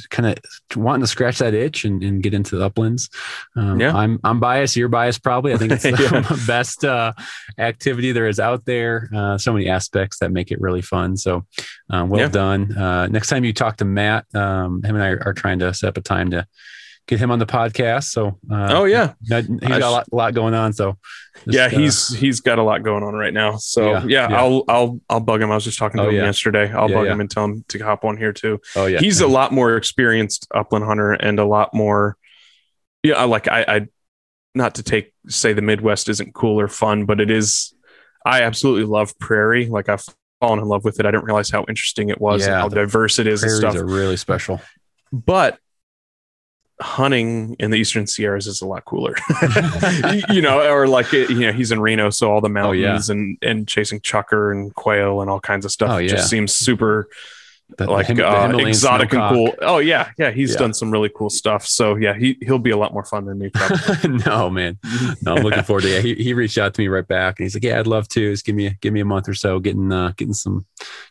kind 0.09 0.27
of 0.31 0.77
wanting 0.77 1.02
to 1.02 1.07
scratch 1.07 1.39
that 1.39 1.55
itch 1.55 1.85
and, 1.85 2.02
and 2.02 2.23
get 2.24 2.35
into 2.35 2.57
the 2.57 2.65
uplands. 2.65 3.09
Um, 3.55 3.78
Yeah. 3.78 3.94
I'm, 3.94 4.19
I'm 4.24 4.40
biased. 4.40 4.74
You're 4.74 4.89
biased, 4.89 5.23
probably. 5.23 5.52
I 5.52 5.59
think 5.59 5.73
it's 5.73 5.82
the 5.85 6.27
Yeah. 6.28 6.36
best 6.47 6.85
uh, 6.85 7.12
activity 7.59 8.11
there 8.11 8.27
is 8.27 8.40
out 8.40 8.65
there. 8.65 9.09
Uh, 9.15 9.39
so 9.39 9.52
many 9.52 9.69
aspects 9.69 10.19
that 10.19 10.32
make 10.32 10.51
it 10.51 10.61
really 10.61 10.82
fun. 10.82 11.16
So 11.16 11.47
uh, 11.93 12.05
well 12.09 12.20
Yeah. 12.23 12.28
done. 12.28 12.77
Uh, 12.77 13.07
next 13.07 13.28
time 13.28 13.44
you 13.44 13.52
talk 13.52 13.77
to 13.77 13.85
Matt, 13.85 14.27
um, 14.35 14.82
him 14.82 14.97
and 14.97 15.05
I 15.05 15.09
are, 15.11 15.23
are 15.27 15.35
trying 15.35 15.61
to 15.61 15.73
set 15.73 15.89
up 15.89 15.97
a 15.98 16.01
time 16.01 16.31
to 16.32 16.47
get 17.06 17.18
him 17.18 17.31
on 17.31 17.39
the 17.39 17.47
podcast. 17.47 18.05
So, 18.05 18.39
uh, 18.51 18.68
oh 18.70 18.85
yeah, 18.85 19.14
he's 19.20 19.31
got 19.60 19.82
a 19.82 19.90
lot, 19.90 20.12
lot 20.12 20.35
going 20.35 20.55
on. 20.55 20.72
So, 20.72 20.97
just, 21.44 21.48
yeah, 21.56 21.64
uh, 21.64 21.68
he's 21.68 22.09
he's 22.14 22.40
got 22.40 22.59
a 22.59 22.62
lot 22.62 22.82
going 22.82 23.02
on 23.02 23.14
right 23.14 23.32
now. 23.35 23.56
So 23.56 23.90
Yeah, 23.93 24.05
yeah, 24.06 24.31
yeah. 24.31 24.39
I'll 24.40 24.64
I'll 24.68 25.01
I'll 25.09 25.20
bug 25.20 25.43
him. 25.43 25.51
I 25.51 25.55
was 25.55 25.64
just 25.64 25.78
talking 25.78 25.98
to 25.98 26.05
Oh, 26.05 26.09
him 26.09 26.16
yeah. 26.16 26.24
yesterday. 26.27 26.72
I'll 26.72 26.89
bug 26.89 27.06
him 27.06 27.20
and 27.20 27.31
tell 27.31 27.44
him 27.44 27.64
to 27.68 27.78
hop 27.81 28.05
on 28.05 28.16
here 28.16 28.32
too. 28.32 28.60
oh 28.77 28.86
yeah, 28.86 29.01
He's 29.01 29.20
a 29.20 29.27
lot 29.28 29.52
more 29.52 29.77
experienced 29.77 30.47
upland 30.55 30.85
hunter 30.85 31.12
and 31.12 31.39
a 31.39 31.44
lot 31.44 31.74
more. 31.74 32.16
Yeah, 33.02 33.14
I 33.14 33.24
like 33.24 33.48
I 33.48 33.64
I 33.66 33.86
not 34.55 34.74
to 34.77 34.82
take 34.82 35.12
say 35.28 35.52
the 35.52 35.62
Midwest 35.62 36.09
isn't 36.09 36.35
cool 36.35 36.60
or 36.60 36.68
fun, 36.68 37.06
but 37.06 37.20
it 37.20 37.31
is. 37.31 37.72
I 38.27 38.43
absolutely 38.43 38.85
love 38.85 39.18
prairie. 39.18 39.66
Like 39.66 39.89
I've 39.89 40.05
fallen 40.40 40.59
in 40.59 40.66
love 40.66 40.85
with 40.85 41.01
it. 41.01 41.06
I 41.06 41.10
didn't 41.10 41.24
realize 41.24 41.51
how 41.51 41.64
interesting 41.68 42.09
it 42.10 42.20
was 42.20 42.44
and 42.47 42.55
how 42.55 42.68
diverse 42.68 43.18
it 43.18 43.27
is 43.27 43.43
and 43.43 43.52
stuff. 43.52 43.74
are 43.77 43.85
really 43.86 44.16
special. 44.16 44.60
but 45.12 45.59
hunting 46.81 47.57
in 47.59 47.70
the 47.70 47.78
Eastern 47.78 48.07
Sierras 48.07 48.47
is 48.47 48.61
a 48.62 48.66
lot 48.66 48.85
cooler, 48.85 49.15
you 50.31 50.40
know, 50.43 50.61
or 50.70 50.86
like, 50.89 51.12
you 51.12 51.40
know, 51.40 51.52
he's 51.52 51.73
in 51.73 51.81
Reno. 51.81 52.11
So 52.11 52.31
all 52.31 52.40
the 52.40 52.48
mountains 52.48 53.11
Oh, 53.11 53.15
yeah. 53.15 53.19
and, 53.20 53.39
and 53.43 53.69
chasing 53.69 54.01
chukar 54.01 54.52
and 54.52 54.74
quail 54.74 55.20
and 55.20 55.31
all 55.31 55.40
kinds 55.40 55.65
of 55.65 55.70
stuff 55.73 55.90
Oh, 55.90 55.98
yeah. 55.98 56.09
just 56.09 56.31
seems 56.31 56.52
super 56.52 57.09
The- 57.78 57.90
like 57.90 58.06
the 58.09 58.26
uh, 58.28 58.56
exotic 58.59 59.12
and 59.12 59.28
cool. 59.34 59.55
Oh 59.62 59.78
yeah. 59.78 60.10
Yeah. 60.18 60.30
He's 60.30 60.52
Yeah. 60.52 60.59
done 60.59 60.74
some 60.74 60.90
really 60.90 61.10
cool 61.14 61.30
stuff. 61.30 61.66
So 61.66 61.97
yeah, 61.97 62.14
he, 62.14 62.36
he'll 62.42 62.59
be 62.59 62.70
a 62.70 62.76
lot 62.76 62.92
more 62.92 63.05
fun 63.05 63.24
than 63.26 63.38
me. 63.38 63.51
No, 64.26 64.51
man. 64.51 64.78
No, 65.22 65.36
I'm 65.36 65.42
looking 65.42 65.62
forward 65.62 65.82
to 65.82 65.88
it. 65.98 66.05
He, 66.05 66.14
he 66.14 66.32
reached 66.34 66.59
out 66.59 66.74
to 66.74 66.80
me 66.80 66.88
right 66.88 67.06
back 67.06 67.38
and 67.38 67.44
he's 67.44 67.55
like, 67.55 67.64
Yeah, 67.64 67.78
I'd 67.78 67.86
love 67.86 68.09
to. 68.09 68.30
Just 68.32 68.44
give 68.44 68.55
me 68.55 68.76
give 68.80 68.92
me 68.92 69.01
a 69.01 69.05
month 69.05 69.28
or 69.28 69.34
so, 69.34 69.59
getting 69.60 69.92
uh 69.92 70.12
getting 70.16 70.34
some 70.34 70.64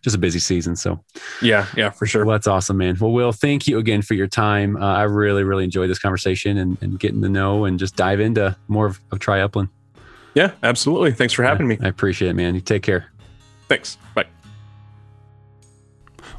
just 0.04 0.16
a 0.16 0.20
busy 0.20 0.40
season. 0.40 0.76
So 0.76 1.04
yeah. 1.42 1.66
Yeah, 1.76 1.90
for 1.90 2.06
sure. 2.06 2.26
well, 2.26 2.36
that's 2.36 2.48
awesome, 2.48 2.78
man. 2.78 2.98
Well, 3.00 3.12
Will, 3.12 3.32
thank 3.32 3.68
you 3.68 3.78
again 3.80 4.02
for 4.02 4.14
your 4.14 4.28
time. 4.28 4.76
Uh, 4.78 4.86
I 4.86 5.04
really, 5.04 5.44
really 5.44 5.64
enjoyed 5.64 5.90
this 5.90 6.00
conversation 6.00 6.58
and, 6.58 6.78
and 6.82 7.00
getting 7.00 7.22
to 7.22 7.30
know 7.30 7.66
and 7.66 7.78
just 7.80 7.96
dive 7.96 8.20
into 8.20 8.56
more 8.68 8.86
of, 8.86 9.00
of 9.12 9.20
Try 9.20 9.42
Upland. 9.42 9.70
Yeah, 10.36 10.52
absolutely. 10.64 11.12
Thanks 11.12 11.34
for 11.34 11.44
having 11.44 11.68
me. 11.68 11.78
I 11.82 11.88
appreciate 11.88 12.30
it, 12.30 12.34
man. 12.36 12.54
You 12.56 12.62
take 12.62 12.84
care. 12.84 13.12
Thanks. 13.68 13.98
Bye. 14.14 14.26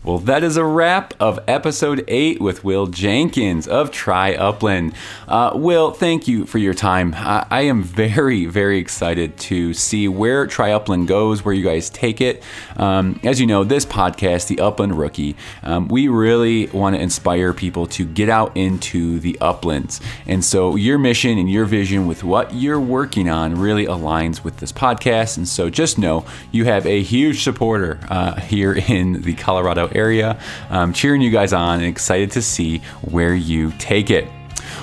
Well, 0.03 0.17
that 0.21 0.43
is 0.43 0.57
a 0.57 0.65
wrap 0.65 1.13
of 1.21 1.39
episode 1.47 2.07
eight 2.09 2.41
with 2.41 2.65
Will 2.65 2.87
Jenkins 2.87 3.69
of 3.69 3.91
Try 3.91 4.33
Upland. 4.33 4.95
Uh, 5.29 5.51
Will, 5.55 5.91
thank 5.91 6.27
you 6.27 6.47
for 6.47 6.57
your 6.57 6.73
time. 6.73 7.13
I, 7.15 7.47
I 7.51 7.61
am 7.63 7.83
very, 7.83 8.47
very 8.47 8.79
excited 8.79 9.37
to 9.41 9.75
see 9.75 10.09
where 10.09 10.47
Try 10.47 10.73
Upland 10.73 11.07
goes, 11.07 11.45
where 11.45 11.53
you 11.53 11.63
guys 11.63 11.91
take 11.91 12.23
it. 12.23 12.43
Um, 12.79 13.21
as 13.25 13.43
you 13.43 13.47
know, 13.47 13.63
this 13.63 13.85
podcast, 13.85 14.49
The 14.49 14.61
Upland 14.61 14.99
Rookie, 14.99 15.37
um, 15.63 15.87
we 15.89 16.09
really 16.09 16.69
want 16.69 16.97
to 16.97 17.03
inspire 17.03 17.53
people 17.53 17.87
to 17.89 18.07
get 18.07 18.31
out 18.31 18.57
into 18.57 19.21
the 19.21 19.37
uplands. 19.39 20.01
And 20.27 20.43
so 20.43 20.77
your 20.77 20.97
mission 20.97 21.37
and 21.37 21.51
your 21.51 21.67
vision 21.67 22.07
with 22.07 22.25
what 22.25 22.55
you're 22.55 22.81
working 22.81 23.29
on 23.29 23.61
really 23.61 23.85
aligns 23.85 24.45
with 24.45 24.57
this 24.61 24.73
podcast. 24.73 25.37
And 25.37 25.47
so 25.47 25.69
just 25.69 25.99
know 25.99 26.25
you 26.53 26.65
have 26.65 26.87
a 26.87 27.03
huge 27.03 27.45
supporter 27.45 28.01
uh, 28.09 28.41
here 28.41 28.73
in 28.73 29.21
the 29.21 29.35
Colorado 29.35 29.90
area, 29.95 30.39
um, 30.71 30.93
cheering 30.93 31.21
you 31.21 31.31
guys 31.31 31.53
on 31.53 31.79
and 31.81 31.87
excited 31.89 32.31
to 32.33 32.43
see 32.43 32.79
where 33.03 33.35
you 33.35 33.73
take 33.79 34.11
it. 34.11 34.29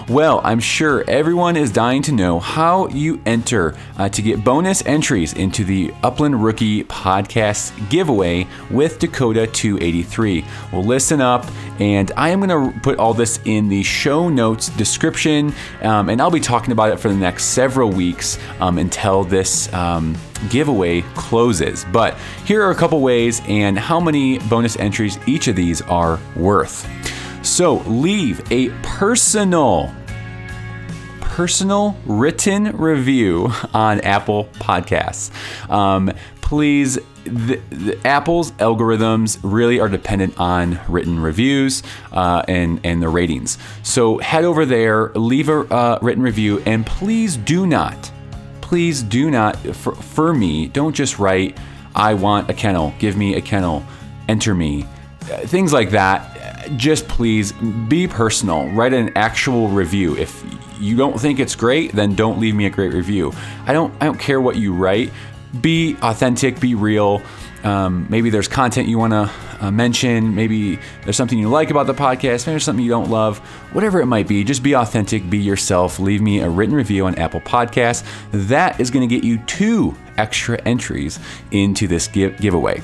Well, 0.09 0.39
I'm 0.45 0.61
sure 0.61 1.03
everyone 1.09 1.57
is 1.57 1.69
dying 1.69 2.01
to 2.03 2.13
know 2.13 2.39
how 2.39 2.87
you 2.87 3.21
enter 3.25 3.75
uh, 3.97 4.07
to 4.07 4.21
get 4.21 4.41
bonus 4.41 4.81
entries 4.85 5.33
into 5.33 5.65
the 5.65 5.93
Upland 6.01 6.41
Rookie 6.41 6.85
Podcast 6.85 7.89
giveaway 7.89 8.47
with 8.71 8.99
Dakota 8.99 9.47
283. 9.47 10.45
Well, 10.71 10.85
listen 10.85 11.19
up, 11.19 11.45
and 11.81 12.09
I 12.15 12.29
am 12.29 12.39
going 12.39 12.71
to 12.71 12.79
put 12.79 12.99
all 12.99 13.13
this 13.13 13.41
in 13.43 13.67
the 13.67 13.83
show 13.83 14.29
notes 14.29 14.69
description, 14.69 15.53
um, 15.81 16.07
and 16.07 16.21
I'll 16.21 16.31
be 16.31 16.39
talking 16.39 16.71
about 16.71 16.93
it 16.93 17.01
for 17.01 17.09
the 17.09 17.15
next 17.15 17.47
several 17.47 17.89
weeks 17.89 18.39
um, 18.61 18.77
until 18.77 19.25
this. 19.25 19.71
Um, 19.73 20.15
giveaway 20.49 21.01
closes. 21.15 21.83
But 21.91 22.15
here 22.45 22.63
are 22.63 22.69
a 22.69 22.75
couple 22.75 23.01
ways 23.01 23.41
and 23.47 23.77
how 23.77 23.99
many 23.99 24.37
bonus 24.37 24.77
entries 24.77 25.17
each 25.25 25.47
of 25.47 25.55
these 25.55 25.81
are 25.81 26.19
worth. 26.35 26.87
So 27.47 27.77
leave 27.87 28.51
a 28.51 28.69
personal 28.83 29.91
personal 31.21 31.97
written 32.05 32.75
review 32.75 33.49
on 33.73 34.01
Apple 34.01 34.45
Podcasts. 34.55 35.31
Um, 35.69 36.11
please, 36.41 36.99
the, 37.23 37.59
the 37.69 37.99
Apple's 38.05 38.51
algorithms 38.53 39.39
really 39.43 39.79
are 39.79 39.87
dependent 39.87 40.37
on 40.39 40.79
written 40.87 41.19
reviews 41.19 41.83
uh, 42.11 42.43
and 42.47 42.81
and 42.83 43.01
the 43.01 43.09
ratings. 43.09 43.57
So 43.81 44.17
head 44.19 44.43
over 44.43 44.65
there, 44.65 45.09
leave 45.15 45.49
a 45.49 45.59
uh, 45.73 45.99
written 46.01 46.21
review, 46.23 46.61
and 46.65 46.85
please 46.85 47.37
do 47.37 47.65
not, 47.65 48.11
please 48.61 49.01
do 49.01 49.31
not 49.31 49.57
for, 49.57 49.95
for 49.95 50.33
me. 50.33 50.67
Don't 50.67 50.93
just 50.93 51.17
write, 51.17 51.57
"I 51.95 52.13
want 52.13 52.49
a 52.49 52.53
kennel. 52.53 52.93
Give 52.99 53.15
me 53.15 53.35
a 53.35 53.41
kennel. 53.41 53.83
Enter 54.27 54.53
me." 54.53 54.85
Uh, 55.31 55.37
Things 55.39 55.73
like 55.73 55.91
that 55.91 56.36
just 56.75 57.07
please 57.07 57.53
be 57.87 58.07
personal. 58.07 58.67
Write 58.69 58.93
an 58.93 59.11
actual 59.15 59.69
review. 59.69 60.17
If 60.17 60.43
you 60.79 60.95
don't 60.95 61.19
think 61.19 61.39
it's 61.39 61.55
great, 61.55 61.91
then 61.93 62.15
don't 62.15 62.39
leave 62.39 62.55
me 62.55 62.65
a 62.65 62.69
great 62.69 62.93
review. 62.93 63.33
I 63.65 63.73
don't 63.73 63.93
I 64.01 64.05
don't 64.05 64.19
care 64.19 64.41
what 64.41 64.57
you 64.57 64.73
write. 64.73 65.11
Be 65.61 65.95
authentic, 66.01 66.59
be 66.59 66.75
real. 66.75 67.21
Um, 67.63 68.05
maybe 68.09 68.29
there's 68.29 68.47
content 68.47 68.87
you 68.87 68.97
want 68.97 69.13
to 69.13 69.31
uh, 69.59 69.71
mention. 69.71 70.35
Maybe 70.35 70.79
there's 71.03 71.17
something 71.17 71.37
you 71.37 71.49
like 71.49 71.71
about 71.71 71.87
the 71.87 71.93
podcast. 71.93 72.45
Maybe 72.45 72.51
there's 72.51 72.63
something 72.63 72.83
you 72.83 72.91
don't 72.91 73.09
love. 73.09 73.39
Whatever 73.73 73.99
it 73.99 74.05
might 74.05 74.27
be, 74.27 74.43
just 74.43 74.63
be 74.63 74.75
authentic, 74.75 75.29
be 75.29 75.39
yourself. 75.39 75.99
Leave 75.99 76.21
me 76.21 76.39
a 76.39 76.49
written 76.49 76.75
review 76.75 77.07
on 77.07 77.15
Apple 77.15 77.41
Podcasts. 77.41 78.05
That 78.31 78.79
is 78.79 78.91
going 78.91 79.07
to 79.07 79.13
get 79.13 79.23
you 79.23 79.39
two 79.39 79.95
extra 80.17 80.61
entries 80.61 81.19
into 81.51 81.87
this 81.87 82.07
give- 82.07 82.37
giveaway. 82.37 82.81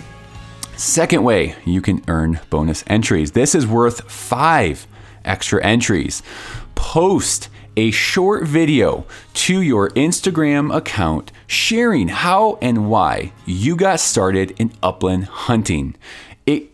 Second 0.76 1.24
way 1.24 1.56
you 1.66 1.82
can 1.82 2.04
earn 2.08 2.40
bonus 2.50 2.84
entries. 2.88 3.34
This 3.34 3.54
is 3.54 3.68
worth 3.68 4.10
five 4.10 4.88
extra 5.24 5.64
entries. 5.64 6.24
Post 6.74 7.50
a 7.78 7.92
short 7.92 8.44
video 8.44 9.06
to 9.34 9.62
your 9.62 9.90
Instagram 9.92 10.76
account 10.76 11.32
sharing 11.48 12.08
how 12.08 12.58
and 12.62 12.90
why 12.90 13.34
you 13.46 13.76
got 13.76 14.00
started 14.00 14.52
in 14.60 14.72
upland 14.82 15.26
hunting. 15.26 15.96
It 16.46 16.70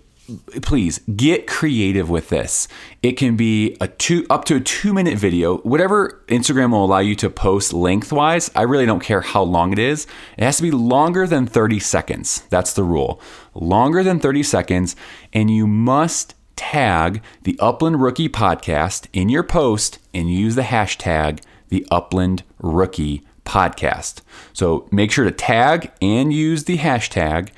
please 0.62 1.00
get 1.16 1.48
creative 1.48 2.10
with 2.10 2.30
this. 2.30 2.68
It 3.02 3.14
can 3.14 3.36
be 3.36 3.76
a 3.82 3.88
two 3.88 4.26
up 4.30 4.46
to 4.46 4.58
a 4.58 4.60
two 4.60 4.94
minute 4.94 5.18
video, 5.18 5.58
whatever 5.60 6.22
Instagram 6.28 6.72
will 6.72 6.86
allow 6.86 7.00
you 7.00 7.16
to 7.16 7.30
post 7.30 7.74
lengthwise. 7.74 8.52
I 8.56 8.64
really 8.64 8.86
don't 8.86 9.00
care 9.00 9.22
how 9.22 9.44
long 9.44 9.72
it 9.72 9.80
is. 9.80 10.06
It 10.38 10.44
has 10.44 10.58
to 10.58 10.64
be 10.64 10.72
longer 10.72 11.26
than 11.26 11.48
30 11.48 11.80
seconds. 11.80 12.44
That's 12.50 12.74
the 12.74 12.84
rule. 12.84 13.22
Longer 13.54 14.04
than 14.04 14.20
30 14.20 14.44
seconds, 14.44 14.96
and 15.34 15.50
you 15.52 15.68
must 15.68 16.36
tag 16.56 17.22
the 17.44 17.58
Upland 17.60 18.02
Rookie 18.02 18.30
podcast 18.30 19.08
in 19.14 19.30
your 19.30 19.44
post 19.44 20.00
and 20.14 20.32
use 20.32 20.56
the 20.56 20.64
hashtag 20.64 21.42
the 21.70 21.86
Upland 21.90 22.44
Rookie 22.60 23.24
podcast. 23.46 24.22
So 24.54 24.88
make 24.92 25.12
sure 25.12 25.26
to 25.26 25.32
tag 25.32 25.92
and 26.02 26.34
use 26.34 26.66
the 26.66 26.78
hashtag 26.78 27.50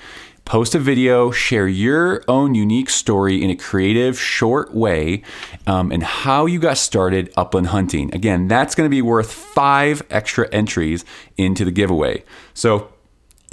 post 0.45 0.75
a 0.75 0.79
video, 0.79 1.31
share 1.31 1.67
your 1.67 2.23
own 2.27 2.55
unique 2.55 2.89
story 2.89 3.41
in 3.41 3.49
a 3.49 3.55
creative, 3.55 4.19
short 4.19 4.73
way, 4.73 5.23
um, 5.65 5.91
and 5.91 6.03
how 6.03 6.45
you 6.45 6.59
got 6.59 6.77
started 6.77 7.31
upland 7.37 7.67
hunting. 7.67 8.13
Again, 8.13 8.47
that's 8.47 8.75
going 8.75 8.85
to 8.85 8.91
be 8.91 9.01
worth 9.01 9.31
five 9.31 10.01
extra 10.09 10.49
entries 10.51 11.05
into 11.37 11.63
the 11.63 11.71
giveaway. 11.71 12.23
So 12.53 12.91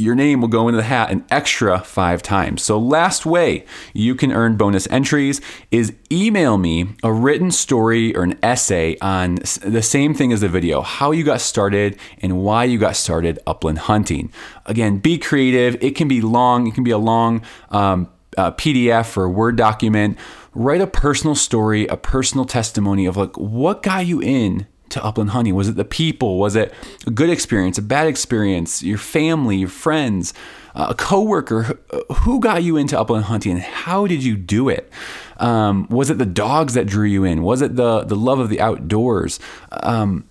your 0.00 0.14
name 0.14 0.40
will 0.40 0.48
go 0.48 0.68
into 0.68 0.76
the 0.76 0.84
hat 0.84 1.10
an 1.10 1.24
extra 1.28 1.80
five 1.80 2.22
times. 2.22 2.62
So, 2.62 2.78
last 2.78 3.26
way 3.26 3.64
you 3.92 4.14
can 4.14 4.30
earn 4.30 4.56
bonus 4.56 4.86
entries 4.90 5.40
is 5.72 5.92
email 6.10 6.56
me 6.56 6.90
a 7.02 7.12
written 7.12 7.50
story 7.50 8.14
or 8.14 8.22
an 8.22 8.38
essay 8.40 8.96
on 9.02 9.36
the 9.64 9.82
same 9.82 10.14
thing 10.14 10.32
as 10.32 10.40
the 10.40 10.48
video 10.48 10.82
how 10.82 11.10
you 11.10 11.24
got 11.24 11.40
started 11.40 11.98
and 12.22 12.38
why 12.38 12.62
you 12.62 12.78
got 12.78 12.94
started 12.94 13.40
upland 13.44 13.80
hunting. 13.80 14.32
Again, 14.66 14.98
be 14.98 15.18
creative. 15.18 15.76
It 15.82 15.96
can 15.96 16.06
be 16.06 16.20
long, 16.20 16.68
it 16.68 16.74
can 16.74 16.84
be 16.84 16.92
a 16.92 16.98
long 16.98 17.42
um, 17.70 18.08
uh, 18.36 18.52
PDF 18.52 19.16
or 19.16 19.28
Word 19.28 19.56
document. 19.56 20.16
Write 20.54 20.80
a 20.80 20.86
personal 20.86 21.34
story, 21.34 21.88
a 21.88 21.96
personal 21.96 22.44
testimony 22.44 23.04
of 23.04 23.16
like 23.16 23.36
what 23.36 23.82
got 23.82 24.06
you 24.06 24.20
in 24.20 24.68
to 24.90 25.04
upland 25.04 25.30
hunting? 25.30 25.54
Was 25.54 25.68
it 25.68 25.76
the 25.76 25.84
people? 25.84 26.38
Was 26.38 26.56
it 26.56 26.72
a 27.06 27.10
good 27.10 27.30
experience, 27.30 27.78
a 27.78 27.82
bad 27.82 28.06
experience, 28.06 28.82
your 28.82 28.98
family, 28.98 29.56
your 29.56 29.68
friends, 29.68 30.34
uh, 30.74 30.86
a 30.90 30.94
coworker? 30.94 31.62
Who- 31.92 32.14
Who 32.14 32.40
got 32.40 32.62
you 32.62 32.76
into 32.76 32.98
upland 32.98 33.24
hunting 33.26 33.52
and 33.52 33.60
how 33.62 34.06
did 34.06 34.22
you 34.24 34.36
do 34.36 34.68
it? 34.68 34.90
Um, 35.38 35.86
was 35.88 36.10
it 36.10 36.18
the 36.18 36.26
dogs 36.26 36.74
that 36.74 36.86
drew 36.86 37.06
you 37.06 37.24
in? 37.24 37.42
Was 37.42 37.62
it 37.62 37.76
the, 37.76 38.04
the 38.04 38.16
love 38.16 38.38
of 38.40 38.48
the 38.48 38.60
outdoors? 38.60 39.38
Um, 39.70 40.24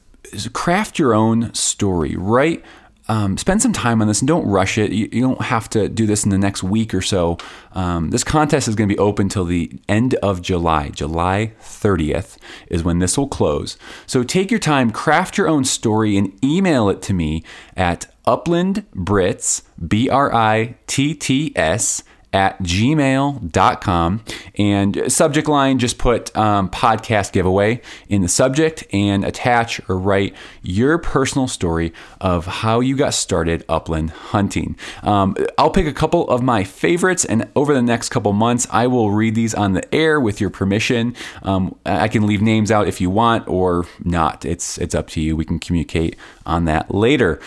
craft 0.53 0.99
your 0.99 1.13
own 1.13 1.53
story, 1.53 2.15
right? 2.17 2.63
Um, 3.09 3.37
spend 3.37 3.61
some 3.61 3.73
time 3.73 4.01
on 4.01 4.07
this 4.07 4.21
and 4.21 4.27
don't 4.27 4.45
rush 4.47 4.77
it. 4.77 4.91
You, 4.91 5.07
you 5.11 5.21
don't 5.21 5.41
have 5.41 5.69
to 5.69 5.87
do 5.87 6.05
this 6.05 6.23
in 6.23 6.29
the 6.29 6.37
next 6.37 6.63
week 6.63 6.93
or 6.93 7.01
so. 7.01 7.37
Um, 7.73 8.09
this 8.09 8.23
contest 8.23 8.67
is 8.67 8.75
going 8.75 8.89
to 8.89 8.93
be 8.93 8.99
open 8.99 9.29
till 9.29 9.45
the 9.45 9.71
end 9.87 10.15
of 10.15 10.41
July. 10.41 10.89
July 10.89 11.53
30th 11.61 12.37
is 12.67 12.83
when 12.83 12.99
this 12.99 13.17
will 13.17 13.27
close. 13.27 13.77
So 14.05 14.23
take 14.23 14.51
your 14.51 14.59
time, 14.59 14.91
craft 14.91 15.37
your 15.37 15.47
own 15.47 15.63
story, 15.63 16.17
and 16.17 16.37
email 16.43 16.89
it 16.89 17.01
to 17.03 17.13
me 17.13 17.43
at 17.75 18.07
uplandbritts, 18.25 19.63
B 19.87 20.09
R 20.09 20.33
I 20.33 20.75
T 20.85 21.13
T 21.13 21.53
S, 21.55 22.03
at 22.37 22.61
gmail.com. 22.61 24.23
And 24.59 25.11
subject 25.11 25.47
line, 25.47 25.79
just 25.79 25.97
put 25.97 26.37
um, 26.37 26.69
podcast 26.69 27.31
giveaway 27.31 27.81
in 28.09 28.21
the 28.21 28.27
subject 28.27 28.85
and 28.93 29.25
attach 29.25 29.81
or 29.89 29.97
write 29.97 30.35
your 30.61 30.99
personal 30.99 31.47
story 31.47 31.93
of 32.21 32.45
how 32.45 32.79
you 32.79 32.95
got 32.95 33.15
started 33.15 33.65
upland 33.67 34.11
hunting. 34.11 34.77
Um, 35.01 35.35
I'll 35.57 35.71
pick 35.71 35.87
a 35.87 35.93
couple 35.93 36.29
of 36.29 36.43
my 36.43 36.63
favorites, 36.63 37.25
and 37.25 37.49
over 37.55 37.73
the 37.73 37.81
next 37.81 38.09
couple 38.09 38.31
months, 38.33 38.67
I 38.69 38.85
will 38.85 39.09
read 39.09 39.33
these 39.33 39.55
on 39.55 39.73
the 39.73 39.95
air 39.95 40.21
with 40.21 40.39
your 40.39 40.51
permission. 40.51 41.15
Um, 41.41 41.75
I 41.87 42.07
can 42.07 42.27
leave 42.27 42.43
names 42.43 42.69
out 42.69 42.87
if 42.87 43.01
you 43.01 43.09
want 43.09 43.47
or 43.47 43.87
not. 44.03 44.45
It's 44.45 44.77
it's 44.77 44.93
up 44.93 45.07
to 45.09 45.21
you. 45.21 45.35
We 45.35 45.43
can 45.43 45.57
communicate 45.57 46.15
on 46.45 46.65
that 46.65 46.93
later. 46.93 47.39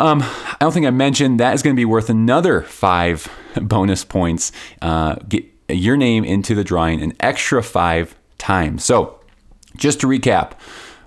Um, 0.00 0.22
I 0.22 0.56
don't 0.60 0.72
think 0.72 0.86
I 0.86 0.90
mentioned 0.90 1.40
that 1.40 1.52
is 1.52 1.62
going 1.62 1.76
to 1.76 1.80
be 1.80 1.84
worth 1.84 2.08
another 2.08 2.62
five 2.62 3.28
bonus 3.60 4.02
points. 4.02 4.50
Uh, 4.80 5.16
get 5.28 5.44
your 5.68 5.98
name 5.98 6.24
into 6.24 6.54
the 6.54 6.64
drawing 6.64 7.02
an 7.02 7.12
extra 7.20 7.62
five 7.62 8.16
times. 8.38 8.82
So, 8.82 9.20
just 9.76 10.00
to 10.00 10.06
recap. 10.06 10.52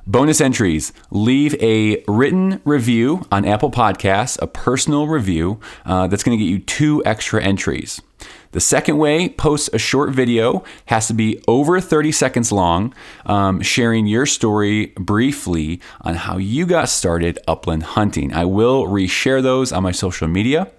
Bonus 0.05 0.41
entries 0.41 0.91
leave 1.11 1.55
a 1.61 2.03
written 2.09 2.59
review 2.65 3.25
on 3.31 3.45
Apple 3.45 3.71
Podcasts, 3.71 4.37
a 4.41 4.47
personal 4.47 5.07
review 5.07 5.61
uh, 5.85 6.07
that's 6.07 6.23
going 6.23 6.37
to 6.37 6.43
get 6.43 6.51
you 6.51 6.59
two 6.59 7.01
extra 7.05 7.41
entries. 7.41 8.01
The 8.51 8.59
second 8.59 8.97
way, 8.97 9.29
post 9.29 9.69
a 9.73 9.79
short 9.79 10.11
video, 10.11 10.63
has 10.87 11.07
to 11.07 11.13
be 11.13 11.41
over 11.47 11.79
30 11.79 12.11
seconds 12.11 12.51
long, 12.51 12.93
um, 13.25 13.61
sharing 13.61 14.05
your 14.05 14.25
story 14.25 14.87
briefly 14.97 15.79
on 16.01 16.15
how 16.15 16.37
you 16.37 16.65
got 16.65 16.89
started 16.89 17.39
upland 17.47 17.83
hunting. 17.83 18.33
I 18.33 18.43
will 18.43 18.85
reshare 18.85 19.41
those 19.41 19.71
on 19.71 19.83
my 19.83 19.91
social 19.91 20.27
media. 20.27 20.69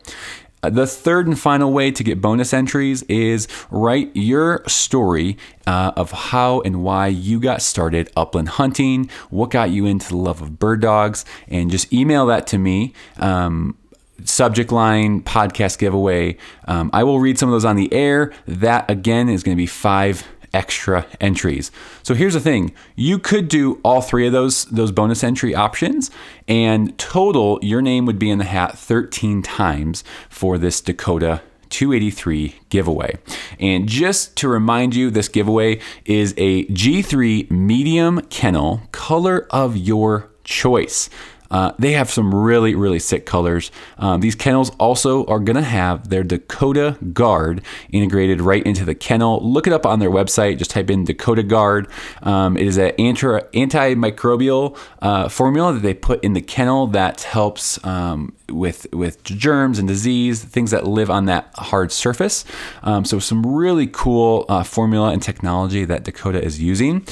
Uh, 0.65 0.71
the 0.71 0.87
third 0.87 1.27
and 1.27 1.39
final 1.39 1.71
way 1.75 1.91
to 1.91 2.03
get 2.03 2.23
bonus 2.23 2.55
entries 2.55 3.03
is 3.03 3.47
write 3.71 4.11
your 4.15 4.63
story 4.67 5.37
uh, 5.67 5.93
of 5.95 6.11
how 6.11 6.63
and 6.63 6.83
why 6.83 7.07
you 7.07 7.39
got 7.39 7.61
started 7.61 8.11
upland 8.17 8.49
hunting, 8.49 9.11
what 9.29 9.51
got 9.51 9.69
you 9.69 9.85
into 9.85 10.09
the 10.09 10.17
love 10.17 10.41
of 10.41 10.59
bird 10.59 10.81
dogs, 10.81 11.27
and 11.49 11.71
just 11.71 11.93
email 11.93 12.25
that 12.25 12.47
to 12.47 12.57
me. 12.57 12.95
Um, 13.19 13.77
subject 14.25 14.73
line 14.73 15.21
podcast 15.21 15.79
giveaway. 15.79 16.39
Um, 16.67 16.89
I 16.95 17.05
will 17.05 17.21
read 17.21 17.39
some 17.39 17.51
of 17.51 17.53
those 17.53 17.67
on 17.67 17.77
the 17.77 17.93
air. 17.93 18.33
That 18.47 18.91
again 18.91 19.29
is 19.29 19.43
going 19.43 19.55
to 19.55 19.61
be 19.61 19.67
five 19.67 20.27
extra 20.55 21.07
entries. 21.21 21.71
So 22.03 22.15
here's 22.15 22.35
the 22.35 22.41
thing: 22.41 22.73
you 22.97 23.19
could 23.19 23.49
do 23.49 23.81
all 23.83 24.01
three 24.01 24.27
of 24.27 24.33
those 24.33 24.65
those 24.67 24.93
bonus 24.93 25.23
entry 25.23 25.55
options, 25.55 26.11
and 26.49 26.97
total 26.97 27.59
your 27.61 27.83
name 27.83 28.07
would 28.07 28.19
be 28.19 28.31
in 28.31 28.39
the 28.39 28.45
hat 28.45 28.79
13 28.79 29.43
times 29.43 30.05
for 30.31 30.57
this 30.57 30.81
Dakota 30.81 31.43
283 31.75 32.55
giveaway. 32.69 33.19
And 33.59 33.89
just 33.89 34.37
to 34.37 34.49
remind 34.49 34.95
you, 34.95 35.11
this 35.11 35.29
giveaway 35.29 35.81
is 36.05 36.33
a 36.37 36.67
G3 36.67 37.51
medium 37.51 38.21
kennel, 38.31 38.83
color 38.93 39.47
of 39.51 39.77
your 39.77 40.31
choice. 40.45 41.11
Uh, 41.55 41.73
they 41.79 41.93
have 41.93 42.11
some 42.11 42.35
really, 42.35 42.75
really 42.75 42.99
sick 42.99 43.27
colors. 43.27 43.71
Um, 43.99 44.21
these 44.21 44.35
kennels 44.35 44.71
also 44.71 45.25
are 45.27 45.39
going 45.39 45.55
to 45.55 45.63
have 45.63 46.09
their 46.09 46.25
Dakota 46.25 46.99
Guard 47.13 47.63
integrated 47.91 48.41
right 48.41 48.67
into 48.67 48.85
the 48.85 48.97
kennel. 48.97 49.39
Look 49.41 49.69
it 49.69 49.73
up 49.73 49.87
on 49.87 50.01
their 50.01 50.11
website. 50.11 50.59
Just 50.59 50.73
type 50.73 50.91
in 50.91 51.05
Dakota 51.05 51.45
Guard. 51.45 51.87
Um, 52.23 52.57
it 52.57 52.67
is 52.67 52.77
an 52.77 52.91
anti- 52.99 53.39
antimicrobial 53.55 54.77
uh, 55.01 55.29
formula 55.29 55.75
that 55.75 55.83
they 55.83 55.95
put 55.95 56.25
in 56.25 56.33
the 56.33 56.41
kennel 56.41 56.89
that 56.89 57.23
helps 57.23 57.79
um, 57.85 58.35
with 58.49 58.93
with 58.93 59.23
germs 59.23 59.79
and 59.79 59.87
disease, 59.87 60.43
things 60.43 60.73
that 60.73 60.89
live 60.89 61.09
on 61.09 61.27
that 61.27 61.51
hard 61.55 61.93
surface. 61.93 62.45
Um, 62.83 63.05
so 63.05 63.21
some 63.21 63.47
really 63.47 63.87
cool 63.87 64.45
uh, 64.49 64.65
formula 64.65 65.13
and 65.13 65.23
technology 65.23 65.85
that 65.85 66.03
Dakota 66.03 66.43
is 66.43 66.61
using. 66.61 67.07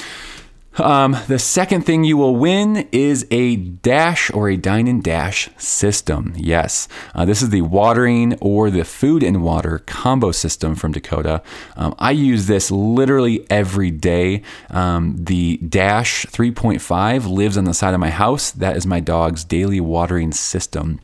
Um, 0.77 1.15
the 1.27 1.37
second 1.37 1.85
thing 1.85 2.03
you 2.03 2.17
will 2.17 2.35
win 2.35 2.87
is 2.91 3.27
a 3.29 3.55
dash 3.55 4.31
or 4.31 4.49
a 4.49 4.57
dine 4.57 4.87
and 4.87 5.03
dash 5.03 5.49
system. 5.57 6.33
Yes, 6.35 6.87
uh, 7.13 7.25
this 7.25 7.41
is 7.41 7.49
the 7.49 7.61
watering 7.61 8.37
or 8.41 8.71
the 8.71 8.83
food 8.83 9.21
and 9.21 9.43
water 9.43 9.79
combo 9.85 10.31
system 10.31 10.75
from 10.75 10.91
Dakota. 10.91 11.43
Um, 11.75 11.93
I 11.99 12.11
use 12.11 12.47
this 12.47 12.71
literally 12.71 13.45
every 13.49 13.91
day. 13.91 14.41
Um, 14.69 15.15
the 15.19 15.57
Dash 15.57 16.25
3.5 16.27 17.29
lives 17.29 17.57
on 17.57 17.65
the 17.65 17.73
side 17.73 17.93
of 17.93 17.99
my 17.99 18.09
house. 18.09 18.51
That 18.51 18.75
is 18.75 18.87
my 18.87 18.99
dog's 18.99 19.43
daily 19.43 19.79
watering 19.79 20.31
system. 20.31 20.99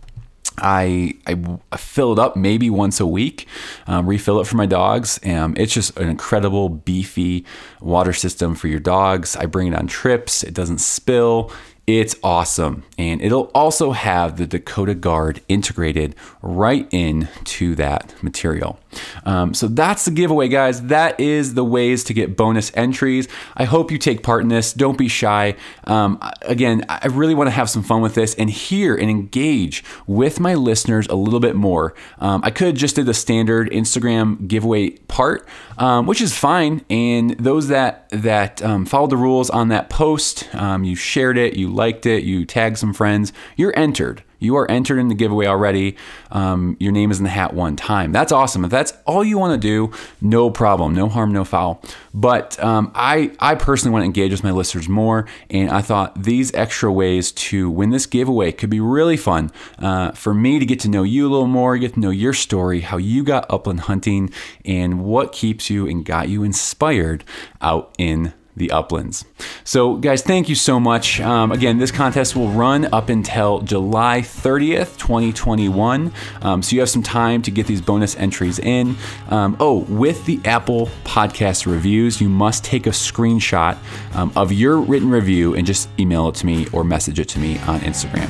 I, 0.61 1.15
I 1.25 1.77
fill 1.77 2.13
it 2.13 2.19
up 2.19 2.35
maybe 2.35 2.69
once 2.69 2.99
a 2.99 3.05
week, 3.05 3.47
um, 3.87 4.07
refill 4.07 4.39
it 4.39 4.47
for 4.47 4.57
my 4.57 4.65
dogs. 4.65 5.19
Um, 5.25 5.55
it's 5.57 5.73
just 5.73 5.97
an 5.97 6.09
incredible 6.09 6.69
beefy 6.69 7.45
water 7.81 8.13
system 8.13 8.55
for 8.55 8.67
your 8.67 8.79
dogs. 8.79 9.35
I 9.35 9.45
bring 9.45 9.67
it 9.67 9.75
on 9.75 9.87
trips. 9.87 10.43
It 10.43 10.53
doesn't 10.53 10.79
spill. 10.79 11.51
It's 11.87 12.15
awesome. 12.23 12.83
And 12.99 13.19
it'll 13.19 13.49
also 13.55 13.93
have 13.93 14.37
the 14.37 14.45
Dakota 14.45 14.93
Guard 14.93 15.41
integrated 15.47 16.15
right 16.43 16.87
into 16.91 17.73
that 17.75 18.13
material. 18.21 18.79
Um, 19.25 19.53
so 19.53 19.67
that's 19.67 20.05
the 20.05 20.11
giveaway, 20.11 20.47
guys. 20.47 20.83
That 20.83 21.19
is 21.19 21.53
the 21.53 21.63
ways 21.63 22.03
to 22.05 22.13
get 22.13 22.35
bonus 22.35 22.71
entries. 22.75 23.27
I 23.55 23.65
hope 23.65 23.91
you 23.91 23.97
take 23.97 24.23
part 24.23 24.41
in 24.41 24.49
this. 24.49 24.73
Don't 24.73 24.97
be 24.97 25.07
shy. 25.07 25.55
Um, 25.85 26.19
again, 26.41 26.85
I 26.89 27.07
really 27.07 27.35
want 27.35 27.47
to 27.47 27.51
have 27.51 27.69
some 27.69 27.83
fun 27.83 28.01
with 28.01 28.15
this 28.15 28.35
and 28.35 28.49
hear 28.49 28.95
and 28.95 29.09
engage 29.09 29.83
with 30.07 30.39
my 30.39 30.53
listeners 30.53 31.07
a 31.07 31.15
little 31.15 31.39
bit 31.39 31.55
more. 31.55 31.93
Um, 32.19 32.41
I 32.43 32.51
could 32.51 32.75
just 32.75 32.95
do 32.95 33.03
the 33.03 33.13
standard 33.13 33.69
Instagram 33.71 34.47
giveaway 34.47 34.91
part, 34.91 35.47
um, 35.77 36.05
which 36.05 36.21
is 36.21 36.37
fine. 36.37 36.83
And 36.89 37.31
those 37.31 37.67
that 37.67 38.09
that 38.09 38.61
um, 38.63 38.85
followed 38.85 39.11
the 39.11 39.17
rules 39.17 39.49
on 39.49 39.69
that 39.69 39.89
post, 39.89 40.53
um, 40.55 40.83
you 40.83 40.95
shared 40.95 41.37
it, 41.37 41.55
you 41.55 41.69
liked 41.69 42.05
it, 42.05 42.23
you 42.23 42.45
tagged 42.45 42.77
some 42.77 42.93
friends, 42.93 43.33
you're 43.55 43.77
entered. 43.77 44.23
You 44.39 44.55
are 44.57 44.69
entered 44.69 44.99
in 44.99 45.07
the 45.07 45.15
giveaway 45.15 45.45
already. 45.45 45.97
Um, 46.31 46.77
your 46.79 46.91
name 46.91 47.11
is 47.11 47.19
in 47.19 47.23
the 47.23 47.29
hat 47.29 47.53
one 47.53 47.75
time. 47.75 48.11
That's 48.11 48.31
awesome. 48.31 48.65
If 48.65 48.71
that's 48.71 48.93
all 49.05 49.23
you 49.23 49.37
want 49.37 49.61
to 49.61 49.67
do, 49.67 49.95
no 50.21 50.49
problem, 50.49 50.95
no 50.95 51.09
harm, 51.09 51.31
no 51.31 51.43
foul. 51.43 51.81
But 52.13 52.61
um, 52.63 52.91
I, 52.95 53.31
I 53.39 53.55
personally 53.55 53.91
want 53.91 54.03
to 54.03 54.05
engage 54.05 54.31
with 54.31 54.43
my 54.43 54.51
listeners 54.51 54.89
more, 54.89 55.27
and 55.49 55.69
I 55.69 55.81
thought 55.81 56.23
these 56.23 56.53
extra 56.53 56.91
ways 56.91 57.31
to 57.33 57.69
win 57.69 57.89
this 57.89 58.05
giveaway 58.05 58.51
could 58.51 58.69
be 58.69 58.79
really 58.79 59.17
fun 59.17 59.51
uh, 59.77 60.11
for 60.11 60.33
me 60.33 60.59
to 60.59 60.65
get 60.65 60.79
to 60.81 60.89
know 60.89 61.03
you 61.03 61.27
a 61.27 61.29
little 61.29 61.47
more, 61.47 61.77
get 61.77 61.93
to 61.93 61.99
know 61.99 62.09
your 62.09 62.33
story, 62.33 62.81
how 62.81 62.97
you 62.97 63.23
got 63.23 63.45
upland 63.49 63.81
hunting, 63.81 64.31
and 64.65 65.03
what 65.03 65.31
keeps 65.31 65.69
you 65.69 65.87
and 65.87 66.05
got 66.05 66.29
you 66.29 66.43
inspired 66.43 67.23
out 67.61 67.93
in 67.97 68.33
the 68.59 68.69
uplands. 68.71 69.25
So, 69.63 69.95
guys, 69.95 70.21
thank 70.21 70.47
you 70.47 70.55
so 70.55 70.79
much. 70.79 71.19
Um, 71.19 71.51
again, 71.51 71.79
this 71.79 71.91
contest 71.91 72.35
will 72.35 72.49
run 72.49 72.85
up 72.93 73.09
until 73.09 73.61
July 73.61 74.21
30th, 74.21 74.97
2021. 74.99 76.11
Um, 76.41 76.61
so, 76.61 76.75
you 76.75 76.81
have 76.81 76.89
some 76.89 77.01
time 77.01 77.41
to 77.41 77.51
get 77.51 77.65
these 77.65 77.81
bonus 77.81 78.15
entries 78.17 78.59
in. 78.59 78.95
Um, 79.29 79.57
oh, 79.59 79.79
with 79.89 80.25
the 80.25 80.39
Apple 80.45 80.89
Podcast 81.03 81.65
reviews, 81.65 82.21
you 82.21 82.29
must 82.29 82.63
take 82.63 82.85
a 82.85 82.91
screenshot 82.91 83.77
um, 84.13 84.31
of 84.35 84.51
your 84.51 84.79
written 84.79 85.09
review 85.09 85.55
and 85.55 85.65
just 85.65 85.89
email 85.99 86.29
it 86.29 86.35
to 86.35 86.45
me 86.45 86.67
or 86.71 86.83
message 86.83 87.19
it 87.19 87.29
to 87.29 87.39
me 87.39 87.57
on 87.59 87.79
Instagram. 87.79 88.29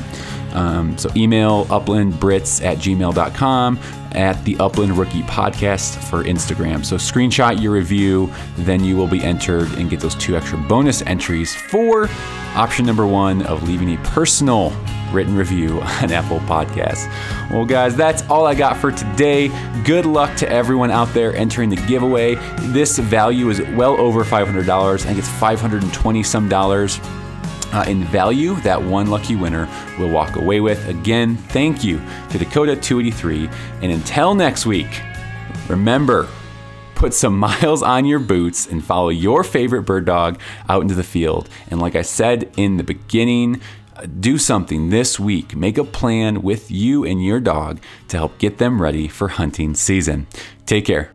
Um, 0.52 0.96
so 0.98 1.10
email 1.16 1.64
uplandbritts 1.66 2.64
at 2.64 2.78
gmail.com 2.78 3.78
at 4.12 4.42
the 4.44 4.56
Upland 4.58 4.96
Rookie 4.96 5.22
Podcast 5.22 6.02
for 6.04 6.24
Instagram. 6.24 6.84
So 6.84 6.96
screenshot 6.96 7.62
your 7.62 7.72
review, 7.72 8.32
then 8.56 8.82
you 8.82 8.96
will 8.96 9.06
be 9.06 9.22
entered 9.22 9.68
and 9.74 9.88
get 9.88 10.00
those 10.00 10.14
two 10.16 10.36
extra 10.36 10.58
bonus 10.58 11.02
entries 11.02 11.54
for 11.54 12.08
option 12.54 12.84
number 12.84 13.06
one 13.06 13.42
of 13.42 13.62
leaving 13.68 13.94
a 13.94 13.98
personal 14.02 14.72
written 15.12 15.36
review 15.36 15.80
on 16.02 16.10
Apple 16.12 16.40
Podcasts. 16.40 17.08
Well, 17.50 17.64
guys, 17.64 17.96
that's 17.96 18.28
all 18.28 18.46
I 18.46 18.54
got 18.54 18.76
for 18.76 18.90
today. 18.90 19.48
Good 19.84 20.06
luck 20.06 20.36
to 20.38 20.50
everyone 20.50 20.90
out 20.90 21.12
there 21.14 21.34
entering 21.34 21.70
the 21.70 21.76
giveaway. 21.76 22.36
This 22.60 22.98
value 22.98 23.50
is 23.50 23.60
well 23.76 24.00
over 24.00 24.24
$500. 24.24 24.68
I 24.68 24.96
think 24.96 25.18
it's 25.18 25.28
520 25.28 26.22
some 26.22 26.48
dollars 26.48 27.00
uh, 27.72 27.84
in 27.88 28.04
value 28.04 28.54
that 28.62 28.82
one 28.82 29.08
lucky 29.08 29.36
winner 29.36 29.68
will 29.98 30.10
walk 30.10 30.36
away 30.36 30.60
with. 30.60 30.88
Again, 30.88 31.36
thank 31.36 31.84
you 31.84 32.00
to 32.30 32.38
Dakota 32.38 32.76
283. 32.76 33.48
And 33.82 33.92
until 33.92 34.34
next 34.34 34.66
week, 34.66 35.02
remember, 35.68 36.28
put 36.94 37.14
some 37.14 37.38
miles 37.38 37.82
on 37.82 38.04
your 38.04 38.18
boots 38.18 38.66
and 38.66 38.84
follow 38.84 39.08
your 39.08 39.44
favorite 39.44 39.82
bird 39.82 40.04
dog 40.04 40.40
out 40.68 40.82
into 40.82 40.94
the 40.94 41.02
field. 41.02 41.48
And 41.70 41.80
like 41.80 41.96
I 41.96 42.02
said 42.02 42.52
in 42.56 42.76
the 42.76 42.84
beginning, 42.84 43.60
uh, 43.96 44.06
do 44.06 44.38
something 44.38 44.90
this 44.90 45.18
week. 45.18 45.56
Make 45.56 45.78
a 45.78 45.84
plan 45.84 46.42
with 46.42 46.70
you 46.70 47.04
and 47.04 47.24
your 47.24 47.40
dog 47.40 47.80
to 48.08 48.16
help 48.16 48.38
get 48.38 48.58
them 48.58 48.80
ready 48.80 49.08
for 49.08 49.28
hunting 49.28 49.74
season. 49.74 50.26
Take 50.66 50.86
care. 50.86 51.12